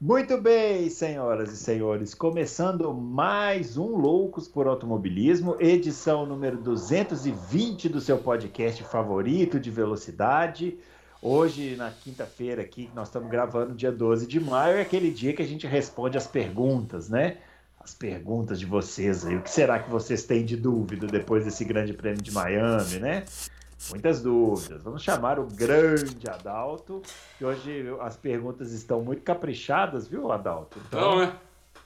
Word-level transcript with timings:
Muito 0.00 0.40
bem, 0.40 0.88
senhoras 0.88 1.52
e 1.52 1.56
senhores, 1.56 2.14
começando 2.14 2.94
mais 2.94 3.76
um 3.76 3.96
Loucos 3.96 4.46
por 4.46 4.68
Automobilismo, 4.68 5.56
edição 5.58 6.24
número 6.24 6.56
220 6.56 7.88
do 7.88 8.00
seu 8.00 8.16
podcast 8.16 8.84
favorito 8.84 9.58
de 9.58 9.72
velocidade. 9.72 10.78
Hoje, 11.20 11.74
na 11.74 11.90
quinta-feira 11.90 12.62
aqui, 12.62 12.88
nós 12.94 13.08
estamos 13.08 13.28
gravando 13.28 13.74
dia 13.74 13.90
12 13.90 14.28
de 14.28 14.38
maio, 14.38 14.76
é 14.76 14.82
aquele 14.82 15.10
dia 15.10 15.32
que 15.32 15.42
a 15.42 15.46
gente 15.46 15.66
responde 15.66 16.16
as 16.16 16.28
perguntas, 16.28 17.08
né? 17.08 17.38
As 17.80 17.92
perguntas 17.92 18.60
de 18.60 18.66
vocês 18.66 19.26
aí. 19.26 19.34
O 19.34 19.42
que 19.42 19.50
será 19.50 19.80
que 19.80 19.90
vocês 19.90 20.22
têm 20.22 20.44
de 20.44 20.56
dúvida 20.56 21.08
depois 21.08 21.44
desse 21.44 21.64
grande 21.64 21.92
prêmio 21.92 22.22
de 22.22 22.30
Miami, 22.30 23.00
né? 23.00 23.24
Muitas 23.90 24.22
dúvidas. 24.22 24.82
Vamos 24.82 25.02
chamar 25.02 25.38
o 25.38 25.46
grande 25.46 26.28
Adalto, 26.28 27.02
que 27.36 27.44
hoje 27.44 27.84
as 28.00 28.16
perguntas 28.16 28.72
estão 28.72 29.02
muito 29.02 29.22
caprichadas, 29.22 30.08
viu, 30.08 30.32
Adalto? 30.32 30.78
Então, 30.86 31.18
né? 31.18 31.36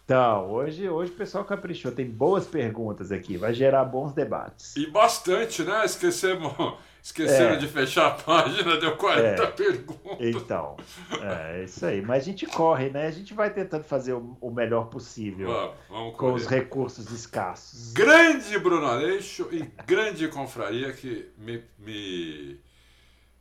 Então, 0.04 0.50
hoje, 0.50 0.88
hoje 0.88 1.12
o 1.12 1.14
pessoal 1.14 1.44
caprichou, 1.44 1.92
tem 1.92 2.10
boas 2.10 2.46
perguntas 2.46 3.12
aqui, 3.12 3.36
vai 3.36 3.54
gerar 3.54 3.84
bons 3.84 4.12
debates. 4.12 4.74
E 4.76 4.90
bastante, 4.90 5.62
né? 5.62 5.84
Esquecemos 5.84 6.52
Esqueceram 7.02 7.54
é. 7.54 7.56
de 7.56 7.66
fechar 7.66 8.06
a 8.06 8.10
página, 8.12 8.76
deu 8.76 8.96
40 8.96 9.42
é. 9.42 9.46
perguntas. 9.48 10.20
Então, 10.20 10.76
é 11.20 11.64
isso 11.64 11.84
aí. 11.84 12.00
Mas 12.00 12.22
a 12.22 12.26
gente 12.26 12.46
corre, 12.46 12.90
né? 12.90 13.08
A 13.08 13.10
gente 13.10 13.34
vai 13.34 13.52
tentando 13.52 13.82
fazer 13.82 14.12
o, 14.12 14.50
melhor 14.52 14.84
possível 14.84 15.48
vamos, 15.48 15.74
vamos 15.88 16.16
com 16.16 16.32
os 16.32 16.46
recursos 16.46 17.10
escassos. 17.10 17.92
Grande 17.92 18.56
Bruno 18.60 18.86
Aleixo 18.86 19.48
e 19.50 19.68
grande 19.84 20.28
confraria 20.28 20.92
que 20.92 21.28
me, 21.36 21.64
me, 21.76 22.60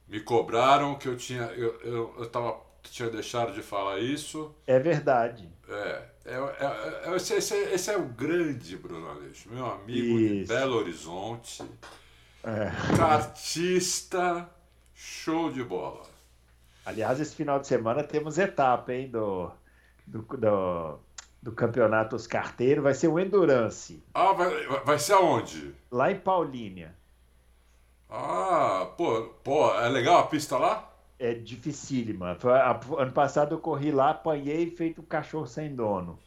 me 0.07 0.19
cobraram 0.21 0.95
que 0.95 1.07
eu 1.07 1.15
tinha. 1.15 1.43
Eu, 1.55 1.79
eu, 1.81 2.15
eu 2.17 2.25
tava, 2.25 2.59
tinha 2.81 3.11
deixado 3.11 3.53
de 3.53 3.61
falar 3.61 3.99
isso. 3.99 4.55
É 4.65 4.79
verdade. 4.79 5.47
É. 5.69 6.03
é, 6.25 6.33
é, 6.33 7.11
é 7.11 7.15
esse, 7.15 7.35
esse, 7.35 7.55
esse, 7.55 7.91
é 7.91 7.95
o 7.95 8.05
grande 8.05 8.75
Bruno 8.75 9.07
Aleixo, 9.07 9.49
meu 9.51 9.67
amigo 9.67 10.19
isso. 10.19 10.33
de 10.33 10.45
Belo 10.45 10.77
Horizonte. 10.77 11.63
É. 12.43 12.95
Cartista, 12.97 14.49
show 14.93 15.51
de 15.51 15.63
bola. 15.63 16.01
Aliás, 16.85 17.19
esse 17.19 17.35
final 17.35 17.59
de 17.59 17.67
semana 17.67 18.03
temos 18.03 18.37
etapa, 18.37 18.91
hein, 18.93 19.09
do, 19.09 19.51
do, 20.07 20.21
do, 20.23 20.99
do 21.41 21.51
campeonato 21.51 22.15
Os 22.15 22.25
Carteiros. 22.25 22.83
Vai 22.83 22.93
ser 22.93 23.07
o 23.07 23.19
Endurance. 23.19 24.01
Ah, 24.13 24.33
vai, 24.33 24.67
vai 24.83 24.97
ser 24.97 25.13
aonde? 25.13 25.75
Lá 25.91 26.11
em 26.11 26.19
Paulínia. 26.19 26.95
Ah, 28.09 28.91
pô, 28.97 29.21
pô, 29.43 29.73
é 29.75 29.87
legal 29.87 30.19
a 30.19 30.27
pista 30.27 30.57
lá? 30.57 30.91
É 31.17 31.33
dificílima. 31.33 32.37
Ano 32.97 33.11
passado 33.13 33.53
eu 33.55 33.59
corri 33.59 33.91
lá, 33.91 34.09
apanhei 34.09 34.71
feito 34.71 35.01
um 35.01 35.05
cachorro 35.05 35.45
sem 35.45 35.73
dono. 35.73 36.19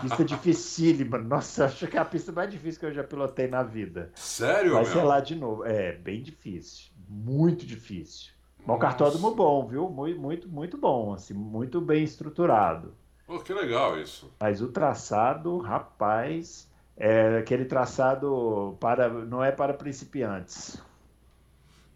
Pista 0.00 0.24
dificílima. 0.24 1.18
Nossa, 1.18 1.66
acho 1.66 1.86
que 1.86 1.96
é 1.96 2.00
a 2.00 2.04
pista 2.04 2.32
mais 2.32 2.50
difícil 2.50 2.80
que 2.80 2.86
eu 2.86 2.92
já 2.92 3.04
pilotei 3.04 3.48
na 3.48 3.62
vida. 3.62 4.10
Sério, 4.14 4.74
Vai 4.74 4.84
ser 4.84 5.02
lá 5.02 5.20
de 5.20 5.34
novo. 5.34 5.64
É, 5.64 5.92
bem 5.92 6.22
difícil. 6.22 6.92
Muito 7.08 7.64
difícil. 7.64 8.32
Mas 8.64 8.76
um 8.76 8.78
cartódromo 8.78 9.34
bom, 9.34 9.66
viu? 9.66 9.88
Muito, 9.88 10.20
muito, 10.20 10.48
muito 10.48 10.78
bom. 10.78 11.14
Assim, 11.14 11.34
muito 11.34 11.80
bem 11.80 12.04
estruturado. 12.04 12.94
Pô, 13.26 13.38
que 13.38 13.52
legal 13.52 13.98
isso. 13.98 14.32
Mas 14.40 14.60
o 14.60 14.68
traçado, 14.68 15.58
rapaz, 15.58 16.70
é 16.96 17.38
aquele 17.38 17.64
traçado 17.64 18.76
para 18.78 19.08
não 19.08 19.42
é 19.42 19.50
para 19.50 19.74
principiantes. 19.74 20.80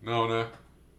Não, 0.02 0.28
né? 0.28 0.48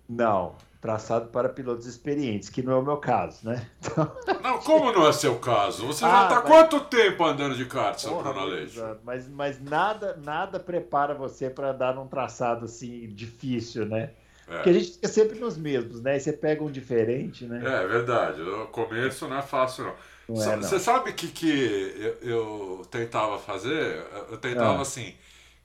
Não 0.08 0.56
traçado 0.80 1.28
para 1.30 1.50
pilotos 1.50 1.86
experientes, 1.86 2.50
que 2.50 2.61
não 2.61 2.73
é 2.73 2.75
o 2.75 2.83
meu 2.83 2.97
caso, 2.97 3.47
né? 3.47 3.67
Então... 3.81 4.12
Não, 4.41 4.59
como 4.59 4.91
não 4.91 5.07
é 5.07 5.12
seu 5.12 5.38
caso? 5.40 5.88
Você 5.88 6.06
ah, 6.06 6.09
já 6.09 6.24
está 6.24 6.35
mas... 6.35 6.46
quanto 6.46 6.79
tempo 6.81 7.24
andando 7.25 7.56
de 7.56 7.66
kart, 7.66 8.00
seu 8.00 8.18
Bruno 8.18 8.40
Aleixo? 8.40 8.81
Mas, 9.03 9.28
mas 9.28 9.62
nada, 9.62 10.18
nada 10.24 10.59
prepara 10.59 11.13
você 11.13 11.50
para 11.50 11.72
andar 11.72 11.96
num 11.96 12.07
traçado 12.07 12.66
assim 12.66 13.07
difícil, 13.07 13.85
né? 13.85 14.12
É. 14.47 14.56
Porque 14.56 14.69
a 14.69 14.74
gente 14.74 14.91
fica 14.94 15.07
sempre 15.07 15.40
nos 15.40 15.57
mesmos, 15.57 16.02
né? 16.02 16.16
E 16.16 16.19
você 16.19 16.31
pega 16.31 16.63
um 16.63 16.72
diferente, 16.72 17.46
né? 17.46 17.62
É, 17.66 17.84
é 17.84 17.88
verdade. 17.88 18.41
O 18.41 18.68
começo 18.68 19.28
não 19.28 19.38
é 19.38 19.41
fácil, 19.41 19.94
não. 20.28 20.35
não 20.35 20.52
é, 20.52 20.57
você 20.57 20.79
sabe 20.79 21.09
o 21.09 21.13
que, 21.13 21.28
que 21.28 22.18
eu, 22.22 22.29
eu, 22.29 22.81
tentava 22.90 23.38
fazer? 23.40 24.06
Eu 24.29 24.38
tentava 24.38 24.78
ah. 24.78 24.81
assim. 24.81 25.13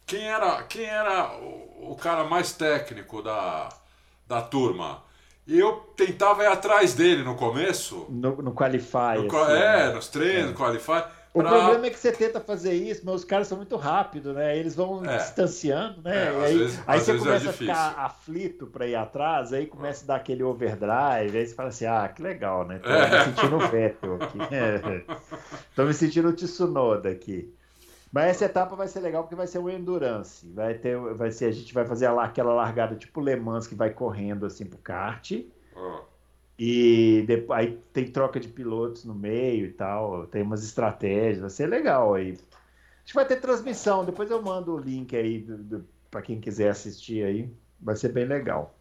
Quem 0.04 0.28
era, 0.28 0.62
quem 0.64 0.84
era 0.84 1.32
o, 1.38 1.92
o 1.92 1.96
cara 1.96 2.24
mais 2.24 2.52
técnico 2.52 3.22
da, 3.22 3.68
da 4.32 4.42
turma? 4.42 5.02
E 5.46 5.58
eu 5.58 5.72
tentava 5.96 6.42
ir 6.42 6.46
atrás 6.46 6.94
dele 6.94 7.22
no 7.22 7.34
começo. 7.34 8.06
No, 8.08 8.36
no 8.36 8.54
Qualify. 8.54 9.18
No, 9.18 9.36
assim, 9.36 9.52
é, 9.52 9.86
né? 9.88 9.92
nos 9.92 10.08
treinos, 10.08 10.44
é. 10.44 10.52
no 10.52 10.54
Qualify. 10.54 11.04
O 11.34 11.40
pra... 11.40 11.50
problema 11.50 11.86
é 11.86 11.90
que 11.90 11.98
você 11.98 12.12
tenta 12.12 12.40
fazer 12.40 12.74
isso, 12.74 13.02
mas 13.04 13.16
os 13.16 13.24
caras 13.24 13.48
são 13.48 13.56
muito 13.56 13.74
rápidos, 13.76 14.34
né? 14.34 14.56
Eles 14.56 14.74
vão 14.74 15.04
é. 15.04 15.16
distanciando, 15.16 16.02
né? 16.02 16.26
É, 16.26 16.44
aí, 16.44 16.58
vezes, 16.58 16.80
aí 16.86 17.00
você 17.00 17.12
é 17.12 17.18
começa 17.18 17.46
é 17.46 17.48
a 17.48 17.52
ficar 17.52 17.94
aflito 17.98 18.66
para 18.66 18.86
ir 18.86 18.94
atrás, 18.94 19.52
aí 19.52 19.66
começa 19.66 20.04
a 20.04 20.08
dar 20.08 20.16
aquele 20.16 20.42
overdrive, 20.42 21.36
aí 21.36 21.46
você 21.46 21.54
fala 21.54 21.70
assim, 21.70 21.86
ah, 21.86 22.06
que 22.14 22.22
legal, 22.22 22.66
né? 22.66 22.78
Tô 22.78 22.88
me 22.88 22.96
é. 22.96 23.24
sentindo 23.24 23.58
Vettel 23.58 24.18
aqui. 24.20 24.38
Tô 25.74 25.84
me 25.84 25.94
sentindo 25.94 26.32
Tsunoda 26.34 27.08
aqui. 27.08 27.52
Mas 28.12 28.26
essa 28.26 28.44
etapa 28.44 28.76
vai 28.76 28.86
ser 28.86 29.00
legal 29.00 29.22
porque 29.22 29.34
vai 29.34 29.46
ser 29.46 29.58
o 29.58 29.70
endurance. 29.70 30.46
Vai 30.52 30.74
ter, 30.74 30.98
vai 31.14 31.30
ser 31.30 31.46
a 31.46 31.50
gente 31.50 31.72
vai 31.72 31.86
fazer 31.86 32.06
aquela 32.06 32.52
largada 32.52 32.94
tipo 32.94 33.22
Le 33.22 33.34
Mans 33.36 33.66
que 33.66 33.74
vai 33.74 33.88
correndo 33.88 34.44
assim 34.44 34.66
pro 34.66 34.78
kart. 34.78 35.32
Oh. 35.74 36.00
E 36.58 37.24
depois, 37.26 37.58
aí 37.58 37.78
tem 37.90 38.06
troca 38.06 38.38
de 38.38 38.48
pilotos 38.48 39.06
no 39.06 39.14
meio 39.14 39.64
e 39.64 39.72
tal. 39.72 40.26
Tem 40.26 40.42
umas 40.42 40.62
estratégias. 40.62 41.40
Vai 41.40 41.48
ser 41.48 41.66
legal 41.66 42.12
aí. 42.12 42.32
A 42.32 43.06
gente 43.06 43.14
vai 43.14 43.24
ter 43.24 43.40
transmissão. 43.40 44.04
Depois 44.04 44.30
eu 44.30 44.42
mando 44.42 44.74
o 44.74 44.78
link 44.78 45.16
aí 45.16 45.46
para 46.10 46.20
quem 46.20 46.38
quiser 46.38 46.68
assistir 46.68 47.24
aí. 47.24 47.50
Vai 47.80 47.96
ser 47.96 48.10
bem 48.10 48.26
legal. 48.26 48.74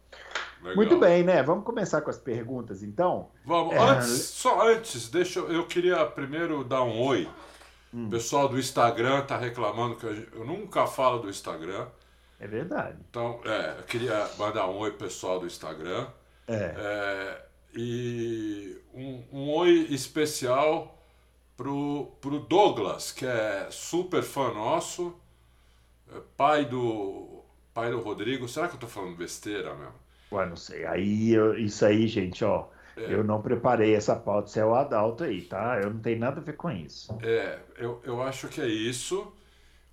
legal. 0.58 0.76
Muito 0.76 0.98
bem, 0.98 1.24
né? 1.24 1.42
Vamos 1.42 1.64
começar 1.64 2.02
com 2.02 2.10
as 2.10 2.18
perguntas, 2.18 2.82
então. 2.82 3.30
Vamos. 3.46 3.72
É... 3.72 3.78
Antes, 3.78 4.10
só 4.10 4.68
antes, 4.68 5.08
deixa 5.08 5.38
eu, 5.38 5.50
eu 5.50 5.66
queria 5.66 6.04
primeiro 6.04 6.62
dar 6.62 6.82
um 6.82 7.00
oi 7.00 7.26
Hum. 7.92 8.06
O 8.06 8.10
pessoal 8.10 8.48
do 8.48 8.58
Instagram 8.58 9.22
tá 9.22 9.36
reclamando 9.36 9.96
que 9.96 10.06
eu, 10.06 10.14
eu, 10.32 10.44
nunca 10.44 10.86
falo 10.86 11.18
do 11.18 11.28
Instagram. 11.28 11.86
É 12.40 12.46
verdade. 12.46 12.98
Então, 13.08 13.40
é, 13.44 13.76
eu 13.78 13.84
queria 13.84 14.28
mandar 14.38 14.66
um 14.68 14.76
oi 14.78 14.90
pro 14.90 15.06
pessoal 15.06 15.38
do 15.38 15.46
Instagram. 15.46 16.06
É. 16.48 16.74
é 16.76 17.46
e 17.74 18.78
um, 18.92 19.22
um, 19.32 19.50
oi 19.50 19.86
especial 19.90 20.98
pro, 21.56 22.12
pro 22.20 22.40
Douglas, 22.40 23.12
que 23.12 23.24
é 23.24 23.68
super 23.70 24.22
fã 24.22 24.52
nosso, 24.52 25.14
é 26.14 26.20
pai 26.36 26.64
do 26.64 27.42
pai 27.72 27.90
do 27.90 28.00
Rodrigo. 28.00 28.48
Será 28.48 28.68
que 28.68 28.74
eu 28.74 28.80
tô 28.80 28.86
falando 28.86 29.16
besteira 29.16 29.74
mesmo? 29.74 29.94
Ué, 30.32 30.46
não 30.46 30.56
sei. 30.56 30.84
Aí, 30.86 31.34
isso 31.58 31.84
aí, 31.84 32.06
gente, 32.06 32.44
ó. 32.44 32.66
É. 32.96 33.14
Eu 33.14 33.24
não 33.24 33.40
preparei 33.40 33.94
essa 33.94 34.14
pauta, 34.14 34.48
você 34.48 34.60
é 34.60 34.64
o 34.64 34.74
Adalto 34.74 35.24
aí, 35.24 35.42
tá? 35.42 35.80
Eu 35.82 35.90
não 35.90 36.00
tenho 36.00 36.18
nada 36.18 36.40
a 36.40 36.42
ver 36.42 36.56
com 36.56 36.70
isso. 36.70 37.16
É, 37.22 37.58
eu, 37.78 38.00
eu 38.04 38.22
acho 38.22 38.48
que 38.48 38.60
é 38.60 38.68
isso. 38.68 39.32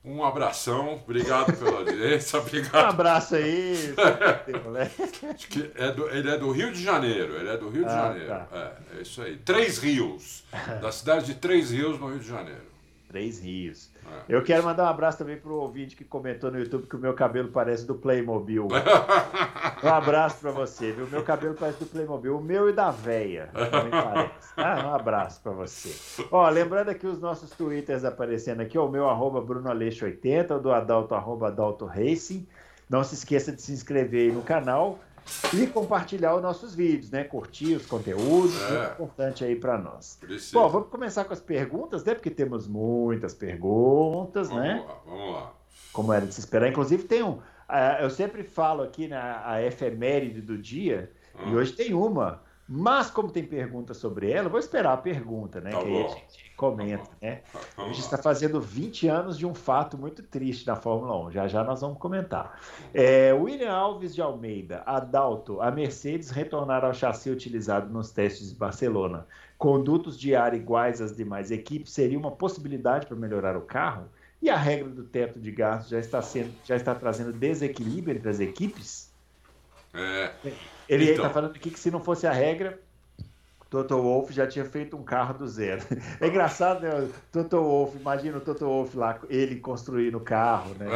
Um 0.03 0.23
abração, 0.23 0.95
obrigado 0.95 1.55
pela 1.57 1.79
audiência, 1.79 2.39
obrigado. 2.41 2.85
Um 2.85 2.89
abraço 2.89 3.35
aí. 3.35 3.93
é 5.75 5.91
do, 5.91 6.09
ele 6.09 6.29
é 6.29 6.37
do 6.37 6.51
Rio 6.51 6.71
de 6.71 6.81
Janeiro, 6.81 7.35
ele 7.35 7.49
é 7.49 7.57
do 7.57 7.69
Rio 7.69 7.83
de 7.83 7.89
ah, 7.89 8.07
Janeiro. 8.07 8.27
Tá. 8.27 8.47
É, 8.53 8.97
é 8.97 9.01
isso 9.01 9.21
aí. 9.21 9.37
Três 9.37 9.77
Rios, 9.77 10.45
da 10.81 10.91
cidade 10.91 11.25
de 11.25 11.35
Três 11.35 11.71
Rios, 11.71 11.99
no 11.99 12.07
Rio 12.07 12.19
de 12.19 12.27
Janeiro. 12.27 12.68
Três 13.09 13.39
Rios. 13.39 13.89
É. 14.05 14.35
Eu 14.35 14.43
quero 14.43 14.63
mandar 14.63 14.83
um 14.83 14.87
abraço 14.87 15.17
também 15.17 15.35
pro 15.35 15.55
ouvinte 15.55 15.95
que 15.95 16.03
comentou 16.03 16.51
no 16.51 16.59
YouTube 16.59 16.87
que 16.87 16.95
o 16.95 16.99
meu 16.99 17.15
cabelo 17.15 17.49
parece 17.49 17.83
do 17.83 17.95
Playmobil. 17.95 18.67
um 19.83 19.87
abraço 19.87 20.37
para 20.39 20.51
você, 20.51 20.91
viu? 20.91 21.05
O 21.05 21.09
meu 21.09 21.23
cabelo 21.23 21.55
parece 21.55 21.79
do 21.79 21.87
Playmobil, 21.87 22.37
o 22.37 22.41
meu 22.41 22.69
e 22.69 22.73
da 22.73 22.91
véia. 22.91 23.49
Também 23.51 23.89
parece. 23.89 24.53
Ah, 24.55 24.89
um 24.89 24.93
abraço 24.93 25.41
para 25.41 25.51
você. 25.53 26.23
Ó, 26.31 26.47
lembrando 26.49 26.89
aqui 26.89 27.07
os 27.07 27.19
nossos 27.19 27.49
twitters 27.49 28.05
aparecendo 28.05 28.61
aqui, 28.61 28.77
ó, 28.77 28.85
o 28.85 28.91
meu 28.91 29.09
arroba 29.09 29.41
BrunoAleixo80, 29.41 30.57
o 30.57 30.59
do 30.59 30.71
Adalto, 30.71 31.15
arroba 31.15 31.47
Adalto 31.47 31.85
Racing. 31.85 32.47
Não 32.87 33.03
se 33.03 33.15
esqueça 33.15 33.51
de 33.51 33.61
se 33.61 33.71
inscrever 33.71 34.29
aí 34.29 34.31
no 34.31 34.43
canal 34.43 34.99
e 35.53 35.67
compartilhar 35.67 36.35
os 36.35 36.41
nossos 36.41 36.75
vídeos, 36.75 37.11
né? 37.11 37.23
Curtir 37.23 37.75
os 37.75 37.85
conteúdos, 37.85 38.55
é. 38.61 38.69
muito 38.69 38.91
importante 38.93 39.43
aí 39.43 39.55
para 39.55 39.77
nós. 39.77 40.17
Precisa. 40.19 40.59
Bom, 40.59 40.69
vamos 40.69 40.89
começar 40.89 41.25
com 41.25 41.33
as 41.33 41.41
perguntas, 41.41 42.03
né? 42.03 42.13
Porque 42.13 42.29
temos 42.29 42.67
muitas 42.67 43.33
perguntas, 43.33 44.49
vamos 44.49 44.63
né? 44.63 44.85
Lá, 44.85 45.01
vamos 45.05 45.33
lá. 45.33 45.53
Como 45.91 46.13
era 46.13 46.25
de 46.25 46.33
se 46.33 46.39
esperar. 46.39 46.69
Inclusive 46.69 47.03
tem 47.03 47.23
um, 47.23 47.31
uh, 47.33 47.41
eu 48.01 48.09
sempre 48.09 48.43
falo 48.43 48.83
aqui 48.83 49.07
na 49.07 49.47
a 49.47 49.61
efeméride 49.63 50.41
do 50.41 50.57
dia, 50.57 51.11
e 51.45 51.51
ah. 51.51 51.55
hoje 51.55 51.73
tem 51.73 51.93
uma 51.93 52.41
Mas, 52.67 53.09
como 53.09 53.31
tem 53.31 53.43
pergunta 53.43 53.95
sobre 53.95 54.31
ela, 54.31 54.47
vou 54.47 54.59
esperar 54.59 54.93
a 54.93 54.97
pergunta, 54.97 55.59
né? 55.59 55.71
Tá 55.71 55.79
que 55.79 55.85
bom. 55.85 55.95
aí 55.97 56.05
a 56.05 56.07
gente 56.09 56.48
comenta, 56.59 57.05
tá 57.05 57.15
né? 57.21 57.41
Tá 57.53 57.83
a 57.83 57.87
gente 57.87 58.01
está 58.01 58.17
fazendo 58.17 58.59
20 58.59 59.07
anos 59.07 59.37
de 59.37 59.45
um 59.45 59.55
fato 59.55 59.97
muito 59.97 60.21
triste 60.21 60.67
na 60.67 60.75
Fórmula 60.75 61.17
1. 61.27 61.31
Já 61.31 61.47
já 61.47 61.63
nós 61.63 61.79
vamos 61.79 61.97
comentar. 61.97 62.59
É, 62.93 63.33
William 63.33 63.71
Alves 63.71 64.13
de 64.13 64.21
Almeida, 64.21 64.83
Adalto, 64.85 65.61
a 65.61 65.71
Mercedes 65.71 66.29
retornar 66.29 66.83
ao 66.83 66.93
chassi 66.93 67.29
utilizado 67.29 67.89
nos 67.89 68.11
testes 68.11 68.49
de 68.49 68.55
Barcelona. 68.55 69.25
Condutos 69.57 70.19
de 70.19 70.35
ar 70.35 70.53
iguais 70.53 71.01
às 71.01 71.15
demais 71.15 71.49
equipes 71.49 71.93
seria 71.93 72.19
uma 72.19 72.31
possibilidade 72.31 73.07
para 73.07 73.15
melhorar 73.15 73.55
o 73.55 73.61
carro? 73.61 74.09
E 74.41 74.49
a 74.49 74.57
regra 74.57 74.89
do 74.89 75.03
teto 75.03 75.39
de 75.39 75.51
gastos 75.51 75.89
já 75.89 75.99
está, 75.99 76.21
sendo, 76.21 76.51
já 76.65 76.75
está 76.75 76.93
trazendo 76.93 77.31
desequilíbrio 77.31 78.17
entre 78.17 78.29
as 78.29 78.41
equipes? 78.41 79.13
É. 79.93 80.31
Ele 80.89 81.05
está 81.05 81.23
então. 81.23 81.33
falando 81.33 81.55
aqui 81.55 81.71
que 81.71 81.79
se 81.79 81.89
não 81.89 82.01
fosse 82.01 82.27
a 82.27 82.31
regra, 82.31 82.79
Toto 83.69 84.01
Wolff 84.01 84.33
já 84.33 84.47
tinha 84.47 84.65
feito 84.65 84.97
um 84.97 85.03
carro 85.03 85.37
do 85.37 85.47
zero. 85.47 85.81
É 86.19 86.27
engraçado, 86.27 86.81
né? 86.81 87.09
Toto 87.31 87.61
Wolff, 87.61 87.97
imagina 87.97 88.37
o 88.37 88.41
Toto 88.41 88.65
Wolff 88.65 88.97
lá, 88.97 89.19
ele 89.29 89.57
construindo 89.57 90.15
o 90.15 90.21
carro, 90.21 90.73
né? 90.75 90.87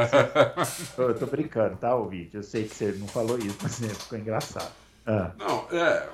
Eu 0.98 1.18
tô 1.18 1.26
brincando, 1.28 1.78
tá, 1.78 1.96
o 1.96 2.08
vídeo? 2.08 2.40
Eu 2.40 2.44
sei 2.44 2.68
que 2.68 2.74
você 2.74 2.92
não 2.94 3.08
falou 3.08 3.38
isso, 3.38 3.58
mas 3.62 3.80
né, 3.80 3.90
ficou 3.90 4.18
engraçado. 4.18 4.72
Ah. 5.06 5.32
Não, 5.38 5.68
é. 5.72 6.10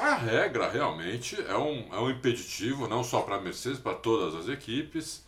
A 0.00 0.14
regra 0.14 0.70
realmente 0.70 1.40
é 1.40 1.56
um, 1.56 1.88
é 1.92 1.98
um 1.98 2.10
impeditivo, 2.10 2.88
não 2.88 3.04
só 3.04 3.20
para 3.20 3.36
a 3.36 3.40
Mercedes, 3.40 3.78
para 3.78 3.94
todas 3.94 4.34
as 4.34 4.48
equipes. 4.48 5.24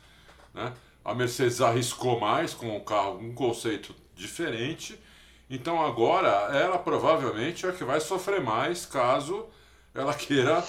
Né? 0.53 0.73
A 1.05 1.15
Mercedes 1.15 1.61
arriscou 1.61 2.19
mais 2.19 2.55
com 2.55 2.77
o 2.77 2.81
carro, 2.83 3.19
um 3.19 3.35
conceito 3.35 3.95
diferente 4.15 4.99
então 5.49 5.85
agora 5.85 6.29
ela 6.57 6.79
provavelmente 6.79 7.67
é 7.67 7.69
a 7.69 7.73
que 7.73 7.85
vai 7.85 8.01
sofrer 8.01 8.41
mais 8.41 8.87
caso 8.87 9.47
ela 9.95 10.13
queira 10.13 10.65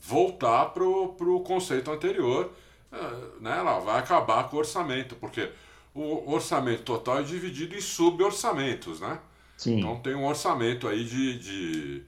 voltar 0.00 0.66
para 0.66 0.82
o 0.84 1.40
conceito 1.40 1.90
anterior. 1.90 2.50
É, 2.90 2.96
né? 3.40 3.58
Ela 3.58 3.78
vai 3.78 3.98
acabar 3.98 4.48
com 4.48 4.56
o 4.56 4.58
orçamento, 4.58 5.14
porque 5.16 5.50
o 5.94 6.32
orçamento 6.32 6.82
total 6.82 7.18
é 7.18 7.22
dividido 7.22 7.76
em 7.76 7.80
suborçamentos, 7.80 9.00
né? 9.00 9.20
Sim. 9.56 9.78
Então 9.78 10.00
tem 10.00 10.14
um 10.14 10.26
orçamento 10.26 10.88
aí 10.88 11.04
de, 11.04 11.38
de, 11.38 12.02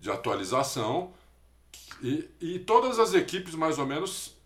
de 0.00 0.10
atualização 0.10 1.12
e, 2.02 2.28
e 2.40 2.58
todas 2.58 2.98
as 2.98 3.14
equipes, 3.14 3.54
mais 3.54 3.78
ou 3.78 3.86
menos, 3.86 4.36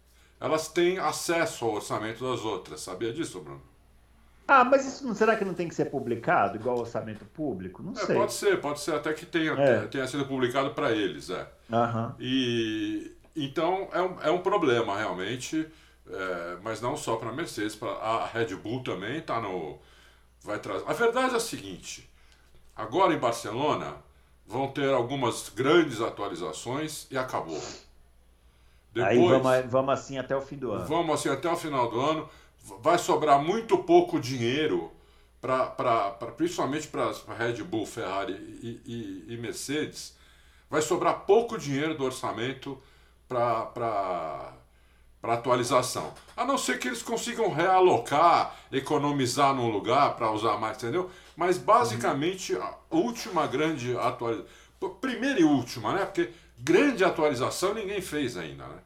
elas 0.41 0.69
têm 0.69 0.99
acesso 0.99 1.65
ao 1.65 1.75
orçamento 1.75 2.25
das 2.29 2.45
outras. 2.45 2.81
Sabia 2.81 3.13
disso, 3.13 3.41
Bruno? 3.41 3.63
Ah, 4.47 4.65
mas 4.65 4.87
isso 4.87 5.07
não 5.07 5.15
será 5.15 5.37
que 5.37 5.45
não 5.45 5.55
tem 5.55 5.69
que 5.69 5.75
ser 5.75 5.87
publicado, 5.87 6.57
igual 6.57 6.79
orçamento 6.79 7.25
público? 7.27 7.83
Não 7.83 7.93
é, 7.93 7.97
sei. 7.97 8.17
Pode 8.17 8.33
ser, 8.33 8.61
pode 8.61 8.81
ser 8.81 8.95
até 8.95 9.13
que 9.13 9.25
tenha, 9.25 9.53
é. 9.53 9.87
tenha 9.87 10.07
sido 10.07 10.27
publicado 10.27 10.71
para 10.71 10.93
eles, 10.93 11.31
é. 11.31 11.47
Uhum. 11.71 12.13
E 12.19 13.13
então 13.37 13.89
é 13.93 14.03
um, 14.03 14.21
é 14.23 14.31
um 14.31 14.39
problema 14.39 14.99
realmente, 14.99 15.67
é, 16.09 16.57
mas 16.63 16.81
não 16.81 16.97
só 16.97 17.17
para 17.17 17.31
a 17.31 17.33
Mercedes, 17.33 17.75
para 17.75 17.91
a 17.91 18.27
Red 18.27 18.55
Bull 18.57 18.83
também 18.83 19.19
está 19.19 19.41
no 19.41 19.79
vai 20.43 20.59
trazer. 20.59 20.85
A 20.87 20.93
verdade 20.93 21.35
é 21.35 21.37
a 21.37 21.41
seguinte: 21.41 22.11
agora 22.75 23.15
em 23.15 23.19
Barcelona 23.19 23.97
vão 24.47 24.69
ter 24.69 24.93
algumas 24.93 25.49
grandes 25.51 26.01
atualizações 26.01 27.07
e 27.11 27.17
acabou. 27.17 27.63
Depois, 28.93 29.17
Aí 29.17 29.19
vamos, 29.19 29.71
vamos 29.71 29.95
assim 29.95 30.19
até 30.19 30.37
o 30.37 30.43
fim 30.43 30.57
do 30.57 30.73
ano. 30.73 30.85
Vamos 30.85 31.15
assim 31.15 31.31
até 31.31 31.51
o 31.51 31.57
final 31.57 31.91
do 31.91 31.99
ano 31.99 32.29
vai 32.81 32.99
sobrar 32.99 33.41
muito 33.41 33.79
pouco 33.79 34.21
dinheiro, 34.21 34.91
pra 35.41 36.11
principalmente 36.37 36.87
para 36.87 37.11
Red 37.37 37.63
Bull, 37.65 37.85
Ferrari 37.85 38.33
e, 38.33 38.81
e, 38.87 39.35
e, 39.35 39.37
Mercedes, 39.37 40.17
vai 40.71 40.81
sobrar 40.81 41.21
pouco 41.21 41.59
dinheiro 41.59 41.97
do 41.97 42.05
orçamento 42.05 42.81
para 43.29 44.53
atualização. 45.23 46.15
A 46.37 46.45
não 46.45 46.57
ser 46.57 46.79
que 46.79 46.89
eles 46.89 47.03
consigam 47.03 47.53
realocar, 47.53 48.55
economizar 48.71 49.55
num 49.55 49.69
lugar 49.69 50.15
para 50.15 50.31
usar 50.31 50.59
mais, 50.59 50.77
entendeu? 50.77 51.11
Mas 51.37 51.59
basicamente 51.59 52.55
a 52.57 52.75
última 52.91 53.47
grande 53.47 53.97
atualização. 53.97 54.63
Primeira 55.01 55.41
e 55.41 55.45
última, 55.45 55.93
né? 55.93 56.05
Porque 56.05 56.31
grande 56.59 57.05
atualização 57.05 57.73
ninguém 57.75 58.01
fez 58.01 58.37
ainda, 58.37 58.67
né? 58.67 58.79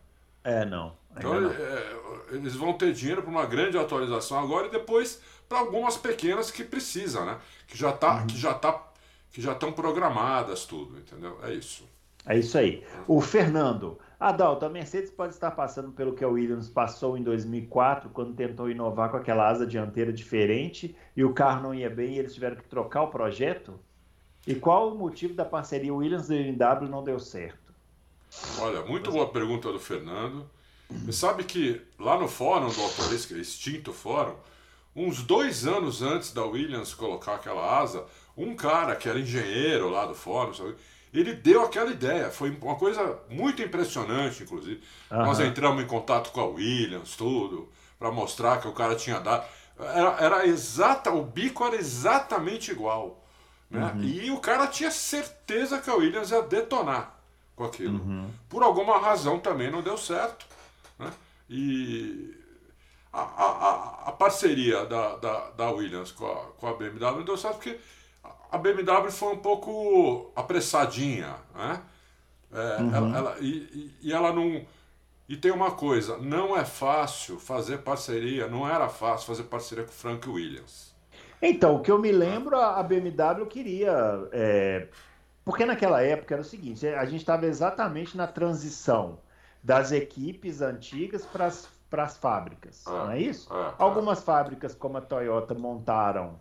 É, 0.44 0.64
não. 0.64 0.94
Então, 1.16 1.50
é, 1.50 1.96
eles 2.32 2.54
vão 2.54 2.72
ter 2.72 2.92
dinheiro 2.92 3.22
para 3.22 3.30
uma 3.30 3.46
grande 3.46 3.78
atualização 3.78 4.38
agora 4.38 4.66
e 4.66 4.70
depois 4.70 5.20
para 5.48 5.58
algumas 5.58 5.96
pequenas 5.96 6.50
que 6.50 6.64
precisam, 6.64 7.24
né? 7.24 7.38
Que 7.66 7.76
já 7.76 7.92
tá, 7.92 8.20
uhum. 8.20 8.26
que 8.26 8.36
já 8.36 8.52
tá, 8.52 8.82
que 9.30 9.40
já 9.40 9.52
estão 9.52 9.72
programadas 9.72 10.64
tudo, 10.64 10.98
entendeu? 10.98 11.38
É 11.42 11.52
isso. 11.52 11.84
É 12.26 12.36
isso 12.36 12.58
aí. 12.58 12.84
O 13.06 13.20
Fernando, 13.20 13.98
Adalto, 14.18 14.64
a 14.64 14.68
Mercedes 14.68 15.10
pode 15.10 15.34
estar 15.34 15.52
passando 15.52 15.92
pelo 15.92 16.14
que 16.14 16.24
a 16.24 16.28
Williams 16.28 16.68
passou 16.68 17.16
em 17.16 17.22
2004, 17.22 18.10
quando 18.10 18.34
tentou 18.34 18.68
inovar 18.68 19.10
com 19.10 19.16
aquela 19.18 19.48
asa 19.48 19.66
dianteira 19.66 20.12
diferente 20.12 20.96
e 21.16 21.22
o 21.22 21.32
carro 21.32 21.62
não 21.62 21.74
ia 21.74 21.88
bem 21.88 22.14
e 22.14 22.18
eles 22.18 22.34
tiveram 22.34 22.56
que 22.56 22.64
trocar 22.64 23.02
o 23.02 23.08
projeto? 23.08 23.78
E 24.46 24.54
qual 24.54 24.92
o 24.92 24.98
motivo 24.98 25.34
da 25.34 25.44
parceria 25.44 25.94
Williams 25.94 26.30
e 26.30 26.50
BMW 26.52 26.88
não 26.88 27.04
deu 27.04 27.18
certo? 27.20 27.74
Olha, 28.58 28.82
muito 28.84 29.10
boa 29.10 29.28
pergunta 29.28 29.70
do 29.70 29.78
Fernando. 29.78 30.48
Você 30.88 31.12
sabe 31.12 31.44
que 31.44 31.80
lá 31.98 32.18
no 32.18 32.28
fórum 32.28 32.68
do 32.68 32.80
Autodesk, 32.80 33.32
extinto 33.32 33.92
fórum, 33.92 34.34
uns 34.94 35.22
dois 35.22 35.66
anos 35.66 36.00
antes 36.00 36.32
da 36.32 36.44
Williams 36.44 36.94
colocar 36.94 37.34
aquela 37.34 37.80
asa, 37.80 38.04
um 38.36 38.54
cara 38.54 38.94
que 38.94 39.08
era 39.08 39.18
engenheiro 39.18 39.88
lá 39.88 40.06
do 40.06 40.14
fórum, 40.14 40.54
sabe, 40.54 40.76
ele 41.12 41.34
deu 41.34 41.62
aquela 41.62 41.90
ideia. 41.90 42.30
Foi 42.30 42.50
uma 42.50 42.76
coisa 42.76 43.18
muito 43.28 43.62
impressionante, 43.62 44.42
inclusive. 44.42 44.82
Uhum. 45.10 45.18
Nós 45.24 45.40
entramos 45.40 45.82
em 45.82 45.86
contato 45.86 46.30
com 46.30 46.40
a 46.40 46.46
Williams, 46.46 47.16
tudo, 47.16 47.68
para 47.98 48.10
mostrar 48.10 48.60
que 48.60 48.68
o 48.68 48.72
cara 48.72 48.94
tinha 48.94 49.18
dado. 49.18 49.44
Era, 49.78 50.16
era 50.18 50.46
exata, 50.46 51.10
o 51.10 51.22
bico 51.22 51.64
era 51.64 51.76
exatamente 51.76 52.70
igual. 52.70 53.24
Né? 53.70 53.92
Uhum. 53.94 54.02
E 54.02 54.30
o 54.30 54.38
cara 54.38 54.66
tinha 54.66 54.90
certeza 54.90 55.78
que 55.78 55.90
a 55.90 55.94
Williams 55.94 56.30
ia 56.30 56.42
detonar 56.42 57.18
com 57.54 57.64
aquilo. 57.64 57.98
Uhum. 57.98 58.30
Por 58.48 58.62
alguma 58.62 58.98
razão 58.98 59.38
também 59.38 59.70
não 59.70 59.82
deu 59.82 59.96
certo. 59.96 60.46
E 61.48 62.34
a, 63.12 63.20
a, 63.20 64.08
a 64.08 64.12
parceria 64.12 64.84
da, 64.84 65.16
da, 65.16 65.50
da, 65.50 65.70
Williams 65.70 66.12
com 66.12 66.26
a, 66.26 66.36
com 66.58 66.66
a 66.66 66.74
BMW 66.74 67.24
deu 67.24 67.36
certo 67.36 67.56
porque 67.56 67.78
a 68.50 68.58
BMW 68.58 69.10
foi 69.10 69.32
um 69.32 69.38
pouco 69.38 70.32
apressadinha. 70.34 71.34
Né? 71.54 71.80
É, 72.52 72.82
uhum. 72.82 72.94
ela, 72.94 73.18
ela, 73.18 73.36
e, 73.40 73.92
e 74.02 74.12
ela 74.12 74.32
não. 74.32 74.64
E 75.28 75.36
tem 75.36 75.50
uma 75.50 75.72
coisa, 75.72 76.18
não 76.18 76.56
é 76.56 76.64
fácil 76.64 77.38
fazer 77.40 77.78
parceria, 77.78 78.46
não 78.46 78.68
era 78.68 78.88
fácil 78.88 79.26
fazer 79.26 79.42
parceria 79.44 79.84
com 79.84 79.90
o 79.90 79.94
Frank 79.94 80.28
Williams. 80.28 80.94
Então, 81.42 81.76
o 81.76 81.82
que 81.82 81.90
eu 81.90 81.98
me 81.98 82.12
lembro, 82.12 82.56
a 82.56 82.82
BMW 82.82 83.44
queria. 83.46 83.92
É, 84.32 84.86
porque 85.44 85.64
naquela 85.64 86.02
época 86.02 86.34
era 86.34 86.42
o 86.42 86.44
seguinte: 86.44 86.86
a 86.86 87.04
gente 87.04 87.20
estava 87.20 87.46
exatamente 87.46 88.16
na 88.16 88.26
transição 88.26 89.18
das 89.66 89.90
equipes 89.90 90.62
antigas 90.62 91.26
para 91.26 91.46
as 91.46 92.16
fábricas, 92.16 92.86
é, 92.86 92.90
não 92.90 93.10
é 93.10 93.20
isso? 93.20 93.52
É, 93.52 93.60
é. 93.60 93.74
Algumas 93.78 94.22
fábricas, 94.22 94.76
como 94.76 94.96
a 94.96 95.00
Toyota, 95.00 95.54
montaram 95.54 96.40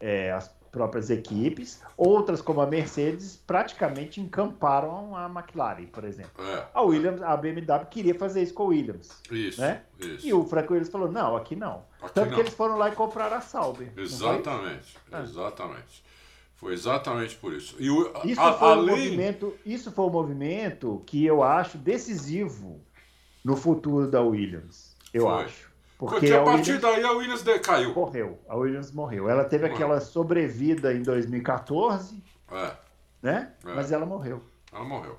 é, 0.00 0.32
as 0.32 0.48
próprias 0.70 1.10
equipes, 1.10 1.82
outras, 1.98 2.40
como 2.40 2.62
a 2.62 2.66
Mercedes, 2.66 3.36
praticamente 3.36 4.22
encamparam 4.22 5.14
a 5.14 5.26
McLaren, 5.26 5.84
por 5.84 6.02
exemplo. 6.02 6.42
É. 6.42 6.66
A 6.72 6.80
Williams, 6.80 7.20
a 7.20 7.36
BMW 7.36 7.86
queria 7.90 8.14
fazer 8.14 8.42
isso 8.42 8.54
com 8.54 8.62
a 8.62 8.66
Williams. 8.68 9.20
Isso, 9.30 9.60
né? 9.60 9.82
isso. 10.00 10.26
E 10.26 10.32
o 10.32 10.42
Frank 10.46 10.72
Williams 10.72 10.90
falou: 10.90 11.12
não, 11.12 11.36
aqui 11.36 11.54
não. 11.54 11.84
Aqui 12.00 12.14
Tanto 12.14 12.30
não. 12.30 12.34
que 12.36 12.40
eles 12.40 12.54
foram 12.54 12.78
lá 12.78 12.88
e 12.88 12.92
compraram 12.92 13.36
a 13.36 13.42
Sauber. 13.42 13.92
Exatamente, 13.98 14.96
exatamente. 15.12 16.02
Foi 16.62 16.74
exatamente 16.74 17.34
por 17.34 17.52
isso. 17.52 17.74
E 17.80 17.90
o, 17.90 18.12
isso, 18.22 18.40
a, 18.40 18.52
foi 18.52 18.70
além... 18.70 18.94
um 18.94 18.98
movimento, 18.98 19.58
isso 19.66 19.90
foi 19.90 20.04
um 20.04 20.10
movimento 20.10 21.02
que 21.04 21.26
eu 21.26 21.42
acho 21.42 21.76
decisivo 21.76 22.80
no 23.44 23.56
futuro 23.56 24.08
da 24.08 24.22
Williams. 24.22 24.96
Eu 25.12 25.22
foi. 25.24 25.42
acho. 25.42 25.72
Porque, 25.98 26.14
Porque 26.14 26.32
a, 26.32 26.40
a 26.40 26.44
partir 26.44 26.74
Williams 26.74 26.82
daí 26.82 27.02
a 27.02 27.10
Williams 27.10 27.42
decaiu. 27.42 27.92
Morreu. 27.92 28.38
A 28.48 28.54
Williams 28.54 28.92
morreu. 28.92 29.28
Ela 29.28 29.44
teve 29.44 29.64
morreu. 29.64 29.74
aquela 29.74 30.00
sobrevida 30.00 30.94
em 30.94 31.02
2014. 31.02 32.22
É. 32.52 32.72
Né? 33.20 33.52
É. 33.66 33.74
Mas 33.74 33.90
ela 33.90 34.06
morreu. 34.06 34.40
Ela 34.72 34.84
morreu. 34.84 35.18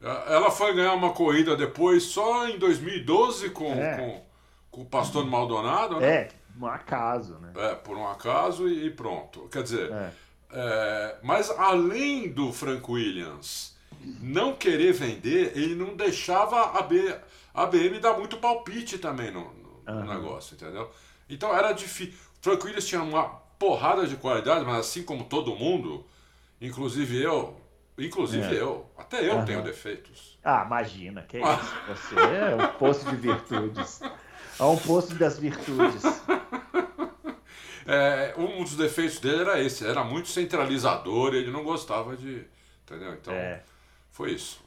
É, 0.00 0.34
ela 0.34 0.50
foi 0.50 0.74
ganhar 0.74 0.94
uma 0.94 1.12
corrida 1.12 1.54
depois, 1.54 2.04
só 2.04 2.48
em 2.48 2.58
2012, 2.58 3.50
com, 3.50 3.70
é. 3.70 3.96
com, 3.98 4.22
com, 4.70 4.80
o 4.80 4.86
Pastor 4.86 5.26
Maldonado, 5.26 6.00
né? 6.00 6.08
É, 6.10 6.28
um 6.58 6.66
acaso, 6.66 7.38
né? 7.38 7.52
É, 7.54 7.74
por 7.74 7.98
um 7.98 8.08
acaso 8.08 8.66
e 8.66 8.90
pronto. 8.90 9.46
Quer 9.50 9.62
dizer, 9.62 9.92
é. 9.92 10.23
É, 10.56 11.16
mas 11.22 11.50
além 11.50 12.30
do 12.30 12.52
Frank 12.52 12.88
Williams 12.88 13.76
não 14.20 14.54
querer 14.54 14.92
vender, 14.92 15.52
ele 15.56 15.74
não 15.74 15.96
deixava 15.96 16.78
a, 16.78 16.82
B, 16.82 17.16
a 17.52 17.66
BM 17.66 17.98
dar 17.98 18.16
muito 18.16 18.36
palpite 18.36 18.98
também 18.98 19.30
no, 19.30 19.52
no, 19.86 19.92
uhum. 19.92 20.14
negócio, 20.14 20.54
entendeu? 20.54 20.90
Então 21.28 21.54
era 21.54 21.72
difícil. 21.72 22.14
Frank 22.40 22.62
Williams 22.64 22.86
tinha 22.86 23.02
uma 23.02 23.24
porrada 23.58 24.06
de 24.06 24.16
qualidade, 24.16 24.64
mas 24.64 24.86
assim 24.86 25.02
como 25.02 25.24
todo 25.24 25.56
mundo, 25.56 26.06
inclusive 26.60 27.20
eu, 27.20 27.56
Inclusive 27.98 28.56
é. 28.56 28.60
eu. 28.60 28.86
Até 28.98 29.28
eu 29.28 29.36
uhum. 29.36 29.44
tenho 29.44 29.62
defeitos. 29.62 30.38
Ah, 30.42 30.64
imagina, 30.66 31.22
que 31.22 31.36
é 31.36 31.40
isso. 31.40 31.74
Você 31.88 32.14
é 32.16 32.54
um 32.56 32.66
poço 32.78 33.08
de 33.08 33.16
virtudes. 33.16 34.00
É 34.58 34.62
um 34.64 34.76
poço 34.76 35.14
das 35.14 35.38
virtudes. 35.38 36.02
É, 37.86 38.34
um 38.38 38.62
dos 38.62 38.76
defeitos 38.76 39.18
dele 39.18 39.42
era 39.42 39.60
esse, 39.60 39.86
era 39.86 40.02
muito 40.02 40.28
centralizador, 40.28 41.34
ele 41.34 41.50
não 41.50 41.62
gostava 41.62 42.16
de. 42.16 42.44
Entendeu? 42.84 43.14
Então, 43.14 43.34
é. 43.34 43.62
foi 44.10 44.32
isso. 44.32 44.62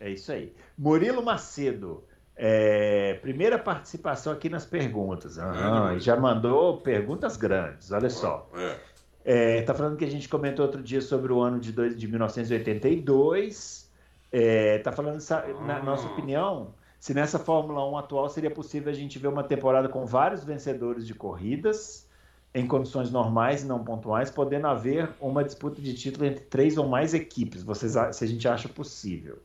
É 0.00 0.10
isso 0.10 0.30
aí. 0.30 0.52
Murilo 0.76 1.22
Macedo, 1.22 2.04
é, 2.36 3.14
primeira 3.14 3.58
participação 3.58 4.32
aqui 4.32 4.48
nas 4.48 4.64
perguntas. 4.64 5.38
E 5.96 6.00
já 6.00 6.16
mandou 6.16 6.78
perguntas 6.78 7.36
grandes, 7.36 7.90
olha 7.90 8.10
só. 8.10 8.48
É. 8.54 8.76
É, 9.24 9.62
tá 9.62 9.74
falando 9.74 9.96
que 9.96 10.04
a 10.04 10.10
gente 10.10 10.28
comentou 10.28 10.64
outro 10.64 10.82
dia 10.82 11.02
sobre 11.02 11.32
o 11.32 11.42
ano 11.42 11.58
de, 11.60 11.72
dois, 11.72 11.98
de 11.98 12.08
1982. 12.08 13.90
É, 14.30 14.78
tá 14.78 14.92
falando, 14.92 15.18
na 15.66 15.82
nossa 15.82 16.06
ah. 16.06 16.12
opinião, 16.12 16.74
se 16.98 17.12
nessa 17.12 17.38
Fórmula 17.38 17.86
1 17.90 17.98
atual 17.98 18.28
seria 18.30 18.50
possível 18.50 18.90
a 18.90 18.94
gente 18.94 19.18
ver 19.18 19.28
uma 19.28 19.44
temporada 19.44 19.88
com 19.88 20.06
vários 20.06 20.44
vencedores 20.44 21.06
de 21.06 21.14
corridas 21.14 22.07
em 22.54 22.66
condições 22.66 23.10
normais 23.10 23.62
e 23.62 23.66
não 23.66 23.84
pontuais, 23.84 24.30
podendo 24.30 24.66
haver 24.66 25.10
uma 25.20 25.44
disputa 25.44 25.80
de 25.80 25.94
título 25.94 26.26
entre 26.26 26.44
três 26.44 26.76
ou 26.76 26.88
mais 26.88 27.14
equipes. 27.14 27.62
Vocês, 27.62 27.92
se 28.12 28.24
a 28.24 28.26
gente 28.26 28.48
acha 28.48 28.68
possível. 28.68 29.38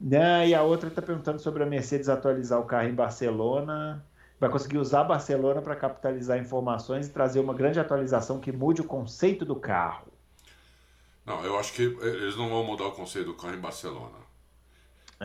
Né? 0.00 0.48
E 0.48 0.54
a 0.54 0.62
outra 0.62 0.88
está 0.88 1.02
perguntando 1.02 1.38
sobre 1.38 1.62
a 1.62 1.66
Mercedes 1.66 2.08
atualizar 2.08 2.60
o 2.60 2.64
carro 2.64 2.88
em 2.88 2.94
Barcelona. 2.94 4.04
Vai 4.38 4.50
conseguir 4.50 4.78
usar 4.78 5.04
Barcelona 5.04 5.62
para 5.62 5.76
capitalizar 5.76 6.38
informações 6.38 7.06
e 7.06 7.10
trazer 7.10 7.40
uma 7.40 7.54
grande 7.54 7.80
atualização 7.80 8.40
que 8.40 8.52
mude 8.52 8.80
o 8.80 8.84
conceito 8.84 9.44
do 9.44 9.56
carro. 9.56 10.12
Não, 11.24 11.42
eu 11.44 11.58
acho 11.58 11.72
que 11.72 11.82
eles 11.82 12.36
não 12.36 12.50
vão 12.50 12.64
mudar 12.64 12.86
o 12.86 12.92
conceito 12.92 13.26
do 13.26 13.34
carro 13.34 13.54
em 13.54 13.60
Barcelona. 13.60 14.24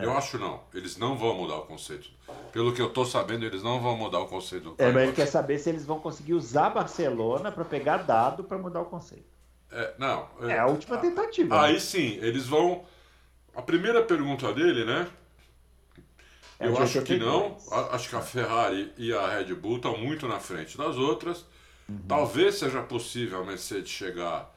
É. 0.00 0.04
Eu 0.04 0.16
acho 0.16 0.38
não. 0.38 0.60
Eles 0.74 0.96
não 0.96 1.16
vão 1.16 1.34
mudar 1.34 1.56
o 1.56 1.62
conceito. 1.62 2.10
Pelo 2.52 2.72
que 2.72 2.80
eu 2.80 2.88
estou 2.88 3.04
sabendo, 3.04 3.44
eles 3.44 3.62
não 3.62 3.80
vão 3.80 3.96
mudar 3.96 4.20
o 4.20 4.26
conceito. 4.26 4.74
É, 4.78 4.90
mas 4.90 5.04
ele 5.04 5.12
quer 5.12 5.26
saber 5.26 5.58
se 5.58 5.68
eles 5.68 5.84
vão 5.84 6.00
conseguir 6.00 6.34
usar 6.34 6.70
Barcelona 6.70 7.52
para 7.52 7.64
pegar 7.64 7.98
dado 7.98 8.44
para 8.44 8.58
mudar 8.58 8.80
o 8.80 8.86
conceito. 8.86 9.30
É, 9.70 9.94
não. 9.98 10.28
É, 10.42 10.52
é 10.52 10.58
a 10.58 10.66
última 10.66 10.98
tentativa. 10.98 11.62
Aí 11.62 11.74
né? 11.74 11.78
sim, 11.78 12.18
eles 12.20 12.46
vão 12.46 12.84
a 13.54 13.62
primeira 13.62 14.02
pergunta 14.02 14.52
dele, 14.52 14.84
né? 14.84 15.08
É 16.58 16.66
eu 16.66 16.78
acho 16.78 17.02
que 17.02 17.16
não. 17.18 17.56
Acho 17.90 18.08
que 18.08 18.16
a 18.16 18.20
Ferrari 18.20 18.92
e 18.96 19.12
a 19.12 19.26
Red 19.26 19.54
Bull 19.54 19.76
estão 19.76 19.96
muito 19.96 20.28
na 20.28 20.38
frente 20.38 20.76
das 20.76 20.96
outras. 20.96 21.44
Uhum. 21.88 22.00
Talvez 22.06 22.56
seja 22.56 22.82
possível 22.82 23.40
a 23.40 23.44
Mercedes 23.44 23.90
chegar 23.90 24.54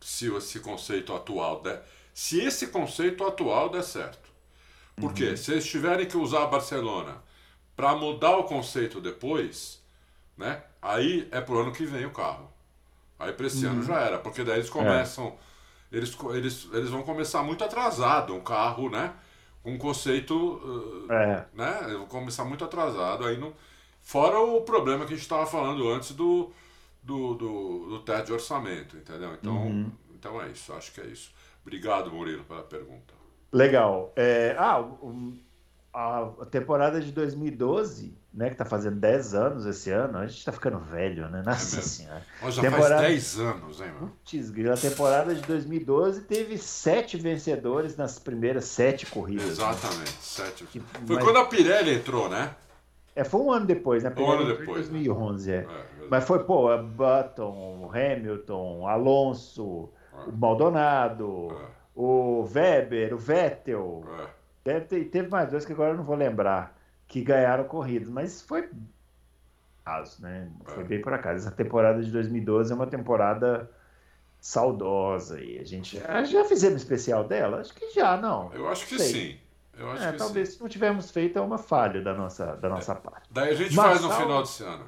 se 0.00 0.32
esse 0.34 0.60
conceito 0.60 1.12
atual 1.12 1.60
der. 1.60 1.82
Se 2.12 2.40
esse 2.40 2.68
conceito 2.68 3.24
atual 3.24 3.68
der 3.68 3.82
certo. 3.82 4.23
Porque 4.96 5.30
uhum. 5.30 5.36
se 5.36 5.52
eles 5.52 5.66
tiverem 5.66 6.06
que 6.06 6.16
usar 6.16 6.44
a 6.44 6.46
Barcelona 6.46 7.22
para 7.74 7.94
mudar 7.96 8.36
o 8.36 8.44
conceito 8.44 9.00
depois, 9.00 9.82
né? 10.36 10.62
Aí 10.80 11.28
é 11.30 11.40
pro 11.40 11.60
ano 11.60 11.72
que 11.72 11.84
vem 11.84 12.06
o 12.06 12.10
carro. 12.10 12.50
Aí 13.18 13.32
para 13.32 13.46
esse 13.46 13.64
uhum. 13.66 13.72
ano 13.72 13.82
já 13.82 14.00
era, 14.00 14.18
porque 14.18 14.44
daí 14.44 14.58
eles 14.58 14.70
começam. 14.70 15.28
É 15.28 15.54
eles, 15.96 16.16
eles, 16.32 16.68
eles 16.72 16.90
vão 16.90 17.02
começar 17.02 17.42
muito 17.42 17.62
atrasado, 17.62 18.34
um 18.34 18.40
carro, 18.40 18.90
né? 18.90 19.12
Com 19.62 19.74
um 19.74 19.78
conceito. 19.78 20.34
Uh, 20.34 21.12
é. 21.12 21.46
Né? 21.54 21.78
Eles 21.84 21.98
vão 21.98 22.06
começar 22.06 22.44
muito 22.44 22.64
atrasado. 22.64 23.24
Aí 23.24 23.38
não... 23.38 23.54
Fora 24.00 24.38
o 24.38 24.60
problema 24.62 25.06
que 25.06 25.14
a 25.14 25.16
gente 25.16 25.22
estava 25.22 25.46
falando 25.46 25.88
antes 25.88 26.12
do, 26.12 26.52
do, 27.02 27.34
do, 27.34 27.88
do 27.88 27.98
teto 28.00 28.26
de 28.26 28.32
orçamento, 28.34 28.96
entendeu? 28.98 29.32
Então, 29.32 29.56
uhum. 29.56 29.92
então 30.14 30.42
é 30.42 30.50
isso, 30.50 30.74
acho 30.74 30.92
que 30.92 31.00
é 31.00 31.06
isso. 31.06 31.32
Obrigado, 31.62 32.12
Murilo, 32.12 32.44
pela 32.44 32.62
pergunta. 32.62 33.13
Legal. 33.54 34.12
É, 34.16 34.56
ah, 34.58 34.80
um, 34.80 35.38
a 35.94 36.46
temporada 36.50 37.00
de 37.00 37.12
2012, 37.12 38.18
né, 38.32 38.50
que 38.50 38.56
tá 38.56 38.64
fazendo 38.64 38.96
10 38.96 39.34
anos 39.34 39.64
esse 39.64 39.92
ano, 39.92 40.18
a 40.18 40.26
gente 40.26 40.44
tá 40.44 40.50
ficando 40.50 40.80
velho, 40.80 41.28
né? 41.28 41.40
Nossa 41.46 41.78
é 41.78 41.82
senhora. 41.82 42.22
Mas 42.42 42.54
já 42.54 42.62
temporada... 42.62 42.96
faz 42.96 43.36
10 43.36 43.38
anos, 43.38 43.80
hein, 43.80 43.92
mano? 43.92 44.12
Putz, 44.24 44.68
a 44.68 44.88
temporada 44.88 45.34
de 45.34 45.42
2012 45.42 46.22
teve 46.22 46.58
sete 46.58 47.16
vencedores 47.16 47.96
nas 47.96 48.18
primeiras 48.18 48.64
sete 48.64 49.06
corridas. 49.06 49.50
Exatamente, 49.50 50.00
né? 50.00 50.16
sete. 50.20 50.64
Que, 50.64 50.80
foi 50.80 51.14
mas... 51.14 51.24
quando 51.24 51.38
a 51.38 51.44
Pirelli 51.44 51.94
entrou, 51.94 52.28
né? 52.28 52.56
É, 53.14 53.22
foi 53.22 53.40
um 53.40 53.52
ano 53.52 53.64
depois, 53.64 54.02
né? 54.02 54.12
Um 54.16 54.30
ano 54.30 54.46
depois. 54.46 54.88
2011, 54.88 55.50
né? 55.50 55.56
é. 55.56 55.60
é 55.60 56.08
mas 56.10 56.24
foi, 56.24 56.42
pô, 56.42 56.76
Button, 56.76 57.88
Hamilton, 57.94 58.88
Alonso, 58.88 59.90
é. 60.12 60.28
o 60.28 60.32
Maldonado, 60.32 61.52
é. 61.52 61.83
O 61.94 62.42
Weber, 62.42 63.14
o 63.14 63.18
Vettel. 63.18 64.04
É 64.20 64.44
Deve 64.64 64.86
ter, 64.86 65.04
teve 65.04 65.28
mais 65.28 65.50
dois 65.50 65.66
que 65.66 65.72
agora 65.72 65.92
eu 65.92 65.96
não 65.98 66.04
vou 66.04 66.16
lembrar 66.16 66.74
que 67.06 67.20
ganharam 67.20 67.64
corridas, 67.64 68.08
mas 68.08 68.40
foi 68.40 68.70
caso, 69.84 70.22
né? 70.22 70.50
Foi 70.64 70.82
bem 70.82 71.02
por 71.02 71.12
acaso. 71.12 71.46
Essa 71.46 71.54
temporada 71.54 72.02
de 72.02 72.10
2012 72.10 72.72
é 72.72 72.74
uma 72.74 72.86
temporada 72.86 73.70
saudosa 74.40 75.38
e 75.38 75.58
a 75.58 75.64
gente 75.64 75.98
já 75.98 76.44
fizemos 76.46 76.80
especial 76.80 77.24
dela? 77.24 77.60
Acho 77.60 77.74
que 77.74 77.90
já, 77.90 78.16
não. 78.16 78.50
Eu 78.54 78.66
acho 78.68 78.86
que 78.86 78.98
sim. 78.98 79.38
Eu 79.76 79.90
acho 79.90 80.04
é, 80.04 80.12
que 80.12 80.18
talvez 80.18 80.48
sim. 80.48 80.54
se 80.56 80.62
não 80.62 80.68
tivermos 80.68 81.10
feito 81.10 81.38
é 81.38 81.42
uma 81.42 81.58
falha 81.58 82.00
da 82.00 82.14
nossa, 82.14 82.56
da 82.56 82.68
nossa 82.70 82.92
é. 82.92 82.94
parte. 82.94 83.28
Daí 83.30 83.50
a 83.50 83.54
gente 83.54 83.74
Marçal, 83.74 84.08
faz 84.08 84.18
no 84.18 84.24
final 84.24 84.42
desse 84.42 84.62
ano. 84.62 84.84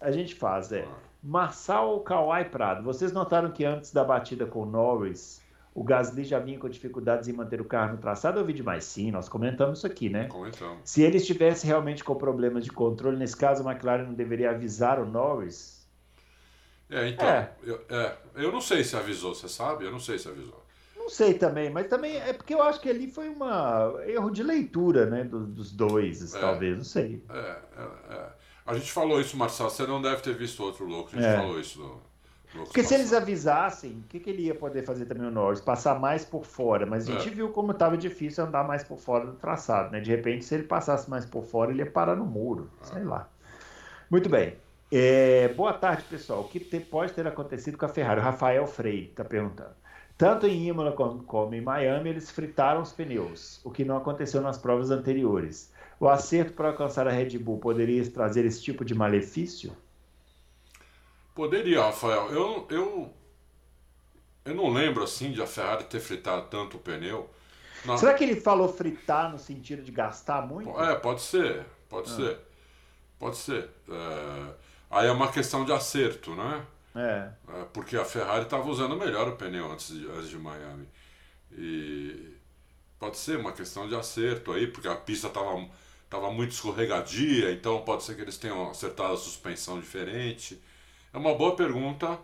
A 0.00 0.10
gente 0.10 0.34
faz, 0.34 0.72
é. 0.72 0.84
Ah. 0.84 0.94
Marçal 1.22 2.00
Kawai 2.00 2.48
Prado. 2.48 2.82
Vocês 2.82 3.12
notaram 3.12 3.50
que 3.50 3.64
antes 3.64 3.92
da 3.92 4.04
batida 4.04 4.46
com 4.46 4.64
Norris, 4.64 5.42
o 5.78 5.84
Gasly 5.84 6.24
já 6.24 6.40
vinha 6.40 6.58
com 6.58 6.68
dificuldades 6.68 7.28
em 7.28 7.32
manter 7.32 7.60
o 7.60 7.64
carro 7.64 7.92
no 7.92 7.98
traçado, 7.98 8.40
eu 8.40 8.44
vi 8.44 8.52
demais. 8.52 8.82
Sim, 8.82 9.12
nós 9.12 9.28
comentamos 9.28 9.78
isso 9.78 9.86
aqui, 9.86 10.08
né? 10.08 10.24
Comentamos. 10.26 10.78
Se 10.82 11.02
ele 11.02 11.18
estivesse 11.18 11.64
realmente 11.64 12.02
com 12.02 12.16
problemas 12.16 12.64
de 12.64 12.72
controle, 12.72 13.16
nesse 13.16 13.36
caso, 13.36 13.66
a 13.66 13.72
McLaren 13.72 14.02
não 14.02 14.14
deveria 14.14 14.50
avisar 14.50 14.98
o 14.98 15.06
Norris? 15.06 15.86
É, 16.90 17.08
então, 17.08 17.28
é. 17.28 17.52
Eu, 17.62 17.80
é, 17.88 18.16
eu 18.34 18.50
não 18.50 18.60
sei 18.60 18.82
se 18.82 18.96
avisou, 18.96 19.36
você 19.36 19.48
sabe? 19.48 19.84
Eu 19.84 19.92
não 19.92 20.00
sei 20.00 20.18
se 20.18 20.26
avisou. 20.26 20.64
Não 20.96 21.08
sei 21.08 21.34
também, 21.34 21.70
mas 21.70 21.86
também 21.86 22.16
é 22.16 22.32
porque 22.32 22.54
eu 22.54 22.62
acho 22.62 22.80
que 22.80 22.90
ali 22.90 23.08
foi 23.08 23.28
um 23.28 23.38
erro 24.00 24.30
de 24.30 24.42
leitura, 24.42 25.06
né, 25.06 25.22
dos, 25.22 25.46
dos 25.46 25.72
dois, 25.72 26.34
é, 26.34 26.40
talvez, 26.40 26.76
não 26.76 26.84
sei. 26.84 27.22
É, 27.30 27.38
é, 27.38 28.14
é, 28.14 28.28
a 28.66 28.74
gente 28.74 28.90
falou 28.90 29.20
isso, 29.20 29.36
Marcelo, 29.36 29.70
você 29.70 29.86
não 29.86 30.02
deve 30.02 30.22
ter 30.22 30.34
visto 30.34 30.60
outro 30.62 30.84
louco, 30.84 31.10
a 31.12 31.14
gente 31.14 31.24
é. 31.24 31.36
falou 31.36 31.58
isso 31.60 31.78
no, 31.80 32.02
porque 32.64 32.82
se 32.82 32.94
eles 32.94 33.12
avisassem, 33.12 33.92
o 34.04 34.08
que, 34.08 34.20
que, 34.20 34.30
ele 34.30 34.42
ia 34.42 34.54
poder 34.54 34.82
fazer 34.82 35.06
também 35.06 35.26
o 35.26 35.30
Norris? 35.30 35.60
Passar 35.60 35.98
mais 35.98 36.24
por 36.24 36.44
fora. 36.44 36.86
Mas 36.86 37.08
a 37.08 37.12
gente 37.12 37.28
é. 37.28 37.32
viu 37.32 37.50
como 37.50 37.72
estava 37.72 37.96
difícil 37.96 38.44
andar 38.44 38.66
mais 38.66 38.82
por 38.82 38.98
fora 38.98 39.26
do 39.26 39.32
traçado, 39.32 39.92
né? 39.92 40.00
De 40.00 40.10
repente, 40.10 40.44
se 40.44 40.54
ele 40.54 40.64
passasse 40.64 41.08
mais 41.08 41.24
por 41.24 41.44
fora, 41.44 41.70
ele 41.70 41.82
ia 41.82 41.90
parar 41.90 42.16
no 42.16 42.24
muro. 42.24 42.70
É. 42.82 42.84
Sei 42.84 43.04
lá. 43.04 43.28
Muito 44.10 44.28
bem. 44.28 44.56
É, 44.90 45.48
boa 45.48 45.74
tarde, 45.74 46.04
pessoal. 46.04 46.40
O 46.40 46.48
que 46.48 46.60
pode 46.80 47.12
ter 47.12 47.26
acontecido 47.26 47.76
com 47.76 47.84
a 47.84 47.88
Ferrari? 47.88 48.20
O 48.20 48.24
Rafael 48.24 48.66
Frei 48.66 49.08
está 49.10 49.24
perguntando. 49.24 49.74
Tanto 50.16 50.46
em 50.46 50.66
Imola 50.68 50.92
como, 50.92 51.22
como 51.22 51.54
em 51.54 51.60
Miami, 51.60 52.10
eles 52.10 52.30
fritaram 52.30 52.82
os 52.82 52.92
pneus, 52.92 53.60
o 53.64 53.70
que 53.70 53.84
não 53.84 53.96
aconteceu 53.96 54.40
nas 54.40 54.58
provas 54.58 54.90
anteriores. 54.90 55.72
O 56.00 56.08
acerto 56.08 56.54
para 56.54 56.68
alcançar 56.68 57.06
a 57.06 57.10
Red 57.10 57.38
Bull 57.38 57.58
poderia 57.58 58.04
trazer 58.10 58.44
esse 58.44 58.62
tipo 58.62 58.84
de 58.84 58.94
malefício? 58.94 59.72
Poderia, 61.38 61.82
Rafael. 61.84 62.32
Eu, 62.32 62.66
eu, 62.68 63.14
eu 64.44 64.54
não 64.56 64.70
lembro 64.70 65.04
assim 65.04 65.30
de 65.30 65.40
a 65.40 65.46
Ferrari 65.46 65.84
ter 65.84 66.00
fritado 66.00 66.48
tanto 66.50 66.78
o 66.78 66.80
pneu. 66.80 67.30
Na... 67.84 67.96
Será 67.96 68.14
que 68.14 68.24
ele 68.24 68.40
falou 68.40 68.72
fritar 68.72 69.30
no 69.30 69.38
sentido 69.38 69.84
de 69.84 69.92
gastar 69.92 70.44
muito? 70.44 70.68
É, 70.80 70.96
pode 70.96 71.20
ser, 71.20 71.64
pode 71.88 72.10
ah. 72.10 72.16
ser. 72.16 72.38
Pode 73.20 73.36
ser. 73.36 73.70
É... 73.88 74.54
Aí 74.90 75.06
é 75.06 75.12
uma 75.12 75.30
questão 75.30 75.64
de 75.64 75.72
acerto, 75.72 76.34
né? 76.34 76.66
É. 76.96 77.30
é 77.60 77.64
porque 77.72 77.96
a 77.96 78.04
Ferrari 78.04 78.42
estava 78.42 78.68
usando 78.68 78.96
melhor 78.96 79.28
o 79.28 79.36
pneu 79.36 79.70
antes 79.70 79.94
de, 79.94 80.10
antes 80.10 80.30
de 80.30 80.38
Miami. 80.38 80.88
E 81.52 82.34
pode 82.98 83.16
ser 83.16 83.38
uma 83.38 83.52
questão 83.52 83.88
de 83.88 83.94
acerto 83.94 84.50
aí, 84.50 84.66
porque 84.66 84.88
a 84.88 84.96
pista 84.96 85.28
estava 85.28 85.68
tava 86.10 86.32
muito 86.32 86.50
escorregadia, 86.50 87.52
então 87.52 87.80
pode 87.82 88.02
ser 88.02 88.16
que 88.16 88.22
eles 88.22 88.38
tenham 88.38 88.68
acertado 88.68 89.12
a 89.12 89.16
suspensão 89.16 89.78
diferente. 89.78 90.60
É 91.12 91.18
uma 91.18 91.34
boa 91.34 91.56
pergunta, 91.56 92.18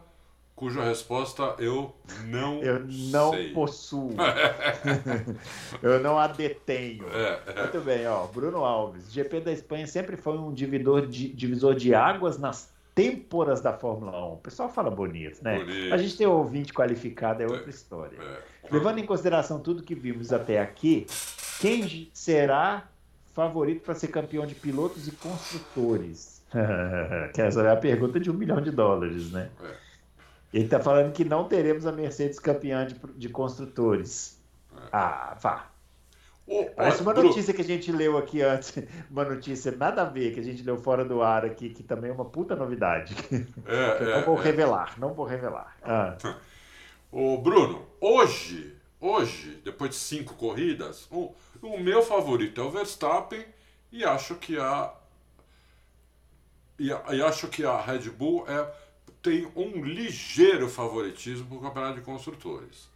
cuja 0.54 0.82
resposta 0.82 1.54
eu 1.58 1.94
não 2.26 2.62
Eu 2.62 2.84
não 2.86 3.32
sei. 3.32 3.52
possuo. 3.52 4.14
eu 5.82 6.00
não 6.00 6.18
a 6.18 6.26
detenho. 6.26 7.06
É, 7.08 7.40
é. 7.46 7.62
Muito 7.62 7.80
bem, 7.80 8.06
ó. 8.06 8.26
Bruno 8.26 8.64
Alves. 8.64 9.12
GP 9.12 9.40
da 9.40 9.52
Espanha 9.52 9.86
sempre 9.86 10.16
foi 10.16 10.36
um 10.38 10.52
divisor 10.52 11.06
de, 11.06 11.28
divisor 11.28 11.74
de 11.74 11.94
águas 11.94 12.38
nas 12.38 12.72
têmporas 12.94 13.60
da 13.60 13.72
Fórmula 13.72 14.24
1. 14.26 14.32
O 14.34 14.36
pessoal 14.36 14.68
fala 14.68 14.90
bonito, 14.90 15.42
né? 15.42 15.58
Bonito. 15.58 15.92
A 15.94 15.96
gente 15.96 16.16
ter 16.16 16.26
ouvinte 16.26 16.72
qualificado 16.72 17.42
é 17.42 17.46
outra 17.46 17.68
história. 17.70 18.16
É. 18.20 18.38
Levando 18.70 18.98
em 18.98 19.06
consideração 19.06 19.58
tudo 19.58 19.82
que 19.82 19.94
vimos 19.94 20.32
até 20.32 20.60
aqui, 20.60 21.06
quem 21.60 22.08
será 22.12 22.88
favorito 23.32 23.82
para 23.82 23.94
ser 23.94 24.08
campeão 24.08 24.46
de 24.46 24.54
pilotos 24.54 25.08
e 25.08 25.12
construtores? 25.12 26.33
que 27.34 27.42
essa 27.42 27.62
é 27.62 27.70
a 27.72 27.76
pergunta 27.76 28.20
de 28.20 28.30
um 28.30 28.34
milhão 28.34 28.60
de 28.60 28.70
dólares, 28.70 29.32
né? 29.32 29.50
Ele 30.52 30.64
está 30.64 30.78
falando 30.78 31.12
que 31.12 31.24
não 31.24 31.48
teremos 31.48 31.84
a 31.84 31.90
Mercedes 31.90 32.38
campeã 32.38 32.86
de, 32.86 32.94
de 33.16 33.28
construtores. 33.28 34.40
É. 34.76 34.80
Ah, 34.92 35.36
vá. 35.40 35.70
Oh, 36.46 36.66
Parece 36.76 37.02
uma 37.02 37.14
notícia 37.14 37.54
que 37.54 37.62
a 37.62 37.64
gente 37.64 37.90
leu 37.90 38.18
aqui 38.18 38.42
antes, 38.42 38.72
uma 39.10 39.24
notícia 39.24 39.72
nada 39.72 40.02
a 40.02 40.04
ver, 40.04 40.32
que 40.34 40.40
a 40.40 40.42
gente 40.42 40.62
leu 40.62 40.76
fora 40.76 41.04
do 41.04 41.22
ar 41.22 41.44
aqui, 41.44 41.70
que 41.70 41.82
também 41.82 42.10
é 42.10 42.14
uma 42.14 42.24
puta 42.24 42.54
novidade. 42.54 43.16
É, 43.66 44.04
é, 44.04 44.16
não 44.16 44.26
vou 44.26 44.38
é. 44.38 44.42
revelar, 44.42 44.98
não 44.98 45.14
vou 45.14 45.24
revelar. 45.24 45.76
Ah. 45.82 46.16
Ô, 47.10 47.38
Bruno, 47.38 47.86
hoje, 48.00 48.76
hoje, 49.00 49.60
depois 49.64 49.90
de 49.90 49.96
cinco 49.96 50.34
corridas, 50.34 51.08
o, 51.10 51.34
o 51.62 51.78
meu 51.78 52.02
favorito 52.02 52.60
é 52.60 52.64
o 52.64 52.70
Verstappen 52.70 53.44
e 53.90 54.04
acho 54.04 54.34
que 54.34 54.58
a 54.58 54.92
e, 56.78 56.88
e 56.88 57.22
acho 57.22 57.48
que 57.48 57.64
a 57.64 57.80
Red 57.80 58.10
Bull 58.10 58.44
é, 58.48 58.72
tem 59.22 59.50
um 59.56 59.84
ligeiro 59.84 60.68
favoritismo 60.68 61.46
para 61.46 61.56
o 61.56 61.60
campeonato 61.60 61.94
de 61.96 62.02
construtores. 62.02 62.88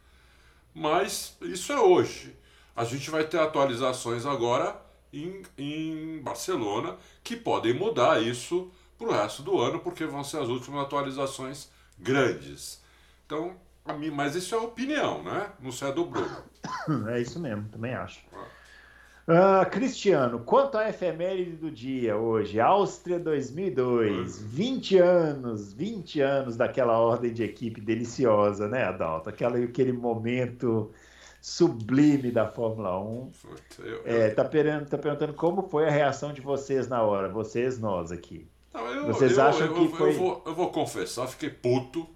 Mas 0.74 1.36
isso 1.42 1.72
é 1.72 1.80
hoje. 1.80 2.36
A 2.76 2.84
gente 2.84 3.10
vai 3.10 3.24
ter 3.24 3.40
atualizações 3.40 4.24
agora 4.24 4.80
em, 5.12 5.42
em 5.56 6.20
Barcelona 6.20 6.96
que 7.24 7.36
podem 7.36 7.72
mudar 7.74 8.22
isso 8.22 8.70
para 8.96 9.08
o 9.08 9.12
resto 9.12 9.42
do 9.42 9.58
ano, 9.58 9.80
porque 9.80 10.04
vão 10.04 10.22
ser 10.22 10.38
as 10.38 10.48
últimas 10.48 10.82
atualizações 10.82 11.68
grandes. 11.98 12.82
Então, 13.24 13.56
a 13.84 13.92
mim, 13.92 14.10
mas 14.10 14.34
isso 14.34 14.54
é 14.54 14.58
opinião, 14.58 15.22
né? 15.22 15.50
Não 15.60 15.72
sei 15.72 15.88
a 15.88 15.90
do 15.90 16.04
Bruno. 16.04 16.44
É 17.08 17.20
isso 17.20 17.38
mesmo, 17.38 17.68
também 17.68 17.94
acho. 17.94 18.20
Uh, 19.28 19.68
Cristiano, 19.70 20.38
quanto 20.38 20.78
à 20.78 20.88
efeméride 20.88 21.50
do 21.50 21.70
dia 21.70 22.16
hoje, 22.16 22.58
Áustria 22.58 23.18
2002, 23.18 24.40
20 24.40 24.96
anos, 24.96 25.70
20 25.74 26.20
anos 26.22 26.56
daquela 26.56 26.98
ordem 26.98 27.30
de 27.30 27.44
equipe 27.44 27.78
deliciosa, 27.78 28.66
né, 28.66 28.84
Adalto? 28.84 29.28
Aquela, 29.28 29.58
aquele 29.58 29.92
momento 29.92 30.90
sublime 31.42 32.30
da 32.30 32.48
Fórmula 32.48 32.98
1. 32.98 33.32
Eu, 33.80 34.02
é, 34.06 34.30
tá, 34.30 34.46
perguntando, 34.46 34.88
tá 34.88 34.96
perguntando 34.96 35.34
como 35.34 35.68
foi 35.68 35.86
a 35.86 35.90
reação 35.90 36.32
de 36.32 36.40
vocês 36.40 36.88
na 36.88 37.02
hora, 37.02 37.28
vocês, 37.28 37.78
nós 37.78 38.10
aqui. 38.10 38.48
Não, 38.72 38.86
eu, 38.86 39.06
vocês 39.08 39.36
eu, 39.36 39.44
acham 39.44 39.74
que 39.74 39.88
foi. 39.94 40.12
Vou, 40.12 40.42
eu 40.46 40.54
vou 40.54 40.70
confessar, 40.70 41.26
fiquei 41.26 41.50
puto. 41.50 42.08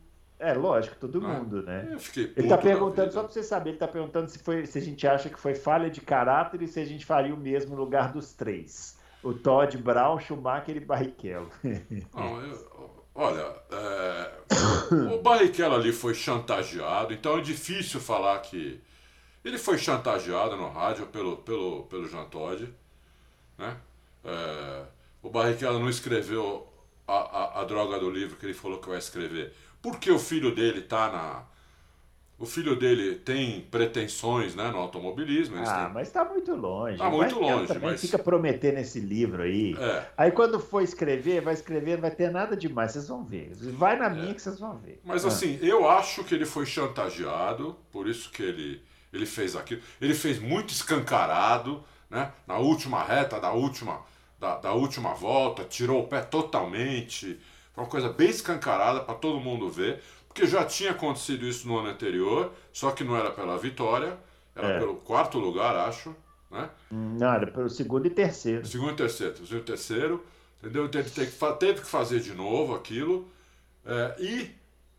É, 0.42 0.54
lógico, 0.54 0.96
todo 0.96 1.24
ah, 1.24 1.28
mundo, 1.28 1.62
né? 1.62 1.88
Eu 1.92 2.00
fiquei 2.00 2.26
puto 2.26 2.40
ele 2.40 2.48
tá 2.48 2.58
perguntando, 2.58 3.12
só 3.12 3.22
para 3.22 3.32
você 3.32 3.44
saber, 3.44 3.70
ele 3.70 3.78
tá 3.78 3.86
perguntando 3.86 4.28
se, 4.28 4.40
foi, 4.40 4.66
se 4.66 4.76
a 4.76 4.80
gente 4.80 5.06
acha 5.06 5.30
que 5.30 5.38
foi 5.38 5.54
falha 5.54 5.88
de 5.88 6.00
caráter 6.00 6.60
e 6.62 6.66
se 6.66 6.80
a 6.80 6.84
gente 6.84 7.06
faria 7.06 7.32
o 7.32 7.36
mesmo 7.36 7.76
no 7.76 7.80
lugar 7.80 8.12
dos 8.12 8.32
três. 8.32 8.98
O 9.22 9.32
Todd, 9.32 9.78
Brown, 9.78 10.18
Schumacher 10.18 10.76
e 10.76 10.80
Barrichello. 10.80 11.48
Não, 12.12 12.40
eu, 12.40 12.90
olha, 13.14 13.54
é, 13.70 14.32
o 15.14 15.22
Barrichello 15.22 15.76
ali 15.76 15.92
foi 15.92 16.12
chantageado, 16.12 17.14
então 17.14 17.38
é 17.38 17.40
difícil 17.40 18.00
falar 18.00 18.36
que 18.40 18.80
ele 19.44 19.58
foi 19.58 19.78
chantageado 19.78 20.56
no 20.56 20.68
rádio 20.70 21.06
pelo, 21.06 21.36
pelo, 21.36 21.84
pelo 21.84 22.08
Jean 22.08 22.24
Todt. 22.24 22.68
Né? 23.56 23.76
É, 24.24 24.82
o 25.22 25.30
Barrichello 25.30 25.78
não 25.78 25.88
escreveu 25.88 26.66
a, 27.06 27.14
a, 27.14 27.60
a, 27.60 27.64
droga 27.64 27.98
do 27.98 28.10
livro 28.10 28.36
que 28.36 28.46
ele 28.46 28.54
falou 28.54 28.78
que 28.78 28.88
vai 28.88 28.98
escrever. 28.98 29.52
Porque 29.82 30.10
o 30.10 30.18
filho 30.18 30.54
dele 30.54 30.80
está 30.80 31.10
na. 31.10 31.42
O 32.38 32.46
filho 32.46 32.74
dele 32.74 33.16
tem 33.16 33.60
pretensões 33.70 34.54
né, 34.54 34.68
no 34.70 34.78
automobilismo. 34.78 35.56
Ah, 35.58 35.84
têm... 35.84 35.94
mas 35.94 36.08
está 36.08 36.24
muito 36.24 36.54
longe. 36.56 36.94
Está 36.94 37.08
muito 37.08 37.38
longe. 37.38 37.68
Também 37.68 37.90
mas... 37.90 38.00
fica 38.00 38.18
prometendo 38.18 38.78
esse 38.78 38.98
livro 38.98 39.42
aí. 39.42 39.76
É. 39.78 40.06
Aí 40.16 40.32
quando 40.32 40.58
for 40.58 40.82
escrever, 40.82 41.40
vai 41.40 41.54
escrever, 41.54 41.94
não 41.94 42.00
vai 42.00 42.10
ter 42.10 42.32
nada 42.32 42.56
demais, 42.56 42.92
vocês 42.92 43.06
vão 43.06 43.22
ver. 43.22 43.52
Vai 43.54 43.96
na 43.96 44.06
é. 44.06 44.10
minha 44.10 44.34
que 44.34 44.42
vocês 44.42 44.58
vão 44.58 44.76
ver. 44.78 45.00
Mas 45.04 45.24
ah. 45.24 45.28
assim, 45.28 45.58
eu 45.62 45.88
acho 45.88 46.24
que 46.24 46.34
ele 46.34 46.46
foi 46.46 46.66
chantageado, 46.66 47.76
por 47.92 48.08
isso 48.08 48.30
que 48.30 48.42
ele 48.42 48.82
ele 49.12 49.26
fez 49.26 49.54
aquilo. 49.54 49.82
Ele 50.00 50.14
fez 50.14 50.38
muito 50.38 50.72
escancarado, 50.72 51.84
né? 52.08 52.32
Na 52.46 52.56
última 52.56 53.04
reta 53.04 53.38
da 53.38 53.52
última, 53.52 54.00
da, 54.40 54.56
da 54.56 54.72
última 54.72 55.12
volta, 55.12 55.64
tirou 55.64 56.02
o 56.02 56.08
pé 56.08 56.22
totalmente. 56.22 57.38
Foi 57.74 57.84
uma 57.84 57.90
coisa 57.90 58.08
bem 58.08 58.28
escancarada 58.28 59.00
para 59.00 59.14
todo 59.14 59.40
mundo 59.40 59.70
ver, 59.70 60.02
porque 60.28 60.46
já 60.46 60.64
tinha 60.64 60.90
acontecido 60.90 61.46
isso 61.46 61.66
no 61.66 61.78
ano 61.78 61.88
anterior, 61.88 62.52
só 62.72 62.90
que 62.90 63.04
não 63.04 63.16
era 63.16 63.30
pela 63.30 63.56
vitória, 63.58 64.18
era 64.54 64.68
é. 64.68 64.78
pelo 64.78 64.96
quarto 64.96 65.38
lugar, 65.38 65.74
acho. 65.76 66.14
Né? 66.50 66.68
Não, 66.90 67.32
era 67.32 67.46
pelo 67.46 67.70
segundo 67.70 68.06
e 68.06 68.10
terceiro. 68.10 68.66
Segundo 68.66 68.92
e 68.92 68.96
terceiro, 68.96 69.36
segundo 69.36 69.62
e 69.62 69.64
terceiro, 69.64 70.24
entendeu? 70.60 70.88
Teve, 70.88 71.10
teve, 71.10 71.80
que 71.80 71.86
fazer 71.86 72.20
de 72.20 72.34
novo 72.34 72.74
aquilo. 72.74 73.28
É, 73.84 74.16
e 74.18 74.50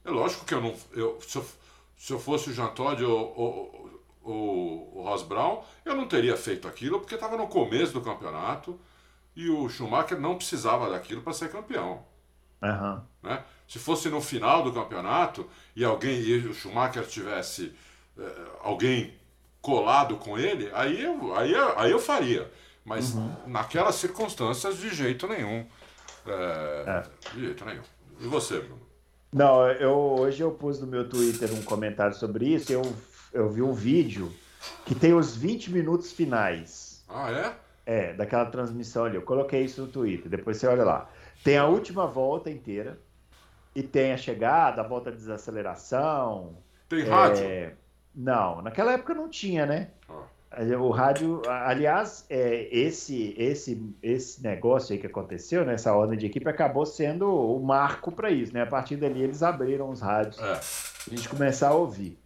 é 0.03 0.09
lógico 0.09 0.45
que 0.45 0.53
eu 0.53 0.61
não. 0.61 0.75
Eu, 0.93 1.19
se, 1.21 1.37
eu, 1.37 1.45
se 1.97 2.11
eu 2.11 2.19
fosse 2.19 2.49
o 2.49 2.53
Jean 2.53 2.69
Todt 2.69 3.03
ou, 3.03 3.33
ou, 3.37 3.83
o, 4.23 4.99
o 4.99 5.03
Ross 5.03 5.23
Brown, 5.23 5.63
eu 5.85 5.95
não 5.95 6.07
teria 6.07 6.35
feito 6.35 6.67
aquilo 6.67 6.99
porque 6.99 7.15
estava 7.15 7.37
no 7.37 7.47
começo 7.47 7.93
do 7.93 8.01
campeonato 8.01 8.79
e 9.35 9.49
o 9.49 9.67
Schumacher 9.69 10.19
não 10.19 10.35
precisava 10.35 10.89
daquilo 10.89 11.21
para 11.21 11.33
ser 11.33 11.51
campeão. 11.51 12.03
Uhum. 12.63 13.01
Né? 13.21 13.43
Se 13.67 13.77
fosse 13.77 14.09
no 14.09 14.21
final 14.21 14.63
do 14.63 14.71
campeonato 14.71 15.47
e 15.75 15.83
alguém 15.83 16.19
e 16.19 16.37
o 16.47 16.53
Schumacher 16.53 17.05
tivesse 17.05 17.73
eh, 18.17 18.45
alguém 18.61 19.13
colado 19.61 20.17
com 20.17 20.37
ele, 20.37 20.69
aí 20.73 21.01
eu, 21.01 21.35
aí, 21.35 21.53
aí 21.75 21.91
eu 21.91 21.99
faria. 21.99 22.49
Mas 22.85 23.13
uhum. 23.13 23.31
naquelas 23.47 23.95
circunstâncias, 23.95 24.77
de 24.77 24.93
jeito 24.93 25.27
nenhum. 25.27 25.65
É, 26.25 26.83
é. 26.87 27.03
De 27.33 27.39
jeito 27.41 27.65
nenhum. 27.65 27.83
E 28.19 28.27
você, 28.27 28.59
Bruno? 28.59 28.81
Não, 29.31 29.67
eu, 29.67 29.95
hoje 30.19 30.41
eu 30.41 30.51
pus 30.51 30.79
no 30.79 30.87
meu 30.87 31.07
Twitter 31.07 31.51
um 31.53 31.63
comentário 31.63 32.15
sobre 32.15 32.47
isso. 32.53 32.71
Eu 32.71 32.83
eu 33.33 33.49
vi 33.49 33.61
um 33.61 33.73
vídeo 33.73 34.31
que 34.85 34.93
tem 34.93 35.13
os 35.13 35.35
20 35.35 35.71
minutos 35.71 36.11
finais. 36.11 37.03
Ah, 37.09 37.31
é? 37.31 37.53
É, 37.85 38.13
daquela 38.13 38.45
transmissão 38.45 39.05
ali. 39.05 39.15
Eu 39.15 39.23
coloquei 39.23 39.63
isso 39.63 39.81
no 39.81 39.87
Twitter, 39.87 40.29
depois 40.29 40.57
você 40.57 40.67
olha 40.67 40.83
lá. 40.83 41.09
Tem 41.43 41.57
a 41.57 41.65
última 41.65 42.07
volta 42.07 42.49
inteira, 42.49 42.97
e 43.75 43.81
tem 43.81 44.13
a 44.13 44.17
chegada, 44.17 44.81
a 44.81 44.87
volta 44.87 45.11
de 45.11 45.17
desaceleração. 45.17 46.57
Tem 46.87 47.03
rádio? 47.03 47.43
É... 47.43 47.73
Não, 48.15 48.61
naquela 48.61 48.93
época 48.93 49.13
não 49.13 49.27
tinha, 49.27 49.65
né? 49.65 49.89
Ah. 50.07 50.23
O 50.79 50.91
rádio, 50.91 51.41
aliás, 51.47 52.27
é, 52.29 52.67
esse, 52.71 53.33
esse, 53.39 53.95
esse 54.03 54.43
negócio 54.43 54.93
aí 54.93 54.99
que 54.99 55.07
aconteceu, 55.07 55.65
nessa 55.65 55.89
né, 55.89 55.97
ordem 55.97 56.19
de 56.19 56.27
equipe, 56.27 56.47
acabou 56.47 56.85
sendo 56.85 57.27
o 57.27 57.59
marco 57.59 58.11
para 58.11 58.29
isso, 58.29 58.53
né? 58.53 58.61
A 58.61 58.67
partir 58.67 58.95
dali 58.97 59.23
eles 59.23 59.41
abriram 59.41 59.89
os 59.89 59.99
rádios 59.99 60.37
é. 60.39 60.51
a 60.51 61.09
gente 61.09 61.27
começar 61.27 61.69
a 61.69 61.73
ouvir. 61.73 62.19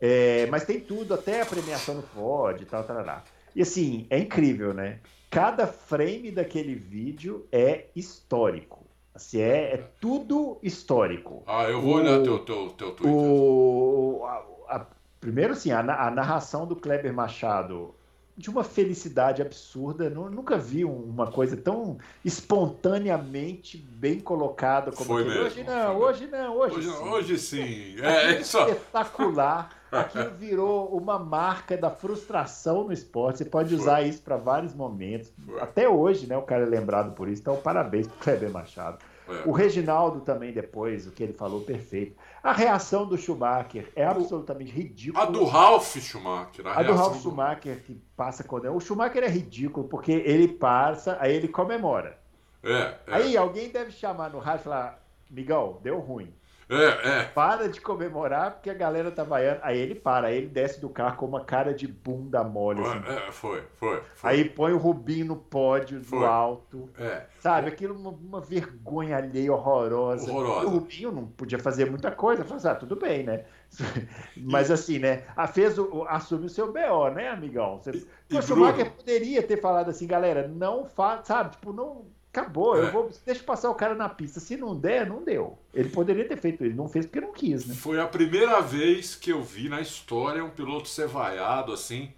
É, 0.00 0.46
mas 0.46 0.64
tem 0.64 0.80
tudo, 0.80 1.14
até 1.14 1.40
a 1.40 1.46
premiação 1.46 1.94
no 1.94 2.02
Ford 2.02 2.60
e 2.60 2.64
tal, 2.64 2.82
tal. 2.82 3.22
E 3.54 3.62
assim, 3.62 4.08
é 4.10 4.18
incrível, 4.18 4.74
né? 4.74 4.98
Cada 5.30 5.66
frame 5.66 6.30
daquele 6.30 6.74
vídeo 6.74 7.46
é 7.52 7.86
histórico. 7.94 8.86
Assim, 9.14 9.40
é, 9.40 9.74
é 9.74 9.90
tudo 10.00 10.58
histórico. 10.62 11.42
Ah, 11.46 11.64
eu 11.64 11.82
vou 11.82 11.94
o, 11.94 11.96
olhar 11.96 12.22
teu, 12.22 12.38
teu, 12.38 12.70
teu 12.70 12.92
Twitter. 12.92 13.12
O, 13.12 14.24
a, 14.24 14.76
a, 14.76 14.86
primeiro, 15.20 15.52
assim, 15.52 15.72
a, 15.72 15.80
a 15.80 16.10
narração 16.10 16.66
do 16.66 16.76
Kleber 16.76 17.12
Machado 17.12 17.94
de 18.38 18.48
uma 18.48 18.62
felicidade 18.62 19.42
absurda. 19.42 20.08
Nunca 20.08 20.56
vi 20.56 20.84
uma 20.84 21.26
coisa 21.26 21.56
tão 21.56 21.98
espontaneamente 22.24 23.76
bem 23.76 24.20
colocada 24.20 24.92
como 24.92 25.08
Foi 25.08 25.24
mesmo, 25.24 25.42
hoje 25.42 25.64
não, 25.64 25.98
hoje 25.98 26.26
não, 26.28 26.56
hoje, 26.56 26.76
hoje, 26.76 26.90
sim. 26.90 27.08
hoje 27.08 27.38
sim. 27.38 27.96
É, 28.00 28.34
é 28.34 28.40
espetacular. 28.40 29.77
Aquilo 29.90 30.30
virou 30.30 30.88
uma 30.96 31.18
marca 31.18 31.76
da 31.76 31.90
frustração 31.90 32.84
no 32.84 32.92
esporte. 32.92 33.38
Você 33.38 33.44
pode 33.44 33.74
usar 33.74 33.96
Foi. 33.96 34.08
isso 34.08 34.22
para 34.22 34.36
vários 34.36 34.74
momentos. 34.74 35.32
Foi. 35.44 35.60
Até 35.60 35.88
hoje, 35.88 36.26
né? 36.26 36.36
O 36.36 36.42
cara 36.42 36.64
é 36.64 36.66
lembrado 36.66 37.12
por 37.14 37.28
isso. 37.28 37.40
Então, 37.40 37.56
parabéns 37.56 38.06
para 38.06 38.18
Kleber 38.18 38.50
Machado. 38.50 38.98
É. 39.28 39.42
O 39.46 39.52
Reginaldo 39.52 40.20
também, 40.20 40.52
depois, 40.52 41.06
o 41.06 41.10
que 41.10 41.22
ele 41.22 41.34
falou, 41.34 41.60
perfeito. 41.60 42.16
A 42.42 42.52
reação 42.52 43.06
do 43.06 43.18
Schumacher 43.18 43.90
é 43.94 44.04
absolutamente 44.04 44.72
ridícula. 44.72 45.24
A 45.24 45.26
do 45.26 45.44
Ralf 45.44 45.96
Schumacher. 45.98 46.66
A, 46.66 46.80
a 46.80 46.82
do 46.82 46.94
Ralf 46.94 47.20
Schumacher, 47.20 47.82
que 47.84 47.94
passa 48.16 48.42
quando. 48.42 48.74
O 48.74 48.80
Schumacher 48.80 49.22
é 49.22 49.28
ridículo, 49.28 49.86
porque 49.86 50.12
ele 50.12 50.48
passa, 50.48 51.18
aí 51.20 51.34
ele 51.34 51.48
comemora. 51.48 52.18
É, 52.62 52.72
é. 52.72 52.96
Aí 53.06 53.36
alguém 53.36 53.68
deve 53.68 53.90
chamar 53.90 54.30
no 54.30 54.38
rádio 54.38 54.62
e 54.62 54.64
falar: 54.64 55.02
Migão, 55.30 55.78
deu 55.82 55.98
ruim. 55.98 56.32
É, 56.70 57.20
é. 57.20 57.24
Para 57.24 57.68
de 57.68 57.80
comemorar 57.80 58.52
porque 58.52 58.68
a 58.68 58.74
galera 58.74 59.10
tá 59.10 59.24
vaiando. 59.24 59.60
Aí 59.62 59.78
ele 59.78 59.94
para, 59.94 60.26
aí 60.26 60.36
ele 60.36 60.48
desce 60.48 60.78
do 60.80 60.90
carro 60.90 61.16
com 61.16 61.26
uma 61.26 61.42
cara 61.42 61.72
de 61.72 61.86
bunda 61.88 62.44
mole. 62.44 62.82
Assim. 62.82 62.98
É, 63.06 63.32
foi, 63.32 63.62
foi, 63.76 64.02
foi, 64.14 64.30
Aí 64.30 64.44
põe 64.44 64.72
o 64.72 64.78
Rubinho 64.78 65.26
no 65.26 65.36
pódio 65.36 66.02
foi. 66.04 66.18
do 66.18 66.26
alto. 66.26 66.90
É. 66.98 67.22
Sabe, 67.40 67.68
aquilo 67.68 67.94
uma, 67.94 68.10
uma 68.10 68.40
vergonha 68.40 69.16
alheia 69.16 69.52
horrorosa. 69.52 70.30
horrorosa. 70.30 70.66
O 70.66 70.70
Rubinho 70.70 71.10
não 71.10 71.26
podia 71.26 71.58
fazer 71.58 71.90
muita 71.90 72.10
coisa. 72.10 72.44
Falei, 72.44 72.58
assim, 72.58 72.68
ah, 72.68 72.74
tudo 72.74 72.96
bem, 72.96 73.22
né? 73.22 73.44
Mas 74.36 74.70
assim, 74.70 74.98
né? 74.98 75.24
A 75.34 75.46
fez 75.46 75.78
o, 75.78 76.04
assume 76.06 76.46
o 76.46 76.50
seu 76.50 76.70
BO, 76.70 77.08
né, 77.14 77.28
amigão? 77.28 77.78
Você, 77.78 78.06
e, 78.28 78.36
o 78.36 78.42
Schumacher 78.42 78.90
poderia 78.92 79.42
ter 79.42 79.58
falado 79.58 79.88
assim, 79.88 80.06
galera, 80.06 80.46
não 80.46 80.84
faz, 80.84 81.26
sabe? 81.26 81.52
Tipo, 81.52 81.72
não 81.72 82.17
acabou. 82.38 82.76
É. 82.76 82.86
Eu 82.86 82.92
vou, 82.92 83.10
deixa 83.26 83.42
passar 83.42 83.70
o 83.70 83.74
cara 83.74 83.94
na 83.94 84.08
pista. 84.08 84.40
Se 84.40 84.56
não 84.56 84.74
der, 84.74 85.06
não 85.06 85.22
deu. 85.22 85.58
Ele 85.74 85.88
poderia 85.88 86.26
ter 86.26 86.36
feito 86.36 86.64
isso, 86.64 86.76
não 86.76 86.88
fez 86.88 87.06
porque 87.06 87.20
não 87.20 87.32
quis, 87.32 87.66
né? 87.66 87.74
Foi 87.74 88.00
a 88.00 88.06
primeira 88.06 88.60
vez 88.60 89.14
que 89.14 89.30
eu 89.30 89.42
vi 89.42 89.68
na 89.68 89.80
história 89.80 90.44
um 90.44 90.50
piloto 90.50 90.88
ser 90.88 91.06
vaiado 91.06 91.72
assim. 91.72 92.10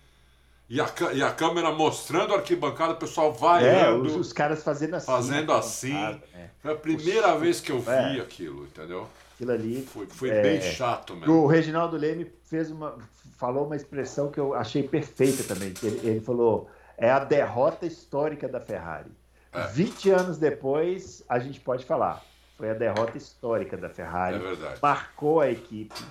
E 0.69 0.81
a, 0.81 0.89
e 1.13 1.21
a 1.21 1.33
câmera 1.33 1.73
mostrando 1.73 2.33
a 2.33 2.37
arquibancada, 2.37 2.93
o 2.93 2.97
pessoal 2.97 3.33
vaiando. 3.33 4.07
É, 4.07 4.09
os, 4.09 4.15
os 4.15 4.33
caras 4.33 4.63
fazendo 4.63 4.95
assim. 4.95 5.07
Fazendo 5.07 5.53
assim. 5.53 5.97
É. 6.33 6.49
Foi 6.63 6.73
a 6.73 6.77
primeira 6.77 7.37
vez 7.37 7.61
que 7.61 7.73
eu 7.73 7.81
vi 7.81 7.91
é. 7.91 8.21
aquilo, 8.21 8.65
entendeu? 8.65 9.09
Aquilo 9.35 9.51
ali. 9.51 9.83
Foi, 9.83 10.07
foi 10.07 10.31
é, 10.31 10.43
bem 10.43 10.61
chato 10.61 11.17
mesmo. 11.17 11.35
O 11.35 11.47
Reginaldo 11.49 11.97
Leme 11.97 12.31
fez 12.45 12.71
uma, 12.71 12.97
falou 13.37 13.67
uma 13.67 13.75
expressão 13.75 14.31
que 14.31 14.39
eu 14.39 14.55
achei 14.55 14.85
perfeita 14.85 15.43
também. 15.43 15.75
Ele, 15.83 16.09
ele 16.09 16.21
falou: 16.21 16.71
é 16.97 17.11
a 17.11 17.19
derrota 17.19 17.85
histórica 17.85 18.47
da 18.47 18.61
Ferrari. 18.61 19.11
É. 19.53 19.67
20 19.67 20.11
anos 20.11 20.39
depois, 20.39 21.25
a 21.29 21.39
gente 21.39 21.61
pode 21.61 21.85
falar. 21.85 22.25
Foi 22.57 22.71
a 22.71 22.75
derrota 22.75 23.17
histórica 23.17 23.77
da 23.77 23.89
Ferrari. 23.89 24.37
É 24.37 24.39
verdade. 24.39 24.79
Marcou 24.83 25.41
a 25.41 25.51
equipe. 25.51 26.05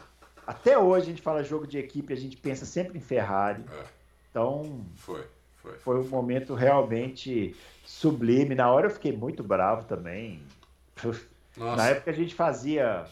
Até 0.46 0.78
hoje 0.78 1.06
a 1.06 1.10
gente 1.10 1.22
fala 1.22 1.44
jogo 1.44 1.68
de 1.68 1.78
equipe, 1.78 2.12
a 2.12 2.18
gente 2.18 2.36
pensa 2.36 2.66
sempre 2.66 2.98
em 2.98 3.02
Ferrari. 3.02 3.64
É. 3.72 3.84
Então. 4.32 4.84
Foi, 4.96 5.24
foi. 5.58 5.74
Foi 5.78 6.00
um 6.00 6.08
momento 6.08 6.56
realmente 6.56 7.56
sublime. 7.86 8.56
Na 8.56 8.72
hora 8.72 8.88
eu 8.88 8.92
fiquei 8.92 9.16
muito 9.16 9.44
bravo 9.44 9.86
também. 9.86 10.42
Nossa. 11.56 11.76
Na 11.76 11.88
época 11.90 12.12
a 12.12 12.14
gente 12.14 12.34
fazia. 12.34 13.06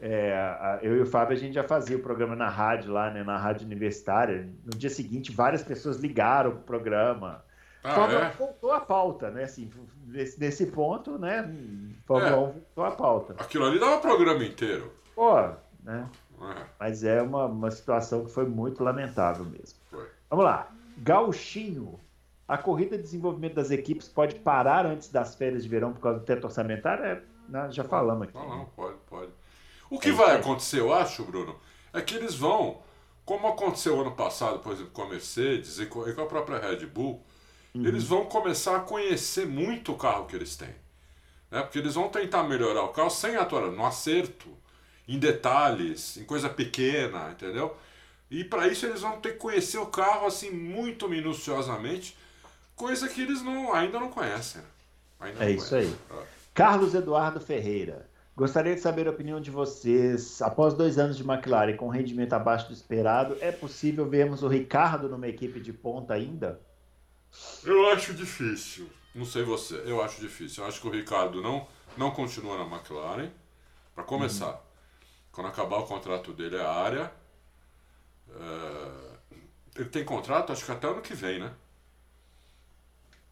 É, 0.00 0.80
eu 0.82 0.96
e 0.96 1.00
o 1.00 1.06
Fábio, 1.06 1.36
a 1.36 1.38
gente 1.38 1.54
já 1.54 1.62
fazia 1.62 1.96
o 1.96 2.00
programa 2.00 2.34
na 2.34 2.48
rádio 2.48 2.92
lá, 2.92 3.10
né, 3.10 3.22
na 3.22 3.36
rádio 3.36 3.66
universitária. 3.66 4.48
No 4.64 4.76
dia 4.76 4.90
seguinte, 4.90 5.30
várias 5.30 5.62
pessoas 5.62 5.98
ligaram 5.98 6.50
o 6.50 6.56
programa. 6.56 7.44
Ah, 7.84 7.94
Fórmula 7.94 8.26
é? 8.26 8.30
voltou 8.30 8.72
à 8.72 8.80
pauta, 8.80 9.30
né? 9.30 9.44
Assim, 9.44 9.70
nesse, 10.06 10.66
ponto, 10.66 11.18
né? 11.18 11.42
Fórmula 12.06 12.30
é. 12.30 12.36
1 12.36 12.52
voltou 12.52 12.84
à 12.84 12.90
pauta. 12.92 13.34
Aquilo 13.38 13.64
ali 13.64 13.78
dava 13.78 13.98
programa 13.98 14.44
inteiro. 14.44 14.92
Pô, 15.14 15.34
né? 15.82 16.08
É. 16.40 16.66
Mas 16.78 17.04
é 17.04 17.20
uma, 17.22 17.46
uma 17.46 17.70
situação 17.70 18.24
que 18.24 18.30
foi 18.30 18.46
muito 18.46 18.82
lamentável 18.82 19.44
mesmo. 19.44 19.78
Foi. 19.90 20.06
Vamos 20.30 20.44
lá. 20.44 20.70
Gauchinho. 20.98 21.98
A 22.46 22.58
corrida 22.58 22.96
de 22.96 23.02
desenvolvimento 23.02 23.54
das 23.54 23.70
equipes 23.70 24.08
pode 24.08 24.34
parar 24.36 24.84
antes 24.84 25.08
das 25.08 25.34
férias 25.34 25.62
de 25.62 25.68
verão 25.68 25.92
por 25.92 26.00
causa 26.00 26.18
do 26.18 26.24
teto 26.24 26.44
orçamentário? 26.44 27.04
É, 27.04 27.22
né, 27.48 27.68
já 27.70 27.84
falamos 27.84 28.28
aqui. 28.28 28.34
Não, 28.34 28.48
não, 28.48 28.64
pode, 28.66 28.96
pode. 29.08 29.30
O 29.88 29.98
que 29.98 30.10
é 30.10 30.12
vai 30.12 30.36
acontecer, 30.36 30.80
eu 30.80 30.92
acho, 30.92 31.24
Bruno, 31.24 31.56
é 31.92 32.00
que 32.00 32.14
eles 32.14 32.34
vão, 32.34 32.82
como 33.24 33.46
aconteceu 33.46 33.98
ano 34.00 34.12
passado, 34.12 34.58
por 34.58 34.72
exemplo, 34.72 34.90
com 34.92 35.02
a 35.02 35.08
Mercedes 35.08 35.78
e 35.78 35.86
com 35.86 36.02
a 36.02 36.26
própria 36.26 36.58
Red 36.58 36.86
Bull, 36.86 37.22
uhum. 37.74 37.86
eles 37.86 38.04
vão 38.04 38.24
começar 38.24 38.76
a 38.76 38.80
conhecer 38.80 39.46
muito 39.46 39.92
o 39.92 39.96
carro 39.96 40.26
que 40.26 40.36
eles 40.36 40.56
têm. 40.56 40.74
Né? 41.50 41.60
Porque 41.62 41.78
eles 41.78 41.94
vão 41.94 42.08
tentar 42.08 42.42
melhorar 42.44 42.82
o 42.82 42.88
carro 42.88 43.10
sem 43.10 43.36
atuar 43.36 43.70
no 43.70 43.84
acerto, 43.84 44.48
em 45.06 45.18
detalhes, 45.18 46.16
em 46.16 46.24
coisa 46.24 46.48
pequena, 46.48 47.30
entendeu? 47.32 47.76
E 48.30 48.42
para 48.44 48.66
isso 48.68 48.86
eles 48.86 49.02
vão 49.02 49.20
ter 49.20 49.32
que 49.32 49.38
conhecer 49.38 49.78
o 49.78 49.86
carro 49.86 50.26
assim 50.26 50.50
muito 50.50 51.08
minuciosamente, 51.08 52.16
coisa 52.74 53.08
que 53.08 53.20
eles 53.20 53.42
não, 53.42 53.74
ainda 53.74 54.00
não 54.00 54.08
conhecem. 54.08 54.62
Ainda 55.20 55.44
é 55.44 55.48
não 55.48 55.54
isso 55.54 55.68
conhecem. 55.68 55.94
aí. 56.10 56.18
É. 56.18 56.22
Carlos 56.54 56.94
Eduardo 56.94 57.40
Ferreira. 57.40 58.10
Gostaria 58.34 58.74
de 58.74 58.80
saber 58.80 59.06
a 59.06 59.10
opinião 59.10 59.38
de 59.38 59.50
vocês. 59.50 60.40
Após 60.40 60.72
dois 60.72 60.98
anos 60.98 61.18
de 61.18 61.22
McLaren 61.22 61.76
com 61.76 61.88
rendimento 61.88 62.32
abaixo 62.32 62.68
do 62.68 62.72
esperado, 62.72 63.36
é 63.40 63.52
possível 63.52 64.08
vermos 64.08 64.42
o 64.42 64.48
Ricardo 64.48 65.08
numa 65.08 65.28
equipe 65.28 65.60
de 65.60 65.72
ponta 65.72 66.14
ainda? 66.14 66.58
Eu 67.64 67.90
acho 67.90 68.14
difícil. 68.14 68.88
Não 69.14 69.24
sei 69.24 69.42
você, 69.42 69.82
eu 69.86 70.02
acho 70.02 70.20
difícil. 70.20 70.62
Eu 70.62 70.68
acho 70.68 70.80
que 70.80 70.86
o 70.86 70.90
Ricardo 70.90 71.42
não, 71.42 71.66
não 71.96 72.10
continua 72.10 72.56
na 72.56 72.64
McLaren. 72.64 73.30
Para 73.94 74.04
começar, 74.04 74.52
uhum. 74.52 74.60
quando 75.30 75.48
acabar 75.48 75.78
o 75.78 75.86
contrato 75.86 76.32
dele 76.32 76.56
é 76.56 76.62
a 76.62 76.72
área. 76.72 77.12
É... 78.30 79.12
Ele 79.76 79.88
tem 79.88 80.04
contrato, 80.04 80.52
acho 80.52 80.64
que 80.64 80.72
até 80.72 80.86
ano 80.86 81.02
que 81.02 81.14
vem, 81.14 81.40
né? 81.40 81.52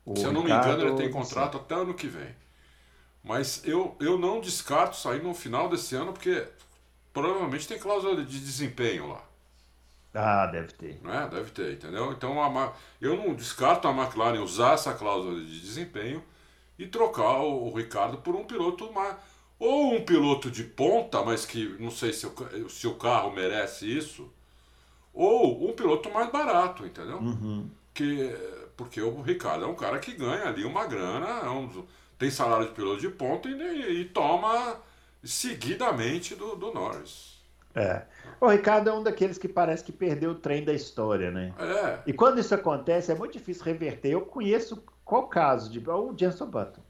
O 0.05 0.17
Se 0.17 0.25
eu 0.25 0.33
não 0.33 0.43
Ricardo, 0.43 0.67
me 0.67 0.75
engano, 0.75 0.89
ele 0.91 0.97
tem 1.03 1.11
contrato 1.11 1.57
até 1.59 1.75
ano 1.75 1.95
que 1.95 2.07
vem. 2.07 2.35
Mas 3.23 3.63
eu, 3.65 3.97
eu 4.01 4.19
não 4.19 4.41
descarto 4.41 4.97
sair 4.97 5.23
no 5.23 5.35
final 5.35 5.69
desse 5.69 5.95
ano, 5.95 6.13
porque 6.13 6.47
provavelmente 7.13 7.69
tem 7.69 7.79
cláusula 7.79 8.25
de 8.25 8.41
desempenho 8.41 9.09
lá. 9.09 9.23
Ah, 10.13 10.47
deve 10.47 10.73
ter. 10.73 11.01
Né? 11.03 11.29
Deve 11.31 11.51
ter, 11.51 11.75
entendeu? 11.75 12.13
Então 12.13 12.43
a, 12.43 12.73
eu 13.01 13.17
não 13.17 13.35
descarto 13.35 13.87
a 13.87 13.93
McLaren 13.93 14.41
usar 14.41 14.75
essa 14.75 14.93
cláusula 14.95 15.41
de 15.41 15.61
desempenho 15.61 16.23
e 16.79 16.87
trocar 16.87 17.41
o, 17.41 17.69
o 17.69 17.77
Ricardo 17.77 18.19
por 18.19 18.35
um 18.35 18.45
piloto 18.45 18.93
mais. 18.93 19.17
Ou 19.59 19.95
um 19.95 20.05
piloto 20.05 20.51
de 20.51 20.65
ponta, 20.65 21.23
mas 21.23 21.45
que 21.45 21.77
não 21.79 21.91
sei 21.91 22.13
se 22.13 22.27
o, 22.27 22.69
se 22.69 22.87
o 22.87 22.95
carro 22.95 23.31
merece 23.31 23.87
isso. 23.87 24.33
Ou 25.13 25.69
um 25.69 25.73
piloto 25.75 26.11
mais 26.11 26.31
barato, 26.31 26.87
entendeu? 26.87 27.19
Uhum. 27.19 27.71
Que, 27.93 28.35
porque 28.77 29.03
o 29.03 29.21
Ricardo 29.21 29.65
é 29.65 29.69
um 29.69 29.75
cara 29.75 29.99
que 29.99 30.13
ganha 30.13 30.47
ali 30.47 30.65
uma 30.65 30.87
grana, 30.87 31.41
é 31.45 31.51
um, 31.51 31.85
tem 32.19 32.31
salário 32.31 32.69
de 32.69 32.73
piloto 32.73 33.01
de 33.01 33.11
ponta 33.11 33.49
e, 33.49 34.01
e 34.01 34.05
toma 34.07 34.77
seguidamente 35.23 36.35
do, 36.35 36.57
do 36.57 36.73
Norris. 36.73 37.39
É. 37.75 38.03
O 38.41 38.49
Ricardo 38.49 38.89
é 38.89 38.93
um 38.93 39.03
daqueles 39.03 39.37
que 39.37 39.47
parece 39.47 39.85
que 39.85 39.93
perdeu 39.93 40.31
o 40.31 40.35
trem 40.35 40.65
da 40.65 40.73
história, 40.73 41.31
né? 41.31 41.53
É. 41.59 41.99
E 42.07 42.13
quando 42.13 42.39
isso 42.39 42.55
acontece, 42.55 43.13
é 43.13 43.15
muito 43.15 43.35
difícil 43.35 43.65
reverter. 43.65 44.13
Eu 44.13 44.23
conheço 44.23 44.83
qual 45.05 45.29
caso 45.29 45.71
de 45.71 45.79
o 45.91 46.15
Jenson 46.17 46.47
Button. 46.47 46.81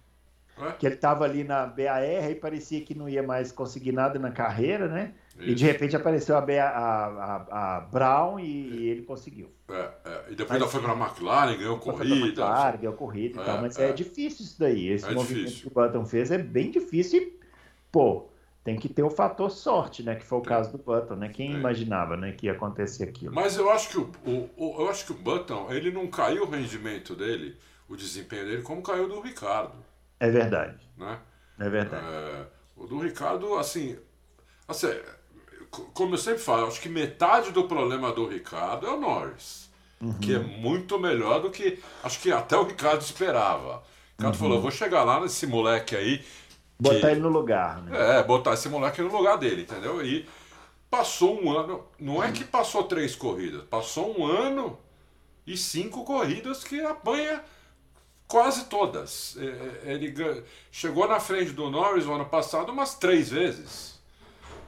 É. 0.61 0.73
Que 0.73 0.87
ele 0.87 0.95
estava 0.95 1.25
ali 1.25 1.43
na 1.43 1.67
BAR 1.67 2.05
e 2.05 2.35
parecia 2.35 2.83
que 2.83 2.95
não 2.95 3.09
ia 3.09 3.23
mais 3.23 3.51
conseguir 3.51 3.93
nada 3.93 4.19
na 4.19 4.31
carreira, 4.31 4.87
né? 4.87 5.15
Isso. 5.39 5.49
E 5.49 5.55
de 5.55 5.65
repente 5.65 5.97
apareceu 5.97 6.37
a, 6.37 6.41
BA, 6.41 6.63
a, 6.63 7.07
a, 7.07 7.77
a 7.77 7.81
Brown 7.81 8.39
e, 8.39 8.45
e, 8.45 8.89
ele 8.89 9.03
conseguiu. 9.03 9.51
É, 9.71 9.89
é. 10.05 10.25
E 10.31 10.35
depois 10.35 10.53
ainda 10.53 10.71
foi 10.71 10.83
para 10.83 10.93
a 10.93 10.97
McLaren, 10.97 11.57
ganhou 11.57 11.79
corrida. 11.79 12.27
McLaren, 12.27 12.77
ganhou 12.77 12.95
corrida 12.95 13.41
e 13.41 13.45
tal. 13.45 13.61
Mas 13.63 13.79
é. 13.79 13.89
é. 13.89 13.93
difícil 13.93 14.45
isso 14.45 14.61
daí. 14.61 14.89
Esse 14.89 15.07
é 15.07 15.15
movimento 15.15 15.47
difícil. 15.47 15.63
que 15.63 15.79
o 15.79 15.83
Button 15.83 16.05
fez 16.05 16.31
é 16.31 16.39
bem 16.39 16.71
difícil 16.71 17.23
e, 17.23 17.41
pô, 17.91 18.30
tem 18.63 18.77
que 18.77 18.89
ter 18.89 19.03
o 19.03 19.11
fator 19.11 19.51
sorte, 19.51 20.03
né? 20.03 20.15
Que 20.15 20.25
foi 20.25 20.39
o 20.39 20.43
caso 20.43 20.73
do 20.73 20.79
Button, 20.79 21.17
né? 21.17 21.29
Quem 21.29 21.53
imaginava, 21.53 22.17
né, 22.17 22.33
que 22.33 22.47
ia 22.47 22.53
acontecer 22.53 23.05
aquilo? 23.05 23.35
Mas 23.35 23.57
eu 23.57 23.71
acho 23.71 23.89
que 23.89 23.99
o, 23.99 24.11
o, 24.25 24.51
o, 24.57 24.83
eu 24.83 24.91
acho 24.91 25.07
que 25.07 25.13
o 25.13 25.17
Button, 25.17 25.69
ele 25.71 25.91
não 25.91 26.07
caiu 26.09 26.45
o 26.45 26.51
rendimento 26.51 27.15
dele, 27.15 27.57
o 27.89 27.97
desempenho 27.97 28.45
dele, 28.45 28.63
como 28.63 28.83
caiu 28.83 29.09
do 29.09 29.21
Ricardo. 29.21 29.75
É 30.19 30.31
verdade. 30.31 30.79
Né? 30.97 31.19
É 31.59 31.69
verdade. 31.69 32.07
É, 32.07 32.47
o 32.77 32.87
do 32.87 32.99
Ricardo, 32.99 33.57
assim, 33.57 33.97
assim 34.69 34.89
como 35.71 36.15
eu 36.15 36.19
sempre 36.19 36.41
falo, 36.41 36.67
acho 36.67 36.81
que 36.81 36.89
metade 36.89 37.53
do 37.53 37.65
problema 37.65 38.13
do 38.13 38.27
Ricardo 38.27 38.87
é 38.87 38.91
o 38.91 39.01
Norris. 39.01 39.71
Uhum. 40.01 40.15
Que 40.15 40.35
é 40.35 40.39
muito 40.39 40.99
melhor 40.99 41.43
do 41.43 41.51
que 41.51 41.79
acho 42.03 42.21
que 42.21 42.33
até 42.33 42.57
o 42.57 42.65
Ricardo 42.65 43.03
esperava. 43.03 43.77
O 43.77 43.83
Ricardo 44.19 44.35
uhum. 44.35 44.41
falou: 44.41 44.61
vou 44.61 44.71
chegar 44.71 45.05
lá 45.05 45.21
nesse 45.21 45.47
moleque 45.47 45.95
aí. 45.95 46.25
Botar 46.81 46.99
que... 46.99 47.07
ele 47.07 47.21
no 47.21 47.29
lugar, 47.29 47.83
né? 47.83 48.19
É, 48.19 48.23
botar 48.23 48.55
esse 48.55 48.69
moleque 48.69 49.03
no 49.03 49.15
lugar 49.15 49.37
dele, 49.37 49.63
entendeu? 49.63 50.05
E 50.05 50.27
passou 50.91 51.41
um 51.41 51.57
ano. 51.57 51.85
Não 51.99 52.23
é 52.23 52.33
que 52.33 52.45
passou 52.45 52.85
três 52.85 53.15
corridas, 53.15 53.63
passou 53.65 54.19
um 54.19 54.27
ano 54.27 54.79
e 55.47 55.57
cinco 55.57 56.05
corridas 56.05 56.65
que 56.65 56.81
apanha 56.81 57.43
quase 58.27 58.65
todas. 58.67 59.37
É, 59.39 59.91
é, 59.91 59.95
ele 59.95 60.45
chegou 60.71 61.07
na 61.07 61.21
frente 61.21 61.53
do 61.53 61.69
Norris 61.69 62.07
o 62.07 62.13
ano 62.13 62.27
passado 62.27 62.73
umas 62.73 62.95
três 62.95 63.29
vezes. 63.29 64.01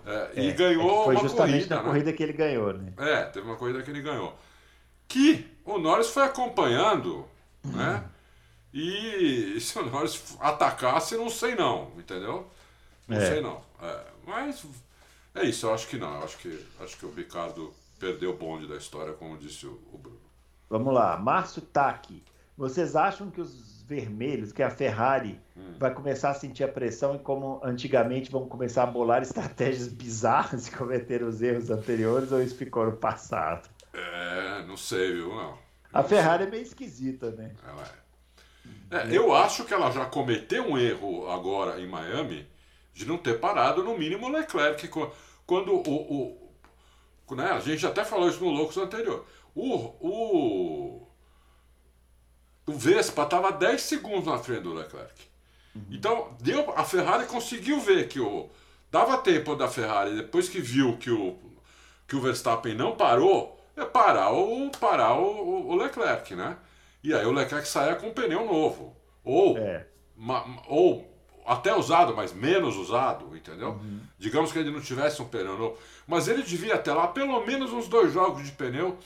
É, 0.04 0.30
e 0.34 0.52
ganhou 0.52 1.02
é 1.02 1.04
foi 1.04 1.14
uma 1.14 1.22
justamente 1.22 1.52
corrida, 1.52 1.76
na 1.76 1.82
né? 1.82 1.88
corrida 1.88 2.12
que 2.12 2.22
ele 2.22 2.32
ganhou, 2.32 2.72
né? 2.72 2.92
É, 2.98 3.22
teve 3.24 3.46
uma 3.46 3.56
corrida 3.56 3.82
que 3.82 3.90
ele 3.90 4.02
ganhou. 4.02 4.36
Que 5.06 5.46
o 5.64 5.78
Norris 5.78 6.08
foi 6.08 6.24
acompanhando, 6.24 7.24
né? 7.64 8.02
E 8.72 9.60
se 9.60 9.78
o 9.78 9.84
Norris 9.84 10.36
atacasse, 10.40 11.16
não 11.16 11.28
sei 11.28 11.54
não, 11.54 11.92
entendeu? 11.98 12.46
Não 13.06 13.18
é. 13.18 13.26
sei 13.26 13.40
não. 13.40 13.60
É, 13.80 14.00
mas 14.26 14.64
é 15.34 15.44
isso, 15.44 15.66
eu 15.66 15.74
acho 15.74 15.88
que 15.88 15.98
não. 15.98 16.14
Eu 16.16 16.24
acho 16.24 16.38
que, 16.38 16.66
acho 16.80 16.96
que 16.96 17.06
o 17.06 17.12
Ricardo 17.12 17.72
perdeu 17.98 18.30
o 18.30 18.36
bonde 18.36 18.66
da 18.66 18.76
história, 18.76 19.12
como 19.12 19.36
disse 19.36 19.66
o, 19.66 19.78
o 19.92 19.98
Bruno. 19.98 20.18
Vamos 20.70 20.94
lá, 20.94 21.16
Márcio 21.18 21.60
Taki. 21.60 22.22
Vocês 22.56 22.96
acham 22.96 23.30
que 23.30 23.40
os 23.40 23.82
vermelhos, 23.82 24.52
que 24.52 24.62
a 24.62 24.70
Ferrari 24.70 25.38
hum. 25.56 25.74
vai 25.78 25.92
começar 25.92 26.30
a 26.30 26.34
sentir 26.34 26.64
a 26.64 26.68
pressão 26.68 27.14
e 27.14 27.18
como 27.18 27.60
antigamente 27.62 28.30
vão 28.30 28.48
começar 28.48 28.84
a 28.84 28.86
bolar 28.86 29.22
estratégias 29.22 29.88
bizarras 29.88 30.68
e 30.68 30.70
cometer 30.70 31.22
os 31.22 31.42
erros 31.42 31.70
anteriores 31.70 32.32
ou 32.32 32.42
isso 32.42 32.56
ficou 32.56 32.86
no 32.86 32.92
passado? 32.92 33.68
É, 33.92 34.64
não 34.66 34.76
sei, 34.76 35.12
viu? 35.12 35.34
Não. 35.34 35.58
A 35.92 36.02
Ferrari 36.02 36.44
é 36.44 36.50
meio 36.50 36.62
esquisita, 36.62 37.30
né? 37.32 37.52
Ela 37.66 37.82
é. 37.82 38.01
É, 38.90 39.16
eu 39.16 39.34
acho 39.34 39.64
que 39.64 39.72
ela 39.72 39.90
já 39.90 40.04
cometeu 40.04 40.64
um 40.70 40.78
erro 40.78 41.30
agora 41.30 41.80
em 41.80 41.86
Miami 41.86 42.46
de 42.92 43.06
não 43.06 43.16
ter 43.16 43.40
parado 43.40 43.82
no 43.82 43.96
mínimo 43.96 44.26
o 44.26 44.30
Leclerc 44.30 44.88
quando 45.46 45.72
o, 45.72 46.38
o 47.28 47.34
né, 47.34 47.50
a 47.50 47.60
gente 47.60 47.86
até 47.86 48.04
falou 48.04 48.28
isso 48.28 48.44
no 48.44 48.50
Loucos 48.50 48.76
anterior. 48.76 49.26
O, 49.54 49.76
o 50.00 51.12
o 52.66 52.72
Vespa 52.72 53.22
estava 53.22 53.50
10 53.50 53.80
segundos 53.80 54.26
na 54.26 54.38
frente 54.38 54.62
do 54.62 54.72
Leclerc. 54.72 55.24
Uhum. 55.74 55.82
Então, 55.90 56.36
deu, 56.40 56.72
a 56.76 56.84
Ferrari 56.84 57.26
conseguiu 57.26 57.80
ver 57.80 58.08
que 58.08 58.20
o. 58.20 58.48
Dava 58.90 59.18
tempo 59.18 59.56
da 59.56 59.68
Ferrari, 59.68 60.14
depois 60.14 60.48
que 60.48 60.60
viu 60.60 60.98
que 60.98 61.10
o, 61.10 61.38
que 62.06 62.14
o 62.14 62.20
Verstappen 62.20 62.74
não 62.74 62.94
parou, 62.94 63.58
é 63.74 63.84
parar 63.86 64.32
o, 64.32 64.70
parar 64.70 65.14
o, 65.14 65.68
o 65.68 65.74
Leclerc, 65.74 66.34
né? 66.34 66.58
E 67.02 67.12
aí 67.12 67.24
o 67.26 67.32
Leclerc 67.32 67.66
saia 67.66 67.96
com 67.96 68.08
um 68.08 68.12
pneu 68.12 68.46
novo. 68.46 68.96
Ou, 69.24 69.58
é. 69.58 69.86
ma, 70.16 70.44
ou 70.68 71.10
até 71.44 71.74
usado, 71.74 72.14
mas 72.14 72.32
menos 72.32 72.76
usado, 72.76 73.36
entendeu? 73.36 73.70
Uhum. 73.70 74.00
Digamos 74.18 74.52
que 74.52 74.58
ele 74.58 74.70
não 74.70 74.80
tivesse 74.80 75.20
um 75.20 75.28
pneu 75.28 75.58
novo. 75.58 75.78
Mas 76.06 76.28
ele 76.28 76.42
devia 76.42 76.78
ter 76.78 76.92
lá 76.92 77.08
pelo 77.08 77.44
menos 77.44 77.72
uns 77.72 77.88
dois 77.88 78.12
jogos 78.12 78.44
de 78.44 78.52
pneu 78.52 78.98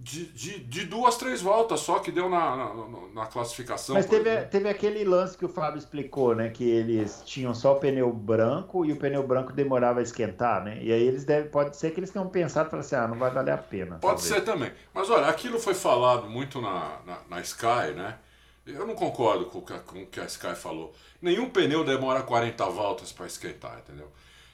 de, 0.00 0.26
de, 0.26 0.60
de, 0.60 0.84
duas, 0.84 1.16
três 1.16 1.42
voltas 1.42 1.80
só 1.80 1.98
que 1.98 2.12
deu 2.12 2.28
na, 2.28 2.56
na, 2.56 2.74
na 3.14 3.26
classificação. 3.26 3.96
Mas 3.96 4.06
teve, 4.06 4.42
teve 4.42 4.68
aquele 4.68 5.04
lance 5.04 5.36
que 5.36 5.44
o 5.44 5.48
Fábio 5.48 5.78
explicou, 5.78 6.36
né? 6.36 6.50
Que 6.50 6.64
eles 6.64 7.22
tinham 7.26 7.52
só 7.52 7.74
o 7.74 7.80
pneu 7.80 8.12
branco 8.12 8.84
e 8.84 8.92
o 8.92 8.96
pneu 8.96 9.26
branco 9.26 9.52
demorava 9.52 9.98
a 9.98 10.02
esquentar, 10.02 10.64
né? 10.64 10.78
E 10.80 10.92
aí 10.92 11.02
eles 11.02 11.24
devem, 11.24 11.50
pode 11.50 11.76
ser 11.76 11.90
que 11.90 11.98
eles 11.98 12.10
tenham 12.10 12.28
pensado 12.28 12.74
e 12.74 12.78
assim, 12.78 12.94
ah, 12.94 13.08
não 13.08 13.18
vai 13.18 13.30
valer 13.30 13.50
a 13.50 13.58
pena. 13.58 13.98
Pode 13.98 14.22
talvez. 14.22 14.22
ser 14.22 14.40
também. 14.42 14.70
Mas 14.94 15.10
olha, 15.10 15.26
aquilo 15.26 15.58
foi 15.58 15.74
falado 15.74 16.30
muito 16.30 16.60
na, 16.60 17.00
na, 17.04 17.18
na 17.28 17.40
Sky, 17.40 17.92
né? 17.96 18.18
Eu 18.64 18.86
não 18.86 18.94
concordo 18.94 19.46
com 19.46 19.58
o, 19.58 19.62
que, 19.62 19.78
com 19.80 20.02
o 20.02 20.06
que 20.06 20.20
a 20.20 20.26
Sky 20.26 20.54
falou. 20.54 20.94
Nenhum 21.20 21.50
pneu 21.50 21.84
demora 21.84 22.22
40 22.22 22.64
voltas 22.66 23.10
para 23.10 23.26
esquentar, 23.26 23.80
entendeu? 23.80 24.12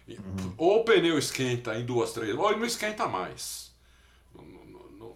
Uhum. 0.08 0.54
Ou 0.56 0.80
o 0.80 0.84
pneu 0.84 1.18
esquenta 1.18 1.76
em 1.76 1.84
duas, 1.84 2.12
três, 2.12 2.34
ou 2.34 2.50
ele 2.50 2.60
não 2.60 2.66
esquenta 2.66 3.06
mais 3.06 3.73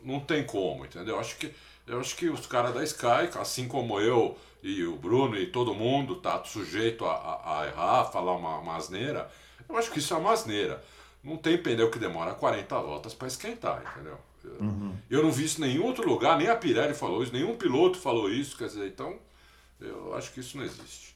não 0.08 0.20
tem 0.20 0.44
como, 0.44 0.86
entendeu? 0.86 1.16
Eu 1.16 1.20
acho 1.20 1.36
que, 1.36 1.52
eu 1.86 2.00
acho 2.00 2.16
que 2.16 2.30
os 2.30 2.46
caras 2.46 2.74
da 2.74 2.82
Sky, 2.82 3.38
assim 3.38 3.68
como 3.68 4.00
eu 4.00 4.36
e 4.62 4.82
o 4.84 4.96
Bruno 4.96 5.36
e 5.36 5.46
todo 5.46 5.74
mundo, 5.74 6.16
tá 6.16 6.42
sujeito 6.44 7.04
a, 7.04 7.12
a, 7.12 7.60
a 7.60 7.66
errar, 7.66 8.04
falar 8.06 8.34
uma, 8.34 8.58
uma 8.58 8.76
asneira. 8.76 9.30
Eu 9.68 9.76
acho 9.76 9.90
que 9.90 9.98
isso 9.98 10.14
é 10.14 10.16
uma 10.16 10.32
asneira. 10.32 10.82
Não 11.22 11.36
tem 11.36 11.58
pneu 11.58 11.90
que 11.90 11.98
demora 11.98 12.34
40 12.34 12.78
voltas 12.80 13.12
para 13.12 13.28
esquentar, 13.28 13.82
entendeu? 13.92 14.18
Uhum. 14.60 14.96
Eu 15.10 15.22
não 15.22 15.30
vi 15.30 15.44
isso 15.44 15.62
em 15.62 15.68
nenhum 15.68 15.84
outro 15.84 16.08
lugar, 16.08 16.38
nem 16.38 16.48
a 16.48 16.56
Pirelli 16.56 16.94
falou 16.94 17.22
isso, 17.22 17.32
nenhum 17.32 17.56
piloto 17.56 17.98
falou 17.98 18.30
isso, 18.30 18.56
quer 18.56 18.68
dizer, 18.68 18.86
então 18.86 19.18
eu 19.78 20.14
acho 20.14 20.32
que 20.32 20.40
isso 20.40 20.56
não 20.56 20.64
existe. 20.64 21.14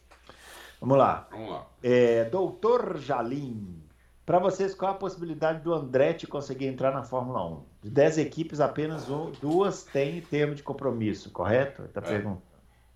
Vamos 0.80 0.98
lá. 0.98 1.26
Vamos 1.30 1.50
lá. 1.50 1.66
É, 1.82 2.24
Doutor 2.24 2.98
Jalim, 2.98 3.81
para 4.24 4.38
vocês, 4.38 4.74
qual 4.74 4.92
a 4.92 4.94
possibilidade 4.94 5.62
do 5.62 5.74
Andretti 5.74 6.28
conseguir 6.28 6.66
entrar 6.66 6.92
na 6.92 7.02
Fórmula 7.02 7.44
1? 7.44 7.64
De 7.82 7.90
10 7.90 8.18
equipes, 8.18 8.60
apenas 8.60 9.10
um, 9.10 9.32
duas 9.32 9.82
têm 9.82 10.20
termo 10.20 10.54
de 10.54 10.62
compromisso, 10.62 11.30
correto? 11.30 11.82
Tá 11.88 12.00
é. 12.00 12.04
perguntando. 12.04 12.42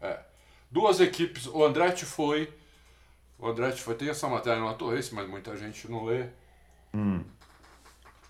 É. 0.00 0.20
Duas 0.70 1.00
equipes, 1.00 1.46
o 1.46 1.64
Andretti 1.64 2.04
foi. 2.04 2.52
O 3.38 3.48
Andretti 3.48 3.82
foi. 3.82 3.96
Tem 3.96 4.08
essa 4.08 4.28
matéria 4.28 4.60
no 4.60 4.72
Torres, 4.74 5.10
mas 5.10 5.28
muita 5.28 5.56
gente 5.56 5.90
não 5.90 6.04
lê. 6.04 6.26
Hum. 6.94 7.24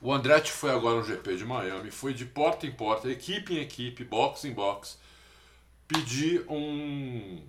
O 0.00 0.12
Andretti 0.12 0.50
foi 0.50 0.70
agora 0.70 0.96
no 0.96 1.04
GP 1.04 1.36
de 1.36 1.44
Miami, 1.44 1.90
foi 1.90 2.14
de 2.14 2.24
porta 2.24 2.66
em 2.66 2.72
porta, 2.72 3.10
equipe 3.10 3.54
em 3.54 3.60
equipe, 3.60 4.04
box 4.04 4.44
em 4.44 4.52
box, 4.52 4.98
pedir 5.86 6.46
um. 6.48 7.42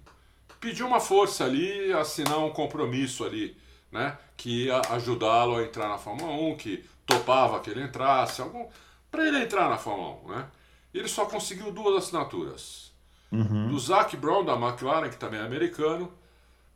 pedir 0.59 0.83
uma 0.83 0.99
força 0.99 1.45
ali, 1.45 1.91
assinar 1.93 2.39
um 2.39 2.51
compromisso 2.51 3.23
ali 3.23 3.57
né, 3.97 4.17
que 4.35 4.65
ia 4.65 4.79
ajudá-lo 4.91 5.57
a 5.57 5.63
entrar 5.63 5.89
na 5.89 5.97
Fórmula 5.97 6.31
1, 6.31 6.57
que 6.57 6.85
topava 7.05 7.59
que 7.59 7.69
ele 7.71 7.81
entrasse, 7.81 8.41
algum 8.41 8.67
para 9.09 9.27
ele 9.27 9.43
entrar 9.43 9.69
na 9.69 9.77
Fórmula 9.77 10.19
1, 10.25 10.27
né? 10.29 10.45
Ele 10.93 11.07
só 11.07 11.25
conseguiu 11.25 11.71
duas 11.71 12.03
assinaturas. 12.03 12.91
Uhum. 13.31 13.69
Do 13.69 13.79
Zac 13.79 14.15
Brown 14.15 14.45
da 14.45 14.53
McLaren, 14.53 15.09
que 15.09 15.17
também 15.17 15.39
é 15.39 15.43
americano 15.43 16.11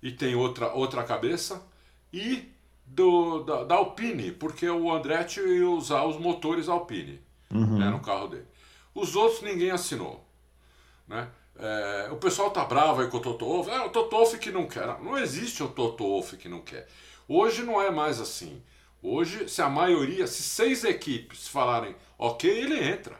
e 0.02 0.12
tem 0.12 0.36
outra 0.36 0.74
outra 0.74 1.04
cabeça, 1.04 1.62
e 2.12 2.52
do, 2.86 3.44
da, 3.44 3.64
da 3.64 3.76
Alpine, 3.76 4.32
porque 4.32 4.68
o 4.70 4.92
Andretti 4.92 5.40
ia 5.40 5.70
usar 5.70 6.04
os 6.04 6.18
motores 6.18 6.68
Alpine 6.68 7.22
uhum. 7.52 7.78
né, 7.78 7.90
no 7.90 8.00
carro 8.00 8.28
dele. 8.28 8.48
Os 8.94 9.16
outros 9.16 9.42
ninguém 9.42 9.72
assinou, 9.72 10.26
né? 11.08 11.30
É, 11.58 12.10
o 12.12 12.16
pessoal 12.16 12.50
tá 12.50 12.66
bravo 12.66 13.02
aí 13.02 13.08
com 13.08 13.18
o 13.18 13.22
Toto 13.22 13.46
Wolff. 13.46 13.70
É, 13.70 13.82
o 13.82 13.90
Toto 13.90 14.16
Wolff 14.16 14.38
que 14.40 14.52
não 14.52 14.66
quer. 14.66 14.88
Não, 14.88 15.04
não 15.04 15.18
existe 15.18 15.62
o 15.62 15.68
Toto 15.68 16.04
Wolff 16.04 16.36
que 16.36 16.50
não 16.50 16.62
quer. 16.62 16.88
Hoje 17.34 17.64
não 17.64 17.82
é 17.82 17.90
mais 17.90 18.20
assim. 18.20 18.62
Hoje, 19.02 19.48
se 19.48 19.62
a 19.62 19.70
maioria, 19.70 20.28
se 20.28 20.44
seis 20.44 20.84
equipes 20.84 21.48
falarem 21.48 21.96
ok, 22.20 22.50
ele 22.52 22.78
entra. 22.78 23.16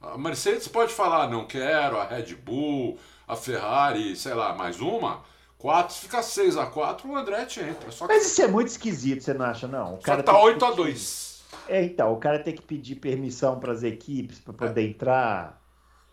A 0.00 0.16
Mercedes 0.16 0.68
pode 0.68 0.92
falar 0.92 1.28
não 1.28 1.44
quero, 1.44 1.98
a 1.98 2.04
Red 2.04 2.36
Bull, 2.36 2.96
a 3.26 3.34
Ferrari, 3.34 4.14
sei 4.14 4.32
lá, 4.32 4.54
mais 4.54 4.80
uma. 4.80 5.24
Quatro, 5.58 5.92
se 5.92 6.02
fica 6.02 6.22
6 6.22 6.56
a 6.56 6.66
4 6.66 7.10
o 7.10 7.16
Andretti 7.16 7.58
entra. 7.58 7.90
Que... 7.90 8.04
Mas 8.06 8.26
isso 8.26 8.42
é 8.42 8.46
muito 8.46 8.68
esquisito, 8.68 9.24
você 9.24 9.34
não 9.34 9.46
acha, 9.46 9.66
não? 9.66 9.94
O 9.94 9.98
cara 9.98 10.18
Só 10.18 10.32
tá 10.32 10.38
8 10.40 10.64
a 10.64 10.70
2 10.70 11.44
É, 11.66 11.82
então, 11.82 12.12
o 12.12 12.18
cara 12.18 12.38
tem 12.38 12.54
que 12.54 12.62
pedir 12.62 12.94
permissão 12.96 13.58
para 13.58 13.72
as 13.72 13.82
equipes 13.82 14.38
para 14.38 14.52
poder 14.52 14.82
é. 14.82 14.84
entrar. 14.84 15.60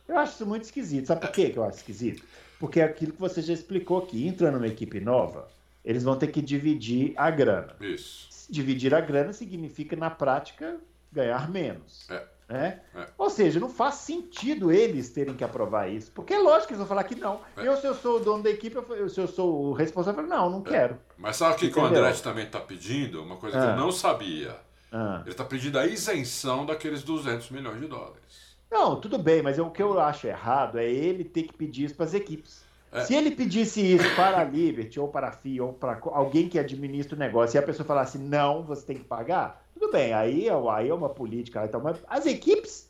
Eu 0.08 0.18
acho 0.18 0.34
isso 0.34 0.48
muito 0.48 0.64
esquisito. 0.64 1.06
Sabe 1.06 1.22
por 1.22 1.32
quê 1.32 1.52
que 1.52 1.60
eu 1.60 1.64
acho 1.64 1.78
esquisito? 1.78 2.24
Porque 2.60 2.80
é 2.80 2.86
aquilo 2.86 3.14
que 3.14 3.20
você 3.20 3.40
já 3.40 3.54
explicou 3.54 4.00
aqui, 4.00 4.26
entrando 4.26 4.56
numa 4.56 4.68
equipe 4.68 5.00
nova, 5.00 5.48
eles 5.84 6.04
vão 6.04 6.16
ter 6.16 6.28
que 6.28 6.42
dividir 6.42 7.14
a 7.18 7.30
grana. 7.30 7.76
Isso. 7.80 8.30
Dividir 8.50 8.94
a 8.94 9.02
grana 9.02 9.34
significa, 9.34 9.96
na 9.96 10.10
prática, 10.10 10.80
ganhar 11.12 11.50
menos. 11.50 12.10
É. 12.10 12.24
Né? 12.48 12.82
É. 12.94 13.08
Ou 13.18 13.30
seja, 13.30 13.62
não 13.62 13.70
faz 13.70 13.96
sentido 13.96 14.72
eles 14.72 15.10
terem 15.10 15.34
que 15.34 15.44
aprovar 15.44 15.90
isso. 15.90 16.12
Porque 16.12 16.34
é 16.34 16.40
lógico 16.40 16.68
que 16.68 16.74
eles 16.74 16.80
vão 16.80 16.88
falar 16.88 17.06
que 17.06 17.16
não. 17.16 17.40
É. 17.56 17.66
Eu, 17.66 17.78
se 17.78 17.88
eu 17.88 17.96
sou 17.96 18.18
o 18.18 18.20
dono 18.20 18.44
da 18.44 18.50
equipe, 18.50 18.76
eu, 18.76 19.10
se 19.10 19.22
eu 19.22 19.28
sou 19.28 19.68
o 19.68 19.74
responsável, 19.74 20.22
eu 20.22 20.30
falo, 20.30 20.42
não, 20.42 20.60
não 20.60 20.68
é. 20.68 20.70
quero. 20.70 20.98
Mas 21.18 21.38
sabe 21.38 21.56
o 21.56 21.58
que, 21.58 21.70
que 21.70 21.80
o 21.80 21.86
Andretti 21.86 22.22
também 22.22 22.46
está 22.46 22.60
pedindo? 22.60 23.24
Uma 23.24 23.38
coisa 23.38 23.58
que 23.58 23.64
eu 23.64 23.70
ah. 23.70 23.76
não 23.76 23.92
sabia. 23.92 24.58
Ah. 24.92 25.22
Ele 25.22 25.32
está 25.32 25.46
pedindo 25.46 25.80
a 25.80 25.88
isenção 25.88 26.66
daqueles 26.66 27.04
200 27.04 27.50
milhões 27.52 27.80
de 27.80 27.88
dólares. 27.88 28.52
Não, 28.70 29.00
tudo 29.00 29.18
bem, 29.18 29.42
mas 29.42 29.58
o 29.58 29.70
que 29.70 29.82
eu 29.82 29.98
acho 30.00 30.28
errado 30.28 30.78
é 30.78 30.90
ele 30.90 31.24
ter 31.24 31.44
que 31.44 31.54
pedir 31.54 31.86
isso 31.86 31.96
para 31.96 32.06
as 32.06 32.14
equipes. 32.14 32.64
É. 32.92 33.06
Se 33.06 33.16
ele 33.16 33.32
pedisse 33.32 33.82
isso 33.82 34.16
para 34.16 34.42
a 34.42 34.44
Liberty, 34.44 35.00
ou 35.00 35.08
para 35.08 35.30
a 35.30 35.32
FIA, 35.32 35.64
ou 35.64 35.72
para 35.72 36.00
alguém 36.12 36.50
que 36.50 36.60
administra 36.60 37.16
o 37.16 37.20
negócio, 37.20 37.58
e 37.58 37.60
a 37.60 37.64
pessoa 37.64 37.86
falasse, 37.86 38.18
não, 38.18 38.64
você 38.64 38.86
tem 38.86 38.98
que 38.98 39.06
pagar, 39.06 39.66
tudo 39.74 39.92
bem, 39.92 40.14
aí, 40.14 40.48
é 40.48 40.54
aí 40.72 40.90
é 40.90 40.94
uma 40.94 41.10
política. 41.10 41.64
Então, 41.66 41.80
mas 41.82 41.98
as 42.08 42.26
equipes, 42.26 42.90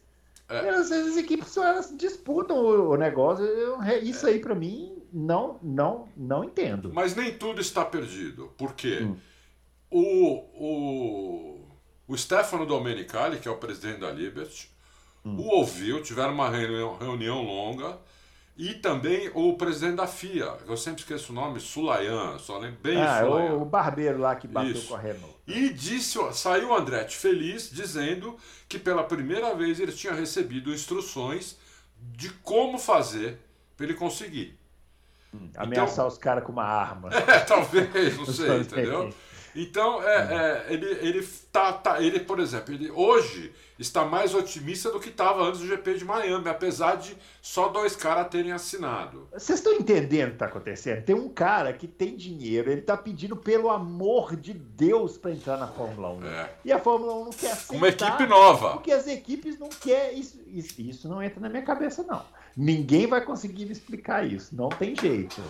é. 0.50 0.68
elas, 0.68 0.92
as 0.92 1.18
equipes 1.18 1.56
elas 1.56 1.96
disputam 1.96 2.58
o, 2.58 2.90
o 2.90 2.98
negócio. 2.98 3.46
Eu, 3.46 3.82
isso 4.02 4.26
aí, 4.26 4.40
para 4.40 4.56
mim, 4.56 5.02
não, 5.14 5.60
não, 5.62 6.10
não 6.18 6.44
entendo. 6.44 6.92
Mas 6.94 7.16
nem 7.16 7.38
tudo 7.38 7.62
está 7.62 7.86
perdido, 7.86 8.52
porque 8.58 9.04
hum. 9.04 9.18
o, 9.90 10.34
o, 10.56 11.62
o 12.08 12.18
Stefano 12.18 12.66
Domenicali, 12.66 13.40
que 13.40 13.48
é 13.48 13.52
o 13.52 13.58
presidente 13.58 14.00
da 14.00 14.12
Liberty, 14.12 14.70
hum. 15.24 15.38
o 15.38 15.58
ouviu, 15.58 16.02
tiveram 16.02 16.34
uma 16.34 16.50
reunião, 16.50 16.98
reunião, 16.98 17.44
longa, 17.44 18.00
e 18.62 18.76
também 18.76 19.28
o 19.34 19.58
presidente 19.58 19.96
da 19.96 20.06
FIA, 20.06 20.56
eu 20.68 20.78
sempre 20.78 21.02
esqueço 21.02 21.32
o 21.32 21.36
nome, 21.36 21.60
Sulayan, 21.60 22.38
só 22.38 22.60
lembro 22.60 22.78
bem 22.80 23.02
ah, 23.02 23.24
Sulayan. 23.24 23.54
O, 23.54 23.62
o 23.64 23.66
barbeiro 23.66 24.20
lá 24.20 24.36
que 24.36 24.48
bateu 24.48 24.74
Isso. 24.74 24.90
com 24.90 24.94
a 24.94 25.00
Renault. 25.00 25.34
E 25.48 25.74
disse, 25.74 26.20
saiu 26.34 26.70
o 26.70 26.76
Andretti 26.76 27.18
feliz, 27.18 27.72
dizendo 27.72 28.38
que 28.70 28.78
pela 28.78 29.04
primeira 29.04 29.56
vez 29.56 29.80
ele 29.80 29.92
tinha 29.92 30.14
recebido 30.14 30.72
instruções 30.72 31.58
de 32.00 32.30
como 32.30 32.78
fazer 32.78 33.40
para 33.76 33.88
ele 33.88 33.96
conseguir. 33.96 34.60
Hum, 35.34 35.50
ameaçar 35.58 35.94
então, 35.94 36.08
os 36.08 36.20
caras 36.20 36.44
com 36.44 36.52
uma 36.52 36.64
arma. 36.64 37.10
É, 37.28 37.40
talvez, 37.40 38.16
não 38.16 38.28
sei, 38.30 38.60
entendeu? 38.60 39.12
Então, 39.56 40.02
é, 40.02 40.24
uhum. 40.24 40.40
é, 40.40 40.66
ele, 40.70 40.86
ele, 40.86 41.28
tá, 41.52 41.74
tá, 41.74 42.02
ele, 42.02 42.20
por 42.20 42.40
exemplo, 42.40 42.74
ele 42.74 42.90
hoje 42.92 43.52
está 43.78 44.06
mais 44.06 44.34
otimista 44.34 44.92
do 44.92 45.00
que 45.00 45.10
estava 45.10 45.44
antes 45.44 45.60
do 45.60 45.68
GP 45.68 45.96
de 45.96 46.06
Miami, 46.06 46.48
apesar 46.48 46.96
de 46.96 47.18
só 47.42 47.68
dois 47.68 47.96
caras 47.96 48.30
terem 48.30 48.52
assinado. 48.52 49.28
Vocês 49.34 49.60
estão 49.60 49.74
entendendo 49.74 50.28
o 50.28 50.30
que 50.30 50.36
está 50.36 50.46
acontecendo? 50.46 51.04
Tem 51.04 51.16
um 51.16 51.30
cara 51.30 51.74
que 51.74 51.88
tem 51.88 52.16
dinheiro, 52.16 52.72
ele 52.72 52.82
está 52.82 52.96
pedindo 52.96 53.36
pelo 53.36 53.70
amor 53.70 54.36
de 54.36 54.54
Deus 54.54 55.18
para 55.18 55.32
entrar 55.32 55.58
na 55.58 55.68
Fórmula 55.68 56.10
1. 56.14 56.26
É. 56.28 56.50
E 56.66 56.72
a 56.72 56.80
Fórmula 56.80 57.14
1 57.16 57.26
não 57.26 57.32
quer 57.32 57.52
aceitar. 57.52 57.76
Uma 57.76 57.88
equipe 57.88 58.26
nova. 58.28 58.72
Porque 58.74 58.92
as 58.92 59.08
equipes 59.08 59.58
não 59.60 59.70
querem. 59.70 60.20
Isso, 60.20 60.40
isso, 60.48 60.82
isso 60.82 61.10
não 61.10 61.22
entra 61.22 61.40
na 61.40 61.50
minha 61.50 61.64
cabeça, 61.64 62.04
não. 62.04 62.24
Ninguém 62.56 63.08
vai 63.08 63.22
conseguir 63.22 63.66
me 63.66 63.72
explicar 63.72 64.26
isso. 64.26 64.56
Não 64.56 64.70
tem 64.70 64.96
jeito. 64.96 65.42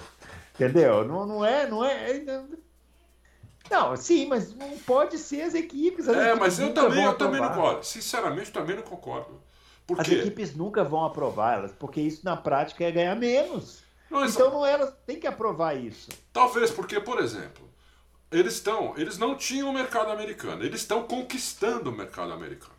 Entendeu? 0.56 1.06
Não, 1.06 1.26
não 1.26 1.46
é. 1.46 1.68
Não 1.68 1.84
é, 1.84 2.12
é 2.12 2.44
não, 3.72 3.96
sim, 3.96 4.28
mas 4.28 4.54
não 4.54 4.78
pode 4.80 5.18
ser 5.18 5.44
as 5.44 5.56
equipes. 5.56 6.08
As 6.08 6.18
é, 6.18 6.20
equipes 6.20 6.40
mas 6.40 6.60
eu 6.60 6.74
também, 6.74 7.06
eu 7.06 7.18
também 7.18 7.40
não 7.40 7.50
concordo. 7.50 7.86
Sinceramente, 7.86 8.52
também 8.52 8.76
não 8.76 8.84
concordo. 8.84 9.42
Por 9.88 10.00
as 10.00 10.08
quê? 10.08 10.16
equipes 10.16 10.54
nunca 10.54 10.84
vão 10.84 11.06
aprovar 11.06 11.58
elas, 11.58 11.72
porque 11.72 12.02
isso 12.02 12.22
na 12.24 12.36
prática 12.36 12.84
é 12.84 12.92
ganhar 12.92 13.16
menos. 13.16 13.82
Não, 14.10 14.26
então 14.26 14.52
não 14.52 14.66
elas 14.66 14.94
têm 15.06 15.20
que 15.20 15.26
aprovar 15.26 15.74
isso. 15.74 16.10
Talvez 16.34 16.70
porque, 16.70 17.00
por 17.00 17.20
exemplo, 17.20 17.68
eles 18.30 18.56
estão, 18.56 18.94
eles 18.98 19.18
não 19.18 19.36
tinham 19.36 19.70
o 19.70 19.74
mercado 19.74 20.12
americano, 20.12 20.64
eles 20.64 20.82
estão 20.82 21.04
conquistando 21.04 21.90
o 21.90 21.94
mercado 21.94 22.34
americano. 22.34 22.76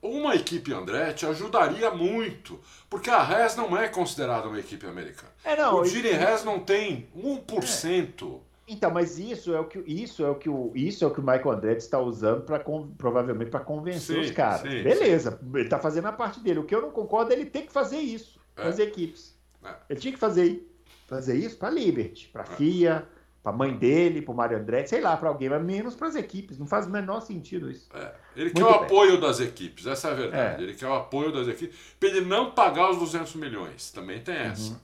uma 0.00 0.34
equipe 0.34 0.72
Andretti 0.72 1.26
ajudaria 1.26 1.90
muito, 1.90 2.58
porque 2.88 3.10
a 3.10 3.22
Res 3.22 3.56
não 3.56 3.76
é 3.76 3.88
considerada 3.88 4.48
uma 4.48 4.58
equipe 4.58 4.86
americana. 4.86 5.32
É, 5.44 5.54
não, 5.54 5.76
o 5.76 5.84
Giri. 5.84 6.12
Res 6.12 6.44
não 6.44 6.60
tem 6.60 7.08
1%. 7.14 8.40
É. 8.44 8.47
Então, 8.68 8.90
mas 8.90 9.18
isso 9.18 9.54
é 9.54 9.60
o 9.60 9.64
que 9.64 9.78
isso 9.86 10.24
é 10.24 10.30
o 10.30 10.34
que 10.34 10.48
o 10.48 10.72
isso 10.74 11.02
é 11.02 11.06
o 11.06 11.10
que 11.10 11.20
o 11.20 11.22
Michael 11.22 11.52
Andretti 11.52 11.82
está 11.82 11.98
usando 11.98 12.42
para 12.42 12.62
provavelmente 12.98 13.50
para 13.50 13.60
convencer 13.60 14.16
sim, 14.16 14.20
os 14.22 14.30
caras. 14.30 14.60
Sim, 14.60 14.82
Beleza, 14.82 15.32
sim. 15.32 15.50
ele 15.54 15.64
está 15.64 15.78
fazendo 15.78 16.06
a 16.06 16.12
parte 16.12 16.40
dele. 16.40 16.58
O 16.58 16.64
que 16.64 16.74
eu 16.74 16.82
não 16.82 16.90
concordo 16.90 17.32
é 17.32 17.34
ele 17.34 17.46
ter 17.46 17.62
que 17.62 17.72
fazer 17.72 17.98
isso, 17.98 18.38
é. 18.56 18.68
as 18.68 18.78
equipes. 18.78 19.34
É. 19.64 19.74
Ele 19.88 20.00
tinha 20.00 20.12
que 20.12 20.18
fazer 20.20 20.68
fazer 21.06 21.36
isso 21.36 21.56
para 21.56 21.70
Liberty, 21.70 22.28
para 22.28 22.42
é. 22.42 22.46
FIA, 22.56 23.08
para 23.42 23.52
a 23.52 23.56
mãe 23.56 23.74
dele, 23.74 24.20
para 24.20 24.32
o 24.32 24.36
Mário 24.36 24.58
Andretti, 24.58 24.90
sei 24.90 25.00
lá, 25.00 25.16
para 25.16 25.30
alguém, 25.30 25.48
mas 25.48 25.64
menos 25.64 25.94
para 25.94 26.08
as 26.08 26.14
equipes. 26.14 26.58
Não 26.58 26.66
faz 26.66 26.86
o 26.86 26.90
menor 26.90 27.20
sentido 27.20 27.70
isso. 27.70 27.88
É. 27.94 28.12
Ele 28.36 28.52
Muito 28.52 28.56
quer 28.56 28.64
o 28.64 28.72
bem. 28.72 28.84
apoio 28.84 29.20
das 29.20 29.40
equipes, 29.40 29.86
essa 29.86 30.08
é 30.08 30.10
a 30.10 30.14
verdade. 30.14 30.62
É. 30.62 30.66
Ele 30.66 30.74
quer 30.74 30.86
o 30.86 30.94
apoio 30.94 31.32
das 31.32 31.48
equipes 31.48 31.76
para 31.98 32.08
ele 32.10 32.20
não 32.20 32.50
pagar 32.50 32.90
os 32.90 32.98
200 32.98 33.34
milhões. 33.36 33.90
Também 33.90 34.20
tem 34.20 34.36
essa. 34.36 34.72
Uhum. 34.72 34.78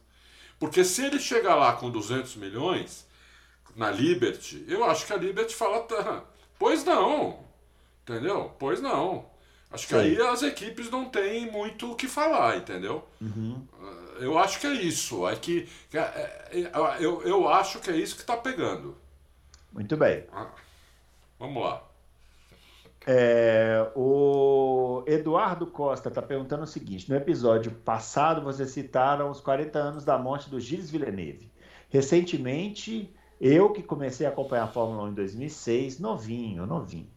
Porque 0.59 0.83
se 0.83 1.05
ele 1.05 1.19
chegar 1.19 1.57
lá 1.57 1.75
com 1.75 1.91
200 1.91 2.37
milhões 2.37 3.07
na 3.75 3.91
Liberty, 3.91 4.65
eu 4.69 4.85
acho 4.85 5.07
que 5.07 5.13
a 5.13 5.17
Liberty 5.17 5.55
fala, 5.55 5.81
tá, 5.81 6.25
pois 6.59 6.85
não, 6.85 7.45
entendeu? 8.03 8.55
Pois 8.59 8.81
não. 8.81 9.33
Acho 9.71 9.89
que 9.89 9.95
Sim. 9.95 10.01
aí 10.01 10.21
as 10.21 10.43
equipes 10.45 10.89
não 10.89 11.07
têm 11.07 11.51
muito 11.51 11.91
o 11.91 11.97
que 11.97 12.07
falar, 12.07 12.57
entendeu? 12.57 13.05
Uhum. 13.21 13.67
Eu 14.21 14.39
acho 14.39 14.61
que 14.61 14.69
é 14.69 14.73
isso. 14.73 15.27
É 15.27 15.35
que, 15.35 15.69
é, 15.93 15.99
é, 15.99 16.71
eu, 17.01 17.23
eu 17.23 17.49
acho 17.49 17.81
que 17.81 17.91
é 17.91 17.97
isso 17.97 18.15
que 18.15 18.21
está 18.21 18.37
pegando. 18.37 18.97
Muito 19.73 19.97
bem. 19.97 20.25
Ah, 20.33 20.49
vamos 21.41 21.61
lá. 21.61 21.83
É, 23.07 23.91
o 23.95 25.03
Eduardo 25.07 25.67
Costa 25.67 26.09
está 26.09 26.23
perguntando 26.23 26.63
o 26.63 26.67
seguinte: 26.67 27.11
no 27.11 27.17
episódio 27.17 27.73
passado 27.73 28.41
vocês 28.43 28.71
citaram 28.71 29.29
os 29.31 29.41
40 29.41 29.79
anos 29.79 30.05
da 30.05 30.17
morte 30.17 30.49
do 30.49 30.61
Gilles 30.61 30.91
Villeneuve. 30.91 31.51
Recentemente 31.91 33.13
eu 33.41 33.71
que 33.71 33.83
comecei 33.83 34.27
a 34.27 34.31
acompanhar 34.31 34.65
a 34.65 34.69
Fórmula 34.69 35.05
1 35.05 35.09
em 35.09 35.15
2006, 35.15 35.99
novinho, 35.99 36.67
novinho. 36.67 37.09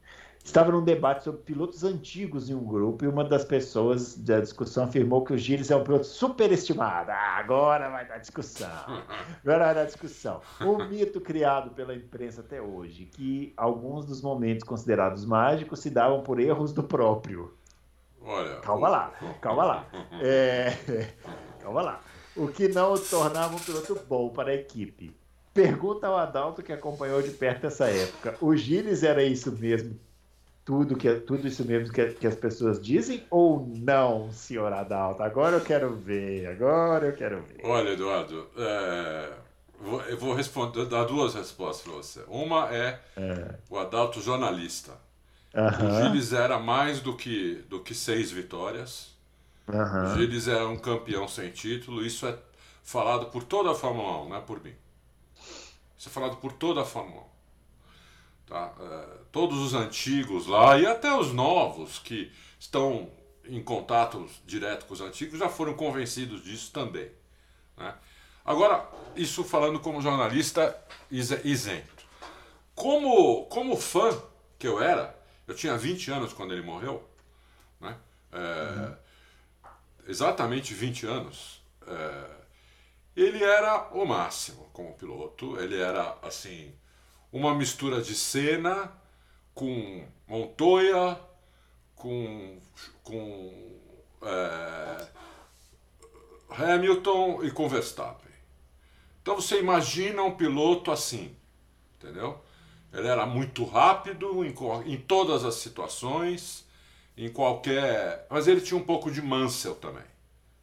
Estava 0.48 0.72
num 0.72 0.82
debate 0.82 1.26
sobre 1.26 1.42
pilotos 1.42 1.84
antigos 1.84 2.50
em 2.50 2.54
um 2.54 2.64
grupo 2.64 3.04
e 3.04 3.08
uma 3.08 3.26
das 3.26 3.44
pessoas 3.44 4.16
da 4.16 4.40
discussão 4.40 4.86
afirmou 4.86 5.22
que 5.26 5.34
o 5.34 5.38
Gilles 5.38 5.70
é 5.70 5.76
um 5.76 5.84
piloto 5.84 6.06
superestimado. 6.06 7.12
Ah, 7.12 7.38
agora 7.38 7.90
vai 7.90 8.08
dar 8.08 8.18
discussão. 8.18 8.70
Agora 9.44 9.66
vai 9.66 9.76
dar 9.76 9.86
discussão. 9.86 10.40
O 10.62 10.78
mito 10.86 11.20
criado 11.20 11.72
pela 11.72 11.94
imprensa 11.94 12.40
até 12.40 12.62
hoje, 12.62 13.08
que 13.08 13.54
alguns 13.58 14.06
dos 14.06 14.22
momentos 14.22 14.64
considerados 14.64 15.26
mágicos 15.26 15.82
se 15.82 15.90
davam 15.90 16.24
por 16.24 16.40
erros 16.40 16.72
do 16.72 16.82
próprio. 16.82 17.54
Olha. 18.22 18.62
Calma 18.62 18.88
lá, 18.88 19.14
calma 19.42 19.66
lá. 19.66 19.86
É... 20.22 20.72
Calma 21.62 21.82
lá. 21.82 22.02
O 22.38 22.48
que 22.48 22.70
não 22.70 22.94
o 22.94 23.00
tornava 23.00 23.54
um 23.54 23.60
piloto 23.60 24.00
bom 24.08 24.30
para 24.30 24.52
a 24.52 24.56
equipe. 24.56 25.14
Pergunta 25.58 26.06
ao 26.06 26.16
Adalto 26.16 26.62
que 26.62 26.72
acompanhou 26.72 27.20
de 27.20 27.32
perto 27.32 27.66
essa 27.66 27.90
época. 27.90 28.38
O 28.40 28.56
Gilles 28.56 29.02
era 29.02 29.24
isso 29.24 29.52
mesmo? 29.52 30.00
Tudo, 30.64 30.96
que, 30.96 31.12
tudo 31.16 31.48
isso 31.48 31.66
mesmo 31.66 31.92
que, 31.92 32.10
que 32.10 32.28
as 32.28 32.36
pessoas 32.36 32.80
dizem 32.80 33.24
ou 33.32 33.68
não, 33.68 34.32
senhor 34.32 34.72
Adalto? 34.72 35.24
Agora 35.24 35.56
eu 35.56 35.62
quero 35.62 35.96
ver, 35.96 36.46
agora 36.46 37.08
eu 37.08 37.14
quero 37.14 37.42
ver. 37.42 37.62
Olha, 37.64 37.90
Eduardo, 37.90 38.48
é, 38.56 39.32
eu 40.10 40.18
vou 40.18 40.36
responder, 40.36 40.86
dar 40.86 41.06
duas 41.06 41.34
respostas 41.34 41.84
para 41.84 41.94
você. 41.96 42.24
Uma 42.28 42.72
é, 42.72 43.00
é, 43.16 43.56
o 43.68 43.80
Adalto 43.80 44.22
jornalista. 44.22 44.92
Uhum. 45.56 45.88
O 45.88 46.04
Gilles 46.04 46.34
era 46.34 46.60
mais 46.60 47.00
do 47.00 47.16
que, 47.16 47.66
do 47.68 47.80
que 47.80 47.96
seis 47.96 48.30
vitórias. 48.30 49.16
Uhum. 49.68 50.04
O 50.04 50.16
Gilles 50.16 50.48
era 50.48 50.68
um 50.68 50.78
campeão 50.78 51.28
sem 51.28 51.50
título. 51.50 52.06
Isso 52.06 52.28
é 52.28 52.38
falado 52.84 53.32
por 53.32 53.44
toda 53.44 53.72
a 53.72 53.74
Fórmula 53.74 54.24
1, 54.24 54.30
não 54.30 54.36
é 54.36 54.42
por 54.42 54.64
mim. 54.64 54.74
Isso 55.98 56.10
é 56.10 56.12
falado 56.12 56.38
por 56.38 56.54
toda 56.54 56.82
a 56.82 56.86
Fórmula 56.86 57.24
1. 57.24 57.26
Tá? 58.48 58.74
É, 58.80 59.18
todos 59.32 59.58
os 59.60 59.74
antigos 59.74 60.48
lá 60.48 60.78
e 60.78 60.86
até 60.86 61.14
os 61.14 61.34
novos 61.34 62.00
que 62.00 62.32
estão 62.60 63.10
em 63.46 63.62
contato 63.62 64.30
direto 64.46 64.86
com 64.86 64.94
os 64.94 65.02
antigos 65.02 65.40
já 65.40 65.50
foram 65.50 65.74
convencidos 65.74 66.44
disso 66.44 66.72
também. 66.72 67.12
Né? 67.76 67.94
Agora, 68.46 68.88
isso 69.16 69.44
falando 69.44 69.80
como 69.80 70.02
jornalista 70.02 70.80
isento. 71.12 72.06
Como, 72.74 73.46
como 73.48 73.76
fã 73.76 74.10
que 74.58 74.68
eu 74.68 74.82
era, 74.82 75.18
eu 75.48 75.56
tinha 75.56 75.78
20 75.78 76.12
anos 76.12 76.34
quando 76.34 76.54
ele 76.54 76.62
morreu, 76.62 77.04
né? 77.80 77.98
É, 78.32 78.38
uhum. 78.40 78.96
exatamente 80.08 80.74
20 80.74 81.06
anos. 81.08 81.62
É, 81.86 82.37
ele 83.18 83.44
era 83.44 83.90
o 83.94 84.06
máximo 84.06 84.70
como 84.72 84.94
piloto. 84.94 85.60
Ele 85.60 85.80
era 85.80 86.18
assim 86.22 86.72
uma 87.32 87.56
mistura 87.56 88.02
de 88.02 88.14
cena 88.14 88.92
com 89.56 90.08
Montoya, 90.28 91.20
com, 91.96 92.60
com 93.04 93.80
é, 94.22 95.08
Hamilton 96.50 97.44
e 97.44 97.50
com 97.50 97.68
Verstappen. 97.68 98.32
Então 99.22 99.36
você 99.36 99.60
imagina 99.60 100.22
um 100.22 100.36
piloto 100.36 100.92
assim, 100.92 101.36
entendeu? 101.96 102.40
Ele 102.94 103.08
era 103.08 103.26
muito 103.26 103.66
rápido 103.66 104.46
em, 104.46 104.54
em 104.86 104.98
todas 104.98 105.44
as 105.44 105.56
situações, 105.56 106.66
em 107.18 107.30
qualquer. 107.30 108.28
Mas 108.30 108.48
ele 108.48 108.62
tinha 108.62 108.80
um 108.80 108.86
pouco 108.86 109.12
de 109.12 109.22
Mansell 109.22 109.76
também. 109.76 110.06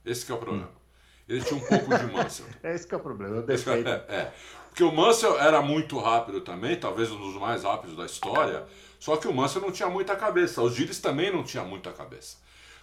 Esse 0.05 0.31
é 0.31 0.35
o 0.35 0.39
problema. 0.39 0.69
Hum. 0.69 0.84
Ele 1.29 1.43
tinha 1.43 1.59
um 1.59 1.67
pouco 1.67 1.97
de 1.97 2.07
Mansell. 2.13 2.47
é 2.63 2.75
esse 2.75 2.87
que 2.87 2.95
é 2.95 2.99
o 2.99 3.01
problema, 3.01 3.37
eu 3.37 3.43
defeito. 3.43 3.89
É, 4.09 4.33
porque 4.69 4.83
o 4.83 4.93
Mansell 4.93 5.39
era 5.39 5.63
muito 5.63 5.99
rápido 5.99 6.41
também, 6.41 6.77
talvez 6.77 7.11
um 7.11 7.19
dos 7.19 7.37
mais 7.37 7.63
rápidos 7.63 7.97
da 7.97 8.05
história, 8.05 8.67
só 8.99 9.17
que 9.17 9.29
o 9.29 9.33
Mansell 9.33 9.63
não 9.63 9.71
tinha 9.71 9.89
muita 9.89 10.17
cabeça. 10.17 10.61
Os 10.61 10.75
Gilles 10.75 10.99
também 10.99 11.33
não 11.33 11.45
tinha 11.45 11.63
muita 11.63 11.93
cabeça. 11.93 12.39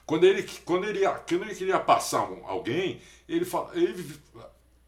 Quando 0.06 0.24
ele, 0.24 0.44
quando 0.66 0.86
ele, 0.86 1.06
quando 1.06 1.44
ele 1.44 1.56
queria 1.56 1.80
passar 1.80 2.30
alguém, 2.46 3.02
ele, 3.28 3.46
ele 3.74 4.20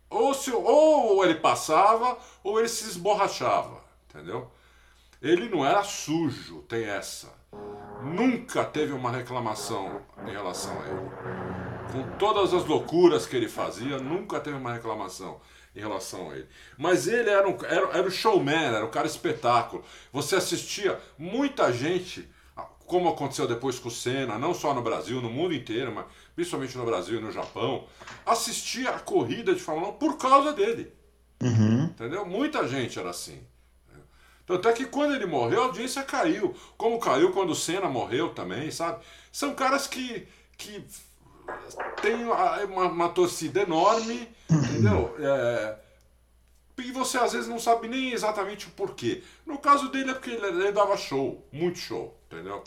ou, 0.09 0.33
se, 0.33 0.51
ou 0.51 1.23
ele 1.25 1.35
passava 1.35 2.17
ou 2.43 2.57
ele 2.59 2.69
se 2.69 2.85
esborrachava, 2.85 3.81
entendeu? 4.09 4.49
Ele 5.21 5.49
não 5.49 5.65
era 5.65 5.83
sujo, 5.83 6.61
tem 6.63 6.85
essa. 6.85 7.33
Nunca 8.01 8.63
teve 8.65 8.91
uma 8.91 9.11
reclamação 9.11 10.01
em 10.25 10.31
relação 10.31 10.81
a 10.81 10.87
ele 10.87 11.72
com 11.91 12.17
todas 12.17 12.53
as 12.53 12.65
loucuras 12.65 13.25
que 13.25 13.35
ele 13.35 13.47
fazia, 13.47 13.99
nunca 13.99 14.39
teve 14.39 14.57
uma 14.57 14.73
reclamação 14.73 15.39
em 15.75 15.79
relação 15.79 16.29
a 16.29 16.35
ele. 16.35 16.47
Mas 16.77 17.07
ele 17.07 17.29
era 17.29 17.47
um 17.47 17.57
era, 17.65 17.97
era 17.97 18.07
um 18.07 18.11
showman, 18.11 18.75
era 18.75 18.85
um 18.85 18.91
cara 18.91 19.07
espetáculo. 19.07 19.83
Você 20.11 20.35
assistia 20.35 20.99
muita 21.17 21.71
gente, 21.71 22.27
como 22.85 23.09
aconteceu 23.09 23.47
depois 23.47 23.79
com 23.79 23.89
o 23.89 23.91
Senna, 23.91 24.37
não 24.37 24.53
só 24.53 24.73
no 24.73 24.81
Brasil, 24.81 25.21
no 25.21 25.29
mundo 25.29 25.53
inteiro, 25.53 25.93
mas 25.93 26.05
principalmente 26.35 26.77
no 26.77 26.85
Brasil 26.85 27.19
e 27.19 27.21
no 27.21 27.31
Japão, 27.31 27.85
assistia 28.25 28.91
a 28.91 28.99
corrida 28.99 29.53
de 29.53 29.61
Fórmula 29.61 29.89
1 29.89 29.93
por 29.93 30.17
causa 30.17 30.53
dele. 30.53 30.93
Uhum. 31.41 31.85
Entendeu? 31.85 32.25
Muita 32.25 32.67
gente 32.67 32.97
era 32.99 33.09
assim. 33.09 33.41
Tanto 34.45 34.67
é 34.67 34.73
que 34.73 34.85
quando 34.85 35.15
ele 35.15 35.25
morreu, 35.25 35.61
a 35.61 35.65
audiência 35.65 36.03
caiu. 36.03 36.53
Como 36.77 36.99
caiu 36.99 37.31
quando 37.31 37.51
o 37.51 37.55
Senna 37.55 37.87
morreu 37.87 38.33
também, 38.33 38.69
sabe? 38.71 39.03
São 39.31 39.55
caras 39.55 39.87
que, 39.87 40.27
que 40.57 40.85
tem 42.01 42.15
uma, 42.25 42.87
uma 42.87 43.09
torcida 43.09 43.61
enorme, 43.61 44.27
entendeu? 44.49 45.15
É, 45.19 45.75
e 46.77 46.91
você 46.91 47.17
às 47.17 47.33
vezes 47.33 47.47
não 47.47 47.59
sabe 47.59 47.87
nem 47.87 48.11
exatamente 48.11 48.67
o 48.67 48.71
porquê. 48.71 49.23
No 49.45 49.57
caso 49.57 49.89
dele 49.89 50.11
é 50.11 50.13
porque 50.13 50.31
ele, 50.31 50.45
ele 50.45 50.71
dava 50.71 50.97
show, 50.97 51.45
muito 51.51 51.77
show, 51.77 52.17
entendeu? 52.27 52.63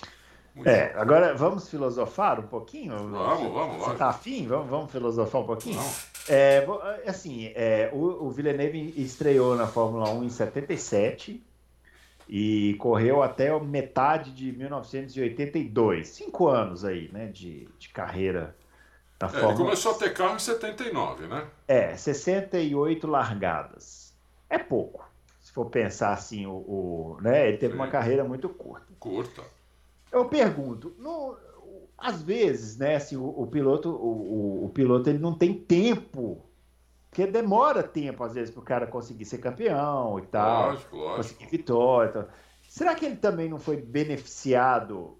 Muito 0.54 0.68
é, 0.68 0.92
show. 0.92 1.00
agora 1.00 1.34
vamos 1.34 1.68
filosofar 1.68 2.40
um 2.40 2.46
pouquinho? 2.46 2.96
Vamos, 2.96 3.52
vamos, 3.52 3.76
Você 3.78 3.96
tá 3.96 4.08
afim? 4.08 4.46
Vamos, 4.46 4.70
vamos 4.70 4.90
filosofar 4.90 5.42
um 5.42 5.46
pouquinho? 5.46 5.80
É, 6.28 6.66
assim, 7.06 7.52
é, 7.54 7.90
o, 7.92 8.26
o 8.26 8.30
Villeneuve 8.30 8.94
estreou 8.96 9.54
na 9.54 9.66
Fórmula 9.66 10.08
1 10.10 10.24
em 10.24 10.30
77 10.30 11.44
e 12.28 12.74
correu 12.78 13.22
até 13.22 13.58
metade 13.60 14.32
de 14.32 14.50
1982. 14.52 16.08
Cinco 16.08 16.48
anos 16.48 16.84
aí, 16.84 17.08
né, 17.12 17.26
de, 17.26 17.68
de 17.78 17.88
carreira 17.90 18.56
é, 19.24 19.28
Fórmula... 19.28 19.52
Ele 19.52 19.62
começou 19.62 19.92
a 19.92 19.94
ter 19.94 20.12
carro 20.12 20.36
em 20.36 20.38
79, 20.38 21.26
né? 21.26 21.46
É, 21.66 21.96
68 21.96 23.06
largadas. 23.06 24.14
É 24.50 24.58
pouco. 24.58 25.08
Se 25.40 25.52
for 25.52 25.66
pensar 25.66 26.12
assim, 26.12 26.46
o, 26.46 26.52
o 26.52 27.18
né, 27.20 27.48
ele 27.48 27.56
teve 27.56 27.72
Sim. 27.72 27.78
uma 27.78 27.88
carreira 27.88 28.24
muito 28.24 28.48
curta. 28.48 28.86
Curta. 28.98 29.42
Eu 30.12 30.26
pergunto, 30.26 30.94
no, 30.98 31.36
às 31.96 32.22
vezes, 32.22 32.76
né, 32.76 32.96
assim, 32.96 33.16
o, 33.16 33.26
o 33.26 33.46
piloto, 33.46 33.90
o, 33.90 34.64
o, 34.66 34.68
piloto 34.68 35.08
ele 35.08 35.18
não 35.18 35.34
tem 35.34 35.54
tempo 35.54 36.42
porque 37.16 37.26
demora 37.26 37.82
tempo, 37.82 38.22
às 38.22 38.34
vezes, 38.34 38.50
para 38.50 38.60
o 38.60 38.64
cara 38.64 38.86
conseguir 38.86 39.24
ser 39.24 39.38
campeão 39.38 40.18
e 40.18 40.26
tal. 40.26 40.72
Lógico, 40.72 40.96
lógico. 40.96 41.16
Conseguir 41.16 41.46
vitória. 41.46 42.12
Tal. 42.12 42.28
Será 42.68 42.94
que 42.94 43.06
ele 43.06 43.16
também 43.16 43.48
não 43.48 43.58
foi 43.58 43.78
beneficiado 43.78 45.16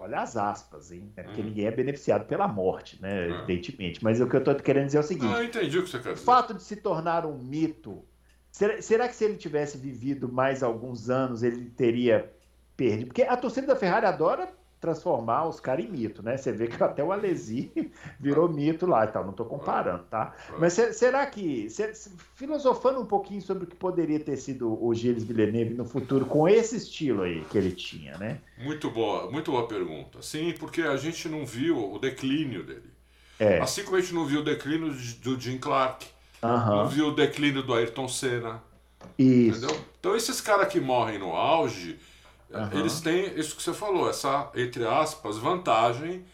Olha 0.00 0.22
as 0.22 0.34
aspas, 0.34 0.90
hein? 0.90 1.12
É 1.14 1.22
porque 1.22 1.42
hum. 1.42 1.44
ninguém 1.44 1.66
é 1.66 1.70
beneficiado 1.70 2.24
pela 2.24 2.48
morte, 2.48 3.00
né? 3.02 3.28
É. 3.28 3.30
Evidentemente. 3.32 4.02
Mas 4.02 4.18
o 4.18 4.26
que 4.26 4.34
eu 4.34 4.38
estou 4.38 4.54
querendo 4.54 4.86
dizer 4.86 4.96
é 4.96 5.00
o 5.00 5.04
seguinte: 5.04 5.34
ah, 5.34 5.44
entendi 5.44 5.78
o 5.78 5.82
que 5.84 5.90
você 5.90 5.98
quer 5.98 6.14
dizer. 6.14 6.22
O 6.22 6.24
fato 6.24 6.54
de 6.54 6.62
se 6.62 6.76
tornar 6.76 7.26
um 7.26 7.36
mito. 7.36 8.02
Será, 8.50 8.80
será 8.80 9.06
que 9.06 9.14
se 9.14 9.24
ele 9.24 9.36
tivesse 9.36 9.76
vivido 9.76 10.26
mais 10.26 10.62
alguns 10.62 11.10
anos, 11.10 11.42
ele 11.42 11.66
teria 11.66 12.32
perdido? 12.76 13.08
Porque 13.08 13.22
a 13.22 13.36
torcida 13.36 13.66
da 13.66 13.76
Ferrari 13.76 14.06
adora 14.06 14.48
transformar 14.80 15.46
os 15.46 15.60
caras 15.60 15.84
em 15.84 15.88
mito, 15.88 16.22
né? 16.22 16.36
Você 16.36 16.50
vê 16.50 16.66
que 16.66 16.74
até 16.82 17.04
o 17.04 17.12
Alesi 17.12 17.70
virou 18.18 18.48
mito 18.48 18.86
lá 18.86 19.04
e 19.04 19.08
tal. 19.08 19.22
Não 19.22 19.30
estou 19.30 19.46
comparando, 19.46 20.04
tá? 20.04 20.34
Mas 20.58 20.72
será 20.72 21.26
que, 21.26 21.68
filosofando 22.34 23.00
um 23.00 23.06
pouquinho 23.06 23.42
sobre 23.42 23.64
o 23.64 23.66
que 23.66 23.76
poderia 23.76 24.18
ter 24.18 24.36
sido 24.36 24.82
o 24.82 24.94
Gilles 24.94 25.24
Villeneuve 25.24 25.74
no 25.74 25.84
futuro 25.84 26.24
com 26.24 26.48
esse 26.48 26.76
estilo 26.76 27.22
aí 27.22 27.44
que 27.50 27.58
ele 27.58 27.72
tinha, 27.72 28.16
né? 28.16 28.40
Muito 28.58 28.90
boa, 28.90 29.30
muito 29.30 29.50
boa 29.50 29.68
pergunta. 29.68 30.22
Sim, 30.22 30.54
porque 30.58 30.82
a 30.82 30.96
gente 30.96 31.28
não 31.28 31.44
viu 31.44 31.92
o 31.92 31.98
declínio 31.98 32.64
dele. 32.64 32.90
É. 33.38 33.58
Assim 33.58 33.84
como 33.84 33.96
a 33.96 34.00
gente 34.00 34.14
não 34.14 34.26
viu 34.26 34.40
o 34.40 34.44
declínio 34.44 34.94
do 35.22 35.38
Jim 35.38 35.58
Clark, 35.58 36.06
não 36.42 36.88
viu 36.88 37.08
o 37.08 37.14
declínio 37.14 37.62
do 37.62 37.74
Ayrton 37.74 38.08
Senna. 38.08 38.62
Isso. 39.18 39.64
Entendeu? 39.64 39.84
Então 39.98 40.16
esses 40.16 40.40
caras 40.40 40.68
que 40.68 40.80
morrem 40.80 41.18
no 41.18 41.32
auge 41.32 41.98
Uhum. 42.50 42.80
Eles 42.80 43.00
têm 43.00 43.38
isso 43.38 43.54
que 43.54 43.62
você 43.62 43.72
falou, 43.72 44.10
essa, 44.10 44.50
entre 44.54 44.84
aspas, 44.84 45.38
vantagem 45.38 46.24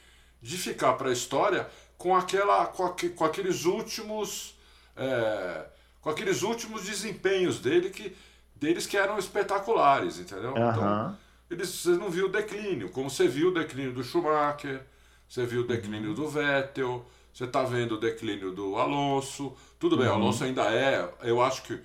de 0.40 0.56
ficar 0.56 0.94
para 0.94 1.10
a 1.10 1.12
história 1.12 1.68
com, 1.98 2.16
aquela, 2.16 2.66
com, 2.66 2.84
aqu, 2.84 3.10
com 3.10 3.24
aqueles 3.24 3.64
últimos. 3.64 4.56
É, 4.96 5.66
com 6.00 6.10
aqueles 6.10 6.42
últimos 6.42 6.84
desempenhos 6.84 7.58
dele 7.58 7.90
que, 7.90 8.16
deles 8.54 8.86
que 8.86 8.96
eram 8.96 9.18
espetaculares, 9.18 10.20
entendeu? 10.20 10.54
Uhum. 10.54 10.70
Então, 10.70 11.18
eles, 11.50 11.68
você 11.68 11.90
não 11.90 12.08
viu 12.08 12.26
o 12.26 12.28
declínio, 12.28 12.90
como 12.90 13.10
você 13.10 13.26
viu 13.26 13.48
o 13.48 13.52
declínio 13.54 13.92
do 13.92 14.04
Schumacher, 14.04 14.82
você 15.28 15.44
viu 15.44 15.62
o 15.62 15.66
declínio 15.66 16.10
uhum. 16.10 16.14
do 16.14 16.28
Vettel, 16.28 17.04
você 17.32 17.44
está 17.44 17.64
vendo 17.64 17.96
o 17.96 18.00
declínio 18.00 18.52
do 18.52 18.76
Alonso. 18.76 19.54
Tudo 19.78 19.96
bem, 19.96 20.06
o 20.06 20.12
Alonso 20.12 20.44
ainda 20.44 20.72
é, 20.72 21.06
eu 21.22 21.42
acho 21.42 21.62
que 21.64 21.78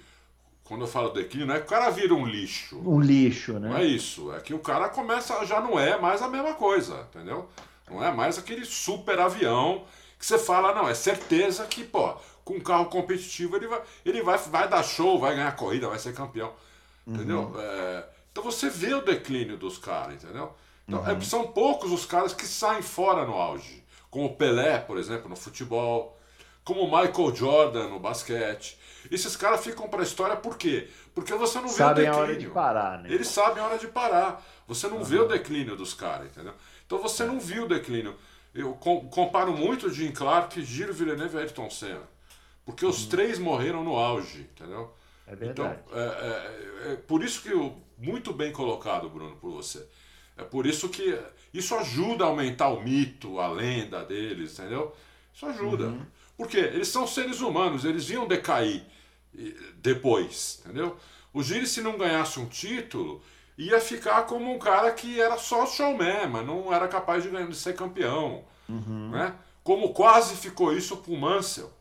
quando 0.72 0.84
eu 0.84 0.88
falo 0.88 1.09
declínio, 1.09 1.47
não 1.47 1.55
é 1.55 1.59
que 1.59 1.65
o 1.65 1.69
cara 1.69 1.89
vira 1.89 2.13
um 2.13 2.26
lixo. 2.26 2.80
Um 2.80 3.01
lixo, 3.01 3.59
né? 3.59 3.67
Não 3.67 3.78
é 3.78 3.84
isso. 3.84 4.34
É 4.34 4.39
que 4.39 4.53
o 4.53 4.59
cara 4.59 4.88
começa, 4.88 5.45
já 5.45 5.59
não 5.59 5.78
é 5.78 5.99
mais 5.99 6.22
a 6.22 6.30
mesma 6.30 6.53
coisa, 6.53 7.09
entendeu? 7.09 7.49
Não 7.89 8.01
é 8.01 8.09
mais 8.09 8.38
aquele 8.38 8.63
super 8.63 9.19
avião 9.19 9.84
que 10.17 10.26
você 10.26 10.38
fala, 10.38 10.74
não, 10.74 10.88
é 10.88 10.93
certeza 10.93 11.65
que, 11.65 11.84
pô, 11.84 12.13
com 12.45 12.53
um 12.53 12.61
carro 12.61 12.86
competitivo 12.86 13.57
ele 13.57 13.67
vai, 13.67 13.82
ele 14.05 14.22
vai, 14.22 14.38
vai 14.38 14.69
dar 14.69 14.82
show, 14.82 15.19
vai 15.19 15.36
ganhar 15.36 15.53
corrida, 15.57 15.89
vai 15.89 15.99
ser 15.99 16.13
campeão. 16.13 16.53
Entendeu? 17.05 17.51
Uhum. 17.53 17.59
É, 17.59 18.05
então 18.32 18.41
você 18.41 18.69
vê 18.69 18.93
o 18.93 19.01
declínio 19.01 19.57
dos 19.57 19.78
caras, 19.78 20.24
entendeu? 20.24 20.53
Então, 20.88 21.01
uhum. 21.01 21.17
é, 21.17 21.19
são 21.19 21.47
poucos 21.47 21.91
os 21.91 22.05
caras 22.05 22.34
que 22.34 22.45
saem 22.45 22.82
fora 22.82 23.26
no 23.26 23.34
auge. 23.34 23.84
Como 24.09 24.28
o 24.28 24.36
Pelé, 24.38 24.78
por 24.78 24.97
exemplo, 24.97 25.28
no 25.28 25.36
futebol. 25.36 26.17
Como 26.72 26.86
Michael 26.86 27.36
Jordan 27.36 27.89
no 27.89 27.99
basquete. 27.99 28.78
Esses 29.11 29.36
caras 29.36 29.61
ficam 29.61 29.89
para 29.89 29.99
a 29.99 30.03
história 30.03 30.38
por 30.38 30.57
quê? 30.57 30.88
Porque 31.13 31.34
você 31.34 31.59
não 31.59 31.67
sabem 31.67 32.05
vê 32.05 32.09
o 32.09 32.13
declínio. 32.13 32.13
a 32.13 32.24
hora 32.24 32.38
de 32.38 32.47
parar, 32.47 32.99
né? 32.99 33.11
Eles 33.11 33.28
sabem 33.28 33.61
a 33.61 33.65
hora 33.65 33.78
de 33.78 33.88
parar. 33.88 34.41
Você 34.69 34.88
não 34.88 34.99
uhum. 34.99 35.03
vê 35.03 35.19
o 35.19 35.28
declínio 35.28 35.76
dos 35.76 35.93
caras, 35.93 36.28
entendeu? 36.28 36.53
Então 36.86 36.97
você 36.99 37.26
não 37.26 37.41
viu 37.41 37.65
o 37.65 37.67
declínio. 37.67 38.15
Eu 38.55 38.74
comparo 38.74 39.51
muito 39.51 39.89
Jim 39.89 40.13
Clark, 40.13 40.63
Giro 40.63 40.93
Villeneuve 40.93 41.36
e 41.36 41.39
Ayrton 41.41 41.69
Senna. 41.69 42.03
Porque 42.63 42.86
os 42.86 43.03
uhum. 43.03 43.09
três 43.09 43.38
morreram 43.38 43.84
no 43.84 43.97
auge, 43.97 44.47
entendeu? 44.55 44.93
É 45.28 45.36
verdade. 45.36 45.78
Então, 45.86 45.99
é, 45.99 46.05
é, 46.05 46.91
é, 46.93 46.95
por 46.95 47.22
isso 47.22 47.41
que 47.41 47.49
eu, 47.49 47.76
muito 47.97 48.32
bem 48.32 48.53
colocado, 48.53 49.09
Bruno, 49.09 49.36
por 49.36 49.51
você. 49.51 49.86
É 50.38 50.43
por 50.45 50.65
isso 50.65 50.88
que 50.88 51.19
isso 51.53 51.76
ajuda 51.76 52.24
a 52.24 52.28
aumentar 52.28 52.69
o 52.69 52.82
mito, 52.82 53.41
a 53.41 53.49
lenda 53.49 54.05
deles, 54.05 54.57
entendeu? 54.57 54.95
Isso 55.34 55.45
ajuda. 55.45 55.88
Uhum. 55.88 56.05
Porque 56.42 56.58
eles 56.58 56.88
são 56.88 57.06
seres 57.06 57.39
humanos, 57.39 57.86
eles 57.86 58.10
iam 58.10 58.28
decair 58.28 58.84
depois, 59.78 60.60
entendeu? 60.66 60.98
O 61.32 61.44
Giri, 61.44 61.68
se 61.68 61.82
não 61.82 62.00
ganhasse 62.00 62.39
um 62.39 62.48
título, 62.48 63.22
ia 63.56 63.80
ficar 63.80 64.24
como 64.24 64.52
um 64.52 64.58
cara 64.58 64.92
que 64.92 65.22
era 65.22 65.38
só 65.38 65.68
showman, 65.68 66.26
mas 66.32 66.44
não 66.44 66.74
era 66.74 66.88
capaz 66.88 67.22
de, 67.22 67.30
ganhar, 67.30 67.46
de 67.46 67.56
ser 67.56 67.76
campeão. 67.76 68.44
Uhum. 68.68 69.12
Né? 69.12 69.36
Como 69.64 69.94
quase 69.94 70.36
ficou 70.36 70.76
isso 70.76 70.98
pro 70.98 71.16
Mansell. 71.16 71.72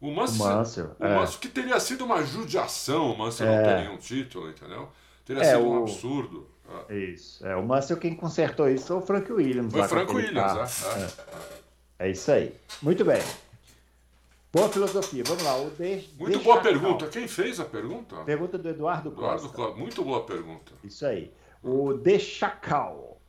O 0.00 0.10
Mansell, 0.10 0.46
o 0.46 0.48
Mansell, 0.48 0.96
o 0.98 1.04
Mansell 1.04 1.36
é. 1.36 1.40
que 1.42 1.48
teria 1.48 1.78
sido 1.78 2.06
uma 2.06 2.24
judiação 2.24 3.12
o 3.12 3.18
Mansell 3.18 3.48
é. 3.48 3.54
não 3.54 3.64
ter 3.64 3.84
nenhum 3.84 3.98
título, 3.98 4.48
entendeu? 4.48 4.88
Teria 5.26 5.42
é, 5.42 5.56
sido 5.56 5.68
um 5.68 5.82
absurdo. 5.82 6.48
Isso. 6.88 7.46
É, 7.46 7.54
o 7.54 7.66
Mansell 7.66 7.98
quem 7.98 8.14
consertou 8.16 8.70
isso 8.70 8.86
foi 8.86 8.96
o 8.96 9.02
Frank 9.02 9.30
Williams. 9.30 9.70
Foi 9.70 9.82
o 9.82 9.88
Frank 9.88 10.10
Williams, 10.10 10.84
é, 10.86 11.00
é. 11.00 12.06
é 12.06 12.10
isso 12.10 12.32
aí. 12.32 12.54
Muito 12.80 13.04
bem. 13.04 13.20
Boa 14.52 14.68
filosofia. 14.68 15.22
Vamos 15.26 15.42
lá. 15.42 15.56
O 15.58 15.70
de, 15.70 16.08
Muito 16.18 16.40
boa 16.40 16.60
pergunta. 16.60 17.06
Quem 17.08 17.28
fez 17.28 17.60
a 17.60 17.64
pergunta? 17.64 18.16
Pergunta 18.24 18.56
do 18.56 18.68
Eduardo, 18.68 19.10
Eduardo 19.10 19.40
Costa. 19.42 19.56
Costa. 19.56 19.78
Muito 19.78 20.02
boa 20.02 20.24
pergunta. 20.24 20.72
Isso 20.82 21.04
aí. 21.06 21.30
O 21.62 21.92
De 21.92 22.18
Chacal. 22.18 23.20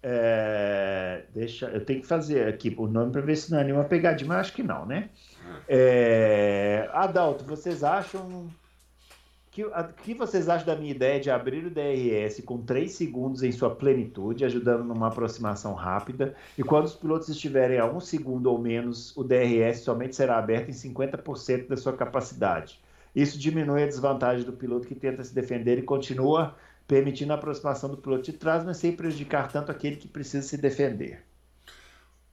É, 0.00 1.24
deixa, 1.34 1.66
eu 1.66 1.84
tenho 1.84 2.00
que 2.00 2.06
fazer 2.06 2.46
aqui 2.46 2.72
o 2.78 2.86
nome 2.86 3.10
para 3.10 3.20
ver 3.20 3.34
se 3.34 3.50
não 3.50 3.58
é 3.58 3.64
nenhuma 3.64 3.82
pegadinha, 3.82 4.28
mas 4.28 4.38
acho 4.38 4.52
que 4.52 4.62
não, 4.62 4.86
né? 4.86 5.10
É. 5.66 6.86
É, 6.86 6.90
Adalto, 6.92 7.44
vocês 7.44 7.82
acham 7.82 8.48
que, 9.58 9.64
o 9.64 9.88
que 10.04 10.14
vocês 10.14 10.48
acham 10.48 10.66
da 10.66 10.76
minha 10.76 10.92
ideia 10.92 11.18
de 11.18 11.30
abrir 11.32 11.66
o 11.66 11.70
DRS 11.70 12.40
com 12.44 12.58
3 12.58 12.92
segundos 12.92 13.42
em 13.42 13.50
sua 13.50 13.74
plenitude, 13.74 14.44
ajudando 14.44 14.84
numa 14.84 15.08
aproximação 15.08 15.74
rápida, 15.74 16.36
e 16.56 16.62
quando 16.62 16.84
os 16.84 16.94
pilotos 16.94 17.28
estiverem 17.28 17.78
a 17.80 17.84
1 17.84 17.98
segundo 17.98 18.46
ou 18.46 18.58
menos, 18.58 19.16
o 19.16 19.24
DRS 19.24 19.80
somente 19.80 20.14
será 20.14 20.38
aberto 20.38 20.68
em 20.68 20.72
50% 20.72 21.66
da 21.66 21.76
sua 21.76 21.92
capacidade. 21.92 22.80
Isso 23.16 23.36
diminui 23.36 23.82
a 23.82 23.86
desvantagem 23.86 24.44
do 24.44 24.52
piloto 24.52 24.86
que 24.86 24.94
tenta 24.94 25.24
se 25.24 25.34
defender 25.34 25.76
e 25.78 25.82
continua 25.82 26.54
permitindo 26.86 27.32
a 27.32 27.36
aproximação 27.36 27.90
do 27.90 27.96
piloto 27.96 28.22
de 28.22 28.34
trás, 28.34 28.64
mas 28.64 28.76
sem 28.76 28.92
prejudicar 28.92 29.50
tanto 29.50 29.72
aquele 29.72 29.96
que 29.96 30.06
precisa 30.06 30.46
se 30.46 30.56
defender. 30.56 31.24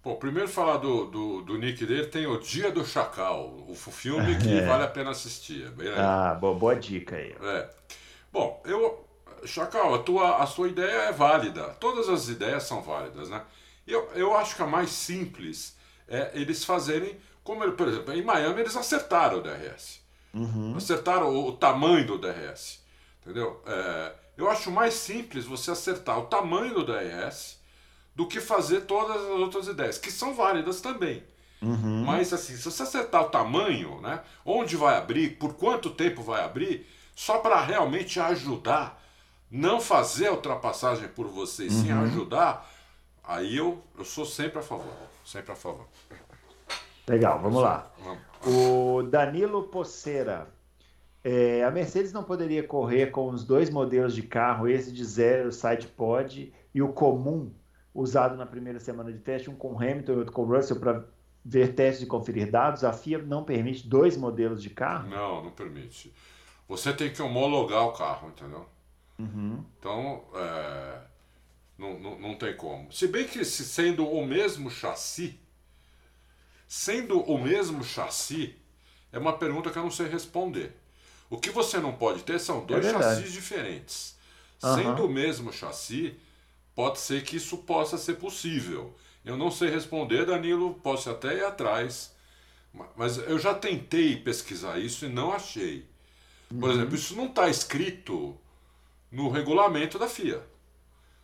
Bom, 0.05 0.15
primeiro 0.17 0.47
falar 0.47 0.77
do, 0.77 1.05
do, 1.07 1.41
do, 1.41 1.57
nick 1.57 1.83
dele, 1.83 2.05
tem 2.05 2.27
O 2.27 2.39
Dia 2.39 2.71
do 2.71 2.85
Chacal, 2.85 3.65
o 3.67 3.73
filme 3.73 4.37
que 4.37 4.53
é. 4.59 4.63
vale 4.63 4.83
a 4.83 4.87
pena 4.87 5.09
assistir. 5.09 5.73
É 5.79 5.99
ah, 5.99 6.37
boa, 6.39 6.53
boa 6.53 6.75
dica 6.75 7.15
aí. 7.15 7.35
É. 7.41 7.69
Bom, 8.31 8.61
eu. 8.65 9.03
Chacal, 9.45 9.95
a, 9.95 9.99
tua, 9.99 10.37
a 10.37 10.45
sua 10.45 10.67
ideia 10.67 11.09
é 11.09 11.11
válida. 11.11 11.69
Todas 11.79 12.07
as 12.07 12.29
ideias 12.29 12.63
são 12.63 12.83
válidas, 12.83 13.29
né? 13.29 13.41
Eu, 13.85 14.07
eu 14.13 14.37
acho 14.37 14.55
que 14.55 14.61
a 14.61 14.67
mais 14.67 14.91
simples 14.91 15.75
é 16.07 16.31
eles 16.35 16.63
fazerem, 16.63 17.17
como 17.43 17.71
por 17.71 17.87
exemplo, 17.87 18.13
em 18.13 18.23
Miami 18.23 18.61
eles 18.61 18.75
acertaram 18.77 19.39
o 19.39 19.41
DRS. 19.41 20.01
Uhum. 20.35 20.75
Acertaram 20.77 21.29
o, 21.29 21.47
o, 21.47 21.51
tamanho 21.53 22.05
do 22.05 22.19
DRS. 22.19 22.79
Entendeu? 23.23 23.59
É, 23.65 24.13
eu 24.37 24.49
acho 24.51 24.69
mais 24.69 24.93
simples 24.93 25.45
você 25.45 25.71
acertar 25.71 26.19
o 26.19 26.27
tamanho 26.27 26.75
do 26.75 26.85
DRS 26.85 27.59
do 28.15 28.25
que 28.25 28.39
fazer 28.39 28.81
todas 28.81 29.17
as 29.17 29.29
outras 29.29 29.67
ideias, 29.67 29.97
que 29.97 30.09
são 30.09 30.33
válidas 30.33 30.79
também. 30.79 31.23
Uhum. 31.61 32.03
Mas 32.05 32.31
assim, 32.31 32.55
se 32.55 32.63
você 32.63 32.83
acertar 32.83 33.23
o 33.23 33.29
tamanho, 33.29 33.99
né, 34.01 34.21
onde 34.45 34.77
vai 34.77 34.97
abrir, 34.97 35.37
por 35.37 35.55
quanto 35.55 35.89
tempo 35.89 36.21
vai 36.21 36.43
abrir, 36.43 36.87
só 37.15 37.39
para 37.39 37.61
realmente 37.61 38.19
ajudar, 38.19 39.01
não 39.49 39.81
fazer 39.81 40.27
a 40.27 40.31
ultrapassagem 40.31 41.07
por 41.09 41.27
você, 41.27 41.63
uhum. 41.63 41.69
sim 41.69 41.91
ajudar, 41.91 42.69
aí 43.23 43.57
eu, 43.57 43.81
eu 43.97 44.05
sou 44.05 44.25
sempre 44.25 44.59
a 44.59 44.61
favor. 44.61 44.93
Sempre 45.25 45.51
a 45.51 45.55
favor. 45.55 45.87
Legal, 47.07 47.39
vamos 47.39 47.61
lá. 47.61 47.91
O 48.45 49.03
Danilo 49.03 49.63
Poceira. 49.63 50.47
É, 51.23 51.63
a 51.63 51.71
Mercedes 51.71 52.13
não 52.13 52.23
poderia 52.23 52.63
correr 52.63 53.07
com 53.07 53.29
os 53.29 53.43
dois 53.43 53.71
modelos 53.71 54.13
de 54.13 54.21
carro, 54.21 54.67
esse 54.67 54.91
de 54.91 55.03
zero 55.03 55.51
side 55.51 55.87
pod 55.87 56.53
e 56.71 56.81
o 56.83 56.89
comum 56.89 57.51
usado 57.95 58.35
na 58.35 58.45
primeira 58.45 58.79
semana 58.79 59.11
de 59.11 59.19
teste, 59.19 59.49
um 59.49 59.55
com 59.55 59.79
Hamilton 59.79 60.11
e 60.11 60.15
outro 60.17 60.33
com 60.33 60.43
Russell, 60.43 60.79
para 60.79 61.05
ver 61.43 61.73
testes 61.73 62.03
e 62.03 62.05
conferir 62.05 62.51
dados. 62.51 62.83
A 62.83 62.91
FIA 62.91 63.19
não 63.19 63.43
permite 63.43 63.87
dois 63.87 64.17
modelos 64.17 64.61
de 64.61 64.69
carro? 64.69 65.09
Não, 65.09 65.45
não 65.45 65.51
permite. 65.51 66.13
Você 66.67 66.91
tem 66.91 67.13
que 67.13 67.21
homologar 67.21 67.87
o 67.87 67.93
carro, 67.93 68.27
entendeu? 68.27 68.65
Uhum. 69.17 69.63
Então, 69.79 70.23
é, 70.35 70.99
não, 71.77 71.97
não, 71.99 72.19
não 72.19 72.35
tem 72.35 72.55
como. 72.57 72.91
Se 72.91 73.07
bem 73.07 73.25
que 73.25 73.45
se 73.45 73.63
sendo 73.63 74.05
o 74.05 74.25
mesmo 74.25 74.69
chassi, 74.69 75.39
sendo 76.67 77.21
o 77.21 77.41
mesmo 77.41 77.83
chassi, 77.83 78.55
é 79.13 79.17
uma 79.17 79.37
pergunta 79.37 79.69
que 79.69 79.77
eu 79.77 79.83
não 79.83 79.91
sei 79.91 80.07
responder. 80.07 80.75
O 81.29 81.37
que 81.37 81.49
você 81.49 81.79
não 81.79 81.93
pode 81.93 82.23
ter 82.23 82.39
são 82.39 82.65
dois 82.65 82.85
é 82.85 82.91
chassis 82.91 83.31
diferentes. 83.31 84.17
Uhum. 84.61 84.75
Sendo 84.75 85.05
o 85.05 85.09
mesmo 85.09 85.53
chassi, 85.53 86.17
pode 86.75 86.99
ser 86.99 87.23
que 87.23 87.37
isso 87.37 87.57
possa 87.59 87.97
ser 87.97 88.15
possível. 88.15 88.93
Eu 89.23 89.37
não 89.37 89.49
sei 89.49 89.69
responder, 89.69 90.25
Danilo, 90.25 90.75
posso 90.83 91.09
até 91.09 91.37
ir 91.37 91.43
atrás, 91.43 92.13
mas 92.95 93.17
eu 93.17 93.39
já 93.39 93.53
tentei 93.53 94.17
pesquisar 94.17 94.77
isso 94.77 95.05
e 95.05 95.09
não 95.09 95.31
achei. 95.31 95.85
Por 96.49 96.69
uhum. 96.69 96.75
exemplo, 96.75 96.95
isso 96.95 97.15
não 97.15 97.27
está 97.27 97.49
escrito 97.49 98.37
no 99.11 99.29
regulamento 99.29 99.97
da 99.97 100.07
FIA. 100.07 100.43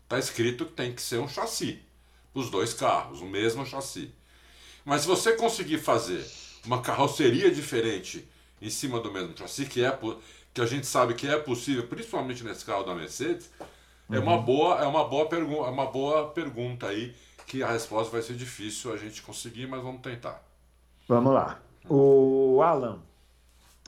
está 0.03 0.17
escrito 0.17 0.65
que 0.65 0.71
tem 0.71 0.93
que 0.95 1.01
ser 1.01 1.19
um 1.19 1.27
chassi, 1.27 1.79
os 2.33 2.49
dois 2.49 2.73
carros, 2.73 3.21
o 3.21 3.25
mesmo 3.25 3.65
chassi. 3.65 4.11
Mas 4.83 5.01
se 5.01 5.07
você 5.07 5.33
conseguir 5.33 5.77
fazer 5.77 6.25
uma 6.65 6.81
carroceria 6.81 7.51
diferente 7.51 8.27
em 8.61 8.69
cima 8.69 8.99
do 8.99 9.11
mesmo 9.11 9.37
chassi, 9.37 9.65
que, 9.65 9.83
é, 9.83 9.99
que 10.53 10.61
a 10.61 10.65
gente 10.65 10.87
sabe 10.87 11.13
que 11.13 11.27
é 11.27 11.37
possível, 11.37 11.85
principalmente 11.87 12.43
nesse 12.43 12.65
carro 12.65 12.83
da 12.83 12.95
Mercedes. 12.95 13.49
É, 14.11 14.19
uma 14.19 14.35
uhum. 14.35 14.43
boa, 14.43 14.81
é, 14.81 14.85
uma 14.85 15.07
boa 15.07 15.29
é 15.31 15.69
uma 15.69 15.85
boa 15.85 16.27
pergunta 16.29 16.87
aí, 16.87 17.15
que 17.45 17.63
a 17.63 17.71
resposta 17.71 18.11
vai 18.11 18.21
ser 18.21 18.35
difícil 18.35 18.93
a 18.93 18.97
gente 18.97 19.21
conseguir, 19.21 19.67
mas 19.67 19.81
vamos 19.81 20.01
tentar. 20.01 20.41
Vamos 21.07 21.33
lá. 21.33 21.59
O 21.89 22.61
Alan. 22.61 22.99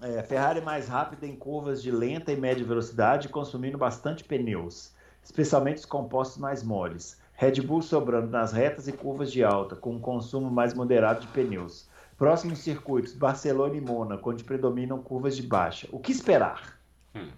É, 0.01 0.21
Ferrari 0.24 0.59
mais 0.59 0.88
rápida 0.88 1.26
em 1.26 1.36
curvas 1.36 1.82
de 1.82 1.89
lenta 1.89 2.32
e 2.32 2.36
média 2.36 2.65
velocidade, 2.65 3.30
consumindo 3.30 3.78
bastante 3.78 4.24
pneus, 4.24 4.91
especialmente 5.24 5.78
os 5.78 5.86
compostos 5.86 6.38
mais 6.38 6.61
moles. 6.61 7.17
Red 7.36 7.61
Bull 7.61 7.82
sobrando 7.82 8.30
nas 8.30 8.51
retas 8.51 8.88
e 8.88 8.91
curvas 8.91 9.32
de 9.32 9.43
alta, 9.43 9.76
com 9.76 9.91
um 9.91 9.99
consumo 9.99 10.51
mais 10.51 10.74
moderado 10.74 11.21
de 11.21 11.28
pneus. 11.28 11.88
Próximos 12.17 12.59
circuitos, 12.59 13.13
Barcelona 13.13 13.76
e 13.76 13.82
Mônaco, 13.82 14.30
onde 14.30 14.43
predominam 14.43 15.01
curvas 15.01 15.36
de 15.36 15.43
baixa. 15.43 15.88
O 15.91 15.99
que 15.99 16.11
esperar? 16.11 16.78
Hum. 17.15 17.30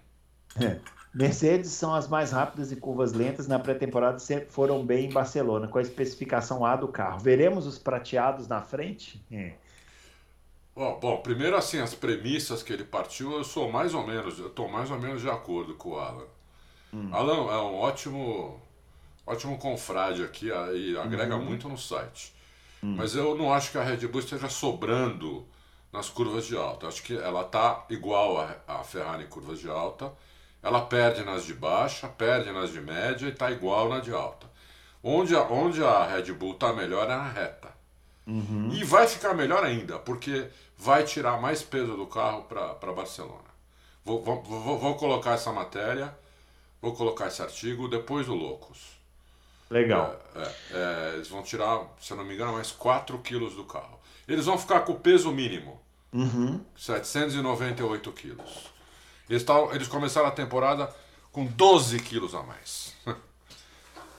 É. 0.60 0.80
Mercedes 1.16 1.72
são 1.72 1.96
as 1.96 2.10
mais 2.10 2.32
rápidas 2.34 2.74
em 2.74 2.76
curvas 2.76 3.14
lentas. 3.14 3.48
Na 3.48 3.58
pré-temporada 3.58 4.20
sempre 4.20 4.50
foram 4.50 4.86
bem 4.86 5.06
em 5.06 5.14
Barcelona, 5.14 5.66
com 5.66 5.78
a 5.78 5.82
especificação 5.82 6.66
A 6.66 6.76
do 6.76 6.90
carro. 6.90 7.20
Veremos 7.20 7.66
os 7.66 7.80
prateados 7.80 8.50
na 8.50 8.62
frente? 8.62 9.24
É. 9.32 9.54
Oh, 10.76 10.96
bom, 10.96 11.22
primeiro 11.22 11.56
assim, 11.56 11.80
as 11.80 11.96
premissas 11.96 12.62
que 12.62 12.74
ele 12.74 12.84
partiu, 12.84 13.32
eu 13.32 13.46
sou 13.46 13.72
mais 13.72 13.94
ou 13.94 14.06
menos, 14.06 14.38
eu 14.38 14.48
estou 14.48 14.68
mais 14.68 14.92
ou 14.92 15.00
menos 15.00 15.22
de 15.22 15.30
acordo 15.30 15.74
com 15.76 15.92
o 15.92 16.00
Alan. 16.00 16.26
Hum. 16.94 17.10
Alan 17.14 17.50
é 17.50 17.62
um 17.62 17.76
ótimo, 17.76 18.60
ótimo 19.26 19.58
confrade 19.58 20.22
aqui 20.22 20.48
e 20.48 20.98
agrega 20.98 21.38
uhum. 21.38 21.46
muito 21.46 21.70
no 21.70 21.78
site. 21.78 22.36
Hum. 22.84 22.96
Mas 22.98 23.16
eu 23.16 23.38
não 23.38 23.54
acho 23.54 23.72
que 23.72 23.78
a 23.78 23.84
Red 23.84 24.06
Bull 24.08 24.20
esteja 24.20 24.50
sobrando 24.50 25.46
nas 25.94 26.10
curvas 26.10 26.46
de 26.46 26.58
alta. 26.58 26.88
Acho 26.88 27.02
que 27.04 27.16
ela 27.16 27.44
está 27.44 27.86
igual 27.90 28.38
a, 28.38 28.58
a 28.68 28.84
Ferrari 28.84 29.24
em 29.24 29.28
curvas 29.28 29.60
de 29.60 29.70
alta. 29.70 30.12
Ela 30.66 30.82
perde 30.82 31.24
nas 31.24 31.46
de 31.46 31.54
baixa, 31.54 32.08
perde 32.08 32.52
nas 32.52 32.72
de 32.72 32.82
média 32.82 33.28
e 33.28 33.30
está 33.30 33.52
igual 33.52 33.88
na 33.88 34.00
de 34.00 34.12
alta. 34.12 34.48
Onde 35.04 35.36
a, 35.36 35.44
onde 35.44 35.84
a 35.84 36.04
Red 36.04 36.34
Bull 36.34 36.54
está 36.54 36.74
melhor 36.74 37.06
é 37.06 37.16
na 37.16 37.30
reta. 37.30 37.70
Uhum. 38.26 38.72
E 38.74 38.84
vai 38.84 39.08
ficar 39.08 39.36
melhor 39.36 39.64
ainda, 39.64 40.00
porque 40.00 40.48
vai 40.76 41.04
tirar 41.04 41.40
mais 41.40 41.62
peso 41.62 41.96
do 41.96 42.08
carro 42.08 42.46
para 42.46 42.92
Barcelona. 42.92 43.46
Vou, 44.04 44.24
vou, 44.24 44.42
vou, 44.42 44.80
vou, 44.80 44.96
colocar 44.96 45.34
essa 45.34 45.52
matéria, 45.52 46.12
vou 46.82 46.96
colocar 46.96 47.28
esse 47.28 47.44
artigo 47.44 47.88
depois 47.88 48.26
do 48.26 48.34
Loucos. 48.34 49.00
Legal. 49.70 50.20
É, 50.36 50.42
é, 50.42 50.52
é, 50.72 51.14
eles 51.14 51.28
vão 51.28 51.44
tirar, 51.44 51.94
se 52.02 52.12
eu 52.12 52.18
não 52.18 52.26
me 52.26 52.34
engano, 52.34 52.54
mais 52.54 52.72
4 52.72 53.20
quilos 53.20 53.54
do 53.54 53.66
carro. 53.66 54.00
Eles 54.28 54.48
vão 54.48 54.58
ficar 54.58 54.80
com 54.80 54.94
o 54.94 55.00
peso 55.00 55.32
mínimo. 55.32 55.80
Uhum. 56.12 56.60
798 56.76 58.12
quilos. 58.14 58.74
Eles, 59.30 59.44
tavam, 59.44 59.74
eles 59.74 59.88
começaram 59.88 60.28
a 60.28 60.32
temporada 60.32 60.94
com 61.32 61.46
12 61.46 62.00
quilos 62.00 62.36
a 62.36 62.44
mais. 62.44 62.94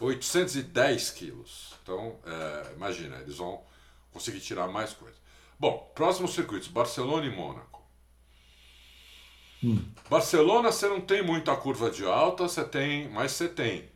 810 0.01 1.11
quilos. 1.11 1.75
Então, 1.83 2.17
é, 2.27 2.73
imagina, 2.75 3.17
eles 3.19 3.37
vão 3.37 3.63
conseguir 4.13 4.41
tirar 4.41 4.67
mais 4.69 4.93
coisa. 4.93 5.17
Bom, 5.59 5.91
próximos 5.95 6.35
circuitos: 6.35 6.69
Barcelona 6.69 7.27
e 7.27 7.31
Mônaco. 7.35 7.83
Hum. 9.63 9.83
Barcelona 10.11 10.71
você 10.71 10.89
não 10.89 11.01
tem 11.01 11.23
muita 11.23 11.57
curva 11.57 11.91
de 11.91 12.05
alta, 12.05 12.45
você 12.45 12.65
tem, 12.65 13.09
mas 13.09 13.33
você 13.33 13.49
tem. 13.49 13.89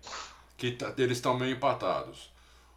Que 0.57 0.73
tá, 0.73 0.93
eles 0.97 1.19
estão 1.19 1.39
meio 1.39 1.57
empatados. 1.57 2.31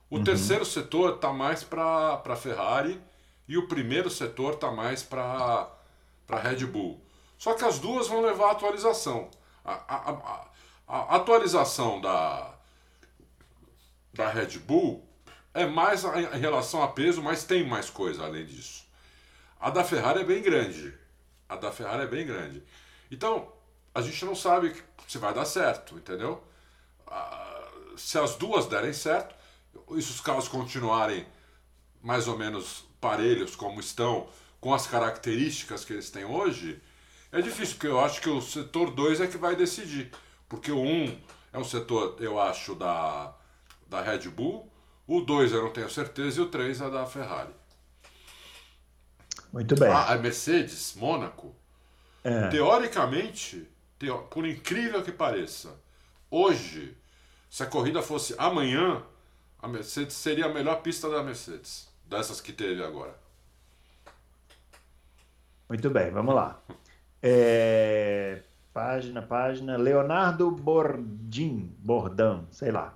O 0.09 0.17
uhum. 0.17 0.23
terceiro 0.23 0.65
setor 0.65 1.15
está 1.15 1.31
mais 1.34 1.63
para 1.63 2.36
Ferrari 2.36 3.01
e 3.47 3.57
o 3.57 3.67
primeiro 3.67 4.09
setor 4.09 4.53
está 4.53 4.71
mais 4.71 5.01
para 5.01 5.69
Red 6.29 6.65
Bull. 6.65 7.01
Só 7.43 7.53
que 7.55 7.65
as 7.65 7.77
duas 7.77 8.07
vão 8.07 8.21
levar 8.21 8.47
a 8.47 8.51
atualização. 8.51 9.29
A, 9.65 9.73
a, 9.73 10.11
a, 10.11 10.47
a 10.87 11.15
atualização 11.17 11.99
da, 11.99 12.55
da 14.13 14.29
Red 14.29 14.59
Bull 14.59 15.05
é 15.53 15.65
mais 15.65 16.05
em 16.05 16.39
relação 16.39 16.81
a 16.81 16.87
peso, 16.87 17.21
mas 17.21 17.43
tem 17.43 17.67
mais 17.67 17.89
coisa 17.89 18.23
além 18.23 18.45
disso. 18.45 18.85
A 19.59 19.69
da 19.69 19.83
Ferrari 19.83 20.21
é 20.21 20.23
bem 20.23 20.41
grande. 20.41 20.97
A 21.49 21.57
da 21.57 21.69
Ferrari 21.69 22.03
é 22.03 22.07
bem 22.07 22.25
grande. 22.25 22.63
Então, 23.11 23.51
a 23.93 24.01
gente 24.01 24.23
não 24.23 24.35
sabe 24.35 24.73
se 25.05 25.17
vai 25.17 25.33
dar 25.33 25.43
certo, 25.43 25.97
entendeu? 25.97 26.41
Ah, 27.05 27.67
se 27.97 28.17
as 28.17 28.37
duas 28.37 28.67
derem 28.67 28.93
certo, 28.93 29.35
e 29.91 30.01
se 30.01 30.11
os 30.11 30.21
carros 30.21 30.47
continuarem 30.47 31.27
mais 32.01 32.25
ou 32.25 32.37
menos 32.37 32.85
parelhos 33.01 33.53
como 33.53 33.81
estão, 33.81 34.29
com 34.61 34.73
as 34.73 34.87
características 34.87 35.83
que 35.83 35.91
eles 35.91 36.09
têm 36.09 36.23
hoje, 36.23 36.81
é 37.34 37.41
difícil, 37.41 37.75
porque 37.75 37.88
eu 37.88 37.99
acho 37.99 38.21
que 38.21 38.29
o 38.29 38.39
setor 38.39 38.91
2 38.91 39.21
é 39.21 39.27
que 39.27 39.38
vai 39.38 39.55
decidir. 39.55 40.11
Porque 40.47 40.71
o 40.71 40.79
1 40.79 40.88
um 40.88 41.17
é 41.51 41.57
um 41.57 41.63
setor, 41.63 42.15
eu 42.19 42.39
acho, 42.39 42.75
da, 42.75 43.34
da 43.88 44.01
Red 44.03 44.29
Bull, 44.29 44.71
o 45.07 45.19
2 45.19 45.51
eu 45.51 45.63
não 45.63 45.71
tenho 45.71 45.89
certeza 45.89 46.39
e 46.39 46.43
o 46.43 46.49
3 46.49 46.81
é 46.81 46.89
da 46.91 47.07
Ferrari. 47.07 47.53
Muito 49.51 49.75
bem. 49.75 49.89
A, 49.89 50.13
a 50.13 50.17
Mercedes, 50.17 50.93
Mônaco, 50.95 51.55
é. 52.23 52.49
teoricamente, 52.49 53.67
teo, 53.97 54.19
por 54.29 54.45
incrível 54.45 55.01
que 55.01 55.11
pareça, 55.11 55.75
hoje, 56.29 56.95
se 57.49 57.63
a 57.63 57.65
corrida 57.65 58.03
fosse 58.03 58.36
amanhã, 58.38 59.03
a 59.59 59.67
Mercedes 59.67 60.15
seria 60.15 60.45
a 60.45 60.49
melhor 60.49 60.84
pista 60.84 61.09
da 61.09 61.23
Mercedes, 61.23 61.88
dessas 62.05 62.39
que 62.39 62.53
teve 62.53 62.84
agora. 62.84 63.15
Muito 65.67 65.89
bem, 65.89 66.11
vamos 66.11 66.36
lá. 66.36 66.61
É, 67.26 68.39
página, 68.74 69.21
página. 69.21 69.78
Leonardo 69.78 70.51
Bordim, 70.51 71.74
Bordão, 71.80 72.45
sei 72.51 72.69
lá. 72.69 72.93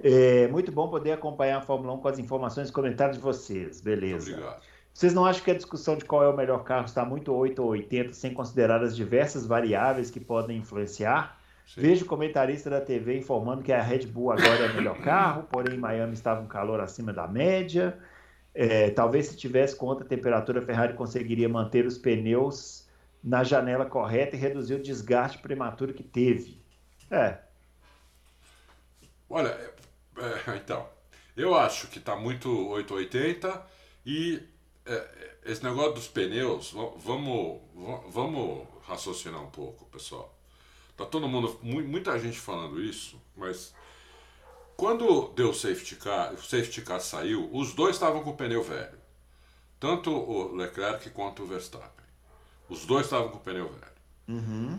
É 0.00 0.48
muito 0.48 0.72
bom 0.72 0.88
poder 0.88 1.12
acompanhar 1.12 1.58
a 1.58 1.60
Fórmula 1.60 1.92
1 1.94 1.98
com 1.98 2.08
as 2.08 2.18
informações 2.18 2.70
e 2.70 2.72
comentários 2.72 3.18
de 3.18 3.22
vocês. 3.22 3.80
Beleza. 3.82 4.32
Obrigado. 4.32 4.62
Vocês 4.94 5.12
não 5.12 5.26
acham 5.26 5.44
que 5.44 5.50
a 5.50 5.54
discussão 5.54 5.96
de 5.96 6.04
qual 6.04 6.24
é 6.24 6.28
o 6.28 6.36
melhor 6.36 6.64
carro 6.64 6.86
está 6.86 7.04
muito 7.04 7.32
8 7.32 7.62
ou 7.62 7.68
80, 7.68 8.12
sem 8.14 8.32
considerar 8.32 8.82
as 8.82 8.96
diversas 8.96 9.46
variáveis 9.46 10.10
que 10.10 10.18
podem 10.18 10.58
influenciar? 10.58 11.38
Sim. 11.66 11.82
Vejo 11.82 12.06
comentarista 12.06 12.70
da 12.70 12.80
TV 12.80 13.18
informando 13.18 13.62
que 13.62 13.72
a 13.72 13.82
Red 13.82 14.06
Bull 14.06 14.32
agora 14.32 14.66
é 14.66 14.70
o 14.70 14.74
melhor 14.74 14.98
carro, 15.02 15.44
porém 15.52 15.76
em 15.76 15.78
Miami 15.78 16.14
estava 16.14 16.40
um 16.40 16.46
calor 16.46 16.80
acima 16.80 17.12
da 17.12 17.28
média. 17.28 17.96
É, 18.54 18.90
talvez 18.90 19.26
se 19.26 19.36
tivesse 19.36 19.76
com 19.76 19.86
outra 19.86 20.04
temperatura, 20.04 20.60
a 20.60 20.62
Ferrari 20.62 20.94
conseguiria 20.94 21.48
manter 21.48 21.84
os 21.86 21.98
pneus 21.98 22.87
na 23.28 23.44
janela 23.44 23.84
correta 23.84 24.34
e 24.34 24.38
reduzir 24.38 24.74
o 24.74 24.82
desgaste 24.82 25.36
prematuro 25.38 25.92
que 25.92 26.02
teve. 26.02 26.64
É. 27.10 27.38
Olha, 29.28 29.50
é, 30.16 30.56
então, 30.56 30.88
eu 31.36 31.54
acho 31.54 31.88
que 31.88 31.98
está 31.98 32.16
muito 32.16 32.48
880 32.68 33.66
e 34.06 34.42
é, 34.86 35.36
esse 35.44 35.62
negócio 35.62 35.92
dos 35.92 36.08
pneus, 36.08 36.72
vamos, 36.96 37.60
vamos 38.08 38.66
raciocinar 38.84 39.42
um 39.42 39.50
pouco, 39.50 39.84
pessoal. 39.90 40.34
Tá 40.96 41.04
todo 41.04 41.28
mundo, 41.28 41.60
muita 41.62 42.18
gente 42.18 42.40
falando 42.40 42.82
isso, 42.82 43.20
mas 43.36 43.74
quando 44.74 45.28
deu 45.34 45.50
o 45.50 45.54
safety 45.54 45.96
car, 45.96 46.32
o 46.32 46.42
safety 46.42 46.80
car 46.80 47.00
saiu, 47.00 47.50
os 47.52 47.74
dois 47.74 47.96
estavam 47.96 48.22
com 48.22 48.30
o 48.30 48.36
pneu 48.36 48.62
velho. 48.62 48.98
Tanto 49.78 50.10
o 50.10 50.56
Leclerc 50.56 51.10
quanto 51.10 51.42
o 51.42 51.46
Verstappen. 51.46 51.97
Os 52.68 52.84
dois 52.84 53.06
estavam 53.06 53.30
com 53.30 53.38
o 53.38 53.40
pneu 53.40 53.68
velho. 53.68 53.92
Uhum. 54.28 54.78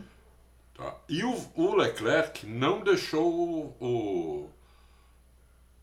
Tá? 0.76 0.96
E 1.08 1.24
o, 1.24 1.52
o, 1.56 1.76
Leclerc 1.76 2.46
não 2.46 2.82
deixou 2.82 3.34
o, 3.34 3.76
o 3.80 4.50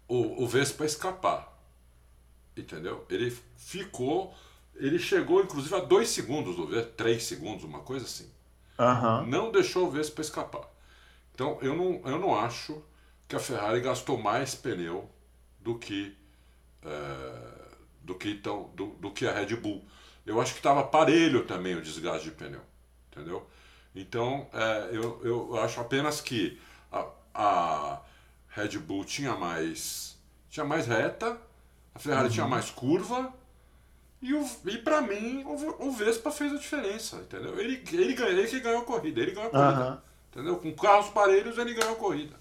o, 0.08 0.44
o 0.44 0.46
Vespa 0.46 0.84
escapar. 0.84 1.52
Entendeu? 2.56 3.04
Ele 3.10 3.36
ficou. 3.56 4.34
Ele 4.74 4.98
chegou, 4.98 5.42
inclusive, 5.42 5.74
a 5.74 5.80
dois 5.80 6.08
segundos 6.10 6.56
do 6.56 6.66
Vespa, 6.66 6.92
três 6.96 7.24
segundos, 7.24 7.64
uma 7.64 7.80
coisa 7.80 8.04
assim. 8.04 8.30
Uhum. 8.78 9.26
Não 9.26 9.50
deixou 9.50 9.86
o 9.86 9.90
Vespa 9.90 10.20
escapar. 10.20 10.68
Então, 11.34 11.58
eu 11.62 11.74
não, 11.74 12.10
eu 12.10 12.18
não 12.18 12.34
acho 12.34 12.82
que 13.26 13.36
a 13.36 13.40
Ferrari 13.40 13.80
gastou 13.80 14.18
mais 14.18 14.54
pneu 14.54 15.10
do 15.60 15.78
que. 15.78 16.16
É, 16.82 17.66
do 18.02 18.14
que, 18.14 18.30
então, 18.30 18.70
do, 18.74 18.86
do 18.94 19.10
que 19.10 19.26
a 19.26 19.32
Red 19.32 19.56
Bull. 19.56 19.84
Eu 20.26 20.40
acho 20.40 20.52
que 20.52 20.58
estava 20.58 20.82
parelho 20.82 21.46
também 21.46 21.76
o 21.76 21.80
desgaste 21.80 22.24
de 22.24 22.32
pneu. 22.32 22.60
Entendeu? 23.10 23.46
Então, 23.94 24.46
é, 24.52 24.90
eu, 24.92 25.20
eu 25.24 25.56
acho 25.60 25.80
apenas 25.80 26.20
que 26.20 26.60
a, 26.92 27.06
a 27.34 28.02
Red 28.48 28.78
Bull 28.78 29.04
tinha 29.04 29.34
mais 29.34 30.16
tinha 30.50 30.64
mais 30.64 30.86
reta, 30.86 31.38
a 31.94 31.98
Ferrari 31.98 32.26
uhum. 32.26 32.32
tinha 32.32 32.46
mais 32.46 32.70
curva 32.70 33.32
e, 34.22 34.32
o, 34.32 34.46
e 34.64 34.78
para 34.78 35.02
mim 35.02 35.44
o, 35.44 35.86
o, 35.88 35.92
Vespa 35.92 36.30
fez 36.30 36.52
a 36.52 36.56
diferença, 36.56 37.16
entendeu? 37.16 37.58
Ele, 37.60 37.82
ele, 37.92 38.14
ganhou, 38.14 38.32
ele 38.32 38.48
que 38.48 38.60
ganhou 38.60 38.80
a 38.80 38.84
corrida, 38.84 39.20
ele 39.20 39.32
ganhou 39.32 39.48
a 39.48 39.50
corrida, 39.50 39.90
uhum. 39.90 39.98
entendeu? 40.30 40.56
Com 40.58 40.74
carros 40.74 41.10
parelhos 41.10 41.58
ele 41.58 41.74
ganhou 41.74 41.92
a 41.92 41.96
corrida. 41.96 42.34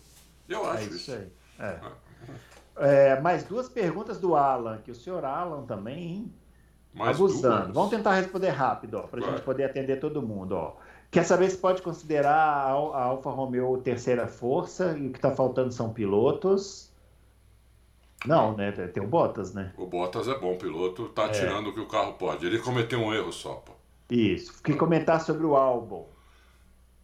Eu 0.48 0.66
acho 0.70 0.84
é 0.84 0.86
isso. 0.86 0.96
isso. 0.96 1.12
Aí. 1.12 1.32
É. 1.60 1.80
É, 2.78 3.22
mais 3.22 3.46
duas 3.46 3.70
perguntas 3.70 4.20
do 4.20 4.36
Alan, 4.36 4.80
que 4.80 4.92
o 4.92 4.96
senhor 4.96 5.24
Alan 5.24 5.66
também, 5.66 5.98
hein? 5.98 6.34
Mais 6.96 7.16
abusando. 7.16 7.64
Duas. 7.64 7.74
Vamos 7.74 7.90
tentar 7.90 8.14
responder 8.16 8.50
rápido, 8.50 9.04
para 9.12 9.26
a 9.26 9.30
gente 9.30 9.42
poder 9.42 9.66
atender 9.66 10.00
todo 10.00 10.22
mundo. 10.22 10.56
Ó. 10.56 10.74
Quer 11.12 11.24
saber 11.24 11.50
se 11.50 11.58
pode 11.58 11.82
considerar 11.82 12.34
a 12.34 13.04
Alfa 13.04 13.30
Romeo 13.30 13.78
terceira 13.78 14.28
força 14.28 14.98
e 14.98 15.08
o 15.08 15.12
que 15.12 15.18
está 15.18 15.32
faltando 15.32 15.72
são 15.72 15.94
pilotos? 15.94 16.92
Não, 18.26 18.56
né? 18.56 18.72
Tem 18.72 19.04
o 19.04 19.08
Bottas, 19.08 19.54
né? 19.54 19.72
O 19.78 19.86
Bottas 19.86 20.28
é 20.28 20.38
bom 20.40 20.58
piloto, 20.58 21.10
tá 21.10 21.26
é. 21.26 21.30
tirando 21.30 21.68
o 21.68 21.74
que 21.74 21.80
o 21.80 21.88
carro 21.88 22.14
pode. 22.14 22.46
Ele 22.46 22.60
cometeu 22.60 23.00
um 23.00 23.14
erro 23.14 23.32
só, 23.32 23.56
pô. 23.56 23.74
Isso. 24.10 24.62
Que 24.64 24.74
comentar 24.74 25.22
sobre 25.22 25.46
o 25.46 25.56
Albon. 25.56 26.08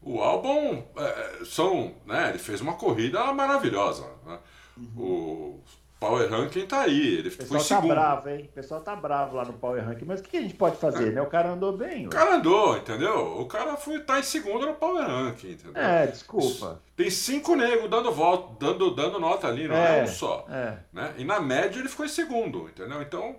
O 0.01 0.19
Albon 0.19 0.83
é, 0.97 1.45
são, 1.45 1.93
né? 2.05 2.29
Ele 2.29 2.39
fez 2.39 2.59
uma 2.59 2.73
corrida 2.73 3.31
maravilhosa. 3.33 4.05
Né? 4.25 4.39
Uhum. 4.77 5.03
O 5.03 5.59
Power 6.01 6.27
Ranking 6.27 6.65
tá 6.65 6.81
aí. 6.81 7.19
Ele 7.19 7.29
o 7.29 7.37
pessoal 7.37 7.61
foi 7.61 7.77
tá 7.77 7.81
bravo, 7.81 8.29
hein? 8.29 8.49
O 8.49 8.55
pessoal 8.55 8.81
tá 8.81 8.95
bravo 8.95 9.35
lá 9.35 9.45
no 9.45 9.53
Power 9.53 9.85
Ranking. 9.85 10.05
Mas 10.05 10.19
o 10.19 10.23
que 10.23 10.35
a 10.35 10.41
gente 10.41 10.55
pode 10.55 10.77
fazer, 10.77 11.09
é. 11.09 11.11
né? 11.11 11.21
O 11.21 11.27
cara 11.27 11.51
andou 11.51 11.77
bem. 11.77 12.07
O 12.07 12.09
cara 12.09 12.37
andou, 12.37 12.75
entendeu? 12.75 13.39
O 13.39 13.45
cara 13.45 13.77
foi, 13.77 13.99
tá 13.99 14.19
em 14.19 14.23
segundo 14.23 14.65
no 14.65 14.73
Power 14.73 15.05
Ranking, 15.05 15.51
entendeu? 15.51 15.79
É, 15.79 16.07
desculpa. 16.07 16.81
Tem 16.95 17.07
cinco 17.07 17.55
negros 17.55 17.87
dando 17.87 18.11
volta, 18.11 18.55
dando, 18.59 18.95
dando 18.95 19.19
nota 19.19 19.47
ali, 19.47 19.67
não 19.67 19.75
é, 19.75 19.99
é 19.99 20.03
um 20.03 20.07
só. 20.07 20.47
É. 20.49 20.79
Né? 20.91 21.13
E 21.19 21.23
na 21.23 21.39
média 21.39 21.77
ele 21.77 21.87
ficou 21.87 22.03
em 22.03 22.09
segundo, 22.09 22.67
entendeu? 22.67 22.99
Então, 22.99 23.35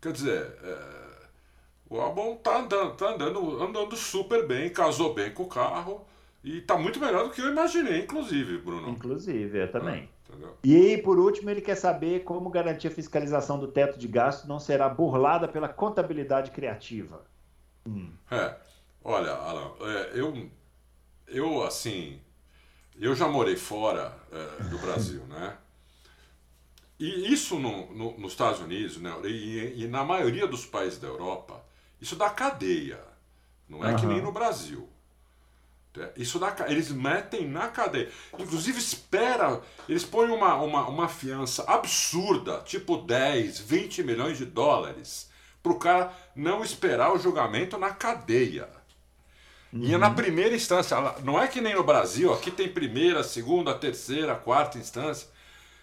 quer 0.00 0.12
dizer, 0.12 0.56
é, 0.62 0.78
o 1.90 2.00
Albon 2.00 2.36
tá 2.36 2.58
andando, 2.58 2.94
tá 2.94 3.08
andando, 3.08 3.60
andando 3.60 3.96
super 3.96 4.46
bem, 4.46 4.70
casou 4.70 5.12
bem 5.12 5.32
com 5.32 5.42
o 5.42 5.48
carro. 5.48 6.06
E 6.44 6.60
tá 6.60 6.76
muito 6.76 7.00
melhor 7.00 7.24
do 7.24 7.30
que 7.30 7.40
eu 7.40 7.50
imaginei, 7.50 8.02
inclusive, 8.02 8.58
Bruno. 8.58 8.88
Inclusive, 8.88 9.58
eu 9.58 9.72
também. 9.72 10.08
Entendeu? 10.34 10.56
E 10.64 10.98
por 10.98 11.18
último, 11.18 11.50
ele 11.50 11.60
quer 11.60 11.76
saber 11.76 12.24
como 12.24 12.50
garantir 12.50 12.88
a 12.88 12.90
fiscalização 12.90 13.58
do 13.58 13.68
teto 13.68 13.98
de 13.98 14.08
gasto 14.08 14.46
não 14.46 14.58
será 14.58 14.88
burlada 14.88 15.46
pela 15.46 15.68
contabilidade 15.68 16.50
criativa. 16.50 17.24
Hum. 17.86 18.12
É, 18.30 18.56
olha, 19.02 19.30
Alan, 19.32 19.72
é, 19.80 20.10
eu, 20.14 20.50
eu 21.28 21.62
assim, 21.62 22.20
eu 22.98 23.14
já 23.14 23.28
morei 23.28 23.56
fora 23.56 24.16
é, 24.32 24.64
do 24.64 24.78
Brasil, 24.78 25.24
né? 25.28 25.56
E 26.98 27.32
isso 27.32 27.58
no, 27.58 27.92
no, 27.92 28.18
nos 28.18 28.32
Estados 28.32 28.60
Unidos, 28.60 28.98
né? 28.98 29.12
E, 29.24 29.82
e, 29.82 29.88
na 29.88 30.04
maioria 30.04 30.46
dos 30.46 30.64
países 30.64 30.98
da 30.98 31.08
Europa, 31.08 31.64
isso 32.00 32.14
dá 32.14 32.30
cadeia. 32.30 33.00
Não 33.68 33.84
é 33.84 33.90
uhum. 33.90 33.96
que 33.96 34.06
nem 34.06 34.22
no 34.22 34.30
Brasil. 34.30 34.88
É, 35.96 36.10
isso 36.16 36.38
dá, 36.38 36.54
eles 36.68 36.90
metem 36.90 37.46
na 37.46 37.68
cadeia. 37.68 38.10
Inclusive, 38.38 38.78
espera, 38.78 39.60
eles 39.88 40.04
põem 40.04 40.30
uma, 40.30 40.54
uma, 40.56 40.88
uma 40.88 41.08
fiança 41.08 41.64
absurda, 41.68 42.62
tipo 42.64 42.96
10, 42.96 43.60
20 43.60 44.02
milhões 44.02 44.38
de 44.38 44.44
dólares, 44.44 45.30
para 45.62 45.72
o 45.72 45.78
cara 45.78 46.12
não 46.34 46.64
esperar 46.64 47.12
o 47.12 47.18
julgamento 47.18 47.78
na 47.78 47.90
cadeia. 47.90 48.68
Uhum. 49.72 49.84
E 49.84 49.94
é 49.94 49.98
na 49.98 50.08
uhum. 50.08 50.14
primeira 50.14 50.54
instância. 50.54 50.96
Não 51.22 51.40
é 51.40 51.46
que 51.46 51.60
nem 51.60 51.74
no 51.74 51.84
Brasil, 51.84 52.32
aqui 52.32 52.50
tem 52.50 52.68
primeira, 52.68 53.22
segunda, 53.22 53.74
terceira, 53.74 54.34
quarta 54.34 54.78
instância. 54.78 55.28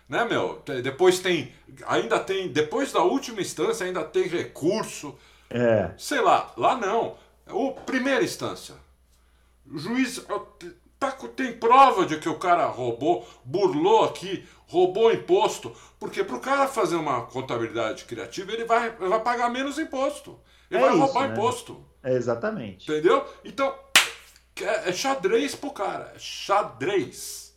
Né, 0.07 0.25
meu? 0.25 0.61
Depois 0.83 1.19
tem. 1.19 1.53
Ainda 1.87 2.19
tem. 2.19 2.49
Depois 2.49 2.91
da 2.91 3.01
última 3.01 3.39
instância, 3.39 3.85
ainda 3.85 4.03
tem 4.03 4.27
recurso. 4.27 5.17
É. 5.49 5.91
Sei 5.97 6.19
lá, 6.19 6.51
lá 6.57 6.75
não. 6.75 7.15
O 7.49 7.71
primeira 7.71 8.21
instância. 8.21 8.75
O 9.69 9.77
juiz 9.77 10.25
tá, 10.99 11.11
tem 11.35 11.53
prova 11.53 12.05
de 12.05 12.17
que 12.17 12.29
o 12.29 12.37
cara 12.37 12.67
roubou, 12.67 13.27
burlou 13.43 14.05
aqui, 14.05 14.47
roubou 14.67 15.11
imposto, 15.11 15.75
porque 15.99 16.23
para 16.23 16.35
o 16.35 16.39
cara 16.39 16.67
fazer 16.67 16.95
uma 16.95 17.23
contabilidade 17.23 18.05
criativa, 18.05 18.51
ele 18.51 18.65
vai, 18.65 18.91
vai 18.91 19.19
pagar 19.19 19.49
menos 19.49 19.77
imposto. 19.77 20.39
Ele 20.69 20.79
é 20.79 20.85
vai 20.85 20.95
isso, 20.95 21.05
roubar 21.05 21.27
né? 21.27 21.33
imposto. 21.33 21.85
É 22.03 22.13
exatamente. 22.13 22.89
Entendeu? 22.89 23.25
Então, 23.43 23.75
é, 24.61 24.89
é 24.89 24.93
xadrez 24.93 25.55
pro 25.55 25.71
cara. 25.71 26.13
É 26.15 26.19
xadrez. 26.19 27.53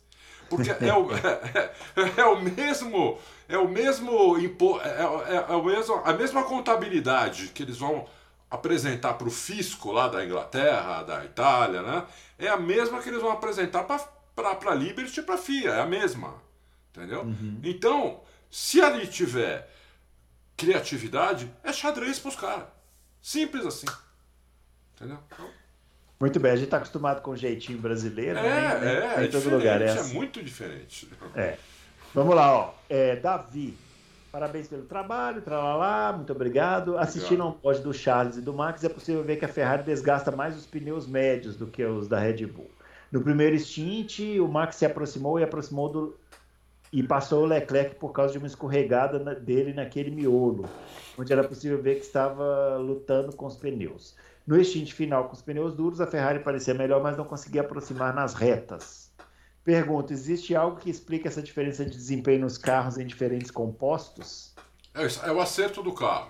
Porque 0.49 0.69
é 0.69 0.93
o, 0.93 1.11
é, 1.11 1.71
é, 2.17 2.21
é, 2.21 2.25
o 2.25 2.41
mesmo. 2.41 3.17
É 3.47 3.57
o 3.59 3.67
mesmo 3.67 4.39
impo, 4.39 4.79
é, 4.81 4.89
é, 4.89 5.35
é, 5.35 5.55
o 5.55 5.63
mesmo, 5.63 6.01
a 6.03 6.13
mesma 6.13 6.43
contabilidade 6.43 7.49
que 7.49 7.61
eles 7.61 7.77
vão 7.77 8.07
apresentar 8.49 9.13
para 9.13 9.27
o 9.27 9.31
fisco 9.31 9.91
lá 9.91 10.07
da 10.07 10.23
Inglaterra, 10.23 11.03
da 11.03 11.25
Itália, 11.25 11.81
né? 11.81 12.05
É 12.37 12.47
a 12.47 12.57
mesma 12.57 13.01
que 13.01 13.09
eles 13.09 13.21
vão 13.21 13.31
apresentar 13.31 13.83
para 13.83 14.71
a 14.71 14.75
Liberty 14.75 15.19
e 15.19 15.23
para 15.23 15.35
a 15.35 15.37
FIA, 15.37 15.71
é 15.71 15.81
a 15.81 15.85
mesma. 15.85 16.35
Entendeu? 16.91 17.21
Uhum. 17.21 17.59
Então, 17.63 18.21
se 18.49 18.81
ali 18.81 19.07
tiver 19.07 19.69
criatividade, 20.55 21.51
é 21.63 21.73
xadrez 21.73 22.19
para 22.19 22.29
os 22.29 22.35
caras. 22.35 22.65
Simples 23.21 23.65
assim. 23.65 23.87
Entendeu? 24.95 25.19
Então, 25.27 25.49
muito 26.19 26.39
bem, 26.39 26.51
a 26.51 26.55
gente 26.55 26.65
está 26.65 26.77
acostumado 26.77 27.21
com 27.21 27.31
o 27.31 27.37
jeitinho 27.37 27.77
brasileiro, 27.77 28.39
é, 28.39 28.79
né? 28.79 29.15
É, 29.17 29.21
é, 29.21 29.25
em 29.25 29.29
todo 29.29 29.49
lugar. 29.49 29.81
É, 29.81 29.89
é 29.89 30.03
muito 30.03 30.41
diferente. 30.41 31.09
É. 31.35 31.57
Vamos 32.13 32.33
lá, 32.33 32.53
ó. 32.53 32.73
É, 32.89 33.17
Davi. 33.17 33.77
Parabéns 34.35 34.67
pelo 34.67 34.83
trabalho, 34.83 35.41
tralalá, 35.41 36.11
muito 36.11 36.33
obrigado. 36.33 36.97
Assistindo 36.97 37.41
ao 37.41 37.53
pódio 37.53 37.83
do 37.83 37.93
Charles 37.93 38.35
e 38.35 38.41
do 38.41 38.53
Max, 38.53 38.83
é 38.83 38.89
possível 38.89 39.23
ver 39.23 39.37
que 39.37 39.45
a 39.45 39.47
Ferrari 39.47 39.83
desgasta 39.83 40.29
mais 40.29 40.57
os 40.57 40.65
pneus 40.65 41.07
médios 41.07 41.55
do 41.55 41.67
que 41.67 41.85
os 41.85 42.09
da 42.09 42.19
Red 42.19 42.45
Bull. 42.45 42.69
No 43.09 43.21
primeiro 43.21 43.57
stint, 43.57 44.19
o 44.41 44.45
Max 44.49 44.75
se 44.75 44.85
aproximou 44.85 45.39
e 45.39 45.43
aproximou 45.45 45.87
do 45.87 46.17
e 46.91 47.01
passou 47.01 47.43
o 47.43 47.45
Leclerc 47.45 47.95
por 47.95 48.11
causa 48.11 48.33
de 48.33 48.37
uma 48.37 48.47
escorregada 48.47 49.19
dele 49.35 49.71
naquele 49.71 50.11
miolo, 50.11 50.65
onde 51.17 51.31
era 51.31 51.45
possível 51.45 51.81
ver 51.81 51.95
que 51.95 52.05
estava 52.05 52.75
lutando 52.75 53.33
com 53.33 53.45
os 53.45 53.55
pneus. 53.55 54.17
No 54.45 54.61
stint 54.61 54.91
final 54.91 55.29
com 55.29 55.33
os 55.33 55.41
pneus 55.41 55.73
duros, 55.73 56.01
a 56.01 56.07
Ferrari 56.07 56.39
parecia 56.39 56.73
melhor, 56.73 57.01
mas 57.01 57.15
não 57.15 57.23
conseguia 57.23 57.61
aproximar 57.61 58.13
nas 58.13 58.33
retas. 58.33 59.04
Pergunta: 59.65 60.13
existe 60.13 60.55
algo 60.55 60.77
que 60.77 60.91
explica 60.91 61.27
essa 61.27 61.41
diferença 61.41 61.83
de 61.83 61.89
desempenho 61.89 62.41
nos 62.41 62.55
carros 62.55 62.99
em 62.99 63.05
diferentes 63.05 63.49
compostos? 63.49 64.53
É, 64.93 65.27
é 65.27 65.31
o 65.31 65.41
acerto 65.41 65.81
do 65.81 65.91
carro. 65.91 66.29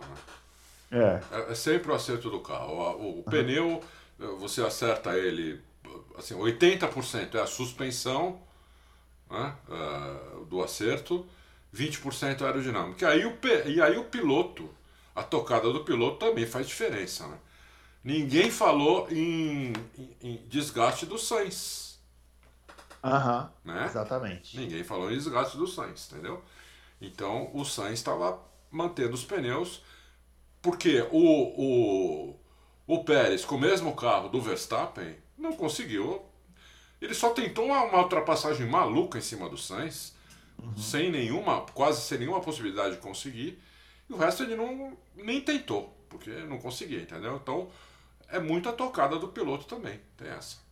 Né? 0.89 1.21
É. 1.31 1.35
é. 1.35 1.51
é. 1.51 1.55
sempre 1.55 1.91
o 1.91 1.93
acerto 1.93 2.29
do 2.29 2.39
carro. 2.39 2.73
O, 2.73 3.19
o, 3.19 3.23
pneu, 3.23 3.81
você 4.39 4.61
acerta 4.61 5.17
ele, 5.17 5.61
assim, 6.17 6.33
80% 6.33 7.35
é 7.35 7.41
a 7.41 7.45
suspensão 7.45 8.39
né, 9.29 9.53
uh, 9.67 10.45
do 10.45 10.63
acerto, 10.63 11.25
20% 11.75 12.41
é 12.41 12.45
aerodinâmica. 12.45 13.05
E 13.05 13.05
aí, 13.05 13.25
o, 13.25 13.37
e 13.65 13.81
aí 13.81 13.97
o 13.97 14.05
piloto, 14.05 14.69
a 15.13 15.23
tocada 15.23 15.73
do 15.73 15.83
piloto 15.83 16.25
também 16.25 16.45
faz 16.45 16.67
diferença. 16.67 17.27
Né? 17.27 17.37
Ninguém 18.01 18.49
falou 18.49 19.09
em, 19.11 19.73
em, 19.97 20.15
em 20.23 20.41
desgaste 20.47 21.05
do 21.05 21.17
Sainz. 21.17 21.84
Aham, 23.05 23.51
né? 23.63 23.85
exatamente. 23.85 24.57
Ninguém 24.57 24.83
falou 24.83 25.11
em 25.11 25.15
desgaste 25.17 25.57
do 25.57 25.67
Sainz, 25.67 26.11
entendeu? 26.11 26.43
Então 26.99 27.51
o 27.53 27.63
Sainz 27.63 27.99
estava 27.99 28.39
mantendo 28.71 29.13
os 29.13 29.23
pneus, 29.23 29.83
porque 30.61 31.07
o, 31.11 32.31
o, 32.31 32.39
o 32.87 33.03
Pérez, 33.03 33.45
com 33.45 33.55
o 33.55 33.59
mesmo 33.59 33.95
carro 33.95 34.29
do 34.29 34.41
Verstappen, 34.41 35.15
não 35.37 35.53
conseguiu. 35.53 36.25
Ele 36.99 37.13
só 37.13 37.29
tentou 37.29 37.65
uma, 37.65 37.83
uma 37.83 38.01
ultrapassagem 38.01 38.65
maluca 38.67 39.19
em 39.19 39.21
cima 39.21 39.47
do 39.47 39.57
Sainz, 39.57 40.15
uhum. 40.57 40.75
sem 40.75 41.11
nenhuma, 41.11 41.61
quase 41.73 42.01
sem 42.01 42.17
nenhuma 42.17 42.41
possibilidade 42.41 42.95
de 42.95 43.01
conseguir. 43.01 43.61
E 44.09 44.13
o 44.13 44.17
resto 44.17 44.41
ele 44.41 44.55
não 44.55 44.97
nem 45.15 45.41
tentou, 45.41 45.95
porque 46.09 46.31
não 46.31 46.57
conseguia, 46.57 47.01
entendeu? 47.01 47.35
Então 47.35 47.69
é 48.29 48.39
muita 48.39 48.73
tocada 48.73 49.19
do 49.19 49.27
piloto 49.27 49.65
também, 49.65 49.99
tem 50.17 50.29
essa. 50.29 50.64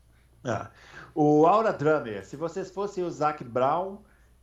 Ah. 0.44 0.70
O 1.16 1.46
Aura 1.46 1.72
Drummer, 1.72 2.26
se 2.26 2.36
vocês 2.36 2.72
fossem 2.72 3.04
o 3.04 3.10
Zac 3.10 3.44
Brown, 3.44 4.00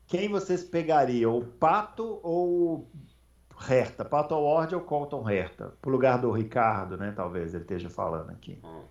quem 0.07 0.29
vocês 0.29 0.63
pegariam? 0.63 1.37
O 1.37 1.45
Pato 1.45 2.21
ou 2.23 2.91
Herta? 3.69 4.05
Pato 4.05 4.35
Award 4.35 4.75
ou 4.75 4.81
Colton 4.81 5.29
Herta? 5.29 5.75
Pro 5.83 5.91
lugar 5.91 6.19
do 6.19 6.31
Ricardo, 6.31 6.97
né? 6.97 7.13
Talvez 7.15 7.55
ele 7.55 7.65
esteja 7.65 7.91
falando 7.91 8.31
aqui. 8.31 8.59
Hum. 8.65 8.85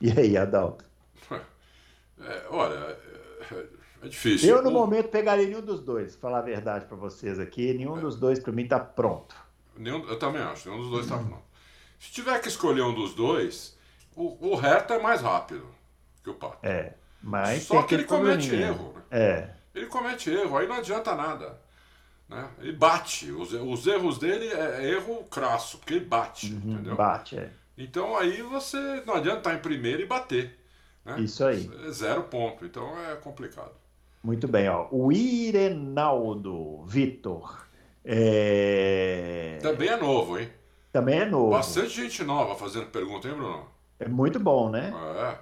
E 0.00 0.10
aí, 0.12 0.36
Adalto? 0.36 0.84
É, 2.18 2.46
olha, 2.48 2.74
é, 3.52 3.66
é 4.00 4.08
difícil. 4.08 4.48
Eu, 4.48 4.62
no 4.62 4.70
o... 4.70 4.72
momento, 4.72 5.10
pegaria 5.10 5.44
nenhum 5.44 5.60
dos 5.60 5.82
dois, 5.82 6.16
falar 6.16 6.38
a 6.38 6.40
verdade 6.40 6.86
para 6.86 6.96
vocês 6.96 7.38
aqui. 7.38 7.74
Nenhum 7.74 7.98
é. 7.98 8.00
dos 8.00 8.16
dois, 8.16 8.38
para 8.38 8.52
mim, 8.52 8.66
tá 8.66 8.80
pronto. 8.80 9.36
Nenhum, 9.76 10.02
eu 10.08 10.18
também 10.18 10.40
acho, 10.40 10.66
nenhum 10.66 10.80
dos 10.80 10.90
dois 10.90 11.06
tá 11.06 11.18
pronto. 11.18 11.44
Se 11.98 12.10
tiver 12.10 12.40
que 12.40 12.48
escolher 12.48 12.80
um 12.80 12.94
dos 12.94 13.14
dois, 13.14 13.78
o, 14.14 14.54
o 14.54 14.58
Herta 14.58 14.94
é 14.94 14.98
mais 14.98 15.20
rápido 15.20 15.75
que 16.26 16.30
o 16.30 16.34
Pato. 16.34 16.66
É, 16.66 16.94
mas 17.22 17.62
Só 17.62 17.82
que 17.82 17.94
ele 17.94 18.04
comete 18.04 18.54
erro. 18.54 18.94
Né? 18.94 19.02
É. 19.10 19.50
Ele 19.74 19.86
comete 19.86 20.30
erro, 20.30 20.56
aí 20.56 20.66
não 20.66 20.76
adianta 20.76 21.14
nada. 21.14 21.60
Né? 22.28 22.48
Ele 22.58 22.72
bate. 22.72 23.30
Os, 23.30 23.52
os 23.52 23.86
erros 23.86 24.18
dele 24.18 24.48
é, 24.48 24.84
é 24.84 24.90
erro 24.90 25.24
crasso, 25.30 25.78
porque 25.78 25.94
ele 25.94 26.04
bate. 26.04 26.52
Uhum, 26.52 26.72
entendeu? 26.72 26.96
Bate, 26.96 27.38
é. 27.38 27.50
Então 27.78 28.16
aí 28.16 28.42
você 28.42 29.02
não 29.06 29.14
adianta 29.14 29.38
estar 29.38 29.54
em 29.54 29.58
primeiro 29.58 30.02
e 30.02 30.06
bater. 30.06 30.58
Né? 31.04 31.20
Isso 31.20 31.44
aí. 31.44 31.70
É 31.86 31.90
zero 31.90 32.24
ponto. 32.24 32.64
Então 32.64 32.98
é 33.10 33.14
complicado. 33.16 33.72
Muito 34.22 34.48
bem, 34.48 34.68
ó. 34.68 34.88
O 34.90 35.12
Irenaldo 35.12 36.82
Vitor. 36.84 37.64
É... 38.04 39.58
Também 39.62 39.88
é 39.88 39.96
novo, 39.96 40.38
hein? 40.38 40.50
Também 40.90 41.20
é 41.20 41.24
novo. 41.26 41.50
Bastante 41.50 41.90
gente 41.90 42.24
nova 42.24 42.56
fazendo 42.56 42.86
pergunta, 42.86 43.28
hein, 43.28 43.34
Bruno? 43.34 43.75
É 43.98 44.08
muito 44.08 44.38
bom, 44.38 44.68
né? 44.68 44.92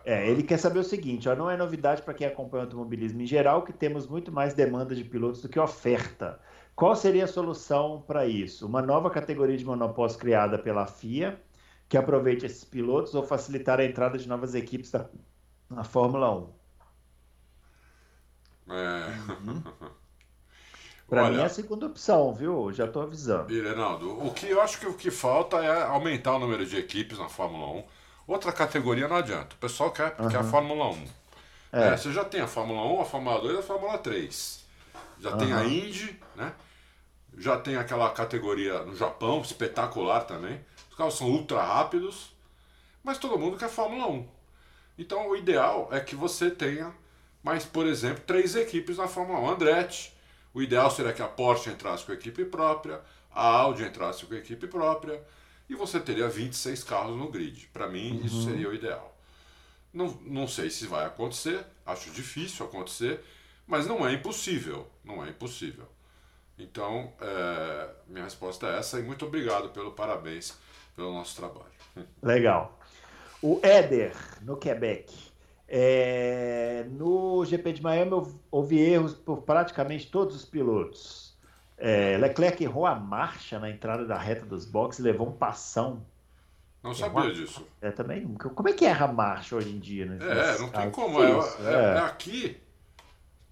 É. 0.04 0.14
é 0.14 0.30
ele 0.30 0.42
quer 0.42 0.58
saber 0.58 0.78
o 0.78 0.84
seguinte: 0.84 1.28
ó, 1.28 1.34
não 1.34 1.50
é 1.50 1.56
novidade 1.56 2.02
para 2.02 2.14
quem 2.14 2.26
acompanha 2.26 2.62
o 2.62 2.66
automobilismo 2.66 3.20
em 3.20 3.26
geral 3.26 3.62
que 3.62 3.72
temos 3.72 4.06
muito 4.06 4.30
mais 4.30 4.54
demanda 4.54 4.94
de 4.94 5.04
pilotos 5.04 5.42
do 5.42 5.48
que 5.48 5.58
oferta. 5.58 6.40
Qual 6.74 6.94
seria 6.94 7.24
a 7.24 7.28
solução 7.28 8.02
para 8.06 8.26
isso? 8.26 8.66
Uma 8.66 8.82
nova 8.82 9.10
categoria 9.10 9.56
de 9.56 9.64
monopólio 9.64 10.16
criada 10.18 10.58
pela 10.58 10.86
FIA 10.86 11.40
que 11.88 11.96
aproveite 11.96 12.46
esses 12.46 12.64
pilotos 12.64 13.14
ou 13.14 13.22
facilitar 13.22 13.78
a 13.78 13.84
entrada 13.84 14.18
de 14.18 14.28
novas 14.28 14.54
equipes 14.54 14.90
da, 14.90 15.06
na 15.70 15.84
Fórmula 15.84 16.34
1? 16.34 16.48
É. 18.70 19.32
Uhum. 19.32 19.62
Para 21.08 21.30
mim 21.30 21.38
é 21.38 21.44
a 21.44 21.48
segunda 21.48 21.86
opção, 21.86 22.32
viu? 22.32 22.72
Já 22.72 22.86
estou 22.86 23.02
avisando. 23.02 23.52
E, 23.52 23.60
Reinaldo, 23.60 24.24
o 24.24 24.32
que 24.32 24.48
eu 24.48 24.60
acho 24.60 24.80
que 24.80 24.86
o 24.86 24.94
que 24.94 25.10
falta 25.10 25.58
é 25.58 25.82
aumentar 25.82 26.34
o 26.34 26.38
número 26.38 26.64
de 26.64 26.76
equipes 26.76 27.18
na 27.18 27.28
Fórmula 27.28 27.80
1. 27.80 27.84
Outra 28.26 28.52
categoria 28.52 29.06
não 29.06 29.16
adianta. 29.16 29.54
O 29.54 29.58
pessoal 29.58 29.90
quer, 29.90 30.14
uhum. 30.18 30.28
quer 30.28 30.38
a 30.38 30.44
Fórmula 30.44 30.90
1. 30.90 31.04
É. 31.72 31.88
É, 31.88 31.96
você 31.96 32.12
já 32.12 32.24
tem 32.24 32.40
a 32.40 32.46
Fórmula 32.46 32.82
1, 32.82 33.00
a 33.00 33.04
Fórmula 33.04 33.40
2 33.40 33.56
e 33.56 33.58
a 33.58 33.62
Fórmula 33.62 33.98
3. 33.98 34.64
Já 35.20 35.30
uhum. 35.32 35.38
tem 35.38 35.52
a 35.52 35.64
Indy, 35.64 36.20
né? 36.36 36.52
Já 37.36 37.58
tem 37.58 37.76
aquela 37.76 38.10
categoria 38.10 38.80
no 38.84 38.94
Japão, 38.94 39.40
espetacular 39.40 40.20
também. 40.20 40.64
Os 40.90 40.96
carros 40.96 41.18
são 41.18 41.28
ultra 41.28 41.62
rápidos, 41.62 42.32
mas 43.02 43.18
todo 43.18 43.38
mundo 43.38 43.56
quer 43.56 43.68
Fórmula 43.68 44.06
1. 44.08 44.28
Então 44.98 45.28
o 45.28 45.36
ideal 45.36 45.88
é 45.90 45.98
que 45.98 46.14
você 46.14 46.50
tenha 46.50 46.94
mais, 47.42 47.64
por 47.64 47.86
exemplo, 47.86 48.22
três 48.26 48.54
equipes 48.54 48.96
na 48.96 49.08
Fórmula 49.08 49.40
1. 49.40 49.50
Andretti, 49.50 50.14
o 50.54 50.62
ideal 50.62 50.90
seria 50.90 51.12
que 51.12 51.20
a 51.20 51.26
Porsche 51.28 51.70
entrasse 51.70 52.04
com 52.04 52.12
a 52.12 52.14
equipe 52.14 52.44
própria, 52.44 53.00
a 53.34 53.44
Audi 53.44 53.82
entrasse 53.82 54.24
com 54.24 54.34
a 54.34 54.38
equipe 54.38 54.66
própria, 54.68 55.20
e 55.68 55.74
você 55.74 55.98
teria 56.00 56.28
26 56.28 56.84
carros 56.84 57.16
no 57.16 57.30
grid. 57.30 57.68
Para 57.72 57.88
mim, 57.88 58.18
uhum. 58.18 58.26
isso 58.26 58.44
seria 58.44 58.68
o 58.68 58.74
ideal. 58.74 59.16
Não, 59.92 60.08
não 60.22 60.48
sei 60.48 60.70
se 60.70 60.86
vai 60.86 61.06
acontecer, 61.06 61.64
acho 61.86 62.10
difícil 62.10 62.66
acontecer, 62.66 63.20
mas 63.66 63.86
não 63.86 64.06
é 64.06 64.12
impossível. 64.12 64.86
Não 65.04 65.24
é 65.24 65.30
impossível. 65.30 65.86
Então, 66.58 67.12
é, 67.20 67.90
minha 68.06 68.24
resposta 68.24 68.66
é 68.66 68.78
essa 68.78 68.98
e 68.98 69.02
muito 69.02 69.24
obrigado 69.24 69.70
pelo 69.70 69.92
parabéns 69.92 70.56
pelo 70.94 71.12
nosso 71.12 71.36
trabalho. 71.36 71.72
Legal. 72.22 72.78
O 73.42 73.60
Éder, 73.62 74.14
no 74.42 74.56
Quebec. 74.56 75.12
É, 75.66 76.86
no 76.90 77.44
GP 77.44 77.72
de 77.72 77.82
Miami 77.82 78.12
houve 78.50 78.78
erros 78.78 79.14
por 79.14 79.42
praticamente 79.42 80.10
todos 80.10 80.36
os 80.36 80.44
pilotos. 80.44 81.23
É, 81.76 82.16
Leclerc 82.18 82.62
errou 82.62 82.86
a 82.86 82.94
marcha 82.94 83.58
na 83.58 83.68
entrada 83.68 84.06
da 84.06 84.16
reta 84.16 84.46
dos 84.46 84.64
boxes 84.64 85.04
levou 85.04 85.28
um 85.28 85.32
passão. 85.32 86.04
Não 86.82 86.94
sabia 86.94 87.32
disso. 87.32 87.66
É, 87.80 87.90
também. 87.90 88.26
Como 88.34 88.68
é 88.68 88.72
que 88.72 88.84
erra 88.84 89.06
a 89.06 89.12
marcha 89.12 89.56
hoje 89.56 89.70
em 89.70 89.78
dia? 89.78 90.06
Né? 90.06 90.18
É, 90.20 90.58
não 90.58 90.68
tem 90.68 90.90
como. 90.90 91.22
É, 91.22 91.30
é, 91.30 91.96
é 91.96 91.98
aqui 92.00 92.60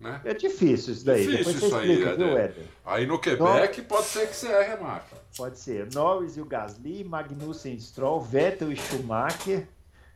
né? 0.02 0.20
É 0.24 0.34
difícil 0.34 0.94
isso 0.94 1.06
daí. 1.06 1.24
Difícil 1.24 1.52
isso 1.52 1.66
explica, 1.66 2.10
aí, 2.10 2.16
viu, 2.16 2.36
Éder? 2.36 2.64
Aí 2.84 3.06
no 3.06 3.20
Quebec 3.20 3.80
no... 3.80 3.86
pode 3.86 4.06
ser 4.06 4.28
que 4.28 4.34
você 4.34 4.48
erre 4.48 4.72
a 4.72 4.76
marca. 4.76 5.16
Pode 5.36 5.58
ser. 5.58 5.88
Norris 5.94 6.36
e 6.36 6.40
o 6.40 6.44
Gasly, 6.44 7.04
Magnussen 7.04 7.74
e 7.74 7.80
Stroll, 7.80 8.20
Vettel 8.20 8.72
e 8.72 8.76
Schumacher, 8.76 9.68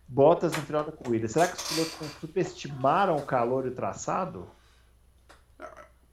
Bottas 0.08 0.52
no 0.56 0.62
final 0.62 0.82
da 0.82 0.90
corrida. 0.90 1.28
Será 1.28 1.46
que 1.46 1.56
os 1.56 1.62
pilotos 1.62 2.10
superestimaram 2.20 3.16
o 3.16 3.22
calor 3.22 3.64
e 3.64 3.68
o 3.68 3.74
traçado? 3.74 4.48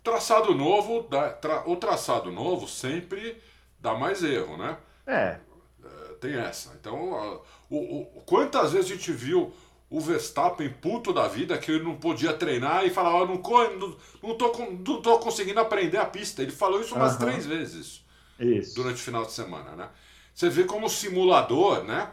Traçado 0.03 0.53
novo, 0.53 1.07
tra... 1.39 1.63
o 1.65 1.75
traçado 1.77 2.31
novo 2.31 2.67
sempre 2.67 3.41
dá 3.79 3.93
mais 3.93 4.23
erro, 4.23 4.57
né? 4.57 4.77
É. 5.07 5.39
é 5.83 6.13
tem 6.19 6.33
essa. 6.35 6.75
Então, 6.79 7.41
o, 7.69 7.77
o, 7.77 8.23
quantas 8.25 8.73
vezes 8.73 8.91
a 8.91 8.95
gente 8.95 9.11
viu 9.11 9.53
o 9.89 9.99
Verstappen 9.99 10.69
puto 10.69 11.13
da 11.13 11.27
vida 11.27 11.57
que 11.57 11.71
ele 11.71 11.83
não 11.83 11.95
podia 11.95 12.33
treinar 12.33 12.83
e 12.83 12.89
falava, 12.89 13.17
oh, 13.17 13.25
não, 13.27 13.35
não, 13.79 13.97
não, 14.23 14.35
tô, 14.35 14.51
não 14.57 15.01
tô 15.01 15.19
conseguindo 15.19 15.59
aprender 15.59 15.97
a 15.97 16.05
pista. 16.05 16.41
Ele 16.41 16.51
falou 16.51 16.81
isso 16.81 16.95
umas 16.95 17.13
uhum. 17.13 17.19
três 17.19 17.45
vezes 17.45 18.03
isso. 18.39 18.75
durante 18.75 18.95
o 18.95 19.03
final 19.03 19.23
de 19.23 19.31
semana, 19.31 19.75
né? 19.75 19.89
Você 20.33 20.49
vê 20.49 20.63
como 20.63 20.89
simulador, 20.89 21.83
né? 21.83 22.09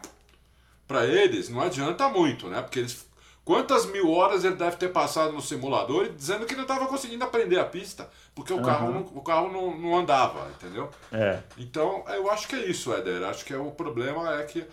Para 0.87 1.07
eles 1.07 1.49
não 1.49 1.59
adianta 1.59 2.07
muito, 2.07 2.47
né? 2.47 2.61
Porque 2.61 2.79
eles 2.79 3.09
quantas 3.51 3.85
mil 3.87 4.09
horas 4.09 4.45
ele 4.45 4.55
deve 4.55 4.77
ter 4.77 4.89
passado 4.89 5.33
no 5.33 5.41
simulador 5.41 6.07
dizendo 6.09 6.45
que 6.45 6.55
não 6.55 6.61
estava 6.61 6.85
conseguindo 6.87 7.23
aprender 7.23 7.59
a 7.59 7.65
pista 7.65 8.09
porque 8.33 8.53
o 8.53 8.57
uhum. 8.57 8.63
carro, 8.63 8.91
não, 8.91 9.01
o 9.01 9.21
carro 9.21 9.51
não, 9.51 9.77
não 9.77 9.97
andava, 9.97 10.49
entendeu? 10.51 10.89
É. 11.11 11.39
Então 11.57 12.05
eu 12.07 12.31
acho 12.31 12.47
que 12.47 12.55
é 12.55 12.65
isso, 12.65 12.93
Éder. 12.93 13.23
Acho 13.23 13.43
que 13.43 13.53
é, 13.53 13.57
o 13.57 13.71
problema 13.71 14.39
é 14.39 14.43
que 14.43 14.65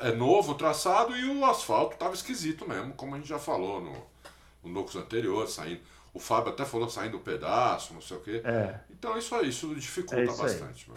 é 0.00 0.12
novo 0.12 0.52
o 0.52 0.54
traçado 0.54 1.14
e 1.14 1.38
o 1.38 1.44
asfalto 1.44 1.92
estava 1.92 2.14
esquisito 2.14 2.66
mesmo, 2.66 2.94
como 2.94 3.14
a 3.14 3.18
gente 3.18 3.28
já 3.28 3.38
falou 3.38 3.82
no, 3.82 3.92
no 4.64 4.72
Nocos 4.72 4.96
anterior, 4.96 5.46
saindo. 5.46 5.80
O 6.14 6.18
Fábio 6.18 6.52
até 6.52 6.64
falou 6.64 6.88
saindo 6.88 7.18
um 7.18 7.20
pedaço, 7.20 7.92
não 7.92 8.00
sei 8.00 8.16
o 8.16 8.20
quê. 8.20 8.40
É. 8.42 8.80
Então 8.90 9.18
isso 9.18 9.34
aí, 9.34 9.50
isso 9.50 9.74
dificulta 9.74 10.20
é 10.20 10.24
isso 10.24 10.42
bastante. 10.42 10.90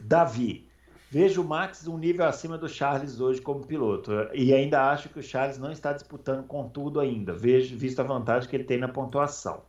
Davi, 0.00 0.68
vejo 1.12 1.42
o 1.42 1.44
Max 1.44 1.86
um 1.86 1.98
nível 1.98 2.24
acima 2.24 2.56
do 2.56 2.66
Charles 2.66 3.20
hoje 3.20 3.38
como 3.38 3.66
piloto. 3.66 4.10
E 4.32 4.54
ainda 4.54 4.90
acho 4.90 5.10
que 5.10 5.18
o 5.18 5.22
Charles 5.22 5.58
não 5.58 5.70
está 5.70 5.92
disputando 5.92 6.46
com 6.46 6.66
tudo 6.66 6.98
ainda, 6.98 7.34
vejo, 7.34 7.76
visto 7.76 8.00
a 8.00 8.02
vantagem 8.02 8.48
que 8.48 8.56
ele 8.56 8.64
tem 8.64 8.78
na 8.78 8.88
pontuação. 8.88 9.60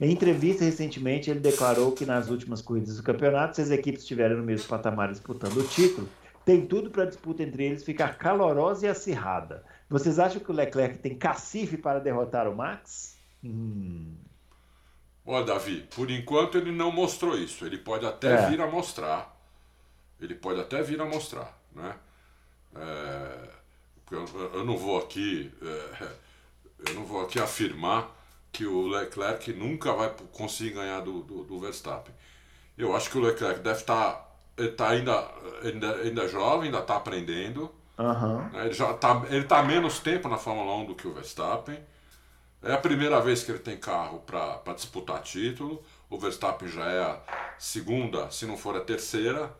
Em 0.00 0.10
entrevista 0.10 0.64
recentemente, 0.64 1.30
ele 1.30 1.40
declarou 1.40 1.92
que 1.92 2.06
nas 2.06 2.30
últimas 2.30 2.62
corridas 2.62 2.96
do 2.96 3.02
campeonato, 3.02 3.56
se 3.56 3.60
as 3.60 3.70
equipes 3.70 4.00
estiverem 4.00 4.38
no 4.38 4.42
mesmo 4.42 4.68
patamar 4.68 5.10
disputando 5.10 5.58
o 5.58 5.64
título, 5.64 6.08
tem 6.46 6.64
tudo 6.64 6.88
para 6.88 7.02
a 7.02 7.06
disputa 7.06 7.42
entre 7.42 7.66
eles 7.66 7.84
ficar 7.84 8.16
calorosa 8.16 8.86
e 8.86 8.88
acirrada. 8.88 9.62
Vocês 9.90 10.18
acham 10.18 10.40
que 10.40 10.50
o 10.50 10.54
Leclerc 10.54 10.96
tem 10.96 11.14
cacife 11.14 11.76
para 11.76 11.98
derrotar 11.98 12.48
o 12.48 12.56
Max? 12.56 13.18
Hum. 13.44 14.14
Olha, 15.26 15.44
Davi, 15.44 15.86
por 15.94 16.10
enquanto 16.10 16.56
ele 16.56 16.72
não 16.72 16.90
mostrou 16.90 17.36
isso. 17.36 17.66
Ele 17.66 17.76
pode 17.76 18.06
até 18.06 18.32
é. 18.32 18.48
vir 18.48 18.62
a 18.62 18.66
mostrar. 18.66 19.35
Ele 20.20 20.34
pode 20.34 20.60
até 20.60 20.82
vir 20.82 21.00
a 21.00 21.04
mostrar, 21.04 21.58
né? 21.72 21.96
É, 22.74 23.48
eu, 24.10 24.24
eu, 24.54 24.64
não 24.64 24.76
vou 24.76 24.98
aqui, 24.98 25.52
é, 25.62 26.08
eu 26.88 26.94
não 26.94 27.04
vou 27.04 27.22
aqui 27.22 27.40
afirmar 27.40 28.14
que 28.52 28.66
o 28.66 28.86
Leclerc 28.86 29.52
nunca 29.52 29.92
vai 29.92 30.14
conseguir 30.32 30.74
ganhar 30.74 31.00
do, 31.00 31.22
do, 31.22 31.44
do 31.44 31.60
Verstappen. 31.60 32.14
Eu 32.76 32.94
acho 32.94 33.10
que 33.10 33.18
o 33.18 33.20
Leclerc 33.20 33.60
deve 33.60 33.80
estar 33.80 34.26
ele 34.56 34.70
tá 34.70 34.88
ainda, 34.88 35.28
ainda, 35.62 35.96
ainda 35.96 36.28
jovem, 36.28 36.66
ainda 36.66 36.78
está 36.78 36.96
aprendendo. 36.96 37.70
Uhum. 37.98 38.60
Ele 38.60 38.72
já 38.72 38.92
tá, 38.94 39.22
ele 39.28 39.44
tá 39.44 39.62
menos 39.62 40.00
tempo 40.00 40.28
na 40.28 40.38
Fórmula 40.38 40.74
1 40.76 40.86
do 40.86 40.94
que 40.94 41.06
o 41.06 41.12
Verstappen. 41.12 41.78
É 42.62 42.72
a 42.72 42.78
primeira 42.78 43.20
vez 43.20 43.44
que 43.44 43.52
ele 43.52 43.58
tem 43.58 43.76
carro 43.76 44.20
para 44.20 44.72
disputar 44.74 45.22
título. 45.22 45.82
O 46.08 46.18
Verstappen 46.18 46.68
já 46.68 46.84
é 46.84 47.02
a 47.02 47.20
segunda, 47.58 48.30
se 48.30 48.46
não 48.46 48.56
for 48.56 48.76
a 48.76 48.80
terceira. 48.80 49.52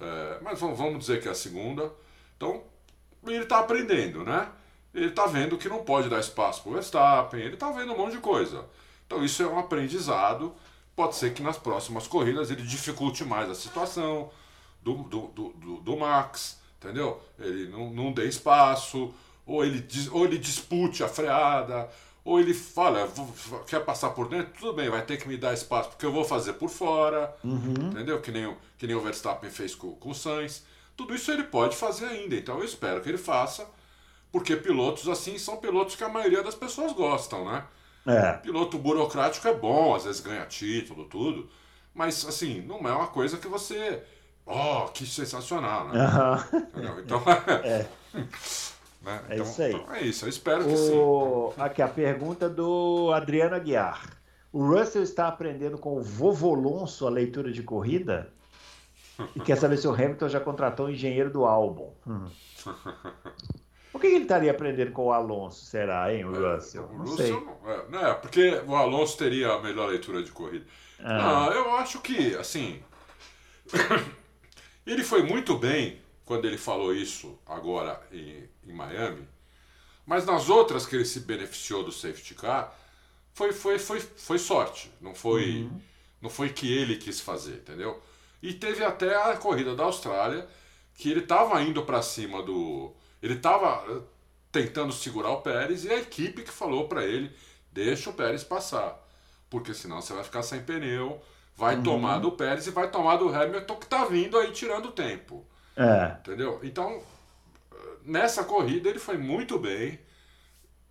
É, 0.00 0.38
mas 0.42 0.58
vamos 0.58 0.98
dizer 0.98 1.20
que 1.20 1.28
é 1.28 1.30
a 1.30 1.34
segunda. 1.34 1.92
Então, 2.36 2.62
ele 3.26 3.42
está 3.42 3.60
aprendendo, 3.60 4.24
né? 4.24 4.48
Ele 4.94 5.06
está 5.06 5.26
vendo 5.26 5.58
que 5.58 5.68
não 5.68 5.84
pode 5.84 6.08
dar 6.08 6.18
espaço 6.18 6.62
para 6.62 6.70
o 6.70 6.72
Verstappen, 6.74 7.40
ele 7.40 7.54
está 7.54 7.70
vendo 7.70 7.92
um 7.92 7.96
monte 7.96 8.12
de 8.12 8.18
coisa. 8.18 8.64
Então, 9.06 9.24
isso 9.24 9.42
é 9.42 9.46
um 9.46 9.58
aprendizado 9.58 10.54
pode 11.00 11.16
ser 11.16 11.32
que 11.32 11.42
nas 11.42 11.56
próximas 11.56 12.06
corridas 12.06 12.50
ele 12.50 12.60
dificulte 12.60 13.24
mais 13.24 13.48
a 13.48 13.54
situação 13.54 14.30
do, 14.82 14.94
do, 15.04 15.28
do, 15.28 15.80
do 15.80 15.96
Max, 15.96 16.60
entendeu? 16.76 17.22
Ele 17.38 17.68
não, 17.68 17.90
não 17.90 18.12
dê 18.12 18.26
espaço, 18.26 19.14
ou 19.46 19.64
ele, 19.64 19.82
ou 20.12 20.26
ele 20.26 20.36
dispute 20.36 21.02
a 21.02 21.08
freada, 21.08 21.88
ou 22.24 22.38
ele 22.38 22.52
fala, 22.54 23.10
quer 23.66 23.84
passar 23.84 24.10
por 24.10 24.28
dentro, 24.28 24.52
tudo 24.58 24.74
bem, 24.74 24.90
vai 24.90 25.02
ter 25.02 25.16
que 25.16 25.26
me 25.26 25.36
dar 25.36 25.54
espaço, 25.54 25.90
porque 25.90 26.04
eu 26.04 26.12
vou 26.12 26.24
fazer 26.24 26.54
por 26.54 26.68
fora, 26.68 27.34
uhum. 27.42 27.90
entendeu? 27.90 28.20
Que 28.20 28.30
nem, 28.30 28.46
o, 28.46 28.56
que 28.76 28.86
nem 28.86 28.94
o 28.94 29.00
Verstappen 29.00 29.50
fez 29.50 29.74
com, 29.74 29.92
com 29.92 30.10
o 30.10 30.14
Sainz. 30.14 30.64
Tudo 30.96 31.14
isso 31.14 31.30
ele 31.32 31.44
pode 31.44 31.76
fazer 31.76 32.06
ainda, 32.06 32.36
então 32.36 32.58
eu 32.58 32.64
espero 32.64 33.00
que 33.00 33.08
ele 33.08 33.18
faça, 33.18 33.66
porque 34.30 34.54
pilotos 34.54 35.08
assim 35.08 35.38
são 35.38 35.56
pilotos 35.56 35.96
que 35.96 36.04
a 36.04 36.08
maioria 36.08 36.42
das 36.42 36.54
pessoas 36.54 36.92
gostam, 36.92 37.44
né? 37.44 37.64
É. 38.06 38.32
Piloto 38.34 38.78
burocrático 38.78 39.46
é 39.48 39.54
bom, 39.54 39.94
às 39.94 40.04
vezes 40.04 40.20
ganha 40.20 40.44
título, 40.46 41.04
tudo. 41.04 41.48
Mas, 41.94 42.24
assim, 42.26 42.62
não 42.62 42.76
é 42.88 42.92
uma 42.92 43.08
coisa 43.08 43.36
que 43.36 43.48
você. 43.48 44.02
Oh, 44.46 44.86
que 44.88 45.06
sensacional, 45.06 45.88
né? 45.88 46.06
Uhum. 46.54 47.00
Então. 47.04 47.22
é. 47.64 47.86
né? 49.02 49.22
é 49.28 49.34
então, 49.34 49.46
isso 49.46 49.62
aí. 49.62 49.72
Então 49.72 49.94
é 49.94 50.02
isso, 50.02 50.24
eu 50.24 50.28
espero 50.28 50.64
que 50.64 50.72
o... 50.72 51.52
sim. 51.54 51.60
Aqui 51.60 51.82
a 51.82 51.88
pergunta 51.88 52.48
do 52.48 53.12
Adriano 53.12 53.54
Aguiar. 53.54 54.20
O 54.52 54.66
Russell 54.66 55.02
está 55.02 55.28
aprendendo 55.28 55.78
com 55.78 55.96
o 55.96 56.02
vovô 56.02 56.54
Alonso 56.54 57.06
a 57.06 57.10
leitura 57.10 57.52
de 57.52 57.62
corrida? 57.62 58.32
E 59.36 59.40
quer 59.40 59.56
saber 59.56 59.76
se 59.76 59.86
o 59.86 59.92
Hamilton 59.92 60.28
já 60.28 60.40
contratou 60.40 60.86
o 60.86 60.90
engenheiro 60.90 61.30
do 61.30 61.44
álbum. 61.44 61.90
Hum. 62.06 62.26
Por 63.92 64.00
que 64.00 64.06
ele 64.06 64.22
estaria 64.22 64.50
aprendendo 64.50 64.92
com 64.92 65.06
o 65.06 65.12
Alonso, 65.12 65.64
será, 65.64 66.12
hein, 66.12 66.24
o 66.24 66.34
é, 66.34 66.54
Russell? 66.54 66.84
O 66.84 66.92
não 66.92 67.04
Russell, 67.04 67.58
sei. 67.64 67.72
É, 67.72 67.84
não, 67.90 68.06
é, 68.06 68.14
porque 68.14 68.62
o 68.66 68.74
Alonso 68.74 69.18
teria 69.18 69.52
a 69.52 69.60
melhor 69.60 69.88
leitura 69.88 70.22
de 70.22 70.30
corrida. 70.30 70.64
Ah. 71.00 71.18
Não, 71.18 71.52
eu 71.52 71.74
acho 71.74 72.00
que, 72.00 72.34
assim. 72.36 72.80
ele 74.86 75.02
foi 75.02 75.22
muito 75.22 75.56
bem 75.58 76.00
quando 76.30 76.44
ele 76.44 76.58
falou 76.58 76.94
isso 76.94 77.36
agora 77.44 78.00
em, 78.12 78.48
em 78.64 78.72
Miami, 78.72 79.26
mas 80.06 80.24
nas 80.24 80.48
outras 80.48 80.86
que 80.86 80.94
ele 80.94 81.04
se 81.04 81.18
beneficiou 81.18 81.82
do 81.82 81.90
safety 81.90 82.36
car, 82.36 82.72
foi, 83.32 83.52
foi, 83.52 83.80
foi, 83.80 83.98
foi 83.98 84.38
sorte. 84.38 84.92
Não 85.00 85.12
foi, 85.12 85.62
uhum. 85.62 85.80
não 86.22 86.30
foi 86.30 86.50
que 86.50 86.72
ele 86.72 86.98
quis 86.98 87.18
fazer, 87.20 87.54
entendeu? 87.54 88.00
E 88.40 88.54
teve 88.54 88.84
até 88.84 89.12
a 89.16 89.36
corrida 89.36 89.74
da 89.74 89.82
Austrália, 89.82 90.46
que 90.94 91.10
ele 91.10 91.18
estava 91.18 91.60
indo 91.62 91.82
para 91.82 92.00
cima 92.00 92.40
do. 92.44 92.94
Ele 93.20 93.34
estava 93.34 93.84
eh, 93.90 94.00
tentando 94.52 94.92
segurar 94.92 95.30
o 95.30 95.42
Pérez 95.42 95.84
e 95.84 95.90
a 95.90 95.98
equipe 95.98 96.44
que 96.44 96.52
falou 96.52 96.86
para 96.86 97.04
ele: 97.04 97.34
deixa 97.72 98.08
o 98.08 98.12
Pérez 98.12 98.44
passar, 98.44 99.04
porque 99.50 99.74
senão 99.74 100.00
você 100.00 100.12
vai 100.12 100.22
ficar 100.22 100.44
sem 100.44 100.62
pneu, 100.62 101.20
vai 101.56 101.74
uhum. 101.74 101.82
tomar 101.82 102.20
do 102.20 102.30
Pérez 102.30 102.68
e 102.68 102.70
vai 102.70 102.88
tomar 102.88 103.16
do 103.16 103.34
Hamilton 103.34 103.74
que 103.74 103.86
está 103.86 104.04
vindo 104.04 104.38
aí 104.38 104.52
tirando 104.52 104.92
tempo. 104.92 105.44
É. 105.82 106.18
Entendeu? 106.20 106.60
Então, 106.62 107.02
nessa 108.04 108.44
corrida 108.44 108.88
ele 108.88 108.98
foi 108.98 109.16
muito 109.16 109.58
bem, 109.58 109.98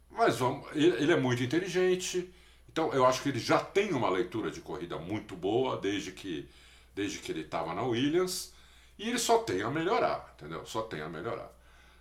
mas 0.10 0.38
vamos, 0.38 0.68
ele 0.74 1.12
é 1.12 1.18
muito 1.18 1.44
inteligente. 1.44 2.34
Então, 2.72 2.92
eu 2.94 3.06
acho 3.06 3.22
que 3.22 3.30
ele 3.30 3.40
já 3.40 3.60
tem 3.60 3.94
uma 3.94 4.10
leitura 4.10 4.50
de 4.50 4.62
corrida 4.62 4.98
muito 4.98 5.36
boa 5.36 5.78
desde 5.78 6.12
que 6.12 6.50
desde 6.96 7.20
que 7.20 7.32
ele 7.32 7.42
estava 7.42 7.74
na 7.74 7.84
Williams, 7.84 8.54
e 8.98 9.08
ele 9.08 9.18
só 9.18 9.38
tem 9.38 9.62
a 9.62 9.70
melhorar, 9.70 10.34
entendeu? 10.36 10.66
Só 10.66 10.82
tem 10.82 11.02
a 11.02 11.08
melhorar. 11.08 11.50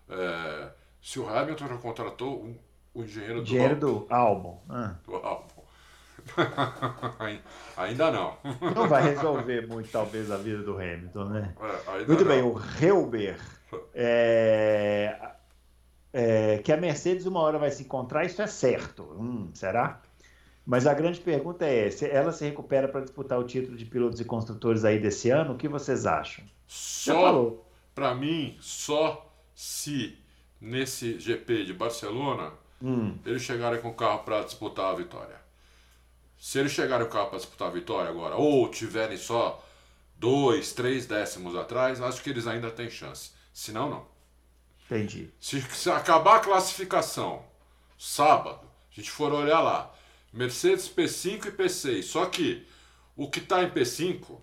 É, 0.09 0.71
se 1.01 1.21
o 1.21 1.29
Hamilton 1.29 1.69
já 1.69 1.77
contratou 1.77 2.43
um, 2.43 2.59
o 2.95 3.05
engenheiro, 3.05 3.43
engenheiro 3.43 3.77
do, 3.77 4.01
do 4.01 4.07
álbum. 4.13 4.59
Ah. 4.69 4.97
Do 5.05 5.15
álbum. 5.15 5.58
Ainda 7.77 8.11
não. 8.11 8.37
Não 8.75 8.89
vai 8.89 9.03
resolver 9.03 9.67
muito, 9.67 9.91
talvez, 9.91 10.31
a 10.31 10.37
vida 10.37 10.63
do 10.63 10.75
Hamilton, 10.75 11.25
né? 11.25 11.55
É, 11.87 12.05
muito 12.07 12.25
não. 12.25 12.31
bem, 12.31 12.43
o 12.43 12.61
Helber. 12.81 13.39
É, 13.95 15.31
é, 16.13 16.59
que 16.59 16.73
a 16.73 16.77
Mercedes 16.77 17.27
uma 17.27 17.41
hora 17.41 17.59
vai 17.59 17.71
se 17.71 17.83
encontrar, 17.83 18.25
isso 18.25 18.41
é 18.41 18.47
certo. 18.47 19.03
Hum, 19.19 19.51
será? 19.55 20.01
Mas 20.65 20.87
a 20.87 20.93
grande 20.93 21.21
pergunta 21.21 21.65
é: 21.65 21.91
se 21.91 22.07
ela 22.07 22.31
se 22.31 22.45
recupera 22.45 22.89
para 22.89 23.01
disputar 23.01 23.39
o 23.39 23.45
título 23.45 23.77
de 23.77 23.85
pilotos 23.85 24.21
e 24.21 24.25
construtores 24.25 24.85
aí 24.85 24.99
desse 24.99 25.31
ano, 25.31 25.55
o 25.55 25.57
que 25.57 25.69
vocês 25.69 26.07
acham? 26.07 26.45
Só, 26.67 27.55
para 27.95 28.15
mim, 28.15 28.57
só 28.61 29.33
se 29.55 30.19
nesse 30.61 31.19
GP 31.19 31.65
de 31.65 31.73
Barcelona 31.73 32.53
hum. 32.83 33.17
eles 33.25 33.43
chegarem 33.43 33.81
com 33.81 33.89
o 33.89 33.95
carro 33.95 34.21
para 34.21 34.43
disputar 34.43 34.93
a 34.93 34.95
vitória. 34.95 35.37
Se 36.39 36.59
eles 36.59 36.73
chegarem 36.73 37.07
o 37.07 37.11
carro 37.11 37.29
para 37.29 37.39
disputar 37.39 37.69
a 37.69 37.73
vitória 37.73 38.11
agora, 38.11 38.37
ou 38.37 38.69
tiverem 38.71 39.19
só 39.19 39.65
dois, 40.17 40.73
três 40.73 41.07
décimos 41.07 41.57
atrás, 41.57 42.01
acho 42.01 42.23
que 42.23 42.31
eles 42.31 42.47
ainda 42.47 42.71
têm 42.71 42.89
chance. 42.89 43.33
Se 43.53 43.73
não, 43.73 43.91
não. 43.91 44.07
Entendi. 44.87 45.31
Se, 45.41 45.61
se 45.61 45.91
acabar 45.91 46.37
a 46.37 46.41
classificação 46.41 47.45
sábado, 47.99 48.61
a 48.91 48.95
gente 48.95 49.11
for 49.11 49.33
olhar 49.33 49.61
lá, 49.61 49.93
Mercedes 50.33 50.89
P5 50.89 51.47
e 51.47 51.53
P6. 51.53 52.03
Só 52.05 52.27
que 52.27 52.67
o 53.17 53.29
que 53.29 53.41
está 53.41 53.63
em 53.63 53.71
P5, 53.71 54.41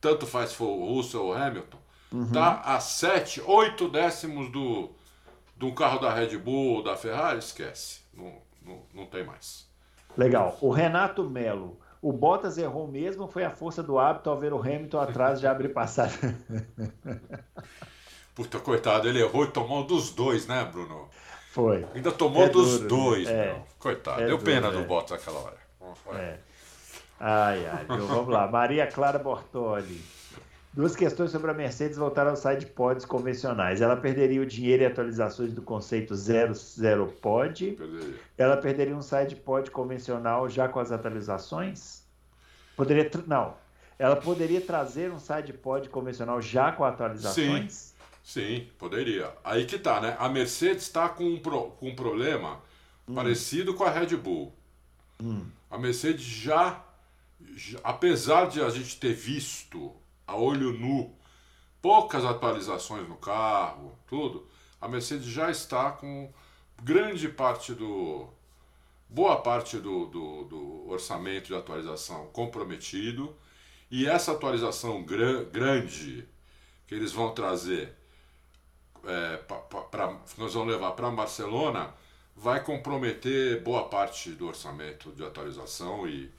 tanto 0.00 0.26
faz 0.26 0.50
se 0.50 0.56
for 0.56 0.66
o 0.66 0.94
Russell 0.94 1.24
ou 1.24 1.32
Hamilton, 1.32 1.78
uhum. 2.12 2.30
tá 2.30 2.60
a 2.60 2.78
7, 2.80 3.40
8 3.40 3.88
décimos 3.88 4.52
do, 4.52 4.90
do 5.56 5.72
carro 5.72 5.98
da 5.98 6.12
Red 6.12 6.36
Bull 6.36 6.76
ou 6.76 6.82
da 6.82 6.96
Ferrari, 6.96 7.38
esquece. 7.38 8.00
Não, 8.12 8.42
não, 8.62 8.82
não 8.92 9.06
tem 9.06 9.24
mais. 9.24 9.66
Legal. 10.16 10.56
O 10.60 10.70
Renato 10.70 11.24
Melo. 11.24 11.78
O 12.00 12.12
Bottas 12.12 12.58
errou 12.58 12.86
mesmo, 12.86 13.26
foi 13.26 13.44
a 13.44 13.50
força 13.50 13.82
do 13.82 13.98
hábito 13.98 14.28
ao 14.28 14.38
ver 14.38 14.52
o 14.52 14.60
Hamilton 14.60 15.00
atrás 15.00 15.40
de 15.40 15.46
abrir 15.46 15.70
passagem. 15.70 16.36
Puta, 18.34 18.58
coitado, 18.58 19.08
ele 19.08 19.20
errou 19.20 19.44
e 19.44 19.46
tomou 19.46 19.84
dos 19.84 20.10
dois, 20.10 20.46
né, 20.46 20.68
Bruno? 20.70 21.08
Foi. 21.50 21.86
Ainda 21.94 22.12
tomou 22.12 22.42
é 22.42 22.48
dos 22.48 22.80
duro, 22.80 22.88
dois, 22.88 23.26
né? 23.26 23.32
é. 23.32 23.62
Coitado. 23.78 24.20
É 24.20 24.26
Deu 24.26 24.36
duro, 24.36 24.44
pena 24.44 24.68
é. 24.68 24.70
do 24.70 24.82
Bottas 24.82 25.18
naquela 25.18 25.38
hora. 25.38 25.56
É. 26.14 26.36
Ai, 27.18 27.66
ai. 27.66 27.84
Então, 27.84 28.06
vamos 28.06 28.28
lá. 28.28 28.48
Maria 28.52 28.86
Clara 28.86 29.18
Bortoli. 29.18 30.02
Duas 30.74 30.96
questões 30.96 31.30
sobre 31.30 31.52
a 31.52 31.54
Mercedes 31.54 31.96
voltaram 31.96 32.30
ao 32.30 32.36
side 32.36 32.66
pods 32.66 33.04
convencionais. 33.04 33.80
Ela 33.80 33.96
perderia 33.96 34.42
o 34.42 34.46
dinheiro 34.46 34.82
e 34.82 34.86
atualizações 34.86 35.52
do 35.52 35.62
conceito 35.62 36.16
00 36.16 37.06
pod. 37.22 37.70
Perderia. 37.70 38.14
Ela 38.36 38.56
perderia 38.56 38.96
um 38.96 39.00
side 39.00 39.36
pod 39.36 39.70
convencional 39.70 40.48
já 40.48 40.68
com 40.68 40.80
as 40.80 40.90
atualizações? 40.90 42.02
Poderia. 42.76 43.08
Não. 43.24 43.54
Ela 43.96 44.16
poderia 44.16 44.60
trazer 44.60 45.12
um 45.12 45.20
side 45.20 45.52
pod 45.52 45.88
convencional 45.88 46.42
já 46.42 46.72
com 46.72 46.82
atualizações? 46.82 47.72
Sim. 47.72 47.94
Sim, 48.24 48.68
poderia. 48.76 49.32
Aí 49.44 49.66
que 49.66 49.78
tá, 49.78 50.00
né? 50.00 50.16
A 50.18 50.28
Mercedes 50.28 50.82
está 50.84 51.08
com, 51.08 51.24
um 51.24 51.38
pro, 51.38 51.70
com 51.72 51.90
um 51.90 51.94
problema 51.94 52.58
hum. 53.06 53.14
parecido 53.14 53.74
com 53.74 53.84
a 53.84 53.90
Red 53.90 54.16
Bull. 54.16 54.52
Hum. 55.22 55.46
A 55.70 55.78
Mercedes 55.78 56.24
já, 56.24 56.82
já, 57.54 57.78
apesar 57.84 58.48
de 58.48 58.60
a 58.60 58.70
gente 58.70 58.98
ter 58.98 59.12
visto 59.12 59.94
a 60.26 60.36
olho 60.36 60.72
nu 60.72 61.14
poucas 61.80 62.24
atualizações 62.24 63.06
no 63.06 63.16
carro, 63.16 63.98
tudo, 64.06 64.48
a 64.80 64.88
Mercedes 64.88 65.26
já 65.26 65.50
está 65.50 65.92
com 65.92 66.32
grande 66.82 67.28
parte 67.28 67.74
do. 67.74 68.28
boa 69.08 69.40
parte 69.42 69.78
do, 69.78 70.06
do, 70.06 70.44
do 70.44 70.90
orçamento 70.90 71.48
de 71.48 71.54
atualização 71.54 72.26
comprometido. 72.28 73.36
E 73.90 74.06
essa 74.06 74.32
atualização 74.32 75.02
gra 75.02 75.44
grande 75.44 76.26
que 76.86 76.94
eles 76.94 77.12
vão 77.12 77.32
trazer 77.32 77.94
é, 79.04 79.36
pra, 79.36 79.58
pra, 79.58 80.18
nós 80.38 80.54
vamos 80.54 80.72
levar 80.72 80.92
para 80.92 81.10
Barcelona 81.10 81.94
vai 82.34 82.64
comprometer 82.64 83.62
boa 83.62 83.88
parte 83.88 84.30
do 84.30 84.48
orçamento 84.48 85.12
de 85.12 85.22
atualização 85.22 86.08
e, 86.08 86.30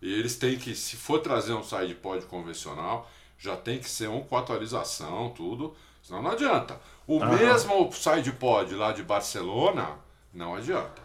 e 0.00 0.12
eles 0.12 0.36
têm 0.36 0.58
que, 0.58 0.74
se 0.74 0.96
for 0.96 1.20
trazer 1.20 1.52
um 1.52 1.62
side 1.62 1.94
pod 1.94 2.24
convencional, 2.26 3.10
já 3.38 3.56
tem 3.56 3.78
que 3.78 3.88
ser 3.88 4.08
um 4.08 4.22
com 4.22 4.36
atualização, 4.36 5.30
tudo, 5.30 5.74
senão 6.02 6.22
não 6.22 6.30
adianta. 6.30 6.78
O 7.06 7.24
mesmo 7.24 7.92
side 7.92 8.32
pod 8.32 8.74
lá 8.74 8.92
de 8.92 9.02
Barcelona, 9.02 9.98
não 10.32 10.54
adianta. 10.54 11.02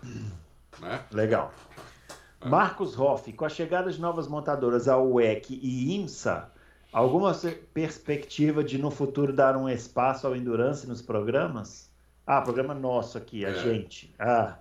Né? 0.80 1.04
Legal. 1.12 1.54
É. 2.42 2.48
Marcos 2.48 3.00
Hoff, 3.00 3.32
com 3.34 3.46
a 3.46 3.50
chegada 3.50 3.92
de 3.92 4.00
novas 4.00 4.28
montadoras, 4.28 4.88
a 4.88 4.98
UEC 4.98 5.60
e 5.62 5.96
IMSA, 5.96 6.52
Alguma 6.96 7.34
perspectiva 7.74 8.64
de 8.64 8.78
no 8.78 8.90
futuro 8.90 9.34
dar 9.34 9.58
um 9.58 9.68
espaço 9.68 10.26
ao 10.26 10.34
Endurance 10.34 10.88
nos 10.88 11.02
programas? 11.02 11.92
Ah, 12.26 12.42
programa 12.42 12.74
nosso 12.74 13.18
aqui, 13.18 13.46
a 13.46 13.50
é. 13.50 13.54
gente. 13.54 14.16
Ah. 14.18 14.56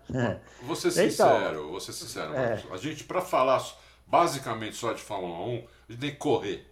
Vou 0.65 0.75
ser 0.75 0.89
então, 0.99 1.11
sincero, 1.11 1.59
então, 1.61 1.71
vou 1.71 1.79
ser 1.79 1.93
sincero, 1.93 2.35
é. 2.35 2.61
A 2.73 2.77
gente, 2.77 3.05
para 3.05 3.21
falar 3.21 3.65
basicamente 4.07 4.77
só 4.77 4.93
de 4.93 5.03
Fórmula 5.03 5.39
1, 5.39 5.55
a 5.89 5.93
gente 5.93 6.01
tem 6.01 6.11
que 6.11 6.17
correr. 6.17 6.71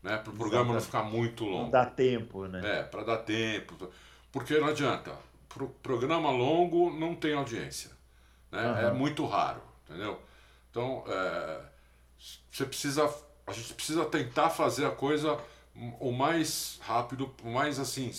Né, 0.00 0.16
para 0.16 0.32
o 0.32 0.36
programa 0.36 0.74
não 0.74 0.80
ficar 0.80 1.02
muito 1.02 1.44
longo. 1.44 1.64
Não 1.64 1.70
dá 1.70 1.84
tempo, 1.84 2.46
né? 2.46 2.78
É, 2.78 2.82
para 2.84 3.02
dar 3.02 3.18
tempo. 3.18 3.90
Porque 4.30 4.56
não 4.58 4.68
adianta. 4.68 5.12
Pro 5.48 5.68
programa 5.82 6.30
longo 6.30 6.90
não 6.90 7.16
tem 7.16 7.34
audiência. 7.34 7.90
Né? 8.52 8.64
Uhum. 8.64 8.78
É 8.78 8.92
muito 8.92 9.26
raro, 9.26 9.60
entendeu? 9.84 10.20
Então, 10.70 11.02
é, 11.08 11.60
você 12.48 12.64
precisa 12.64 13.12
a 13.48 13.52
gente 13.52 13.72
precisa 13.74 14.04
tentar 14.04 14.50
fazer 14.50 14.84
a 14.84 14.90
coisa 14.90 15.38
o 16.00 16.12
mais 16.12 16.78
rápido, 16.82 17.34
o 17.42 17.50
mais 17.50 17.78
assim, 17.78 18.12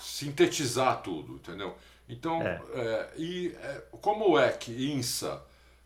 sintetizar 0.00 1.00
tudo, 1.02 1.34
entendeu? 1.34 1.76
Então, 2.08 2.42
é. 2.42 2.60
É, 2.74 3.10
e 3.16 3.54
é, 3.62 3.82
como 4.00 4.30
o 4.30 4.40
EC 4.40 4.68
e 4.68 4.92
INSA, 4.92 5.40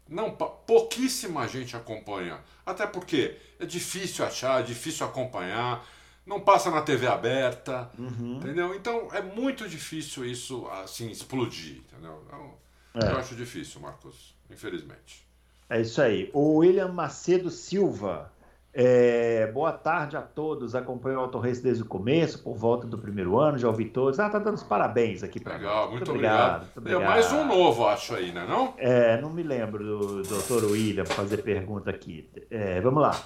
não, 0.09 0.30
pouquíssima 0.30 1.46
gente 1.48 1.76
acompanha. 1.76 2.38
Até 2.64 2.86
porque 2.86 3.36
é 3.59 3.66
difícil 3.66 4.24
achar, 4.24 4.61
é 4.61 4.62
difícil 4.62 5.07
acompanhar, 5.07 5.86
não 6.26 6.40
passa 6.40 6.70
na 6.70 6.82
TV 6.82 7.07
aberta, 7.07 7.90
uhum. 7.98 8.36
entendeu? 8.36 8.74
Então 8.74 9.09
é 9.12 9.20
muito 9.20 9.68
difícil 9.68 10.24
isso 10.24 10.66
assim 10.68 11.11
explodir, 11.11 11.78
entendeu? 11.78 12.22
Então, 12.26 12.55
é. 12.94 13.11
Eu 13.12 13.18
acho 13.18 13.34
difícil, 13.34 13.80
Marcos, 13.80 14.34
infelizmente. 14.48 15.26
É 15.68 15.80
isso 15.80 16.00
aí. 16.00 16.30
O 16.32 16.59
William 16.59 16.92
Macedo 16.92 17.50
Silva. 17.50 18.32
É, 18.76 19.46
boa 19.52 19.70
tarde 19.70 20.16
a 20.16 20.20
todos. 20.20 20.74
Acompanho 20.74 21.18
o 21.18 21.20
Auto 21.20 21.38
Race 21.38 21.62
desde 21.62 21.84
o 21.84 21.86
começo, 21.86 22.42
por 22.42 22.56
volta 22.56 22.84
do 22.88 22.98
primeiro 22.98 23.38
ano, 23.38 23.56
já 23.56 23.68
ouvi 23.68 23.84
todos. 23.84 24.18
Ah, 24.18 24.28
tá 24.28 24.40
dando 24.40 24.56
os 24.56 24.64
parabéns 24.64 25.22
aqui 25.22 25.38
para 25.38 25.54
Legal, 25.54 25.82
muito, 25.82 25.92
muito 25.92 26.10
obrigado. 26.10 26.62
Muito 26.62 26.78
obrigado. 26.78 27.00
Tem 27.00 27.08
mais 27.08 27.32
um 27.32 27.46
novo, 27.46 27.86
acho 27.86 28.16
aí, 28.16 28.32
né? 28.32 28.44
Não? 28.48 28.74
É, 28.76 29.20
não 29.20 29.30
me 29.30 29.44
lembro 29.44 29.84
do 29.84 30.22
doutor 30.24 30.64
William 30.64 31.04
fazer 31.04 31.38
pergunta 31.44 31.88
aqui. 31.88 32.28
É, 32.50 32.80
vamos 32.80 33.00
lá. 33.00 33.16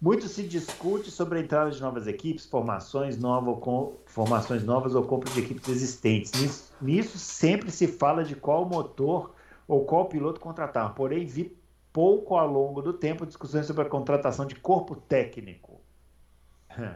Muito 0.00 0.26
se 0.26 0.42
discute 0.42 1.10
sobre 1.10 1.38
a 1.38 1.42
entrada 1.42 1.70
de 1.70 1.80
novas 1.82 2.06
equipes, 2.06 2.46
formações, 2.46 3.18
nova, 3.18 3.54
com, 3.56 3.96
formações 4.06 4.64
novas 4.64 4.94
ou 4.94 5.02
compra 5.04 5.30
de 5.30 5.40
equipes 5.40 5.68
existentes. 5.68 6.32
Nisso, 6.40 6.72
nisso, 6.80 7.18
sempre 7.18 7.70
se 7.70 7.86
fala 7.86 8.24
de 8.24 8.34
qual 8.34 8.64
motor 8.64 9.34
ou 9.68 9.84
qual 9.84 10.06
piloto 10.06 10.40
contratar, 10.40 10.94
porém 10.94 11.26
vi 11.26 11.56
pouco 11.94 12.36
ao 12.36 12.50
longo 12.50 12.82
do 12.82 12.92
tempo 12.92 13.24
discussões 13.24 13.66
sobre 13.66 13.86
a 13.86 13.88
contratação 13.88 14.44
de 14.44 14.56
corpo 14.56 14.96
técnico. 14.96 15.80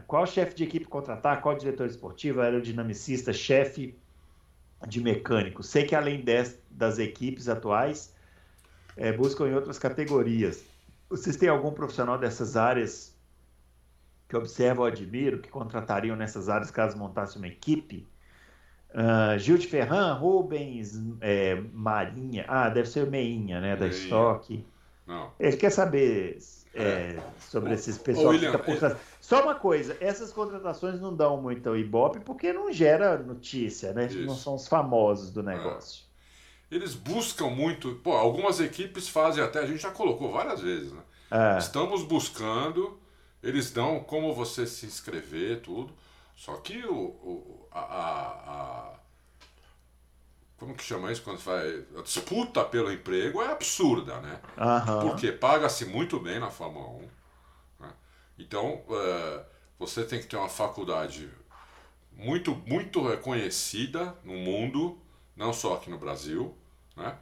Qual 0.05 0.27
chefe 0.27 0.53
de 0.53 0.65
equipe 0.65 0.85
contratar, 0.85 1.41
qual 1.41 1.55
diretor 1.55 1.87
esportivo, 1.87 2.41
aerodinamicista, 2.41 3.31
chefe 3.31 3.97
de 4.85 5.01
mecânico. 5.01 5.63
Sei 5.63 5.85
que 5.85 5.95
além 5.95 6.21
des, 6.21 6.59
das 6.69 6.99
equipes 6.99 7.47
atuais, 7.47 8.13
é, 8.97 9.13
buscam 9.13 9.47
em 9.47 9.53
outras 9.53 9.79
categorias. 9.79 10.65
Vocês 11.09 11.37
têm 11.37 11.47
algum 11.47 11.71
profissional 11.71 12.17
dessas 12.17 12.57
áreas 12.57 13.15
que 14.27 14.35
observam 14.35 14.83
ou 14.83 14.91
admiro, 14.91 15.39
que 15.39 15.49
contratariam 15.49 16.15
nessas 16.17 16.49
áreas 16.49 16.69
caso 16.69 16.97
montasse 16.97 17.37
uma 17.37 17.47
equipe? 17.47 18.05
Uh, 18.91 19.39
Gil 19.39 19.57
de 19.57 19.67
Ferran, 19.67 20.13
Rubens, 20.13 20.93
é, 21.21 21.55
Marinha. 21.55 22.43
Ah, 22.49 22.67
deve 22.67 22.89
ser 22.89 23.07
o 23.07 23.09
Meinha, 23.09 23.61
né? 23.61 23.77
Da 23.77 23.87
Meinha. 23.87 24.03
Stock. 24.03 24.65
Não. 25.09 25.31
Ele 25.39 25.57
quer 25.57 25.71
saber 25.71 26.37
é, 26.71 26.83
é. 26.83 27.23
sobre 27.39 27.73
esses 27.73 27.97
pessoal 27.97 28.27
William, 28.27 28.51
que 28.51 28.57
por 28.59 28.97
Só 29.19 29.41
uma 29.41 29.55
coisa, 29.55 29.97
essas 29.99 30.31
contratações 30.31 31.01
não 31.01 31.15
dão 31.15 31.41
muito 31.41 31.75
ibope 31.75 32.19
porque 32.19 32.53
não 32.53 32.71
gera 32.71 33.17
notícia, 33.17 33.91
né? 33.91 34.05
Isso. 34.05 34.19
Não 34.19 34.35
são 34.35 34.53
os 34.53 34.67
famosos 34.67 35.31
do 35.31 35.41
negócio. 35.41 36.03
É. 36.71 36.75
Eles 36.75 36.93
buscam 36.93 37.49
muito. 37.49 37.95
Pô, 37.95 38.11
algumas 38.11 38.59
equipes 38.59 39.09
fazem 39.09 39.43
até, 39.43 39.57
a 39.57 39.65
gente 39.65 39.81
já 39.81 39.89
colocou 39.89 40.31
várias 40.31 40.61
vezes, 40.61 40.93
né? 40.93 41.01
É. 41.31 41.57
Estamos 41.57 42.03
buscando, 42.03 42.99
eles 43.41 43.71
dão 43.71 44.01
como 44.01 44.31
você 44.35 44.67
se 44.67 44.85
inscrever, 44.85 45.61
tudo. 45.61 45.91
Só 46.35 46.55
que 46.57 46.85
o, 46.85 46.95
o 46.95 47.67
a, 47.71 47.79
a, 47.79 48.98
como 50.59 50.75
que 50.75 50.83
chama 50.83 51.11
isso 51.11 51.23
quando 51.23 51.39
vai 51.39 51.85
a 51.97 52.01
disputa 52.01 52.63
pelo 52.65 52.91
emprego 52.91 53.41
é 53.41 53.51
absurda, 53.51 54.19
né? 54.19 54.39
Uhum. 54.57 55.09
Porque 55.09 55.31
paga-se 55.31 55.85
muito 55.85 56.19
bem 56.19 56.39
na 56.39 56.49
Fórmula 56.49 56.87
1. 56.89 57.09
Né? 57.79 57.93
Então 58.37 58.83
uh, 58.89 59.45
você 59.79 60.03
tem 60.03 60.19
que 60.19 60.27
ter 60.27 60.35
uma 60.35 60.49
faculdade 60.49 61.29
muito 62.11 62.53
muito 62.67 63.07
reconhecida 63.07 64.13
no 64.23 64.33
mundo, 64.33 64.99
não 65.35 65.53
só 65.53 65.75
aqui 65.75 65.89
no 65.89 65.97
Brasil, 65.97 66.55
né? 66.95 67.17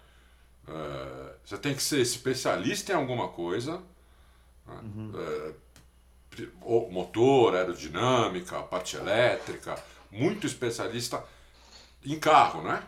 Uh, 0.68 1.38
você 1.46 1.58
tem 1.58 1.74
que 1.74 1.82
ser 1.82 2.02
especialista 2.02 2.92
em 2.92 2.96
alguma 2.96 3.30
coisa, 3.30 3.82
né? 4.66 4.82
uhum. 4.84 5.12
uh, 6.66 6.92
motor, 6.92 7.56
aerodinâmica, 7.56 8.62
parte 8.64 8.98
elétrica, 8.98 9.82
muito 10.12 10.46
especialista 10.46 11.24
em 12.04 12.20
carro, 12.20 12.62
né? 12.64 12.84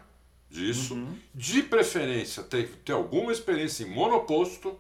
Disso. 0.50 0.96
Uhum. 0.96 1.18
De 1.34 1.64
preferência, 1.64 2.44
ter, 2.44 2.70
ter 2.84 2.94
alguma 2.94 3.32
experiência 3.32 3.84
em 3.84 3.90
monoposto. 3.90 4.78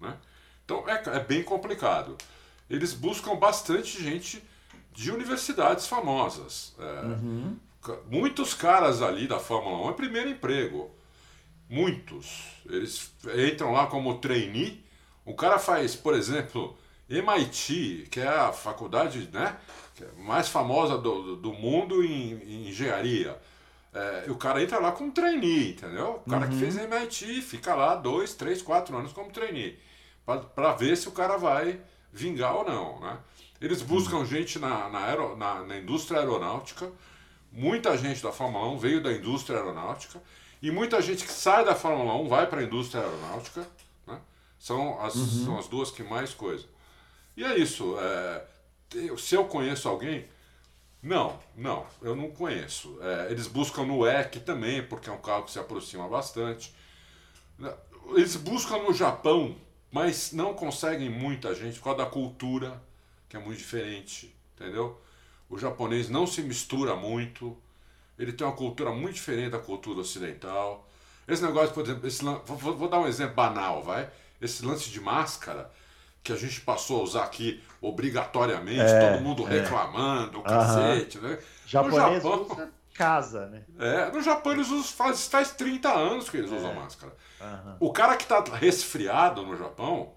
Né? 0.00 0.16
Então 0.64 0.88
é, 0.88 1.02
é 1.16 1.20
bem 1.20 1.42
complicado. 1.42 2.16
Eles 2.68 2.92
buscam 2.92 3.36
bastante 3.36 4.02
gente 4.02 4.42
de 4.92 5.10
universidades 5.10 5.86
famosas. 5.86 6.74
É, 6.78 7.06
uhum. 7.06 7.56
Muitos 8.10 8.54
caras 8.54 9.02
ali 9.02 9.26
da 9.26 9.38
Fórmula 9.38 9.86
1 9.88 9.90
é 9.90 9.92
primeiro 9.94 10.30
emprego. 10.30 10.90
Muitos. 11.68 12.44
Eles 12.66 13.12
entram 13.34 13.72
lá 13.72 13.86
como 13.86 14.18
trainee. 14.18 14.84
O 15.24 15.34
cara 15.34 15.58
faz, 15.58 15.94
por 15.96 16.14
exemplo, 16.14 16.76
MIT, 17.08 18.08
que 18.10 18.20
é 18.20 18.28
a 18.28 18.52
faculdade 18.52 19.28
né, 19.32 19.56
é 20.00 20.22
mais 20.22 20.48
famosa 20.48 20.98
do, 20.98 21.36
do 21.36 21.52
mundo 21.52 22.04
em, 22.04 22.34
em 22.42 22.68
engenharia. 22.68 23.36
É, 23.94 24.30
o 24.30 24.36
cara 24.36 24.62
entra 24.62 24.78
lá 24.78 24.90
como 24.92 25.12
trainee, 25.12 25.72
entendeu? 25.72 26.22
O 26.24 26.30
cara 26.30 26.46
uhum. 26.46 26.52
que 26.52 26.58
fez 26.58 26.76
MIT 26.76 27.42
fica 27.42 27.74
lá 27.74 27.94
dois, 27.94 28.34
três, 28.34 28.62
quatro 28.62 28.96
anos 28.96 29.12
como 29.12 29.30
trainee. 29.30 29.78
para 30.54 30.72
ver 30.72 30.96
se 30.96 31.08
o 31.08 31.12
cara 31.12 31.36
vai 31.36 31.78
vingar 32.10 32.56
ou 32.56 32.64
não, 32.64 33.00
né? 33.00 33.18
Eles 33.60 33.82
buscam 33.82 34.18
uhum. 34.18 34.26
gente 34.26 34.58
na, 34.58 34.88
na, 34.88 35.04
aero, 35.04 35.36
na, 35.36 35.62
na, 35.62 35.78
indústria 35.78 36.20
aeronáutica. 36.20 36.90
Muita 37.52 37.96
gente 37.96 38.22
da 38.22 38.32
Fórmula 38.32 38.66
1 38.70 38.78
veio 38.78 39.02
da 39.02 39.12
indústria 39.12 39.58
aeronáutica. 39.58 40.20
E 40.60 40.70
muita 40.70 41.00
gente 41.00 41.24
que 41.24 41.32
sai 41.32 41.64
da 41.64 41.74
Fórmula 41.74 42.14
1 42.14 42.28
vai 42.28 42.46
para 42.46 42.60
a 42.60 42.64
indústria 42.64 43.02
aeronáutica. 43.04 43.66
Né? 44.06 44.18
São, 44.58 45.00
as, 45.00 45.14
uhum. 45.14 45.44
são 45.44 45.58
as 45.58 45.68
duas 45.68 45.90
que 45.90 46.02
mais 46.02 46.34
coisa. 46.34 46.64
E 47.36 47.44
é 47.44 47.56
isso. 47.56 47.96
É, 48.00 48.44
se 49.18 49.34
eu 49.36 49.44
conheço 49.44 49.88
alguém, 49.88 50.26
não, 51.02 51.40
não, 51.56 51.84
eu 52.00 52.14
não 52.14 52.30
conheço. 52.30 52.96
É, 53.02 53.32
eles 53.32 53.48
buscam 53.48 53.84
no 53.84 54.06
EC 54.06 54.40
também, 54.44 54.82
porque 54.86 55.10
é 55.10 55.12
um 55.12 55.20
carro 55.20 55.44
que 55.44 55.50
se 55.50 55.58
aproxima 55.58 56.08
bastante. 56.08 56.72
Eles 58.14 58.36
buscam 58.36 58.78
no 58.78 58.94
Japão, 58.94 59.56
mas 59.90 60.32
não 60.32 60.54
conseguem 60.54 61.10
muita 61.10 61.54
gente 61.54 61.78
por 61.78 61.84
causa 61.84 62.04
da 62.04 62.06
cultura, 62.06 62.80
que 63.28 63.36
é 63.36 63.40
muito 63.40 63.58
diferente, 63.58 64.32
entendeu? 64.54 65.00
O 65.50 65.58
japonês 65.58 66.08
não 66.08 66.26
se 66.26 66.40
mistura 66.40 66.94
muito, 66.94 67.56
ele 68.16 68.32
tem 68.32 68.46
uma 68.46 68.54
cultura 68.54 68.92
muito 68.92 69.14
diferente 69.14 69.50
da 69.50 69.58
cultura 69.58 70.00
ocidental. 70.00 70.88
Esse 71.26 71.42
negócio, 71.42 71.74
por 71.74 71.84
exemplo, 71.84 72.06
esse, 72.06 72.22
vou, 72.22 72.76
vou 72.76 72.88
dar 72.88 73.00
um 73.00 73.08
exemplo 73.08 73.34
banal, 73.34 73.82
vai? 73.82 74.08
Esse 74.40 74.64
lance 74.64 74.88
de 74.88 75.00
máscara 75.00 75.70
que 76.22 76.32
a 76.32 76.36
gente 76.36 76.60
passou 76.60 77.00
a 77.00 77.02
usar 77.02 77.24
aqui 77.24 77.62
obrigatoriamente, 77.80 78.80
é, 78.80 79.10
todo 79.10 79.22
mundo 79.22 79.46
é. 79.48 79.60
reclamando, 79.60 80.38
o 80.38 80.42
cacete, 80.42 81.18
né? 81.18 81.38
Japonês 81.66 82.22
no 82.22 82.30
Japão, 82.30 82.70
casa, 82.94 83.46
né? 83.46 83.64
É, 83.78 84.10
no 84.10 84.22
Japão 84.22 84.52
eles 84.52 84.68
usam, 84.68 84.84
faz, 84.84 85.26
faz 85.26 85.50
30 85.52 85.92
anos 85.92 86.30
que 86.30 86.36
eles 86.36 86.52
é. 86.52 86.54
usam 86.54 86.74
máscara. 86.74 87.12
O 87.80 87.92
cara 87.92 88.16
que 88.16 88.24
tá 88.24 88.42
resfriado 88.52 89.42
no 89.42 89.56
Japão, 89.56 90.12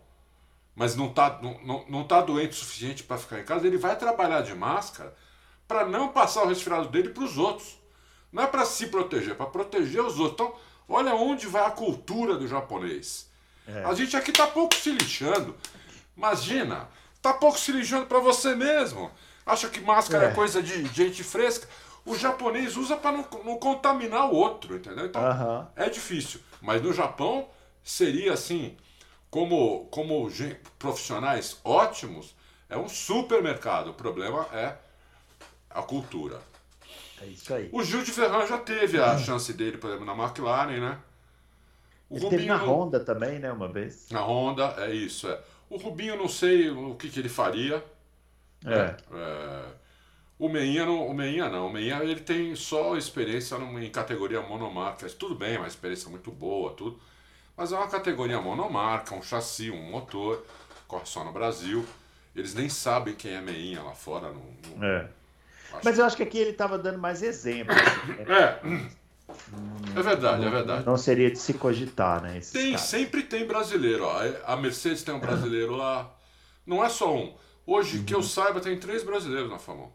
mas 0.75 0.95
não 0.95 1.11
tá, 1.11 1.39
não, 1.41 1.59
não, 1.63 1.85
não 1.89 2.03
tá 2.03 2.21
doente 2.21 2.51
o 2.51 2.55
suficiente 2.55 3.03
para 3.03 3.17
ficar 3.17 3.39
em 3.39 3.45
casa, 3.45 3.65
ele 3.65 3.77
vai 3.77 3.95
trabalhar 3.97 4.41
de 4.41 4.53
máscara 4.53 5.13
para 5.67 5.87
não 5.87 6.09
passar 6.09 6.43
o 6.43 6.47
resfriado 6.47 6.89
dele 6.89 7.09
para 7.09 7.23
os 7.23 7.37
outros. 7.37 7.79
Não 8.31 8.43
é 8.43 8.47
para 8.47 8.65
se 8.65 8.87
proteger, 8.87 9.31
é 9.31 9.35
para 9.35 9.45
proteger 9.47 10.01
os 10.01 10.19
outros. 10.19 10.33
Então, 10.33 10.53
olha 10.87 11.15
onde 11.15 11.47
vai 11.47 11.65
a 11.65 11.71
cultura 11.71 12.37
do 12.37 12.47
japonês. 12.47 13.31
É. 13.67 13.83
A 13.83 13.93
gente 13.95 14.15
aqui 14.15 14.31
tá 14.31 14.45
pouco 14.45 14.75
se 14.75 14.91
lixando. 14.91 15.55
Imagina, 16.15 16.87
tá 17.21 17.33
pouco 17.33 17.59
se 17.59 17.71
lixando 17.71 18.05
para 18.05 18.19
você 18.19 18.55
mesmo. 18.55 19.11
Acha 19.45 19.69
que 19.69 19.79
máscara 19.81 20.25
é. 20.25 20.29
é, 20.29 20.33
coisa 20.33 20.61
de 20.61 20.85
gente 20.87 21.23
fresca? 21.23 21.67
O 22.05 22.15
japonês 22.15 22.77
usa 22.77 22.95
para 22.95 23.11
não, 23.11 23.25
não, 23.43 23.57
contaminar 23.57 24.31
o 24.31 24.35
outro, 24.35 24.75
entendeu? 24.75 25.07
Então 25.07 25.21
é 25.75 25.89
difícil. 25.89 26.39
Mas 26.61 26.81
no 26.81 26.93
Japão 26.93 27.47
seria 27.83 28.33
assim, 28.33 28.75
como, 29.29 29.85
como 29.91 30.31
profissionais 30.77 31.59
ótimos, 31.63 32.35
é 32.69 32.77
um 32.77 32.87
supermercado. 32.87 33.89
O 33.89 33.93
problema 33.93 34.47
é 34.53 34.75
a 35.69 35.81
cultura. 35.81 36.39
É 37.21 37.25
isso 37.25 37.53
aí. 37.53 37.69
O 37.71 37.83
Gil 37.83 38.03
de 38.03 38.11
Ferran 38.11 38.45
já 38.45 38.57
teve 38.57 38.99
a 38.99 39.17
chance 39.17 39.51
dele, 39.53 39.77
por 39.77 39.89
exemplo, 39.89 40.05
na 40.05 40.13
McLaren, 40.13 40.79
né? 40.79 40.97
O 42.09 42.15
Ele 42.15 42.23
Rubinho, 42.25 42.29
teve 42.29 42.45
na 42.45 42.57
Honda 42.57 42.99
também, 42.99 43.39
né, 43.39 43.51
uma 43.51 43.67
vez. 43.67 44.07
Na 44.11 44.21
Honda, 44.21 44.75
é 44.77 44.93
isso, 44.93 45.27
é. 45.27 45.39
O 45.75 45.77
Rubinho, 45.77 46.15
não 46.15 46.29
sei 46.29 46.69
o 46.69 46.95
que, 46.95 47.09
que 47.09 47.19
ele 47.19 47.27
faria. 47.27 47.83
É. 48.65 48.95
é. 49.11 49.65
O 50.39 50.47
Meinha 50.47 50.85
não, 50.85 51.05
o 51.05 51.13
Meinha 51.13 51.49
não. 51.49 51.67
O 51.67 51.73
Meinha 51.73 52.01
ele 52.01 52.21
tem 52.21 52.55
só 52.55 52.95
experiência 52.95 53.57
em 53.57 53.89
categoria 53.89 54.41
monomarca. 54.41 55.05
Tudo 55.09 55.35
bem, 55.35 55.57
uma 55.57 55.67
experiência 55.67 56.09
muito 56.09 56.31
boa, 56.31 56.71
tudo. 56.71 56.97
Mas 57.57 57.73
é 57.73 57.75
uma 57.75 57.89
categoria 57.89 58.39
monomarca, 58.39 59.13
um 59.15 59.21
chassi, 59.21 59.69
um 59.69 59.91
motor, 59.91 60.45
corre 60.87 61.05
só 61.05 61.25
no 61.25 61.33
Brasil. 61.33 61.85
Eles 62.33 62.53
nem 62.53 62.69
sabem 62.69 63.13
quem 63.13 63.33
é 63.33 63.41
Meinha 63.41 63.83
lá 63.83 63.93
fora. 63.93 64.29
No, 64.29 64.41
no... 64.77 64.85
É. 64.85 65.09
Mas 65.83 65.99
eu 65.99 66.05
acho 66.05 66.15
que 66.15 66.23
aqui 66.23 66.37
ele 66.37 66.51
estava 66.51 66.77
dando 66.77 66.99
mais 66.99 67.21
exemplos. 67.21 67.75
Né? 67.75 68.25
É. 68.29 69.04
É 69.95 70.01
verdade, 70.01 70.41
não, 70.41 70.47
é 70.47 70.51
verdade. 70.51 70.85
Não 70.85 70.97
seria 70.97 71.31
de 71.31 71.39
se 71.39 71.53
cogitar, 71.53 72.21
né? 72.21 72.39
Tem, 72.51 72.73
casos. 72.73 72.87
sempre 72.87 73.23
tem 73.23 73.45
brasileiro. 73.45 74.05
Ó. 74.05 74.21
A 74.45 74.55
Mercedes 74.55 75.03
tem 75.03 75.13
um 75.13 75.19
brasileiro 75.19 75.75
lá. 75.75 76.13
Não 76.65 76.83
é 76.83 76.89
só 76.89 77.15
um. 77.15 77.35
Hoje, 77.65 77.99
uhum. 77.99 78.05
que 78.05 78.13
eu 78.13 78.19
uhum. 78.19 78.23
saiba, 78.23 78.59
tem 78.59 78.77
três 78.77 79.03
brasileiros 79.03 79.49
na 79.49 79.57
Fórmula 79.57 79.89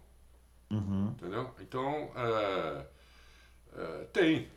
1. 0.70 0.76
Uhum. 0.76 1.14
Entendeu? 1.16 1.51
Então, 1.61 2.11
é, 2.16 2.87
é, 3.76 4.05
tem. 4.12 4.49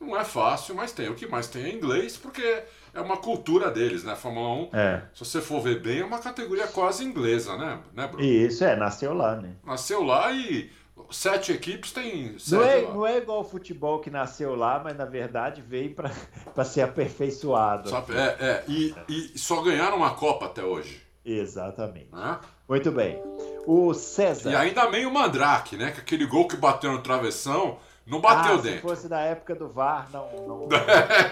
Não 0.00 0.18
é 0.18 0.24
fácil, 0.24 0.74
mas 0.74 0.92
tem. 0.92 1.08
O 1.08 1.14
que 1.14 1.26
mais 1.26 1.48
tem 1.48 1.64
é 1.64 1.72
inglês, 1.72 2.16
porque 2.16 2.62
é 2.92 3.00
uma 3.00 3.16
cultura 3.16 3.70
deles, 3.70 4.04
né? 4.04 4.14
Fórmula 4.14 4.68
1, 4.72 4.76
é. 4.76 5.02
se 5.14 5.24
você 5.24 5.40
for 5.40 5.62
ver 5.62 5.80
bem, 5.80 6.00
é 6.00 6.04
uma 6.04 6.18
categoria 6.18 6.66
quase 6.66 7.04
inglesa, 7.04 7.56
né, 7.56 7.80
né 7.94 8.06
Bruno? 8.06 8.22
Isso, 8.22 8.64
é, 8.64 8.76
nasceu 8.76 9.14
lá, 9.14 9.36
né? 9.36 9.54
Nasceu 9.64 10.02
lá 10.02 10.30
e 10.32 10.70
sete 11.10 11.52
equipes 11.52 11.92
tem 11.92 12.36
não 12.50 12.62
é, 12.62 12.76
lá. 12.76 12.92
não 12.92 13.06
é 13.06 13.18
igual 13.18 13.40
o 13.40 13.44
futebol 13.44 14.00
que 14.00 14.10
nasceu 14.10 14.54
lá, 14.54 14.80
mas 14.82 14.96
na 14.96 15.04
verdade 15.04 15.62
veio 15.62 15.94
para 15.94 16.10
ser 16.64 16.82
aperfeiçoado. 16.82 17.88
Só, 17.88 18.04
é, 18.10 18.44
é, 18.44 18.64
e, 18.68 18.94
e 19.08 19.38
só 19.38 19.60
ganharam 19.62 19.96
uma 19.96 20.14
Copa 20.14 20.46
até 20.46 20.62
hoje. 20.62 21.02
Exatamente. 21.24 22.08
Né? 22.12 22.38
Muito 22.68 22.92
bem. 22.92 23.20
O 23.66 23.94
César. 23.94 24.50
E 24.50 24.56
ainda 24.56 24.90
meio 24.90 25.10
mandrake, 25.10 25.76
né? 25.76 25.90
Que 25.90 26.00
aquele 26.00 26.26
gol 26.26 26.46
que 26.46 26.56
bateu 26.56 26.92
no 26.92 27.02
travessão 27.02 27.78
não 28.06 28.20
bateu 28.20 28.54
ah, 28.54 28.60
dentro. 28.60 28.76
Se 28.76 28.82
fosse 28.82 29.08
da 29.08 29.20
época 29.20 29.54
do 29.54 29.68
VAR, 29.68 30.08
não. 30.12 30.28
não... 30.46 30.68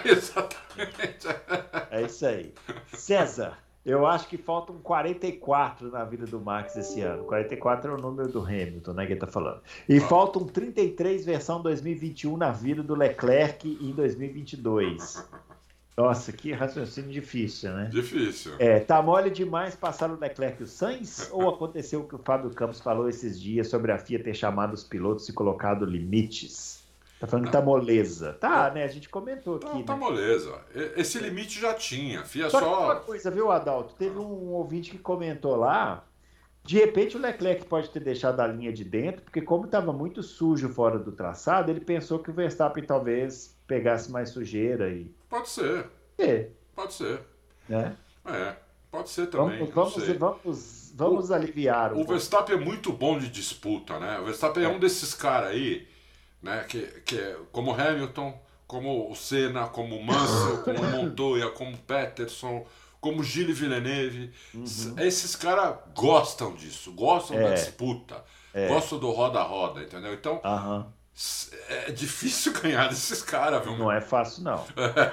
É, 0.03 0.09
exatamente. 0.09 1.27
É 1.91 2.01
isso 2.01 2.25
aí. 2.25 2.53
César, 2.93 3.57
eu 3.85 4.07
acho 4.07 4.27
que 4.27 4.37
faltam 4.37 4.77
44 4.77 5.91
na 5.91 6.05
vida 6.05 6.25
do 6.25 6.39
Max 6.39 6.75
esse 6.77 7.01
ano. 7.01 7.25
44 7.25 7.91
é 7.91 7.95
o 7.95 7.97
número 7.97 8.29
do 8.29 8.39
Hamilton, 8.39 8.93
né? 8.93 9.05
Que 9.05 9.13
ele 9.13 9.19
tá 9.19 9.27
falando. 9.27 9.61
E 9.89 9.99
faltam 9.99 10.45
33 10.45 11.25
versão 11.25 11.61
2021 11.61 12.37
na 12.37 12.51
vida 12.51 12.81
do 12.81 12.95
Leclerc 12.95 13.67
em 13.81 13.91
2022. 13.91 15.27
Nossa, 15.97 16.31
que 16.31 16.51
raciocínio 16.51 17.11
difícil, 17.11 17.71
né? 17.73 17.89
Difícil. 17.91 18.53
É, 18.57 18.79
tá 18.79 19.01
mole 19.01 19.29
demais 19.29 19.75
passar 19.75 20.09
o 20.09 20.19
Leclerc 20.19 20.61
e 20.61 20.63
o 20.63 20.67
Sainz? 20.67 21.29
ou 21.31 21.49
aconteceu 21.49 22.01
o 22.01 22.07
que 22.07 22.15
o 22.15 22.19
Fábio 22.19 22.49
Campos 22.51 22.79
falou 22.79 23.07
esses 23.07 23.39
dias 23.39 23.67
sobre 23.67 23.91
a 23.91 23.99
FIA 23.99 24.23
ter 24.23 24.33
chamado 24.33 24.73
os 24.73 24.83
pilotos 24.83 25.27
e 25.29 25.33
colocado 25.33 25.85
limites? 25.85 26.82
Tá 27.23 27.27
falando 27.27 27.45
que 27.45 27.51
tá 27.53 27.61
moleza. 27.61 28.33
Tá, 28.33 28.69
né? 28.69 28.83
A 28.83 28.87
gente 28.89 29.07
comentou 29.07 29.55
aqui. 29.55 29.65
Não, 29.65 29.81
tá 29.83 29.93
né? 29.93 29.99
moleza. 29.99 30.59
Esse 30.97 31.19
limite 31.19 31.57
já 31.57 31.73
tinha. 31.73 32.25
FIA 32.25 32.49
só. 32.49 32.59
só... 32.59 32.83
uma 32.83 32.95
coisa, 32.97 33.31
viu, 33.31 33.49
Adalto? 33.49 33.95
Teve 33.95 34.19
um 34.19 34.51
ouvinte 34.51 34.91
que 34.91 34.97
comentou 34.97 35.55
lá. 35.55 36.03
De 36.65 36.77
repente 36.77 37.15
o 37.15 37.21
Leclerc 37.21 37.65
pode 37.65 37.89
ter 37.91 38.01
deixado 38.01 38.41
a 38.41 38.47
linha 38.47 38.73
de 38.73 38.83
dentro, 38.83 39.21
porque 39.21 39.41
como 39.41 39.63
estava 39.63 39.93
muito 39.93 40.21
sujo 40.21 40.67
fora 40.67 40.99
do 40.99 41.13
traçado, 41.13 41.71
ele 41.71 41.79
pensou 41.79 42.19
que 42.19 42.29
o 42.29 42.33
Verstappen 42.33 42.83
talvez 42.83 43.57
pegasse 43.65 44.11
mais 44.11 44.29
sujeira 44.29 44.89
e 44.89 45.09
Pode 45.29 45.47
ser. 45.47 45.87
É. 46.17 46.49
Pode 46.75 46.93
ser. 46.93 47.21
É. 47.69 47.93
É. 48.25 48.55
Pode 48.91 49.09
ser 49.09 49.27
também. 49.27 49.59
Vamos, 49.59 49.95
vamos, 49.95 50.17
vamos, 50.17 50.93
vamos 50.93 51.29
o, 51.29 51.33
aliviar. 51.33 51.93
Um 51.93 52.01
o 52.01 52.05
Verstappen 52.05 52.57
é 52.57 52.59
muito 52.59 52.91
bom 52.91 53.17
de 53.17 53.29
disputa, 53.29 53.97
né? 53.97 54.19
O 54.19 54.25
Verstappen 54.25 54.63
é, 54.63 54.65
é 54.65 54.69
um 54.69 54.77
desses 54.77 55.13
caras 55.13 55.51
aí, 55.51 55.87
né? 56.43 56.65
Que, 56.67 56.81
que 57.05 57.17
é 57.17 57.37
como 57.51 57.73
Hamilton, 57.73 58.37
como 58.67 59.09
o 59.09 59.15
Senna, 59.15 59.67
como 59.67 59.95
o 59.95 60.03
Mansell, 60.05 60.63
como 60.63 60.79
o 60.79 60.91
Montoya, 60.91 61.49
como 61.49 61.73
o 61.73 61.77
Peterson, 61.79 62.65
como 62.99 63.23
Gilles 63.23 63.57
Villeneuve. 63.57 64.31
Uhum. 64.53 64.95
Esses 64.99 65.35
caras 65.35 65.77
gostam 65.95 66.53
disso, 66.53 66.91
gostam 66.91 67.37
é. 67.37 67.43
da 67.43 67.53
disputa, 67.55 68.23
é. 68.53 68.67
gostam 68.67 68.99
do 68.99 69.09
roda-roda, 69.09 69.81
entendeu? 69.81 70.13
Então. 70.13 70.41
Uhum 70.43 71.02
é 71.69 71.91
difícil 71.91 72.53
ganhar 72.59 72.87
desses 72.89 73.21
caras, 73.21 73.63
viu? 73.63 73.77
Não 73.77 73.91
é 73.91 74.01
fácil, 74.01 74.43
não. 74.43 74.65
É. 74.95 75.11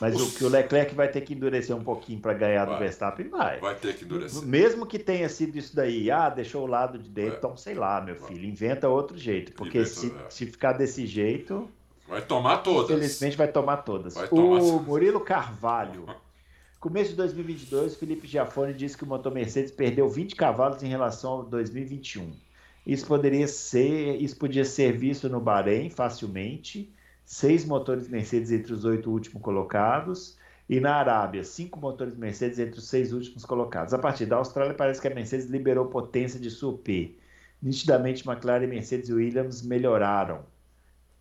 Mas 0.00 0.20
o... 0.20 0.26
o 0.26 0.32
que 0.32 0.44
o 0.44 0.48
Leclerc 0.48 0.94
vai 0.94 1.08
ter 1.08 1.20
que 1.20 1.34
endurecer 1.34 1.74
um 1.74 1.84
pouquinho 1.84 2.20
para 2.20 2.34
ganhar 2.34 2.64
vai. 2.64 2.74
do 2.74 2.80
Verstappen, 2.80 3.28
vai. 3.28 3.60
Vai 3.60 3.74
ter 3.76 3.96
que 3.96 4.04
endurecer. 4.04 4.42
Mesmo 4.42 4.84
que 4.84 4.98
tenha 4.98 5.28
sido 5.28 5.56
isso 5.56 5.74
daí, 5.74 6.10
ah, 6.10 6.28
deixou 6.28 6.64
o 6.64 6.66
lado 6.66 6.98
de 6.98 7.08
dentro, 7.08 7.34
é. 7.34 7.38
então 7.38 7.56
sei 7.56 7.74
lá, 7.74 8.00
meu 8.00 8.16
filho, 8.16 8.44
inventa 8.44 8.88
outro 8.88 9.16
jeito. 9.16 9.52
Porque 9.52 9.78
inventa, 9.78 9.94
se, 9.94 10.06
é. 10.08 10.30
se 10.30 10.46
ficar 10.46 10.72
desse 10.72 11.06
jeito. 11.06 11.70
Vai 12.08 12.22
tomar 12.22 12.58
todas. 12.58 12.90
Infelizmente 12.90 13.36
vai 13.36 13.48
tomar 13.48 13.78
todas. 13.78 14.14
Vai 14.14 14.28
tomar 14.28 14.60
o 14.60 14.80
Murilo 14.80 15.20
Carvalho. 15.20 16.06
Começo 16.80 17.10
de 17.10 17.16
2022, 17.16 17.96
Felipe 17.96 18.26
Giafone 18.26 18.74
disse 18.74 18.96
que 18.96 19.04
o 19.04 19.06
motor 19.06 19.32
Mercedes 19.32 19.70
perdeu 19.70 20.08
20 20.08 20.34
cavalos 20.34 20.82
em 20.82 20.88
relação 20.88 21.30
ao 21.30 21.42
2021. 21.44 22.32
Isso 22.86 23.06
poderia 23.06 23.46
ser, 23.46 24.16
isso 24.20 24.36
podia 24.36 24.64
ser 24.64 24.92
visto 24.92 25.28
no 25.28 25.40
Bahrein 25.40 25.88
facilmente. 25.90 26.92
Seis 27.24 27.64
motores 27.64 28.08
Mercedes 28.08 28.50
entre 28.50 28.72
os 28.72 28.84
oito 28.84 29.10
últimos 29.10 29.40
colocados. 29.42 30.36
E 30.68 30.80
na 30.80 30.96
Arábia, 30.96 31.44
cinco 31.44 31.78
motores 31.78 32.16
Mercedes 32.16 32.58
entre 32.58 32.78
os 32.78 32.88
seis 32.88 33.12
últimos 33.12 33.44
colocados. 33.44 33.92
A 33.92 33.98
partir 33.98 34.26
da 34.26 34.36
Austrália, 34.36 34.74
parece 34.74 35.00
que 35.00 35.08
a 35.08 35.14
Mercedes 35.14 35.46
liberou 35.46 35.86
potência 35.86 36.40
de 36.40 36.50
sua 36.50 36.70
UP. 36.70 37.18
Nitidamente, 37.62 38.28
McLaren, 38.28 38.66
Mercedes 38.66 39.08
e 39.08 39.12
Williams 39.12 39.62
melhoraram. 39.62 40.44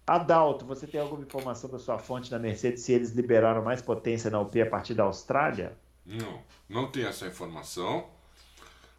Adalto, 0.08 0.66
você 0.66 0.88
tem 0.88 1.00
alguma 1.00 1.22
informação 1.22 1.70
da 1.70 1.78
sua 1.78 2.00
fonte 2.00 2.32
na 2.32 2.40
Mercedes 2.40 2.82
se 2.82 2.92
eles 2.92 3.12
liberaram 3.12 3.64
mais 3.64 3.82
potência 3.82 4.30
na 4.30 4.40
UP 4.40 4.60
a 4.60 4.66
partir 4.66 4.94
da 4.94 5.04
Austrália? 5.04 5.78
Não, 6.06 6.42
não 6.68 6.92
tenho 6.92 7.08
essa 7.08 7.28
informação. 7.28 8.08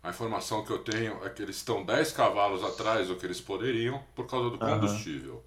A 0.02 0.10
informação 0.10 0.64
que 0.64 0.70
eu 0.72 0.78
tenho 0.78 1.24
é 1.24 1.30
que 1.30 1.40
eles 1.40 1.56
estão 1.56 1.84
10 1.84 2.12
cavalos 2.12 2.64
atrás 2.64 3.08
do 3.08 3.16
que 3.16 3.24
eles 3.24 3.40
poderiam 3.40 4.02
por 4.14 4.26
causa 4.26 4.50
do 4.50 4.58
combustível. 4.58 5.44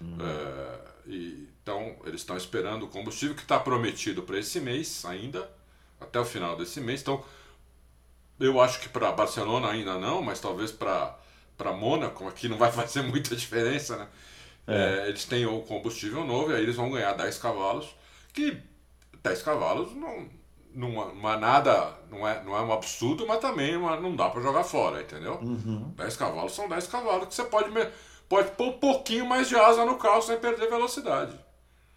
Uhum. 0.00 0.18
É, 0.20 0.78
e, 1.06 1.48
então, 1.62 1.96
eles 2.04 2.20
estão 2.20 2.36
esperando 2.36 2.84
o 2.84 2.88
combustível 2.88 3.34
que 3.34 3.42
está 3.42 3.58
prometido 3.58 4.22
para 4.22 4.38
esse 4.38 4.60
mês 4.60 5.04
ainda, 5.06 5.50
até 5.98 6.20
o 6.20 6.24
final 6.24 6.54
desse 6.54 6.80
mês. 6.80 7.00
Então, 7.00 7.24
eu 8.38 8.60
acho 8.60 8.78
que 8.80 8.88
para 8.88 9.10
Barcelona 9.10 9.70
ainda 9.70 9.98
não, 9.98 10.20
mas 10.22 10.38
talvez 10.38 10.70
para 10.70 11.18
Mônaco, 11.72 12.28
aqui 12.28 12.46
não 12.46 12.58
vai 12.58 12.70
fazer 12.72 13.02
muita 13.02 13.34
diferença, 13.34 13.96
né? 13.96 14.08
É. 14.66 15.06
É, 15.06 15.08
eles 15.08 15.24
têm 15.24 15.46
o 15.46 15.62
combustível 15.62 16.26
novo 16.26 16.52
e 16.52 16.54
aí 16.54 16.62
eles 16.62 16.76
vão 16.76 16.90
ganhar 16.90 17.14
10 17.14 17.38
cavalos, 17.38 17.88
que 18.34 18.62
10 19.22 19.42
cavalos 19.42 19.94
não, 19.94 20.28
não, 20.74 21.14
não 21.14 21.30
é 21.30 21.36
nada, 21.38 21.94
não 22.10 22.26
é, 22.26 22.42
não 22.44 22.56
é 22.56 22.62
um 22.62 22.72
absurdo, 22.72 23.26
mas 23.26 23.38
também 23.38 23.78
não 23.78 24.14
dá 24.14 24.28
para 24.30 24.40
jogar 24.40 24.64
fora, 24.64 25.02
entendeu? 25.02 25.38
Uhum. 25.42 25.92
10 25.96 26.16
cavalos 26.16 26.54
são 26.54 26.68
10 26.68 26.86
cavalos 26.86 27.28
que 27.28 27.34
você 27.34 27.44
pode, 27.44 27.70
pode 28.28 28.50
pôr 28.52 28.68
um 28.68 28.78
pouquinho 28.78 29.26
mais 29.26 29.48
de 29.48 29.56
asa 29.56 29.84
no 29.84 29.96
carro 29.96 30.22
sem 30.22 30.38
perder 30.38 30.68
velocidade. 30.68 31.38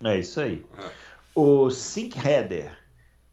É 0.04 0.18
isso 0.18 0.40
aí. 0.40 0.66
É. 0.78 0.90
O 1.36 1.70
Sync 1.70 2.18
Header 2.18 2.78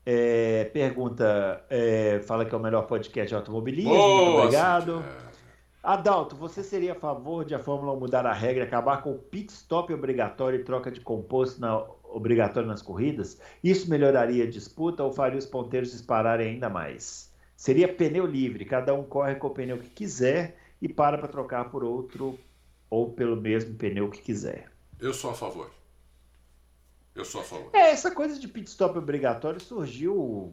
é, 0.04 0.64
pergunta, 0.72 1.64
é, 1.68 2.20
fala 2.26 2.44
que 2.44 2.54
é 2.54 2.58
o 2.58 2.60
melhor 2.60 2.86
podcast 2.86 3.28
de 3.28 3.34
automobilismo. 3.34 3.90
Boa, 3.90 4.24
muito 4.24 4.38
obrigado. 4.38 5.04
Adalto, 5.82 6.34
você 6.34 6.62
seria 6.62 6.92
a 6.92 6.94
favor 6.94 7.44
de 7.44 7.54
a 7.54 7.58
Fórmula 7.58 7.92
1 7.92 8.00
mudar 8.00 8.26
a 8.26 8.32
regra, 8.32 8.64
acabar 8.64 9.02
com 9.02 9.12
o 9.12 9.18
pit 9.18 9.52
stop 9.52 9.92
obrigatório 9.92 10.60
e 10.60 10.64
troca 10.64 10.90
de 10.90 11.00
composto 11.00 11.60
na 11.60 11.82
obrigatório 12.08 12.68
nas 12.68 12.82
corridas, 12.82 13.40
isso 13.62 13.88
melhoraria 13.90 14.44
a 14.44 14.50
disputa 14.50 15.02
ou 15.02 15.12
faria 15.12 15.38
os 15.38 15.46
ponteiros 15.46 15.92
dispararem 15.92 16.50
ainda 16.50 16.68
mais? 16.68 17.32
Seria 17.56 17.92
pneu 17.92 18.26
livre, 18.26 18.64
cada 18.64 18.94
um 18.94 19.02
corre 19.02 19.34
com 19.34 19.48
o 19.48 19.50
pneu 19.50 19.78
que 19.78 19.90
quiser 19.90 20.56
e 20.80 20.88
para 20.88 21.18
para 21.18 21.28
trocar 21.28 21.70
por 21.70 21.82
outro 21.82 22.38
ou 22.88 23.12
pelo 23.12 23.36
mesmo 23.36 23.74
pneu 23.74 24.08
que 24.10 24.20
quiser. 24.20 24.70
Eu 25.00 25.12
sou 25.12 25.30
a 25.30 25.34
favor. 25.34 25.70
Eu 27.14 27.24
sou 27.24 27.40
a 27.40 27.44
favor. 27.44 27.70
É, 27.72 27.90
essa 27.90 28.10
coisa 28.10 28.38
de 28.38 28.46
pit 28.46 28.68
stop 28.68 28.96
obrigatório 28.96 29.60
surgiu 29.60 30.52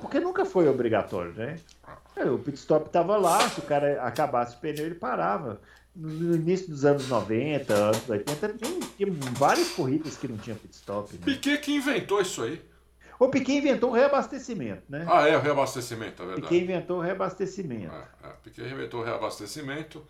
porque 0.00 0.20
nunca 0.20 0.44
foi 0.44 0.68
obrigatório, 0.68 1.32
né? 1.32 1.58
Ah. 1.84 1.96
É, 2.16 2.24
o 2.24 2.38
pit 2.38 2.58
stop 2.58 2.86
estava 2.86 3.16
lá, 3.16 3.48
se 3.48 3.60
o 3.60 3.62
cara 3.62 4.02
acabasse 4.02 4.56
o 4.56 4.58
pneu, 4.58 4.84
ele 4.84 4.94
parava 4.94 5.60
no 5.96 6.34
início 6.36 6.68
dos 6.68 6.84
anos 6.84 7.08
90, 7.08 7.72
anos 7.72 8.08
80, 8.08 8.48
tinha, 8.54 8.80
tinha 8.96 9.12
várias 9.32 9.70
corridas 9.70 10.16
que 10.16 10.28
não 10.28 10.36
tinha 10.36 10.54
pit 10.54 10.74
stop. 10.74 11.12
Né? 11.14 11.20
Piquet 11.24 11.58
que 11.58 11.74
inventou 11.74 12.20
isso 12.20 12.42
aí. 12.42 12.60
O 13.18 13.28
Piquet 13.28 13.56
inventou 13.56 13.90
o 13.90 13.92
reabastecimento, 13.94 14.82
né? 14.90 15.06
Ah, 15.08 15.26
é, 15.26 15.36
o 15.36 15.40
reabastecimento, 15.40 16.22
é 16.22 16.26
verdade. 16.26 16.42
Piquet 16.42 16.64
inventou 16.64 16.98
o 16.98 17.00
reabastecimento. 17.00 17.94
É, 17.94 18.28
é. 18.28 18.32
Piquet 18.42 18.68
inventou 18.68 19.00
o 19.00 19.04
reabastecimento 19.04 20.06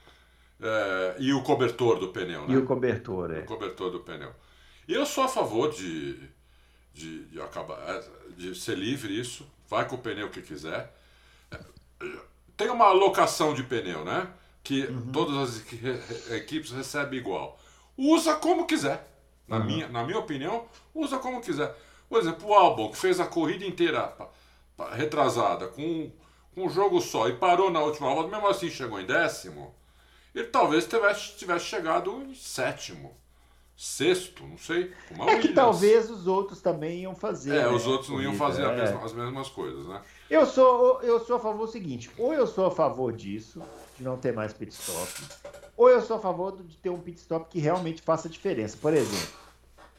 é, 0.61 1.16
e 1.20 1.32
o 1.32 1.43
cobertor 1.43 2.01
do 2.01 2.09
pneu, 2.09 2.49
né? 2.49 2.55
E 2.55 2.57
o 2.57 2.64
cobertor, 2.64 3.30
é. 3.30 3.41
O 3.41 3.45
cobertor 3.45 3.91
do 3.93 4.01
pneu. 4.01 4.32
E 4.89 4.93
eu 4.93 5.07
sou 5.07 5.22
a 5.22 5.28
favor 5.28 5.70
de, 5.70 6.18
de, 6.93 7.26
de 7.26 7.41
acabar, 7.41 7.78
é, 7.89 8.05
de 8.37 8.55
ser 8.57 8.76
livre 8.76 9.18
isso, 9.18 9.47
vai 9.68 9.87
com 9.87 9.95
o 9.95 9.98
pneu 9.98 10.28
que 10.28 10.43
quiser. 10.43 10.93
É, 11.52 11.59
tem 12.56 12.70
uma 12.70 12.86
alocação 12.86 13.55
de 13.55 13.62
pneu, 13.62 14.05
né? 14.05 14.28
Que 14.66 14.84
uhum. 14.84 15.12
todas 15.12 15.36
as 15.36 16.32
equipes 16.32 16.72
recebem 16.72 17.20
igual. 17.20 17.56
Usa 17.97 18.34
como 18.34 18.66
quiser. 18.66 19.06
Na, 19.47 19.59
uhum. 19.59 19.64
minha, 19.64 19.88
na 19.88 20.02
minha 20.02 20.18
opinião, 20.18 20.64
usa 20.93 21.18
como 21.18 21.40
quiser. 21.40 21.72
Por 22.09 22.20
exemplo, 22.20 22.48
o 22.48 22.52
Albon, 22.52 22.90
que 22.90 22.97
fez 22.97 23.20
a 23.20 23.26
corrida 23.26 23.64
inteira 23.64 24.12
retrasada 24.93 25.68
com, 25.68 26.10
com 26.52 26.66
um 26.66 26.68
jogo 26.68 27.01
só 27.01 27.28
e 27.28 27.36
parou 27.36 27.70
na 27.70 27.80
última 27.80 28.12
volta, 28.12 28.28
mesmo 28.28 28.48
assim 28.48 28.68
chegou 28.68 29.01
em 29.01 29.06
décimo, 29.06 29.72
ele 30.34 30.48
talvez 30.48 30.84
tivesse, 30.84 31.36
tivesse 31.36 31.66
chegado 31.66 32.20
em 32.22 32.34
sétimo. 32.34 33.16
Sexto, 33.76 34.43
não 34.43 34.59
sei. 34.59 34.90
é 35.28 35.38
que 35.38 35.52
talvez 35.52 36.10
os 36.10 36.26
outros 36.26 36.60
também 36.60 37.02
iam 37.02 37.14
fazer. 37.14 37.55
É, 37.55 37.62
né? 37.64 37.68
os 37.68 37.86
outros 37.86 38.09
não 38.09 38.20
iam 38.20 38.34
fazer 38.34 38.62
é. 38.62 38.74
mesma, 38.74 39.05
as 39.05 39.12
mesmas 39.12 39.48
coisas, 39.48 39.86
né? 39.86 40.01
Eu 40.30 40.47
sou, 40.47 41.02
eu 41.02 41.20
sou 41.20 41.36
a 41.36 41.38
favor 41.38 41.66
do 41.66 41.70
seguinte: 41.70 42.10
ou 42.16 42.32
eu 42.32 42.47
sou 42.47 42.66
a 42.66 42.70
favor 42.70 43.12
disso, 43.12 43.62
de 43.97 44.05
não 44.05 44.16
ter 44.16 44.32
mais 44.32 44.52
pit 44.52 44.73
stop, 44.73 45.10
ou 45.77 45.89
eu 45.89 46.01
sou 46.01 46.16
a 46.16 46.20
favor 46.20 46.56
de 46.62 46.77
ter 46.77 46.90
um 46.90 46.98
pit 46.98 47.18
stop 47.18 47.47
que 47.51 47.59
realmente 47.59 48.02
faça 48.02 48.28
diferença. 48.28 48.77
Por 48.81 48.93
exemplo, 48.93 49.35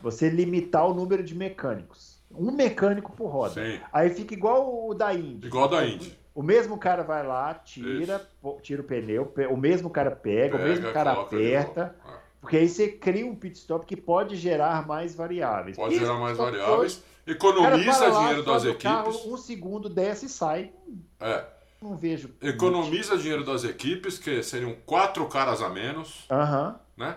você 0.02 0.30
limitar 0.30 0.86
o 0.88 0.94
número 0.94 1.24
de 1.24 1.36
mecânicos. 1.36 2.18
Um 2.32 2.52
mecânico 2.52 3.12
por 3.14 3.28
roda. 3.28 3.54
Sim. 3.54 3.80
Aí 3.92 4.10
fica 4.10 4.34
igual 4.34 4.88
o 4.88 4.94
da 4.94 5.14
Indy. 5.14 5.48
Igual 5.48 5.70
da 5.70 5.86
Indy. 5.86 6.18
O 6.36 6.44
mesmo 6.44 6.78
cara 6.78 7.04
vai 7.04 7.26
lá, 7.26 7.54
tira, 7.56 8.28
tira 8.62 8.82
o 8.82 8.86
pneu, 8.86 9.34
o 9.50 9.58
mesmo 9.58 9.90
cara 9.90 10.12
pega, 10.12 10.58
pega 10.58 10.58
o 10.58 10.68
mesmo 10.68 10.94
cara 10.94 11.14
aperta. 11.14 11.96
Porque 12.40 12.58
aí 12.58 12.70
você 12.70 12.90
cria 12.90 13.26
um 13.26 13.36
pit 13.36 13.58
stop 13.58 13.86
que 13.86 13.96
pode 13.96 14.36
gerar 14.36 14.86
mais 14.86 15.16
variáveis. 15.16 15.76
Pode 15.76 15.98
gerar 15.98 16.20
mais 16.20 16.38
variáveis 16.38 17.04
Economiza 17.28 18.10
dinheiro 18.10 18.44
das 18.44 18.64
equipes. 18.64 18.84
Carro, 18.84 19.34
um 19.34 19.36
segundo 19.36 19.90
desce 19.90 20.28
e 20.28 20.30
sai. 20.30 20.72
É. 21.20 21.44
Não 21.82 21.96
vejo. 21.96 22.30
Economiza 22.42 23.12
muito. 23.12 23.22
dinheiro 23.22 23.46
das 23.46 23.64
equipes, 23.64 24.18
que 24.18 24.42
seriam 24.42 24.76
quatro 24.86 25.26
caras 25.28 25.62
a 25.62 25.70
menos. 25.70 26.26
Uhum. 26.30 26.76
Né? 26.98 27.16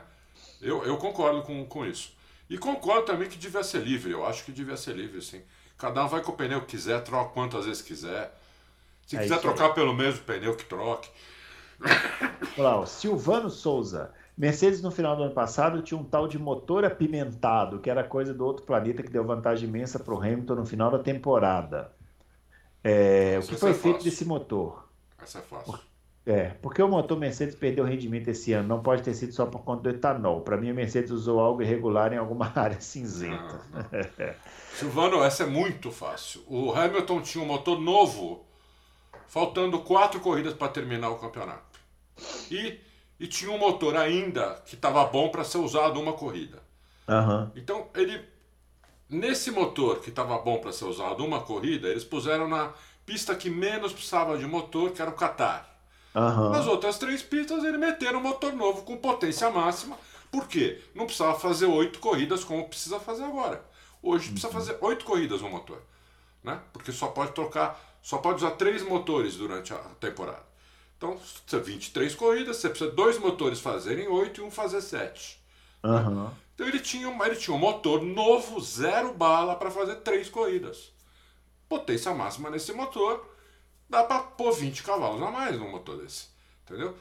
Eu, 0.61 0.85
eu 0.85 0.97
concordo 0.97 1.43
com, 1.43 1.65
com 1.65 1.87
isso. 1.87 2.13
E 2.49 2.59
concordo 2.59 3.07
também 3.07 3.29
que 3.29 3.39
devia 3.39 3.63
ser 3.63 3.79
livre. 3.79 4.13
Eu 4.13 4.27
acho 4.27 4.45
que 4.45 4.53
devia 4.53 4.77
ser 4.77 4.95
livre, 4.95 5.23
sim. 5.23 5.41
Cada 5.79 6.05
um 6.05 6.09
vai 6.09 6.23
com 6.23 6.33
o 6.33 6.37
pneu 6.37 6.61
que 6.61 6.77
quiser, 6.77 7.03
troca 7.03 7.33
quantas 7.33 7.65
vezes 7.65 7.81
quiser. 7.81 8.37
Se 9.07 9.17
é 9.17 9.23
quiser 9.23 9.41
trocar 9.41 9.69
aí. 9.69 9.73
pelo 9.73 9.95
mesmo 9.95 10.23
pneu, 10.25 10.55
que 10.55 10.65
troque. 10.65 11.09
Olha 12.59 12.69
lá, 12.77 12.87
Silvano 12.87 13.49
Souza. 13.49 14.13
Mercedes 14.37 14.83
no 14.83 14.91
final 14.91 15.17
do 15.17 15.23
ano 15.23 15.35
passado 15.35 15.83
tinha 15.83 15.99
um 15.99 16.05
tal 16.05 16.27
de 16.27 16.39
motor 16.39 16.85
apimentado, 16.85 17.79
que 17.79 17.91
era 17.91 18.03
coisa 18.03 18.33
do 18.33 18.45
outro 18.45 18.65
planeta 18.65 19.03
que 19.03 19.11
deu 19.11 19.25
vantagem 19.25 19.69
imensa 19.69 19.99
para 19.99 20.15
o 20.15 20.19
Hamilton 20.19 20.55
no 20.55 20.67
final 20.67 20.91
da 20.91 20.99
temporada. 20.99 21.93
É, 22.83 23.39
o 23.43 23.47
que 23.47 23.57
foi 23.57 23.71
é 23.71 23.75
feito 23.75 24.05
desse 24.05 24.25
motor? 24.25 24.89
Essa 25.23 25.39
é 25.39 25.43
fácil. 25.43 25.79
É, 26.27 26.51
porque 26.63 26.83
o 26.83 26.89
motor 26.89 27.19
Mercedes 27.19 27.55
perdeu 27.55 27.85
rendimento 27.85 28.29
esse 28.29 28.53
ano. 28.53 28.69
Não 28.69 28.83
pode 28.83 29.03
ter 29.03 29.15
sido 29.15 29.33
só 29.33 29.47
por 29.47 29.63
conta 29.63 29.83
do 29.83 29.91
etanol. 29.91 30.43
Para 30.43 30.57
mim, 30.57 30.71
a 30.71 30.75
Mercedes 30.75 31.11
usou 31.11 31.41
algo 31.41 31.63
irregular 31.63 32.13
em 32.13 32.19
alguma 32.19 32.53
área 32.55 32.81
cinzenta. 32.81 33.61
Não, 33.73 33.81
não. 33.81 34.35
Silvano, 34.75 35.25
essa 35.25 35.45
é 35.45 35.47
muito 35.47 35.91
fácil. 35.91 36.43
O 36.47 36.73
Hamilton 36.73 37.21
tinha 37.23 37.43
um 37.43 37.47
motor 37.47 37.81
novo, 37.81 38.45
faltando 39.27 39.81
quatro 39.81 40.21
corridas 40.21 40.55
para 40.55 40.69
terminar 40.69 41.11
o 41.11 41.19
campeonato. 41.19 41.81
E, 42.51 42.79
e 43.19 43.27
tinha 43.27 43.51
um 43.51 43.59
motor 43.59 43.97
ainda 43.97 44.63
que 44.67 44.75
estava 44.75 45.05
bom 45.07 45.31
para 45.31 45.43
ser 45.43 45.59
usado 45.59 45.99
uma 45.99 46.13
corrida. 46.13 46.63
Uhum. 47.09 47.51
Então, 47.57 47.89
ele 47.95 48.23
nesse 49.11 49.51
motor 49.51 50.01
que 50.01 50.11
estava 50.11 50.39
bom 50.39 50.59
para 50.59 50.73
ser 50.73 50.85
usado 50.85 51.25
uma 51.25 51.41
corrida, 51.41 51.89
eles 51.89 52.05
puseram 52.05 52.49
na 52.49 52.73
pista 53.05 53.35
que 53.35 53.51
menos 53.51 53.93
precisava 53.93 54.39
de 54.39 54.47
motor, 54.47 54.93
que 54.93 55.03
era 55.03 55.11
o 55.11 55.15
Qatar. 55.15 55.69
Uhum. 56.15 56.51
Nas 56.51 56.67
outras 56.67 56.99
três 56.99 57.23
pistas, 57.23 57.65
eles 57.65 57.79
meteram 57.79 58.19
um 58.19 58.23
motor 58.23 58.53
novo 58.53 58.83
com 58.83 58.97
potência 58.97 59.51
máxima. 59.51 59.99
Por 60.31 60.47
quê? 60.47 60.81
Não 60.95 61.07
precisava 61.07 61.39
fazer 61.39 61.67
oito 61.67 61.99
corridas 61.99 62.45
como 62.45 62.69
precisa 62.69 63.01
fazer 63.01 63.25
agora. 63.25 63.65
Hoje 64.03 64.27
uhum. 64.27 64.33
precisa 64.33 64.53
fazer 64.53 64.79
oito 64.81 65.05
corridas 65.05 65.43
no 65.43 65.51
motor. 65.51 65.83
Né? 66.43 66.59
Porque 66.73 66.93
só 66.93 67.09
pode 67.09 67.33
trocar, 67.33 67.99
só 68.03 68.19
pode 68.19 68.37
usar 68.37 68.53
três 68.53 68.83
motores 68.83 69.37
durante 69.37 69.75
a 69.75 69.79
temporada. 70.01 70.51
Então, 70.97 71.19
você 71.47 71.59
23 71.59 72.15
corridas, 72.15 72.59
você 72.59 72.69
precisa 72.69 72.91
dois 72.91 73.19
motores 73.19 73.59
fazerem 73.59 74.07
oito 74.09 74.41
e 74.41 74.45
um 74.45 74.51
fazer 74.51 74.83
sete. 74.83 75.41
Uhum. 75.83 76.31
Então 76.61 76.69
ele 76.69 76.81
tinha, 76.81 77.09
ele 77.25 77.37
tinha 77.37 77.57
um 77.57 77.59
motor 77.59 78.03
novo, 78.03 78.61
zero 78.61 79.15
bala, 79.15 79.57
para 79.57 79.71
fazer 79.71 79.97
três 79.97 80.29
corridas. 80.29 80.93
Potência 81.67 82.13
máxima 82.13 82.51
nesse 82.51 82.71
motor, 82.75 83.27
dá 83.89 84.05
para 84.05 84.19
pôr 84.21 84.53
20 84.53 84.83
cavalos 84.83 85.23
a 85.23 85.31
mais 85.31 85.59
no 85.59 85.71
motor 85.71 85.97
desse. 85.97 86.27
Entendeu? 86.63 86.95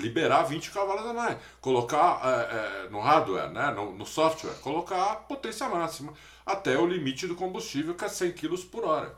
Liberar 0.00 0.42
20 0.42 0.72
cavalos 0.72 1.06
a 1.06 1.14
mais. 1.14 1.38
Colocar 1.60 2.20
é, 2.24 2.86
é, 2.86 2.88
no 2.88 2.98
hardware, 2.98 3.48
né, 3.50 3.70
no, 3.70 3.92
no, 3.92 4.04
software, 4.04 4.54
colocar 4.62 5.14
potência 5.28 5.68
máxima 5.68 6.12
até 6.44 6.76
o 6.76 6.84
limite 6.84 7.28
do 7.28 7.36
combustível, 7.36 7.94
que 7.94 8.04
é 8.04 8.08
100 8.08 8.32
kg 8.32 8.58
por 8.64 8.84
hora. 8.84 9.16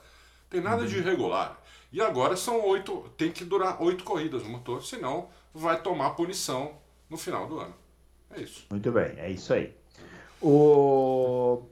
Tem 0.50 0.60
nada 0.60 0.82
uhum. 0.82 0.88
de 0.88 0.98
irregular. 0.98 1.58
E 1.90 2.02
agora 2.02 2.36
são 2.36 2.62
oito, 2.66 3.10
tem 3.16 3.32
que 3.32 3.46
durar 3.46 3.82
oito 3.82 4.04
corridas 4.04 4.42
no 4.42 4.50
motor, 4.50 4.84
senão 4.84 5.30
vai 5.54 5.80
tomar 5.80 6.10
punição 6.10 6.78
no 7.08 7.16
final 7.16 7.46
do 7.46 7.58
ano. 7.58 7.79
É 8.32 8.40
isso. 8.40 8.66
Muito 8.70 8.92
bem, 8.92 9.12
é 9.18 9.30
isso 9.30 9.52
aí. 9.52 9.74
O 10.40 11.62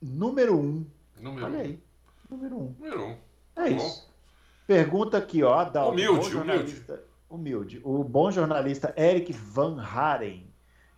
número 0.00 0.58
um. 0.58 0.86
Número 1.20 1.46
Olha 1.46 1.60
aí. 1.60 1.78
Número 2.30 2.56
um. 2.56 2.74
Número 2.78 3.04
um. 3.06 3.16
É 3.56 3.70
isso. 3.70 4.08
Pergunta 4.66 5.18
aqui, 5.18 5.42
ó. 5.42 5.64
Da, 5.64 5.86
humilde, 5.86 6.36
humilde. 6.36 6.84
Humilde. 7.28 7.80
O 7.84 8.02
bom 8.04 8.30
jornalista 8.30 8.94
Eric 8.96 9.32
Van 9.32 9.80
Haren 9.80 10.48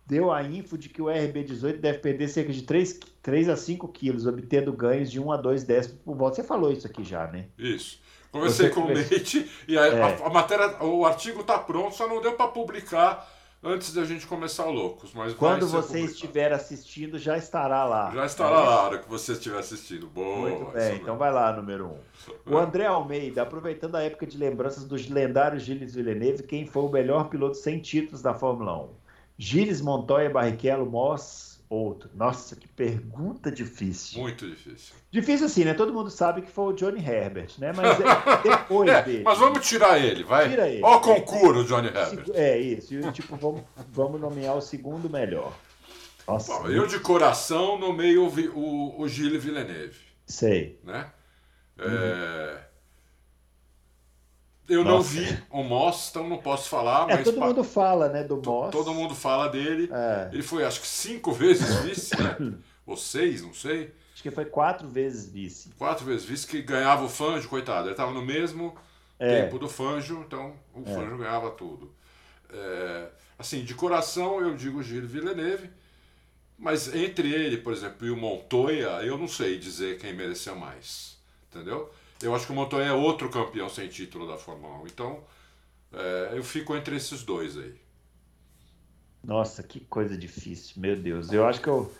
deu 0.05 0.31
a 0.31 0.43
info 0.43 0.77
de 0.77 0.89
que 0.89 1.01
o 1.01 1.05
RB18 1.05 1.77
deve 1.77 1.99
perder 1.99 2.27
cerca 2.27 2.51
de 2.51 2.63
3, 2.63 2.99
3 3.21 3.49
a 3.49 3.55
5 3.55 3.87
quilos, 3.89 4.25
obtendo 4.25 4.73
ganhos 4.73 5.09
de 5.09 5.19
1 5.19 5.31
a 5.31 5.37
2 5.37 5.63
décimos 5.63 5.99
por 6.01 6.15
volta. 6.15 6.35
Você 6.35 6.43
falou 6.43 6.71
isso 6.71 6.85
aqui 6.85 7.03
já, 7.03 7.27
né? 7.27 7.45
Isso. 7.57 8.01
Conversei 8.31 8.69
Você 8.69 8.73
com 8.73 8.81
o 8.81 8.87
Leite 8.87 9.49
e 9.67 9.77
a, 9.77 9.87
é. 9.87 10.01
a, 10.01 10.27
a, 10.27 10.29
matéria, 10.29 10.83
o 10.83 11.05
artigo 11.05 11.41
está 11.41 11.57
pronto, 11.57 11.95
só 11.95 12.07
não 12.07 12.21
deu 12.21 12.33
para 12.33 12.47
publicar 12.47 13.29
antes 13.63 13.93
da 13.93 14.03
gente 14.03 14.25
começar 14.25 14.65
o 14.65 14.71
Loucos. 14.71 15.13
Mas 15.13 15.33
Quando 15.33 15.67
você 15.67 15.87
publicado. 15.87 16.11
estiver 16.11 16.53
assistindo, 16.53 17.19
já 17.19 17.37
estará 17.37 17.83
lá. 17.85 18.11
Já 18.13 18.25
estará 18.25 18.55
é 18.55 18.59
lá 18.59 18.73
a 18.75 18.83
hora 18.83 18.97
que 18.99 19.09
você 19.09 19.33
estiver 19.33 19.59
assistindo. 19.59 20.07
Boa. 20.07 20.49
Muito 20.49 20.71
bem, 20.71 20.95
então 20.97 21.17
vai 21.17 21.31
lá, 21.31 21.53
número 21.53 21.87
um. 21.87 21.99
O 22.45 22.57
André 22.57 22.85
Almeida, 22.85 23.41
aproveitando 23.43 23.95
a 23.95 24.01
época 24.03 24.25
de 24.25 24.37
lembranças 24.37 24.85
dos 24.85 25.07
lendários 25.09 25.63
Gilles 25.63 25.93
Villeneuve, 25.93 26.43
quem 26.43 26.65
foi 26.65 26.83
o 26.83 26.89
melhor 26.89 27.29
piloto 27.29 27.57
sem 27.57 27.79
títulos 27.79 28.21
da 28.21 28.33
Fórmula 28.33 28.83
1? 28.83 28.89
Gilles 29.37 29.81
Montoya, 29.81 30.29
Barrichello, 30.29 30.85
Moss, 30.85 31.50
outro. 31.71 32.09
Nossa, 32.13 32.55
que 32.55 32.67
pergunta 32.67 33.51
difícil. 33.51 34.21
Muito 34.21 34.47
difícil. 34.47 34.93
Difícil 35.09 35.45
assim, 35.45 35.63
né? 35.63 35.73
Todo 35.73 35.93
mundo 35.93 36.09
sabe 36.09 36.41
que 36.41 36.51
foi 36.51 36.73
o 36.73 36.75
Johnny 36.75 36.99
Herbert, 36.99 37.51
né? 37.57 37.71
Mas 37.75 37.97
é 37.99 38.43
depois 38.43 38.89
é, 38.89 39.01
dele. 39.01 39.23
Mas 39.23 39.37
vamos 39.37 39.65
tirar 39.65 39.97
ele, 39.99 40.23
vai. 40.23 40.49
Tira 40.49 40.67
ele. 40.67 40.83
Ó, 40.83 40.99
concurso, 40.99 41.63
Johnny 41.63 41.87
Herbert. 41.87 42.31
É 42.33 42.57
isso. 42.59 42.93
E, 42.93 43.11
tipo, 43.11 43.35
vamos, 43.37 43.61
vamos 43.89 44.19
nomear 44.19 44.55
o 44.55 44.61
segundo 44.61 45.09
melhor. 45.09 45.53
Nossa. 46.27 46.53
Bom, 46.59 46.67
eu 46.67 46.85
de 46.85 46.99
coração 46.99 47.79
nomeio 47.79 48.25
o, 48.25 48.59
o, 48.59 49.01
o 49.01 49.07
Gilles 49.07 49.43
Villeneuve. 49.43 49.99
Sei. 50.25 50.79
Né? 50.83 51.09
É... 51.77 52.70
Eu 54.69 54.83
Nossa. 54.83 54.93
não 54.93 55.01
vi 55.01 55.43
o 55.49 55.63
Moss, 55.63 56.09
então 56.09 56.27
não 56.29 56.37
posso 56.37 56.69
falar. 56.69 57.09
É, 57.09 57.15
mas 57.15 57.23
todo 57.23 57.39
mundo 57.39 57.63
fala, 57.63 58.07
né, 58.09 58.23
do 58.23 58.37
Moss. 58.37 58.71
Todo 58.71 58.93
mundo 58.93 59.13
fala 59.13 59.49
dele. 59.49 59.89
É. 59.91 60.29
Ele 60.31 60.43
foi, 60.43 60.63
acho 60.63 60.81
que, 60.81 60.87
cinco 60.87 61.31
vezes 61.31 61.75
vice, 61.81 62.15
né? 62.17 62.37
Ou 62.85 62.95
seis, 62.95 63.41
não 63.41 63.53
sei. 63.53 63.93
Acho 64.13 64.23
que 64.23 64.31
foi 64.31 64.45
quatro 64.45 64.87
vezes 64.87 65.27
vice. 65.29 65.69
Quatro 65.77 66.05
vezes 66.05 66.25
vice, 66.25 66.47
que 66.47 66.61
ganhava 66.61 67.03
o 67.03 67.09
Fanjo, 67.09 67.49
coitado. 67.49 67.87
Ele 67.87 67.91
estava 67.91 68.11
no 68.11 68.21
mesmo 68.21 68.75
é. 69.17 69.41
tempo 69.41 69.59
do 69.59 69.67
Fanjo, 69.67 70.23
então 70.25 70.53
o 70.73 70.81
é. 70.81 70.93
Fanjo 70.93 71.17
ganhava 71.17 71.51
tudo. 71.51 71.91
É, 72.53 73.07
assim, 73.37 73.63
de 73.63 73.73
coração 73.73 74.39
eu 74.41 74.55
digo 74.55 74.83
Gilles 74.83 75.09
Villeneuve, 75.09 75.69
mas 76.57 76.93
entre 76.93 77.33
ele, 77.33 77.57
por 77.57 77.73
exemplo, 77.73 78.05
e 78.05 78.11
o 78.11 78.17
Montoya, 78.17 79.01
eu 79.03 79.17
não 79.17 79.27
sei 79.27 79.57
dizer 79.57 79.97
quem 79.97 80.13
merecia 80.13 80.53
mais. 80.53 81.17
Entendeu? 81.49 81.91
Eu 82.23 82.35
acho 82.35 82.45
que 82.45 82.51
o 82.51 82.55
Montoya 82.55 82.85
é 82.85 82.93
outro 82.93 83.29
campeão 83.29 83.69
sem 83.69 83.87
título 83.87 84.27
da 84.27 84.37
Fórmula 84.37 84.81
1. 84.83 84.87
Então, 84.87 85.23
é, 85.93 86.31
eu 86.33 86.43
fico 86.43 86.75
entre 86.75 86.95
esses 86.95 87.23
dois 87.23 87.57
aí. 87.57 87.75
Nossa, 89.23 89.61
que 89.61 89.79
coisa 89.81 90.17
difícil, 90.17 90.81
meu 90.81 90.95
Deus. 90.95 91.31
Eu 91.31 91.45
acho 91.45 91.61
que 91.61 91.67
eu. 91.67 91.91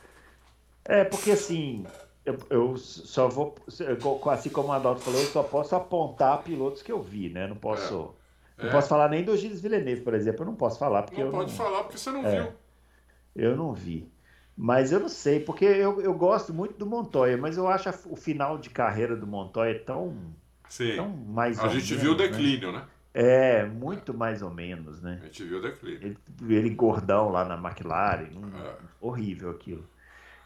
É, 0.83 1.03
porque 1.03 1.31
assim, 1.31 1.85
eu, 2.25 2.37
eu 2.49 2.77
só 2.77 3.27
vou. 3.27 3.55
Assim 4.31 4.49
como 4.49 4.69
o 4.69 4.71
Adalto 4.71 5.01
falou, 5.01 5.19
eu 5.19 5.27
só 5.27 5.43
posso 5.43 5.75
apontar 5.75 6.43
pilotos 6.43 6.81
que 6.81 6.91
eu 6.91 7.01
vi, 7.01 7.29
né? 7.29 7.47
Não 7.47 7.55
posso. 7.55 8.15
É. 8.57 8.63
Não 8.63 8.69
é. 8.69 8.71
posso 8.71 8.87
falar 8.89 9.09
nem 9.09 9.23
do 9.23 9.35
Gilles 9.37 9.61
Villeneuve, 9.61 10.01
por 10.01 10.13
exemplo. 10.13 10.41
Eu 10.41 10.47
não 10.47 10.55
posso 10.55 10.79
falar 10.79 11.03
porque. 11.03 11.21
Não 11.21 11.27
eu 11.27 11.31
pode 11.31 11.51
não... 11.51 11.57
falar 11.57 11.83
porque 11.83 11.97
você 11.97 12.11
não 12.11 12.25
é. 12.25 12.41
viu. 12.41 12.53
Eu 13.35 13.55
não 13.55 13.73
vi. 13.73 14.11
Mas 14.55 14.91
eu 14.91 14.99
não 14.99 15.09
sei, 15.09 15.39
porque 15.39 15.65
eu, 15.65 16.01
eu 16.01 16.13
gosto 16.13 16.53
muito 16.53 16.75
do 16.75 16.85
Montoya, 16.85 17.37
mas 17.37 17.57
eu 17.57 17.67
acho 17.67 17.89
o 18.05 18.15
final 18.15 18.57
de 18.57 18.69
carreira 18.69 19.15
do 19.15 19.25
Montoya 19.25 19.79
tão, 19.79 20.15
Sim. 20.69 20.95
tão 20.95 21.09
mais 21.09 21.59
A 21.59 21.67
gente 21.69 21.91
menos, 21.91 22.03
viu 22.03 22.13
o 22.13 22.17
né? 22.17 22.27
declínio, 22.27 22.71
né? 22.71 22.79
né? 22.79 22.85
É, 23.13 23.65
muito 23.65 24.13
mais 24.13 24.41
ou 24.41 24.51
menos, 24.51 25.01
né? 25.01 25.19
A 25.21 25.25
gente 25.25 25.43
viu 25.43 25.57
o 25.57 25.61
declínio. 25.61 25.99
Ele, 26.01 26.55
ele 26.55 26.69
gordão 26.69 27.29
lá 27.29 27.43
na 27.43 27.55
McLaren, 27.55 28.29
um, 28.35 28.47
é. 28.57 28.75
horrível 29.01 29.51
aquilo. 29.51 29.85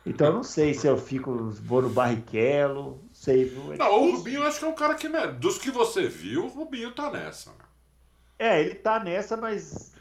Então 0.05 0.27
eu 0.27 0.33
não 0.33 0.43
sei 0.43 0.73
se 0.73 0.85
eu 0.85 0.97
fico, 0.97 1.49
vou 1.63 1.81
no 1.81 1.89
Barrichello, 1.89 3.01
não 3.03 3.13
sei. 3.13 3.51
É 3.71 3.77
não, 3.77 4.03
o 4.03 4.15
Rubinho 4.15 4.43
acho 4.43 4.59
que 4.59 4.65
é 4.65 4.67
um 4.67 4.75
cara 4.75 4.93
que, 4.93 5.09
dos 5.39 5.57
que 5.57 5.71
você 5.71 6.07
viu, 6.07 6.45
o 6.45 6.47
Rubinho 6.47 6.91
tá 6.91 7.09
nessa. 7.09 7.49
Né? 7.49 7.57
É, 8.37 8.61
ele 8.61 8.75
tá 8.75 9.03
nessa, 9.03 9.35
mas 9.35 9.94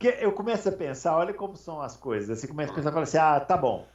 porque 0.00 0.16
eu 0.24 0.32
começo 0.32 0.66
a 0.66 0.72
pensar, 0.72 1.14
olha 1.14 1.34
como 1.34 1.54
são 1.54 1.82
as 1.82 1.94
coisas. 1.94 2.40
Você 2.40 2.48
começa 2.48 2.72
a 2.72 2.74
pensar 2.74 2.88
e 2.88 2.92
fala 2.92 3.02
assim: 3.02 3.18
ah, 3.18 3.38
tá 3.38 3.54
bom. 3.54 3.86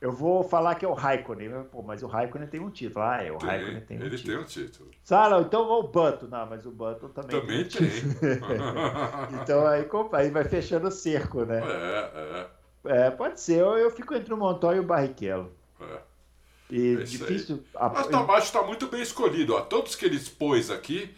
Eu 0.00 0.10
vou 0.10 0.42
falar 0.42 0.74
que 0.74 0.86
é 0.86 0.88
o 0.88 0.94
Raikkonen. 0.94 1.64
Pô, 1.64 1.82
mas 1.82 2.02
o 2.02 2.06
Raikkonen 2.06 2.48
tem 2.48 2.58
um 2.58 2.70
título. 2.70 3.04
Ah, 3.04 3.22
é, 3.22 3.30
o 3.30 3.36
tem, 3.36 3.46
Raikkonen 3.46 3.80
tem 3.82 3.98
um 3.98 4.00
ele 4.00 4.16
título. 4.16 4.38
Ele 4.38 4.44
tem 4.46 4.62
um 4.62 4.66
título. 4.66 4.90
Sala, 5.04 5.42
então 5.42 5.68
o 5.68 5.82
Button. 5.82 6.28
Não, 6.28 6.46
mas 6.46 6.64
o 6.64 6.70
Button 6.70 7.10
também, 7.10 7.38
também 7.38 7.64
tem. 7.68 7.90
Tem. 7.90 8.40
então 9.42 9.66
aí, 9.66 9.86
aí 10.14 10.30
vai 10.30 10.44
fechando 10.44 10.88
o 10.88 10.90
cerco, 10.90 11.44
né? 11.44 11.60
É, 11.62 12.46
é. 12.86 13.06
É, 13.06 13.10
pode 13.10 13.38
ser. 13.38 13.60
Eu, 13.60 13.76
eu 13.76 13.90
fico 13.90 14.14
entre 14.14 14.32
o 14.32 14.38
Montoya 14.38 14.78
e 14.78 14.80
o 14.80 14.84
Barrichello. 14.84 15.52
É. 15.78 15.98
E 16.70 16.94
é 16.94 17.02
difícil. 17.02 17.62
A... 17.74 17.90
Mas 17.90 18.06
tá, 18.06 18.38
está 18.38 18.62
muito 18.62 18.86
bem 18.86 19.02
escolhido. 19.02 19.54
Ó. 19.54 19.60
Todos 19.60 19.94
que 19.94 20.06
ele 20.06 20.16
expôs 20.16 20.70
aqui 20.70 21.14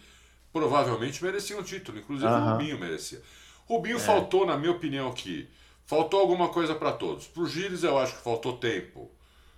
provavelmente 0.51 1.23
mereciam 1.23 1.61
um 1.61 1.63
título. 1.63 1.97
Inclusive 1.97 2.29
uh 2.29 2.35
-huh. 2.35 2.47
o 2.47 2.51
Rubinho 2.51 2.77
merecia. 2.77 3.21
Rubinho 3.65 3.97
é. 3.97 3.99
faltou, 3.99 4.45
na 4.45 4.57
minha 4.57 4.71
opinião, 4.71 5.09
aqui. 5.09 5.49
Faltou 5.85 6.19
alguma 6.19 6.49
coisa 6.49 6.73
para 6.73 6.91
todos. 6.93 7.27
Para 7.27 7.43
o 7.43 7.47
Gilles, 7.47 7.83
eu 7.83 7.97
acho 7.97 8.15
que 8.15 8.21
faltou 8.21 8.57
tempo. 8.57 9.11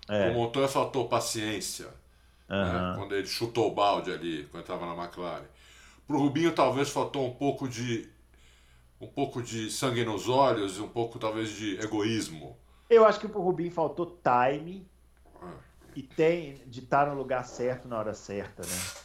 É. 0.07 0.30
O 0.30 0.34
Montoya 0.34 0.68
faltou 0.68 1.07
paciência. 1.07 1.88
Uhum. 2.49 2.57
Né? 2.57 2.94
Quando 2.98 3.15
ele 3.15 3.27
chutou 3.27 3.72
o 3.72 3.73
balde 3.73 4.11
ali, 4.11 4.48
quando 4.52 4.61
estava 4.61 4.86
na 4.86 5.03
McLaren. 5.03 5.45
Pro 6.07 6.19
Rubinho 6.19 6.53
talvez 6.53 6.90
faltou 6.90 7.26
um 7.27 7.34
pouco 7.34 7.68
de 7.68 8.10
um 9.02 9.07
pouco 9.07 9.41
de 9.41 9.69
sangue 9.69 10.06
nos 10.06 10.30
olhos 10.30 10.77
e 10.77 10.82
um 10.82 10.88
pouco 10.88 11.19
talvez 11.19 11.49
de 11.49 11.80
egoísmo. 11.80 12.57
Eu 12.90 13.06
acho 13.06 13.19
que 13.19 13.27
pro 13.27 13.41
Rubinho 13.41 13.72
faltou 13.72 14.19
time 14.23 14.88
é. 15.41 15.48
e 15.95 16.03
tem 16.03 16.61
de 16.68 16.80
estar 16.80 17.07
no 17.07 17.15
lugar 17.15 17.44
certo 17.44 17.88
na 17.88 17.98
hora 17.98 18.14
certa, 18.14 18.61
né? 18.61 19.05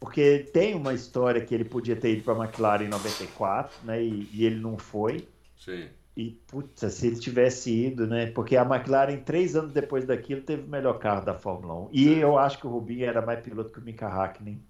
Porque 0.00 0.48
tem 0.52 0.74
uma 0.74 0.94
história 0.94 1.44
que 1.44 1.54
ele 1.54 1.64
podia 1.64 1.96
ter 1.96 2.12
ido 2.12 2.22
para 2.22 2.34
a 2.34 2.44
McLaren 2.44 2.84
em 2.84 2.88
94, 2.88 3.84
né? 3.84 4.02
E, 4.02 4.28
e, 4.32 4.44
ele 4.44 4.60
não 4.60 4.78
foi. 4.78 5.26
Sim. 5.56 5.88
E, 6.16 6.30
putz, 6.46 6.92
se 6.92 7.06
ele 7.06 7.16
tivesse 7.16 7.86
ido, 7.86 8.06
né? 8.06 8.30
Porque 8.30 8.56
a 8.56 8.62
McLaren, 8.62 9.18
três 9.18 9.56
anos 9.56 9.72
depois 9.72 10.04
daquilo, 10.04 10.42
teve 10.42 10.62
o 10.62 10.68
melhor 10.68 10.98
carro 10.98 11.24
da 11.24 11.34
Fórmula 11.34 11.74
1. 11.74 11.88
E 11.92 12.12
eu 12.14 12.38
acho 12.38 12.58
que 12.58 12.66
o 12.66 12.70
Rubinho 12.70 13.06
era 13.06 13.20
mais 13.22 13.40
piloto 13.40 13.72
que 13.72 13.78
o 13.78 13.82
Mika 13.82 14.06
Hakkinen. 14.06 14.62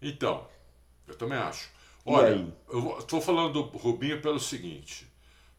Então, 0.00 0.46
eu 1.06 1.14
também 1.16 1.38
acho. 1.38 1.70
Olha, 2.04 2.46
eu 2.70 2.98
estou 2.98 3.20
falando 3.20 3.52
do 3.52 3.62
Rubinho 3.76 4.22
pelo 4.22 4.38
seguinte. 4.38 5.10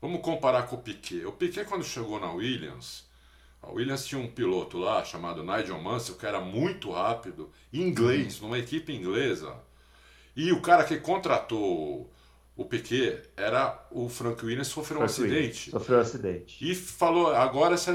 Vamos 0.01 0.21
comparar 0.21 0.63
com 0.63 0.75
o 0.75 0.81
Piquet. 0.81 1.25
O 1.25 1.31
Piquet, 1.31 1.65
quando 1.65 1.83
chegou 1.83 2.19
na 2.19 2.31
Williams, 2.31 3.06
a 3.61 3.71
Williams 3.71 4.05
tinha 4.05 4.21
um 4.21 4.27
piloto 4.27 4.77
lá 4.77 5.03
chamado 5.03 5.43
Nigel 5.43 5.79
Mansell, 5.81 6.15
que 6.15 6.25
era 6.25 6.39
muito 6.39 6.91
rápido, 6.91 7.51
inglês, 7.71 8.39
uhum. 8.39 8.47
numa 8.47 8.59
equipe 8.59 8.93
inglesa. 8.93 9.53
E 10.35 10.51
o 10.51 10.61
cara 10.61 10.83
que 10.83 10.97
contratou 10.97 12.09
o 12.57 12.65
Piquet 12.65 13.21
era 13.37 13.87
o 13.91 14.09
Frank 14.09 14.43
Williams 14.43 14.67
sofreu 14.67 14.97
Frank 14.97 15.01
um 15.01 15.05
acidente. 15.05 15.35
Williams. 15.35 15.69
Sofreu 15.69 15.97
um 15.97 16.01
acidente. 16.01 16.71
E 16.71 16.75
falou, 16.75 17.35
agora 17.35 17.77
você 17.77 17.91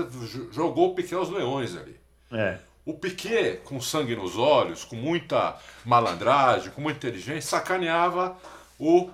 jogou 0.52 0.92
o 0.92 0.94
Piquet 0.94 1.16
aos 1.16 1.28
leões 1.28 1.76
ali. 1.76 1.98
É. 2.30 2.58
O 2.84 2.94
Piquet, 2.94 3.60
com 3.64 3.80
sangue 3.80 4.14
nos 4.14 4.36
olhos, 4.36 4.84
com 4.84 4.96
muita 4.96 5.58
malandragem, 5.84 6.70
com 6.70 6.80
muita 6.80 6.98
inteligência, 6.98 7.42
sacaneava 7.42 8.36
o, 8.78 9.10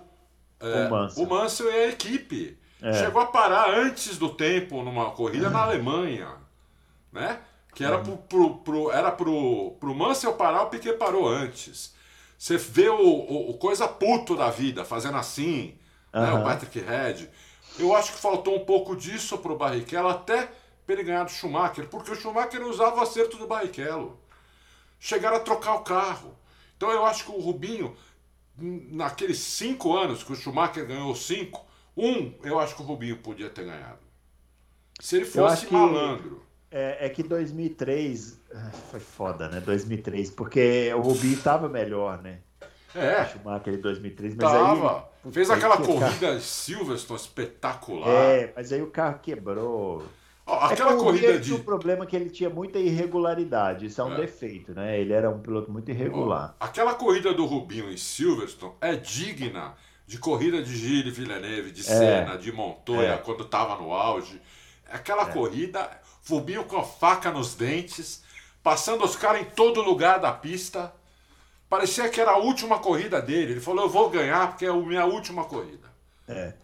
é, 0.61 0.87
o, 0.87 0.91
Mansell. 0.91 1.25
o 1.25 1.29
Mansell 1.29 1.71
e 1.71 1.77
a 1.77 1.89
equipe. 1.89 2.58
É. 2.81 2.93
Chegou 2.93 3.21
a 3.21 3.27
parar 3.27 3.71
antes 3.71 4.19
do 4.19 4.31
tempo 4.31 4.83
numa 4.83 5.11
corrida 5.11 5.51
na 5.51 5.63
Alemanha, 5.63 6.29
né? 7.13 7.41
Que 7.75 7.85
era, 7.85 7.97
é. 7.97 8.03
pro, 8.03 8.17
pro, 8.17 8.57
pro, 8.59 8.91
era 8.91 9.11
pro, 9.11 9.73
pro 9.81 9.95
Mansell 9.95 10.35
parar, 10.35 10.63
o 10.63 10.71
Piquet 10.71 10.95
parou 10.95 11.29
antes. 11.29 11.95
Você 12.39 12.57
vê 12.57 12.89
o, 12.89 13.01
o, 13.01 13.51
o, 13.51 13.55
coisa 13.59 13.89
puto 13.89 14.37
da 14.37 14.49
vida 14.49 14.85
fazendo 14.85 15.17
assim, 15.17 15.77
né? 16.13 16.33
o 16.33 16.45
Patrick 16.45 16.79
Head. 16.79 17.29
Eu 17.79 17.95
acho 17.95 18.13
que 18.13 18.21
faltou 18.21 18.57
um 18.57 18.65
pouco 18.65 18.95
disso 18.95 19.39
pro 19.39 19.57
Barrichello, 19.57 20.09
até 20.09 20.49
para 20.87 20.95
ele 20.95 21.05
ganhar 21.05 21.25
do 21.25 21.31
Schumacher, 21.31 21.87
porque 21.89 22.11
o 22.11 22.15
Schumacher 22.15 22.63
usava 22.63 22.97
o 22.97 23.01
acerto 23.01 23.37
do 23.37 23.47
Barrichello. 23.47 24.19
Chegaram 25.01 25.37
a 25.37 25.41
trocar 25.41 25.75
o 25.75 25.81
carro. 25.81 26.37
Então 26.77 26.91
eu 26.91 27.05
acho 27.05 27.25
que 27.25 27.31
o 27.31 27.41
Rubinho, 27.41 27.97
naqueles 28.57 29.39
cinco 29.39 29.97
anos 29.97 30.23
que 30.23 30.33
o 30.33 30.37
Schumacher 30.37 30.87
ganhou 30.87 31.15
cinco, 31.15 31.68
um 31.99 32.33
eu 32.43 32.59
acho 32.59 32.77
que 32.77 32.83
o 32.83 32.85
Rubinho 32.85 33.17
podia 33.17 33.51
ter 33.51 33.65
ganhado. 33.65 33.99
Se 35.01 35.17
ele 35.17 35.25
fosse 35.25 35.73
malandro. 35.73 36.43
É, 36.71 37.07
é, 37.07 37.09
que 37.09 37.23
2003 37.23 38.41
ah, 38.55 38.71
foi 38.91 39.01
foda, 39.01 39.49
né? 39.49 39.61
2003, 39.61 40.31
porque 40.31 40.93
o 40.95 41.01
Rubinho 41.01 41.35
estava 41.35 41.67
melhor, 41.67 42.21
né? 42.23 42.41
É. 42.95 43.23
O 43.23 43.29
Schumacher 43.29 43.75
em 43.75 43.81
2003, 43.81 44.35
mas 44.35 44.51
tava. 44.51 45.09
aí. 45.25 45.33
Fez 45.33 45.51
aquela 45.51 45.77
corrida 45.79 46.29
carro... 46.29 46.41
Silverstone 46.41 47.21
espetacular. 47.21 48.09
É, 48.09 48.53
mas 48.55 48.73
aí 48.73 48.83
o 48.83 48.91
carro 48.91 49.19
quebrou. 49.21 50.05
Oh, 50.47 50.53
aquela 50.53 50.93
é 50.93 50.97
corrida 50.97 51.39
de. 51.39 51.53
O 51.53 51.63
problema 51.63 52.05
é 52.05 52.07
que 52.07 52.17
ele 52.17 52.31
tinha 52.31 52.49
muita 52.49 52.79
irregularidade. 52.79 53.87
Isso 53.87 54.01
é 54.01 54.05
um 54.05 54.15
é. 54.15 54.17
defeito, 54.17 54.73
né? 54.73 54.99
Ele 54.99 55.13
era 55.13 55.29
um 55.29 55.41
piloto 55.41 55.71
muito 55.71 55.91
irregular. 55.91 56.57
Aquela 56.59 56.95
corrida 56.95 57.35
do 57.35 57.45
Rubinho 57.45 57.91
em 57.91 57.97
Silverstone 57.97 58.73
é 58.81 58.97
digna 58.97 59.75
de 60.09 60.17
corrida 60.17 60.63
de 60.63 60.75
Gilles 60.75 61.15
Villeneuve, 61.15 61.71
de 61.71 61.83
é. 61.83 61.85
Senna, 61.85 62.39
de 62.39 62.51
Montoya, 62.51 63.13
é. 63.13 63.19
quando 63.19 63.45
estava 63.45 63.77
no 63.77 63.93
auge. 63.93 64.41
Aquela 64.91 65.29
é. 65.29 65.33
corrida, 65.33 66.01
Rubinho 66.27 66.65
com 66.65 66.79
a 66.79 66.83
faca 66.83 67.31
nos 67.31 67.55
dentes, 67.55 68.25
passando 68.63 69.05
os 69.05 69.15
caras 69.15 69.43
em 69.43 69.45
todo 69.45 69.83
lugar 69.83 70.19
da 70.19 70.33
pista. 70.33 70.95
Parecia 71.69 72.09
que 72.09 72.19
era 72.19 72.31
a 72.31 72.39
última 72.39 72.79
corrida 72.79 73.21
dele. 73.21 73.53
Ele 73.53 73.61
falou: 73.61 73.85
Eu 73.85 73.91
vou 73.91 74.09
ganhar 74.09 74.49
porque 74.49 74.65
é 74.65 74.71
a 74.71 74.73
minha 74.73 75.05
última 75.05 75.45
corrida. 75.45 75.87
É. 76.27 76.55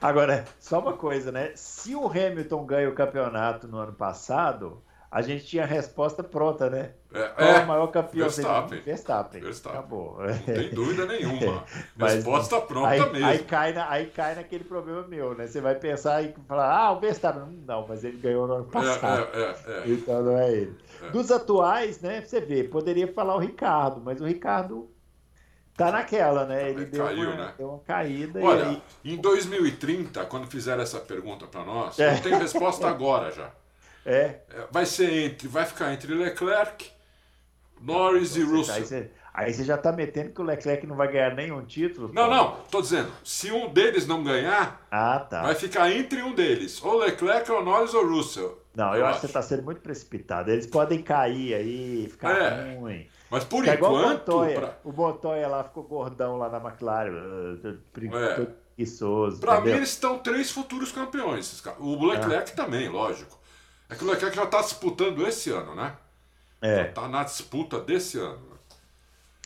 Agora, 0.00 0.46
só 0.58 0.80
uma 0.80 0.94
coisa, 0.94 1.30
né? 1.30 1.52
Se 1.54 1.94
o 1.94 2.06
Hamilton 2.06 2.64
ganha 2.64 2.88
o 2.88 2.94
campeonato 2.94 3.68
no 3.68 3.76
ano 3.76 3.92
passado, 3.92 4.82
a 5.14 5.22
gente 5.22 5.44
tinha 5.44 5.62
a 5.62 5.66
resposta 5.66 6.24
pronta, 6.24 6.68
né? 6.68 6.90
É, 7.12 7.28
Qual 7.28 7.48
é 7.48 7.60
o 7.60 7.66
maior 7.68 7.86
campeão? 7.86 8.28
Verstappen. 8.28 8.80
Verstappen. 8.80 9.40
Verstappen. 9.40 9.78
Acabou. 9.78 10.18
Não 10.18 10.38
tem 10.40 10.70
dúvida 10.70 11.06
nenhuma. 11.06 11.62
Mas, 11.94 12.14
resposta 12.14 12.60
pronta 12.60 12.88
aí, 12.88 13.12
mesmo. 13.12 13.26
Aí 13.28 13.38
cai, 13.38 13.72
na, 13.72 13.88
aí 13.88 14.06
cai 14.06 14.34
naquele 14.34 14.64
problema 14.64 15.06
meu, 15.06 15.32
né? 15.36 15.46
Você 15.46 15.60
vai 15.60 15.76
pensar 15.76 16.20
e 16.24 16.34
falar, 16.48 16.68
ah, 16.68 16.90
o 16.90 16.98
Verstappen. 16.98 17.62
Não, 17.64 17.86
mas 17.86 18.02
ele 18.02 18.16
ganhou 18.16 18.48
no 18.48 18.54
ano 18.54 18.66
é, 18.68 18.72
passado. 18.72 19.28
É, 19.32 19.40
é, 19.40 19.70
é, 19.70 19.82
então 19.86 20.20
não 20.20 20.36
é 20.36 20.50
ele. 20.50 20.76
Dos 21.12 21.30
atuais, 21.30 22.00
né? 22.00 22.20
Você 22.20 22.40
vê, 22.40 22.64
poderia 22.64 23.06
falar 23.12 23.36
o 23.36 23.38
Ricardo, 23.38 24.02
mas 24.04 24.20
o 24.20 24.24
Ricardo 24.24 24.90
Tá 25.76 25.90
naquela, 25.90 26.44
né? 26.44 26.70
Ele 26.70 26.84
deu, 26.86 27.04
Caiu, 27.04 27.30
uma, 27.30 27.36
né? 27.36 27.54
deu 27.58 27.68
uma 27.68 27.80
caída. 27.80 28.40
Olha, 28.40 28.68
aí... 28.68 28.82
em 29.04 29.16
2030, 29.16 30.24
quando 30.26 30.46
fizeram 30.46 30.82
essa 30.82 31.00
pergunta 31.00 31.46
para 31.46 31.64
nós, 31.64 31.98
é. 31.98 32.16
eu 32.16 32.22
tenho 32.22 32.38
resposta 32.38 32.88
agora 32.88 33.32
já. 33.32 33.50
É. 34.04 34.40
é. 34.50 34.66
Vai 34.70 34.86
ser 34.86 35.12
entre, 35.12 35.48
vai 35.48 35.64
ficar 35.64 35.92
entre 35.92 36.14
Leclerc, 36.14 36.90
Norris 37.80 38.36
então, 38.36 38.54
e 38.54 38.56
Russell. 38.56 38.74
Aí 38.74 38.84
você, 38.84 39.10
aí 39.32 39.54
você 39.54 39.64
já 39.64 39.76
tá 39.76 39.92
metendo 39.92 40.32
que 40.32 40.40
o 40.40 40.44
Leclerc 40.44 40.86
não 40.86 40.96
vai 40.96 41.10
ganhar 41.10 41.34
nenhum 41.34 41.64
título? 41.64 42.10
Não, 42.12 42.24
pô. 42.24 42.30
não. 42.30 42.56
Tô 42.70 42.80
dizendo, 42.80 43.10
se 43.22 43.50
um 43.50 43.72
deles 43.72 44.06
não 44.06 44.22
ganhar, 44.22 44.86
ah, 44.90 45.18
tá. 45.20 45.42
vai 45.42 45.54
ficar 45.54 45.90
entre 45.90 46.22
um 46.22 46.34
deles, 46.34 46.82
ou 46.82 46.98
Leclerc, 46.98 47.50
ou 47.50 47.64
Norris 47.64 47.94
ou 47.94 48.06
Russell. 48.06 48.64
Não, 48.74 48.92
eu, 48.92 49.00
eu 49.00 49.06
acho 49.06 49.16
que 49.16 49.20
você 49.20 49.26
está 49.26 49.42
sendo 49.42 49.62
muito 49.62 49.80
precipitado. 49.80 50.50
Eles 50.50 50.66
podem 50.66 51.00
cair 51.00 51.54
aí, 51.54 52.08
ficar 52.10 52.30
é. 52.30 52.74
ruim. 52.74 53.06
Mas 53.30 53.44
por 53.44 53.66
é 53.66 53.74
enquanto. 53.74 53.94
o 53.94 54.08
Montoya. 54.08 54.60
Pra... 54.60 54.78
O 54.84 54.92
Montoya 54.92 55.48
lá 55.48 55.64
ficou 55.64 55.84
gordão 55.84 56.36
lá 56.36 56.48
na 56.48 56.58
McLaren. 56.58 57.58
É. 57.62 58.46
Preguiçoso. 58.76 59.40
Pra 59.40 59.54
entendeu? 59.54 59.72
mim, 59.72 59.78
eles 59.78 59.90
estão 59.90 60.18
três 60.18 60.50
futuros 60.50 60.90
campeões. 60.90 61.62
O 61.78 62.04
Leclerc 62.04 62.50
é. 62.50 62.54
também, 62.54 62.88
lógico. 62.88 63.38
É 63.94 64.30
que 64.30 64.36
já 64.36 64.44
está 64.44 64.60
disputando 64.60 65.26
esse 65.26 65.50
ano, 65.50 65.74
né? 65.74 65.96
É. 66.60 66.84
Já 66.84 66.92
tá 66.92 67.08
na 67.08 67.24
disputa 67.24 67.80
desse 67.80 68.18
ano. 68.18 68.58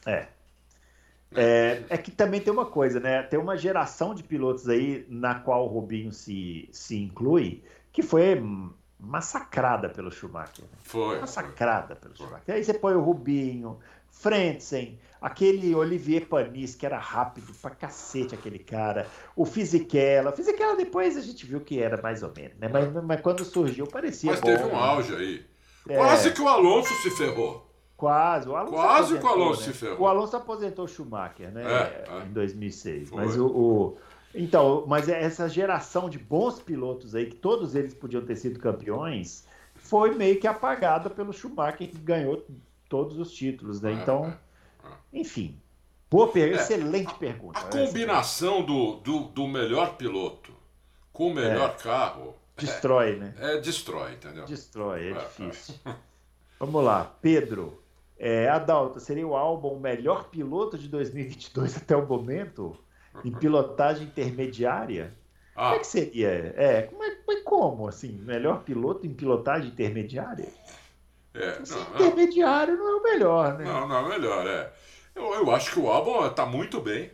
É. 0.06 0.28
É, 1.34 1.82
é 1.90 1.98
que 1.98 2.10
também 2.10 2.40
tem 2.40 2.52
uma 2.52 2.64
coisa, 2.64 2.98
né? 2.98 3.22
Tem 3.22 3.38
uma 3.38 3.56
geração 3.56 4.14
de 4.14 4.22
pilotos 4.22 4.68
aí 4.68 5.04
na 5.08 5.34
qual 5.34 5.64
o 5.64 5.68
Rubinho 5.68 6.12
se, 6.12 6.68
se 6.72 6.96
inclui, 6.96 7.62
que 7.92 8.02
foi 8.02 8.40
massacrada 8.98 9.88
pelo 9.88 10.10
Schumacher. 10.10 10.64
Né? 10.64 10.78
Foi. 10.82 11.20
Massacrada 11.20 11.94
foi. 11.94 11.96
pelo 11.96 12.16
Schumacher. 12.16 12.54
Aí 12.54 12.64
você 12.64 12.74
põe 12.74 12.94
o 12.94 13.00
Rubinho, 13.00 13.78
Frentzen, 14.18 14.98
aquele 15.20 15.74
Olivier 15.74 16.26
Panis, 16.26 16.74
que 16.74 16.84
era 16.84 16.98
rápido 16.98 17.52
pra 17.62 17.70
cacete 17.70 18.34
aquele 18.34 18.58
cara, 18.58 19.06
o 19.36 19.44
Fisichella. 19.44 20.30
O 20.30 20.32
Fisichella 20.32 20.76
depois 20.76 21.16
a 21.16 21.20
gente 21.20 21.46
viu 21.46 21.60
que 21.60 21.80
era 21.80 22.00
mais 22.02 22.22
ou 22.22 22.32
menos, 22.36 22.58
né? 22.58 22.68
Mas, 22.68 22.92
mas 23.04 23.20
quando 23.20 23.44
surgiu 23.44 23.86
parecia 23.86 24.32
Mas 24.32 24.40
bom, 24.40 24.46
teve 24.46 24.64
um 24.64 24.68
né? 24.68 24.74
auge 24.74 25.14
aí. 25.14 25.46
É... 25.88 25.96
Quase 25.96 26.32
que 26.32 26.42
o 26.42 26.48
Alonso 26.48 26.92
se 27.02 27.10
ferrou. 27.10 27.66
Quase. 27.96 28.48
O 28.48 28.56
Alonso 28.56 28.74
Quase 28.74 29.18
que 29.18 29.24
o 29.24 29.28
Alonso 29.28 29.60
né? 29.60 29.66
se 29.66 29.72
ferrou. 29.72 30.00
O 30.00 30.06
Alonso 30.06 30.36
aposentou 30.36 30.84
o 30.84 30.88
Schumacher, 30.88 31.50
né? 31.52 31.64
É, 31.64 32.04
é. 32.08 32.24
Em 32.26 32.32
2006. 32.32 33.08
Foi. 33.08 33.24
Mas 33.24 33.36
o, 33.36 33.46
o 33.46 33.98
então, 34.34 34.84
mas 34.86 35.08
essa 35.08 35.48
geração 35.48 36.08
de 36.08 36.18
bons 36.18 36.60
pilotos 36.60 37.14
aí, 37.14 37.26
que 37.26 37.36
todos 37.36 37.74
eles 37.74 37.94
podiam 37.94 38.22
ter 38.22 38.36
sido 38.36 38.58
campeões, 38.58 39.46
foi 39.74 40.14
meio 40.14 40.38
que 40.38 40.46
apagada 40.46 41.08
pelo 41.08 41.32
Schumacher, 41.32 41.88
que 41.88 41.98
ganhou 41.98 42.44
todos 42.88 43.18
os 43.18 43.32
títulos, 43.32 43.80
né? 43.80 43.92
É, 43.92 43.94
então, 43.94 44.34
é, 44.84 44.88
enfim. 45.12 45.60
Boa 46.10 46.28
pergunta, 46.28 46.62
excelente 46.62 47.14
pergunta. 47.14 47.58
A 47.58 47.64
combinação 47.64 48.64
do, 48.64 48.96
do, 48.96 49.24
do, 49.24 49.46
melhor 49.46 49.96
piloto 49.96 50.54
com 51.12 51.28
o 51.28 51.34
melhor 51.34 51.76
carro. 51.76 52.34
Destrói, 52.56 53.16
né? 53.16 53.34
É, 53.38 53.60
destrói, 53.60 54.14
entendeu? 54.14 54.46
Destrói, 54.46 55.10
é, 55.10 55.12
difícil. 55.12 55.74
Vamos 56.58 56.82
lá, 56.82 57.04
Pedro. 57.20 57.82
É, 58.18 58.48
Adalto, 58.48 58.98
seria 58.98 59.26
o 59.26 59.36
álbum 59.36 59.68
o 59.68 59.80
melhor 59.80 60.28
piloto 60.28 60.76
de 60.78 60.88
2022 60.88 61.76
até 61.76 61.94
o 61.94 62.06
momento? 62.06 62.76
em 63.24 63.32
pilotagem 63.32 64.06
intermediária, 64.06 65.14
ah. 65.54 65.64
como 65.64 65.74
é 65.76 65.78
que 65.78 65.86
seria? 65.86 66.28
É, 66.56 66.82
como, 66.82 67.02
é, 67.04 67.40
como 67.42 67.88
assim? 67.88 68.12
Melhor 68.12 68.62
piloto 68.62 69.06
em 69.06 69.14
pilotagem 69.14 69.70
intermediária? 69.70 70.48
É, 71.34 71.58
não, 71.68 71.94
intermediário 71.94 72.76
não 72.76 72.88
é 72.88 72.94
o 72.96 73.02
melhor, 73.02 73.58
né? 73.58 73.64
Não, 73.64 73.86
não 73.86 73.96
é 73.96 74.00
o 74.00 74.08
melhor, 74.08 74.46
é. 74.46 74.72
Eu, 75.14 75.34
eu 75.34 75.50
acho 75.54 75.72
que 75.72 75.78
o 75.78 75.88
álbum 75.88 76.26
está 76.26 76.46
muito 76.46 76.80
bem. 76.80 77.10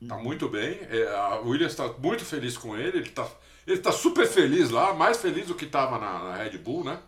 Está 0.00 0.16
hum. 0.16 0.22
muito 0.22 0.48
bem. 0.48 0.78
É, 0.90 1.08
a 1.14 1.40
Williams 1.40 1.72
está 1.72 1.88
muito 1.88 2.24
feliz 2.24 2.56
com 2.56 2.76
ele. 2.76 2.98
Ele 2.98 3.08
está 3.08 3.26
ele 3.68 3.80
tá 3.80 3.92
super 3.92 4.26
feliz 4.26 4.70
lá, 4.70 4.94
mais 4.94 5.18
feliz 5.18 5.46
do 5.46 5.54
que 5.54 5.66
estava 5.66 5.98
na, 5.98 6.18
na, 6.24 6.36
Red 6.36 6.56
Bull, 6.56 6.84
né? 6.84 6.98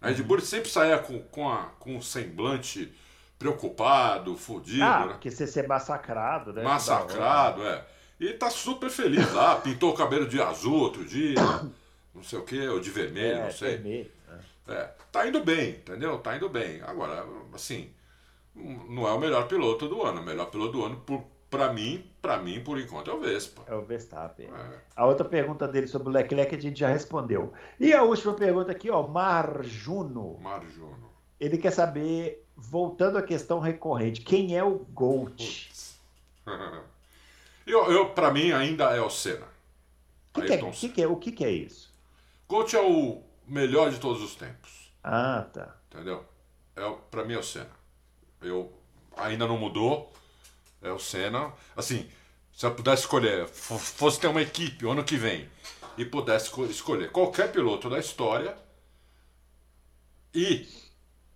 A 0.00 0.08
Red 0.08 0.22
Bull 0.22 0.40
sempre 0.40 0.70
saía 0.70 0.98
com, 0.98 1.20
com, 1.20 1.48
a, 1.50 1.64
com 1.78 1.96
um 1.96 2.00
semblante 2.00 2.90
preocupado, 3.38 4.34
fodido. 4.34 4.82
Ah, 4.82 5.00
né? 5.00 5.12
porque 5.12 5.30
você 5.30 5.46
ser 5.46 5.68
massacrado, 5.68 6.52
né? 6.52 6.62
Massacrado, 6.62 7.62
é. 7.66 7.84
E 8.18 8.32
tá 8.32 8.48
super 8.48 8.88
feliz 8.88 9.30
lá, 9.32 9.56
pintou 9.56 9.90
o 9.90 9.94
cabelo 9.94 10.26
de 10.26 10.40
azul 10.40 10.80
outro 10.80 11.04
dia, 11.04 11.34
não 12.14 12.22
sei 12.22 12.38
o 12.38 12.44
que, 12.44 12.68
ou 12.68 12.80
de 12.80 12.88
vermelho, 12.88 13.38
é, 13.38 13.44
não 13.44 13.50
sei. 13.50 13.70
Vermelho? 13.72 14.10
É. 14.68 14.90
Tá 15.10 15.26
indo 15.26 15.44
bem, 15.44 15.70
entendeu? 15.70 16.18
Tá 16.18 16.36
indo 16.36 16.48
bem. 16.48 16.80
Agora, 16.82 17.26
assim, 17.52 17.92
não 18.54 19.06
é 19.06 19.12
o 19.12 19.18
melhor 19.18 19.48
piloto 19.48 19.88
do 19.88 20.02
ano. 20.02 20.20
O 20.20 20.24
melhor 20.24 20.50
piloto 20.50 20.72
do 20.72 20.84
ano, 20.84 20.96
por, 21.00 21.24
pra 21.50 21.72
mim, 21.72 22.10
para 22.20 22.38
mim, 22.38 22.62
por 22.62 22.78
enquanto, 22.78 23.10
é 23.10 23.14
o 23.14 23.20
Vespa. 23.20 23.62
É 23.66 23.74
o 23.74 23.82
Verstappen. 23.82 24.46
É. 24.46 24.78
A 24.94 25.06
outra 25.06 25.24
pergunta 25.24 25.66
dele 25.66 25.86
sobre 25.86 26.08
o 26.08 26.12
Leclerc 26.12 26.54
a 26.54 26.60
gente 26.60 26.78
já 26.78 26.88
respondeu. 26.88 27.52
E 27.78 27.92
a 27.92 28.02
última 28.02 28.34
pergunta 28.34 28.70
aqui, 28.70 28.90
ó, 28.90 29.06
Marjuno. 29.06 30.38
Marjuno. 30.40 31.10
Ele 31.40 31.58
quer 31.58 31.72
saber, 31.72 32.46
voltando 32.56 33.18
à 33.18 33.22
questão 33.22 33.58
recorrente, 33.58 34.20
quem 34.20 34.56
é 34.56 34.62
o 34.62 34.78
GOAT? 34.78 35.72
eu, 37.66 37.92
eu 37.92 38.10
para 38.10 38.30
mim, 38.30 38.52
ainda 38.52 38.94
é 38.94 39.00
o 39.00 39.10
Senna. 39.10 39.50
Que 40.32 40.42
que 40.42 40.52
é, 40.52 40.56
que 40.56 41.02
é, 41.02 41.06
o 41.06 41.16
que, 41.16 41.32
que 41.32 41.44
é 41.44 41.50
isso? 41.50 41.92
GOAT 42.48 42.74
é 42.74 42.80
o 42.80 43.22
melhor 43.46 43.90
de 43.90 43.98
todos 43.98 44.22
os 44.22 44.34
tempos. 44.34 44.92
Ah, 45.02 45.46
tá. 45.52 45.76
Entendeu? 45.90 46.24
É, 46.76 46.90
para 47.10 47.24
mim 47.24 47.34
é 47.34 47.38
o 47.38 47.42
Senna. 47.42 47.70
Eu 48.40 48.72
ainda 49.16 49.46
não 49.46 49.58
mudou. 49.58 50.12
É 50.80 50.90
o 50.90 50.98
Senna. 50.98 51.52
Assim, 51.76 52.08
se 52.52 52.66
eu 52.66 52.74
pudesse 52.74 53.02
escolher, 53.02 53.46
fosse 53.48 54.20
ter 54.20 54.26
uma 54.26 54.42
equipe 54.42 54.86
ano 54.86 55.04
que 55.04 55.16
vem 55.16 55.48
e 55.96 56.04
pudesse 56.04 56.50
escolher 56.70 57.10
qualquer 57.10 57.52
piloto 57.52 57.88
da 57.88 57.98
história 57.98 58.56
e 60.34 60.66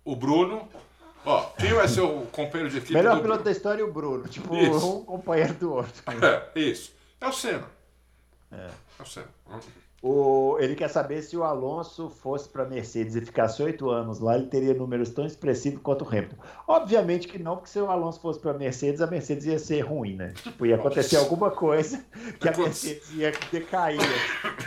o 0.03 0.15
Bruno. 0.15 0.67
Ó, 1.25 1.43
quem 1.57 1.73
vai 1.73 1.87
ser 1.87 2.01
o 2.01 2.25
companheiro 2.27 2.69
de 2.69 2.77
equipe? 2.77 2.93
Melhor 2.93 3.21
piloto 3.21 3.27
Bruno? 3.27 3.43
da 3.43 3.51
história 3.51 3.85
o 3.85 3.91
Bruno. 3.91 4.27
Tipo, 4.27 4.55
isso. 4.55 4.99
um 4.99 5.05
companheiro 5.05 5.53
do 5.55 5.73
outro. 5.73 6.03
É, 6.23 6.59
isso. 6.59 6.93
É 7.19 7.27
o 7.27 7.33
Senna. 7.33 7.67
É, 8.51 8.69
é 8.99 9.03
o 9.03 9.05
Senna. 9.05 9.27
O, 10.01 10.57
ele 10.59 10.75
quer 10.75 10.89
saber 10.89 11.23
se 11.23 11.35
o 11.35 11.43
Alonso 11.43 12.07
fosse 12.07 12.47
para 12.47 12.63
a 12.63 12.67
Mercedes 12.67 13.15
e 13.15 13.21
ficasse 13.21 13.63
oito 13.63 13.89
anos 13.89 14.19
lá, 14.19 14.35
ele 14.35 14.45
teria 14.45 14.73
números 14.75 15.09
tão 15.09 15.25
expressivos 15.25 15.81
quanto 15.81 16.05
o 16.05 16.07
Hamilton. 16.07 16.35
Obviamente 16.67 17.27
que 17.27 17.39
não, 17.39 17.55
porque 17.55 17.69
se 17.69 17.79
o 17.79 17.89
Alonso 17.89 18.19
fosse 18.19 18.39
para 18.39 18.51
a 18.51 18.53
Mercedes, 18.53 19.01
a 19.01 19.07
Mercedes 19.07 19.45
ia 19.45 19.57
ser 19.57 19.81
ruim, 19.81 20.15
né? 20.15 20.33
Tipo, 20.35 20.67
ia 20.67 20.75
acontecer 20.75 21.15
alguma 21.15 21.49
coisa 21.49 22.05
que 22.39 22.47
a 22.47 22.55
Mercedes 22.55 23.11
ia 23.13 23.31
decair. 23.51 23.97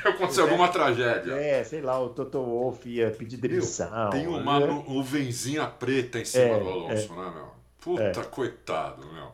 Ia 0.02 0.12
acontecer 0.12 0.40
alguma 0.40 0.68
tragédia. 0.68 1.34
É, 1.34 1.62
sei 1.62 1.82
lá, 1.82 2.00
o 2.00 2.08
Toto 2.08 2.42
Wolff 2.42 2.88
ia 2.88 3.10
pedir 3.10 3.36
demissão. 3.36 4.08
Tem 4.10 4.26
uma 4.26 4.58
né? 4.58 4.84
nuvenzinha 4.88 5.66
preta 5.66 6.18
em 6.18 6.24
cima 6.24 6.44
é, 6.44 6.58
do 6.58 6.68
Alonso, 6.68 7.12
é. 7.12 7.16
né, 7.16 7.32
meu? 7.34 7.48
Puta, 7.80 8.20
é. 8.20 8.24
coitado, 8.24 9.06
meu. 9.12 9.28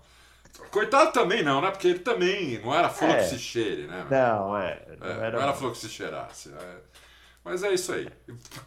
Coitado 0.71 1.13
também 1.13 1.43
não, 1.43 1.61
né? 1.61 1.71
Porque 1.71 1.89
ele 1.89 1.99
também 2.01 2.59
não 2.61 2.75
era 2.75 2.89
flor 2.89 3.11
é. 3.11 3.19
que 3.19 3.25
se 3.25 3.39
cheire, 3.39 3.87
né? 3.87 4.07
Não, 4.11 4.57
é. 4.57 4.83
Não, 4.99 5.07
é, 5.07 5.27
era, 5.27 5.33
não 5.33 5.43
era 5.43 5.53
flor 5.53 5.73
que 5.73 5.79
se 5.79 5.89
cheirasse. 5.89 6.53
É. 6.53 6.77
Mas 7.45 7.63
é 7.63 7.73
isso 7.73 7.93
aí. 7.93 8.09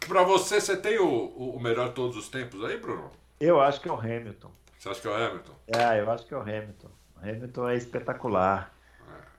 Pra 0.08 0.22
você, 0.22 0.60
você 0.60 0.76
tem 0.76 0.98
o, 0.98 1.06
o 1.06 1.60
melhor 1.60 1.88
de 1.88 1.94
todos 1.94 2.16
os 2.16 2.28
tempos 2.28 2.64
aí, 2.64 2.78
Bruno? 2.78 3.10
Eu 3.38 3.60
acho 3.60 3.80
que 3.80 3.88
é 3.88 3.92
o 3.92 3.98
Hamilton. 3.98 4.50
Você 4.78 4.88
acha 4.88 5.00
que 5.00 5.08
é 5.08 5.10
o 5.10 5.14
Hamilton? 5.14 5.52
É, 5.66 6.00
eu 6.00 6.10
acho 6.10 6.26
que 6.26 6.32
é 6.32 6.36
o 6.36 6.40
Hamilton. 6.40 6.90
O 7.16 7.28
Hamilton 7.28 7.68
é 7.68 7.76
espetacular. 7.76 8.74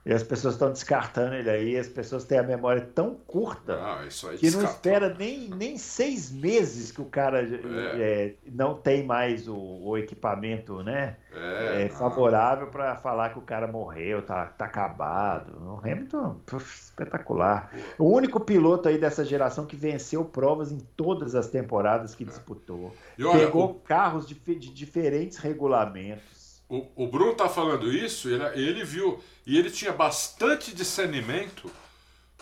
E 0.03 0.11
as 0.11 0.23
pessoas 0.23 0.56
estão 0.56 0.72
descartando 0.72 1.35
ele 1.35 1.49
aí, 1.49 1.77
as 1.77 1.88
pessoas 1.88 2.23
têm 2.23 2.39
a 2.39 2.43
memória 2.43 2.81
tão 2.81 3.14
curta 3.14 3.76
ah, 3.76 4.07
que 4.35 4.49
não 4.49 4.64
espera 4.64 5.14
nem, 5.14 5.48
nem 5.49 5.77
seis 5.77 6.31
meses 6.31 6.91
que 6.91 6.99
o 6.99 7.06
cara 7.06 7.43
é. 7.43 8.02
É, 8.02 8.34
não 8.52 8.73
tem 8.73 9.06
mais 9.06 9.48
o, 9.48 9.56
o 9.56 9.95
equipamento 9.99 10.81
né, 10.81 11.18
é, 11.31 11.84
é 11.84 11.89
favorável 11.89 12.65
para 12.68 12.95
falar 12.95 13.30
que 13.30 13.38
o 13.38 13.43
cara 13.43 13.68
morreu, 13.68 14.23
tá, 14.23 14.48
tá 14.48 14.65
acabado. 14.65 15.53
O 15.61 15.77
Hamilton, 15.77 16.38
puf, 16.48 16.85
espetacular. 16.85 17.72
O 17.99 18.06
único 18.06 18.39
piloto 18.39 18.89
aí 18.89 18.98
dessa 18.98 19.23
geração 19.23 19.68
que 19.68 19.76
venceu 19.76 20.26
provas 20.26 20.72
em 20.72 20.80
todas 20.80 21.35
as 21.35 21.48
temporadas 21.48 22.15
que 22.15 22.23
é. 22.23 22.27
disputou. 22.27 22.91
Olha, 23.19 23.38
Pegou 23.38 23.69
o... 23.69 23.73
carros 23.76 24.27
de, 24.27 24.34
de 24.34 24.73
diferentes 24.73 25.38
regulamentos 25.38 26.40
o, 26.72 27.03
o 27.03 27.07
Bruno 27.07 27.34
tá 27.34 27.49
falando 27.49 27.91
isso, 27.91 28.30
ele, 28.30 28.43
ele 28.56 28.84
viu, 28.85 29.22
e 29.45 29.57
ele 29.57 29.69
tinha 29.69 29.91
bastante 29.91 30.73
discernimento 30.73 31.69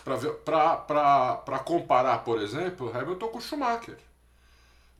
para 0.04 1.58
comparar, 1.64 2.18
por 2.18 2.40
exemplo, 2.40 2.88
o 2.88 2.96
Hamilton 2.96 3.26
com 3.26 3.38
o 3.38 3.40
Schumacher. 3.40 3.96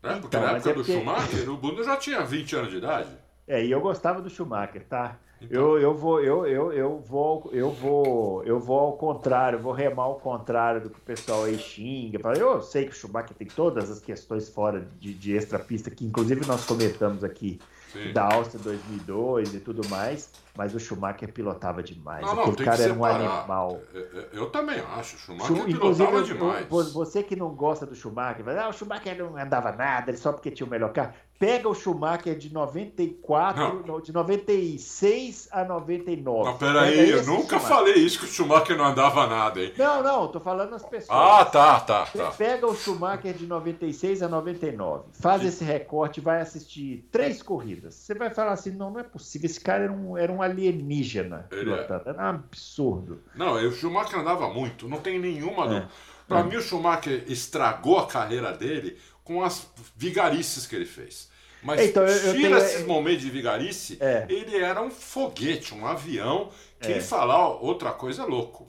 Né? 0.03 0.19
Porque 0.21 0.37
então, 0.37 0.41
na 0.41 0.57
época 0.57 0.71
é 0.71 0.75
porque... 0.75 0.93
do 0.93 0.99
Schumacher, 0.99 1.49
o 1.49 1.57
Bruno 1.57 1.85
já 1.85 1.97
tinha 1.97 2.23
20 2.23 2.57
anos 2.57 2.71
de 2.73 2.79
idade. 2.79 3.11
É, 3.47 3.65
e 3.65 3.71
eu 3.71 3.81
gostava 3.81 4.21
do 4.21 4.29
Schumacher, 4.29 4.85
tá? 4.89 5.17
Então. 5.41 5.59
Eu, 5.59 5.79
eu, 5.79 5.95
vou, 5.95 6.21
eu, 6.21 6.47
eu, 6.47 6.73
eu, 6.73 6.99
vou, 6.99 7.49
eu, 7.53 7.71
vou, 7.71 8.45
eu 8.45 8.59
vou 8.59 8.81
ao 8.81 8.93
contrário, 8.95 9.61
vou 9.61 9.73
remar 9.73 10.03
ao 10.03 10.19
contrário 10.19 10.83
do 10.83 10.91
que 10.91 10.99
o 10.99 11.03
pessoal 11.03 11.45
aí 11.45 11.57
xinga. 11.57 12.21
Eu 12.37 12.61
sei 12.61 12.85
que 12.85 12.91
o 12.91 12.95
Schumacher 12.95 13.37
tem 13.37 13.47
todas 13.47 13.91
as 13.91 14.01
questões 14.01 14.49
fora 14.49 14.87
de, 14.99 15.15
de 15.15 15.37
extra 15.37 15.59
pista, 15.59 15.89
que 15.89 16.05
inclusive 16.05 16.45
nós 16.47 16.67
comentamos 16.67 17.23
aqui 17.23 17.61
Sim. 17.93 18.13
da 18.13 18.35
Áustria 18.35 18.63
2002 18.63 19.55
e 19.55 19.61
tudo 19.61 19.87
mais, 19.89 20.31
mas 20.57 20.75
o 20.75 20.79
Schumacher 20.79 21.33
pilotava 21.33 21.83
demais. 21.83 22.25
Não, 22.25 22.35
não, 22.35 22.43
Aquele 22.45 22.65
cara 22.65 22.83
era 22.83 22.95
um 22.95 23.05
animal. 23.05 23.81
É, 23.93 23.99
é, 23.99 24.29
eu 24.33 24.49
também 24.51 24.79
acho, 24.79 25.17
o 25.17 25.19
Schumacher 25.19 25.65
pilotava 25.65 26.23
demais. 26.23 26.69
Você 26.93 27.23
que 27.23 27.35
não 27.35 27.51
gosta 27.51 27.85
do 27.85 27.95
Schumacher, 27.95 28.45
vai, 28.45 28.59
ah, 28.59 28.69
o 28.69 28.73
Schumacher 28.73 29.19
não 29.19 29.37
andava 29.37 29.73
nada, 29.73 30.11
ele 30.11 30.19
só 30.19 30.33
porque 30.33 30.51
tinha 30.51 30.67
o 30.67 30.71
melhor 30.71 30.93
carro. 30.93 31.13
Pega 31.41 31.71
o 31.71 31.75
Schumacher 31.75 32.37
de 32.37 32.53
94, 32.53 33.83
não. 33.87 33.99
de 33.99 34.13
96 34.13 35.49
a 35.51 35.65
99. 35.65 36.45
Não, 36.45 36.59
peraí, 36.59 37.09
eu 37.09 37.25
nunca 37.25 37.59
Schumacher. 37.59 37.61
falei 37.61 37.95
isso 37.95 38.19
que 38.19 38.27
o 38.27 38.29
Schumacher 38.29 38.77
não 38.77 38.85
andava 38.85 39.27
nada, 39.27 39.59
hein? 39.59 39.73
Não, 39.79 40.03
não, 40.03 40.29
tô 40.29 40.39
falando 40.39 40.75
as 40.75 40.85
pessoas. 40.85 41.09
Ah, 41.19 41.43
tá, 41.47 41.81
tá, 41.81 42.05
tá. 42.05 42.31
pega 42.33 42.67
o 42.67 42.77
Schumacher 42.77 43.33
de 43.33 43.47
96 43.47 44.23
a 44.23 44.29
99, 44.29 45.05
faz 45.13 45.43
esse 45.43 45.65
recorte, 45.65 46.21
vai 46.21 46.43
assistir 46.43 47.09
três 47.11 47.43
corridas. 47.43 47.95
Você 47.95 48.13
vai 48.13 48.29
falar 48.29 48.53
assim: 48.53 48.73
não, 48.73 48.91
não 48.91 49.01
é 49.01 49.05
possível, 49.05 49.47
esse 49.47 49.61
cara 49.61 49.85
era 49.85 49.93
um, 49.95 50.19
era 50.19 50.31
um 50.31 50.43
alienígena 50.43 51.49
Ele 51.51 51.73
É. 51.73 51.87
Era 52.05 52.19
um 52.19 52.21
absurdo. 52.21 53.23
Não, 53.35 53.55
o 53.55 53.73
Schumacher 53.73 54.21
andava 54.21 54.47
muito, 54.53 54.87
não 54.87 54.99
tem 54.99 55.19
nenhuma. 55.19 55.75
É. 55.75 55.89
Para 56.29 56.41
é. 56.41 56.43
mim, 56.43 56.57
o 56.57 56.61
Schumacher 56.61 57.25
estragou 57.29 57.99
a 57.99 58.07
carreira 58.07 58.53
dele 58.53 58.99
com 59.25 59.43
as 59.43 59.67
vigarices 59.97 60.67
que 60.67 60.77
ele 60.77 60.85
fez. 60.85 61.30
Mas 61.63 61.81
então, 61.81 62.05
eu, 62.05 62.17
eu 62.17 62.35
tira 62.35 62.49
tenho... 62.49 62.57
esses 62.57 62.87
momentos 62.87 63.23
de 63.23 63.31
vigarice, 63.31 63.99
é. 64.01 64.27
ele 64.29 64.57
era 64.57 64.81
um 64.81 64.91
foguete, 64.91 65.75
um 65.75 65.87
avião. 65.87 66.51
Quem 66.81 66.97
é. 66.97 67.01
falar 67.01 67.49
outra 67.61 67.93
coisa 67.93 68.23
é 68.23 68.27
louco. 68.27 68.67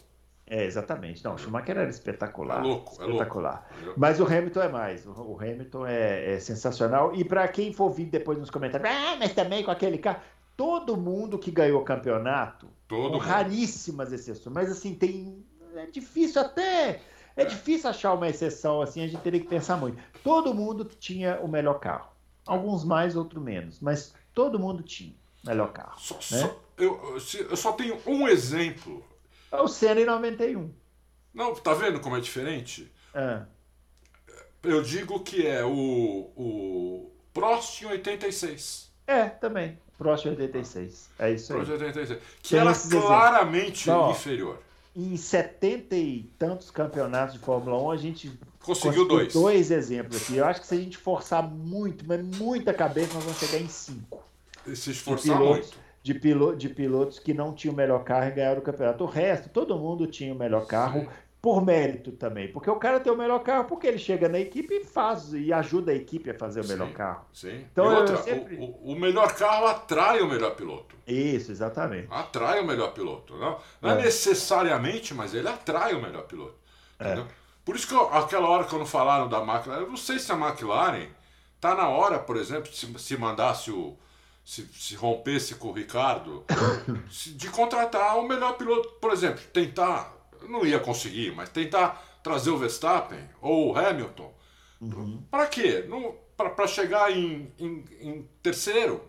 É, 0.51 0.65
exatamente. 0.65 1.23
Não, 1.23 1.35
o 1.35 1.37
Schumacher 1.37 1.77
era 1.77 1.89
espetacular. 1.89 2.59
É 2.59 2.67
louco, 2.67 2.91
espetacular. 2.91 3.69
É 3.71 3.85
louco. 3.85 3.99
Mas 3.99 4.19
o 4.19 4.25
Hamilton 4.25 4.61
é 4.61 4.67
mais. 4.67 5.07
O 5.07 5.37
Hamilton 5.39 5.87
é, 5.87 6.33
é 6.33 6.39
sensacional. 6.41 7.15
E 7.15 7.23
para 7.23 7.47
quem 7.47 7.71
for 7.71 7.89
vir 7.89 8.07
depois 8.07 8.37
nos 8.37 8.49
comentários, 8.49 8.89
ah, 8.89 9.15
mas 9.17 9.31
também 9.33 9.63
com 9.63 9.71
aquele 9.71 9.97
carro. 9.97 10.19
Todo 10.57 10.97
mundo 10.97 11.39
que 11.39 11.49
ganhou 11.49 11.81
campeonato, 11.85 12.67
Todo 12.85 13.03
com 13.03 13.09
mundo. 13.13 13.19
raríssimas 13.19 14.11
exceções, 14.11 14.53
mas 14.53 14.69
assim, 14.69 14.93
tem. 14.93 15.41
É 15.73 15.85
difícil 15.85 16.41
até. 16.41 16.99
É, 17.33 17.43
é 17.43 17.45
difícil 17.45 17.89
achar 17.89 18.13
uma 18.13 18.27
exceção 18.27 18.81
assim, 18.81 19.01
a 19.01 19.07
gente 19.07 19.21
teria 19.21 19.39
que 19.39 19.47
pensar 19.47 19.77
muito. 19.77 19.97
Todo 20.21 20.53
mundo 20.53 20.83
tinha 20.83 21.39
o 21.41 21.47
melhor 21.47 21.79
carro. 21.79 22.10
Alguns 22.45 22.83
mais, 22.83 23.15
outros 23.15 23.41
menos. 23.41 23.79
Mas 23.79 24.13
todo 24.33 24.59
mundo 24.59 24.83
tinha 24.83 25.13
melhor 25.43 25.71
carro. 25.71 25.99
Só, 25.99 26.15
né? 26.15 26.41
só, 26.41 26.61
eu, 26.77 27.17
eu 27.49 27.57
só 27.57 27.73
tenho 27.73 27.99
um 28.05 28.27
exemplo. 28.27 29.05
É 29.51 29.61
o 29.61 29.67
Senna 29.67 30.01
em 30.01 30.05
91. 30.05 30.71
Não, 31.33 31.53
tá 31.55 31.73
vendo 31.73 31.99
como 31.99 32.17
é 32.17 32.19
diferente? 32.19 32.91
É. 33.13 33.41
Eu 34.63 34.81
digo 34.81 35.19
que 35.21 35.45
é 35.45 35.63
o, 35.63 36.31
o 36.35 37.11
Prost 37.33 37.81
em 37.81 37.87
86. 37.87 38.91
É, 39.07 39.25
também. 39.25 39.77
Prost 39.97 40.25
em 40.25 40.29
86. 40.29 41.09
É 41.19 41.31
isso 41.31 41.53
aí. 41.53 41.59
Prost 41.59 41.81
em 41.81 41.85
86. 41.85 42.21
Que 42.41 42.49
Tem 42.49 42.59
era 42.59 42.73
claramente 42.73 43.89
então, 43.89 44.11
inferior. 44.11 44.59
Em 44.95 45.15
70 45.15 45.95
e 45.95 46.23
tantos 46.37 46.69
campeonatos 46.69 47.33
de 47.33 47.39
Fórmula 47.39 47.81
1, 47.81 47.91
a 47.91 47.97
gente 47.97 48.39
Conseguiu 48.63 49.07
dois. 49.07 49.33
Dois 49.33 49.71
exemplos 49.71 50.21
aqui. 50.21 50.37
Eu 50.37 50.45
acho 50.45 50.61
que 50.61 50.67
se 50.67 50.75
a 50.75 50.77
gente 50.77 50.97
forçar 50.97 51.43
muito, 51.43 52.05
mas 52.07 52.23
muita 52.37 52.73
cabeça, 52.73 53.13
nós 53.15 53.23
vamos 53.23 53.39
chegar 53.39 53.59
em 53.59 53.67
cinco. 53.67 54.23
E 54.67 54.75
se 54.75 54.91
esforçar 54.91 55.37
de 55.37 55.39
pilotos, 55.39 55.67
muito. 55.67 55.77
De, 56.03 56.13
pilotos, 56.13 56.59
de 56.59 56.69
pilotos 56.69 57.19
que 57.19 57.33
não 57.33 57.53
tinham 57.53 57.73
o 57.73 57.77
melhor 57.77 58.03
carro 58.03 58.27
e 58.27 58.31
ganharam 58.31 58.59
o 58.59 58.63
campeonato. 58.63 59.03
O 59.03 59.07
resto, 59.07 59.49
todo 59.49 59.77
mundo 59.77 60.05
tinha 60.05 60.33
o 60.33 60.37
melhor 60.37 60.65
carro. 60.67 61.01
Sim. 61.01 61.07
Por 61.41 61.65
mérito 61.65 62.11
também, 62.11 62.51
porque 62.51 62.69
o 62.69 62.75
cara 62.75 62.99
tem 62.99 63.11
o 63.11 63.17
melhor 63.17 63.39
carro, 63.39 63.65
porque 63.65 63.87
ele 63.87 63.97
chega 63.97 64.29
na 64.29 64.39
equipe 64.39 64.75
e 64.75 64.83
faz 64.85 65.33
e 65.33 65.51
ajuda 65.51 65.91
a 65.91 65.95
equipe 65.95 66.29
a 66.29 66.35
fazer 66.35 66.61
o 66.61 66.67
melhor 66.67 66.89
sim, 66.89 66.93
carro. 66.93 67.25
Sim. 67.33 67.65
Então, 67.71 67.95
outra, 67.95 68.17
sempre... 68.17 68.57
o, 68.57 68.91
o, 68.91 68.95
melhor 68.95 69.33
carro 69.33 69.65
atrai 69.65 70.21
o 70.21 70.29
melhor 70.29 70.55
piloto. 70.55 70.95
Isso, 71.07 71.51
exatamente. 71.51 72.07
Atrai 72.11 72.59
o 72.59 72.63
melhor 72.63 72.93
piloto. 72.93 73.35
Não, 73.37 73.57
não 73.81 73.89
é. 73.89 73.93
é 73.93 74.03
necessariamente, 74.03 75.15
mas 75.15 75.33
ele 75.33 75.47
atrai 75.47 75.95
o 75.95 76.01
melhor 76.03 76.27
piloto. 76.27 76.53
É. 76.99 77.05
Entendeu? 77.05 77.23
É. 77.23 77.40
Por 77.63 77.75
isso 77.75 77.87
que 77.87 77.93
eu, 77.93 78.13
aquela 78.13 78.49
hora 78.49 78.63
que 78.63 78.73
eu 78.73 78.79
não 78.79 78.85
falaram 78.85 79.27
da 79.27 79.39
McLaren, 79.39 79.81
eu 79.81 79.89
não 79.89 79.97
sei 79.97 80.17
se 80.17 80.31
a 80.31 80.35
McLaren 80.35 81.07
tá 81.59 81.75
na 81.75 81.87
hora, 81.87 82.17
por 82.19 82.37
exemplo, 82.37 82.73
se, 82.73 82.91
se 82.99 83.17
mandasse 83.17 83.71
o. 83.71 83.97
Se, 84.43 84.65
se 84.73 84.95
rompesse 84.95 85.53
com 85.53 85.67
o 85.67 85.71
Ricardo, 85.71 86.43
de 87.07 87.47
contratar 87.49 88.17
o 88.17 88.27
melhor 88.27 88.57
piloto. 88.57 88.89
Por 88.99 89.11
exemplo, 89.11 89.41
tentar. 89.53 90.11
Não 90.49 90.65
ia 90.65 90.79
conseguir, 90.79 91.35
mas 91.35 91.49
tentar 91.49 92.19
trazer 92.23 92.49
o 92.49 92.57
Verstappen 92.57 93.29
ou 93.39 93.71
o 93.71 93.77
Hamilton. 93.77 94.33
Uhum. 94.81 95.23
Para 95.29 95.45
quê? 95.45 95.87
Para 96.35 96.65
chegar 96.65 97.15
em, 97.15 97.53
em, 97.59 97.85
em 97.99 98.29
terceiro, 98.41 99.07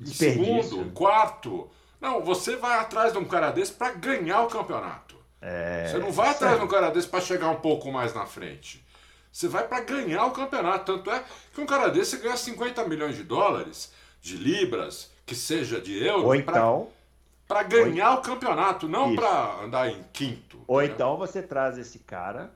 em 0.00 0.06
segundo, 0.06 0.80
em 0.82 0.90
quarto. 0.90 1.70
Não, 2.00 2.20
você 2.20 2.56
vai 2.56 2.78
atrás 2.78 3.12
de 3.12 3.18
um 3.18 3.24
cara 3.24 3.52
desse 3.52 3.72
para 3.72 3.92
ganhar 3.92 4.42
o 4.42 4.48
campeonato. 4.48 5.07
É, 5.40 5.88
você 5.88 5.98
não 5.98 6.10
vai 6.10 6.30
atrás 6.30 6.58
de 6.58 6.64
um 6.64 6.68
cara 6.68 6.90
desse 6.90 7.08
para 7.08 7.20
chegar 7.20 7.48
um 7.50 7.56
pouco 7.60 7.90
mais 7.92 8.12
na 8.12 8.26
frente. 8.26 8.84
Você 9.30 9.46
vai 9.46 9.66
para 9.66 9.80
ganhar 9.80 10.24
o 10.26 10.32
campeonato. 10.32 10.96
Tanto 10.96 11.10
é 11.10 11.22
que 11.54 11.60
um 11.60 11.66
cara 11.66 11.88
desse 11.88 12.16
ganha 12.16 12.36
50 12.36 12.84
milhões 12.88 13.14
de 13.14 13.22
dólares, 13.22 13.92
de 14.20 14.36
libras, 14.36 15.10
que 15.24 15.34
seja 15.34 15.80
de 15.80 16.04
euros. 16.04 16.24
Ou 16.24 16.34
então. 16.34 16.88
Para 17.46 17.62
ganhar 17.62 18.12
ou... 18.12 18.18
o 18.18 18.22
campeonato, 18.22 18.88
não 18.88 19.14
para 19.14 19.62
andar 19.62 19.88
em 19.88 20.04
quinto. 20.12 20.60
Ou 20.66 20.80
né? 20.80 20.86
então 20.86 21.16
você 21.16 21.40
traz 21.40 21.78
esse 21.78 22.00
cara 22.00 22.50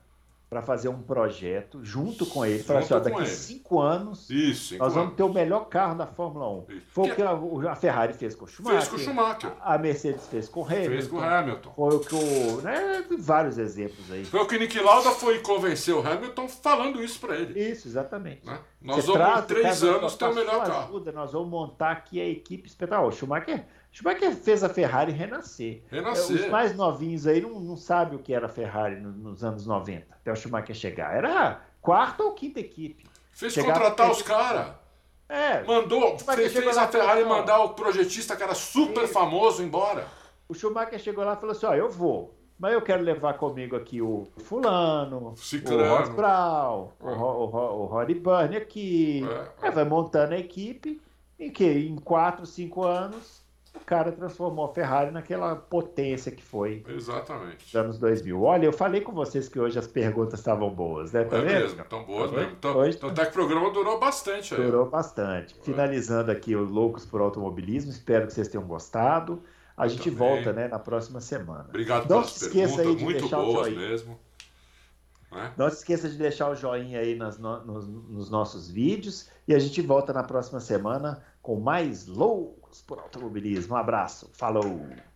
para 0.53 0.61
fazer 0.61 0.87
um 0.87 1.01
projeto 1.01 1.83
junto 1.83 2.27
com 2.27 2.45
ele. 2.45 2.61
Falar 2.61 2.81
assim, 2.81 2.93
daqui 2.99 3.25
cinco 3.25 3.81
anos 3.81 4.29
Isso, 4.29 4.77
nós 4.77 4.93
vamos 4.93 5.15
ter 5.15 5.23
o 5.23 5.33
melhor 5.33 5.61
carro 5.65 5.95
da 5.95 6.05
Fórmula 6.05 6.47
1. 6.47 6.65
Isso. 6.69 6.81
Foi 6.89 7.09
o 7.09 7.15
que 7.15 7.21
a, 7.23 7.71
a, 7.71 7.75
Ferrari 7.75 8.13
fez 8.13 8.35
com 8.35 8.45
o 8.45 8.47
Schumacher. 8.47 8.77
Fez 8.77 8.87
com 8.87 8.95
o 8.97 8.99
Schumacher. 8.99 9.51
A, 9.59 9.79
Mercedes 9.79 10.27
fez 10.27 10.47
com 10.47 10.61
o 10.61 10.63
Hamilton. 10.63 10.89
Fez 10.89 11.07
com 11.07 11.15
o 11.17 11.23
Hamilton. 11.23 11.73
Foi 11.75 11.95
o 11.95 11.99
que 12.01 12.13
o. 12.13 12.61
Né, 12.61 13.03
vários 13.17 13.57
exemplos 13.57 14.11
aí. 14.11 14.23
Foi 14.25 14.41
o 14.41 14.45
que 14.45 14.59
Nick 14.59 14.79
Lauda 14.79 15.09
foi 15.09 15.39
convencer 15.39 15.95
o 15.95 16.07
Hamilton 16.07 16.47
falando 16.47 17.03
isso 17.03 17.19
para 17.19 17.35
ele. 17.35 17.59
Isso, 17.59 17.87
exatamente. 17.87 18.45
Né? 18.45 18.59
Nós 18.79 18.97
Você 18.97 19.07
vamos 19.07 19.23
traz, 19.23 19.43
em 19.43 19.47
três 19.47 19.83
anos 19.83 20.15
ter 20.15 20.25
o 20.25 20.35
melhor 20.35 20.67
carro. 20.67 20.83
Ajuda, 20.83 21.11
nós 21.11 21.31
vamos 21.31 21.49
montar 21.49 21.93
aqui 21.93 22.21
a 22.21 22.27
equipe 22.27 22.67
espetacular. 22.67 23.07
O 23.07 23.11
Schumacher 23.11 23.65
Schumacher 23.93 24.35
fez 24.35 24.63
a 24.63 24.69
Ferrari 24.69 25.11
renascer. 25.11 25.83
renascer. 25.87 26.35
Os 26.35 26.49
mais 26.49 26.75
novinhos 26.75 27.27
aí 27.27 27.39
não, 27.39 27.59
não 27.59 27.77
sabem 27.77 28.17
o 28.17 28.21
que 28.21 28.33
era 28.33 28.47
a 28.47 28.49
Ferrari 28.49 28.99
nos 28.99 29.43
anos 29.43 29.67
90, 29.67 30.07
até 30.09 30.31
o 30.31 30.35
Schumacher 30.35 30.75
chegar. 30.75 31.15
Era 31.15 31.61
quarta 31.79 32.23
ou 32.23 32.33
quinta 32.33 32.59
equipe. 32.59 33.05
Fez 33.31 33.53
Chegava 33.53 33.73
contratar 33.73 34.11
os 34.11 34.23
caras. 34.23 34.73
É. 35.29 35.63
Mandou, 35.63 36.17
fez, 36.17 36.51
fez 36.51 36.77
a 36.77 36.87
Ferrari 36.87 37.23
mandar 37.23 37.59
o 37.59 37.69
projetista, 37.75 38.35
que 38.35 38.41
era 38.41 38.55
super 38.55 39.07
famoso, 39.07 39.61
embora. 39.61 40.07
O 40.49 40.55
Schumacher 40.55 40.99
chegou 40.99 41.23
lá 41.23 41.33
e 41.33 41.37
falou 41.37 41.51
assim: 41.51 41.65
ó, 41.67 41.75
eu 41.75 41.89
vou. 41.89 42.35
Mas 42.57 42.73
eu 42.73 42.81
quero 42.81 43.03
levar 43.03 43.33
comigo 43.35 43.75
aqui 43.75 44.01
o 44.01 44.27
Fulano, 44.37 45.35
Ciclano. 45.35 45.83
o 45.83 45.97
Ross 45.97 46.09
Brown, 46.09 46.89
é. 46.99 47.05
o, 47.05 47.09
o, 47.09 47.45
o, 47.45 47.81
o 47.81 47.85
Roddy 47.85 48.15
Burn 48.15 48.57
aqui. 48.57 49.23
É, 49.61 49.67
é. 49.67 49.71
vai 49.71 49.83
montando 49.83 50.33
a 50.33 50.37
equipe. 50.37 50.99
Em 51.39 51.51
que? 51.51 51.65
Em 51.65 51.95
quatro, 51.95 52.45
cinco 52.45 52.83
anos, 52.83 53.42
o 53.75 53.85
cara 53.85 54.11
transformou 54.11 54.65
a 54.65 54.73
Ferrari 54.73 55.11
naquela 55.11 55.55
potência 55.55 56.31
que 56.31 56.43
foi. 56.43 56.83
Exatamente. 56.87 57.65
Nos 57.65 57.75
anos 57.75 57.97
2000. 57.97 58.41
Olha, 58.41 58.65
eu 58.65 58.73
falei 58.73 59.01
com 59.01 59.11
vocês 59.11 59.49
que 59.49 59.59
hoje 59.59 59.77
as 59.79 59.87
perguntas 59.87 60.39
estavam 60.39 60.69
boas, 60.69 61.11
né? 61.11 61.23
Tá 61.23 61.37
é 61.37 61.41
vendo? 61.41 61.61
mesmo, 61.61 61.81
estão 61.81 62.03
boas 62.03 62.31
tá 62.31 62.37
mesmo. 62.37 62.51
Então, 62.53 62.77
hoje... 62.77 62.97
então 62.97 63.09
até 63.09 63.25
que 63.25 63.31
o 63.31 63.33
programa 63.33 63.71
durou 63.71 63.99
bastante. 63.99 64.53
Aí. 64.53 64.61
Durou 64.61 64.89
bastante. 64.89 65.55
É. 65.59 65.63
Finalizando 65.63 66.31
aqui 66.31 66.55
o 66.55 66.63
Loucos 66.63 67.05
por 67.05 67.19
Automobilismo, 67.19 67.91
espero 67.91 68.27
que 68.27 68.33
vocês 68.33 68.47
tenham 68.47 68.65
gostado. 68.65 69.41
A 69.75 69.85
eu 69.85 69.89
gente 69.89 70.11
também. 70.11 70.17
volta 70.17 70.53
né, 70.53 70.67
na 70.67 70.77
próxima 70.77 71.19
semana. 71.19 71.65
Obrigado 71.67 72.07
Não 72.07 72.23
se 72.23 72.45
esqueça 72.45 72.77
perguntas, 72.77 72.87
aí 72.87 72.95
de 72.95 73.03
muito 73.03 73.21
deixar 73.21 73.37
boas 73.37 73.67
o 73.67 73.75
mesmo. 73.75 74.19
Né? 75.31 75.51
Não 75.57 75.69
se 75.69 75.77
esqueça 75.77 76.07
de 76.07 76.15
deixar 76.15 76.49
o 76.51 76.55
joinha 76.55 76.99
aí 76.99 77.15
nas, 77.15 77.39
nos, 77.39 77.87
nos 77.87 78.29
nossos 78.29 78.69
vídeos 78.69 79.29
e 79.47 79.53
a 79.53 79.57
gente 79.57 79.81
volta 79.81 80.13
na 80.13 80.23
próxima 80.23 80.59
semana 80.59 81.23
com 81.41 81.59
mais 81.59 82.05
loucos 82.73 82.81
por 82.81 82.99
automobilismo. 82.99 83.75
Um 83.75 83.77
abraço, 83.77 84.29
falou! 84.33 85.12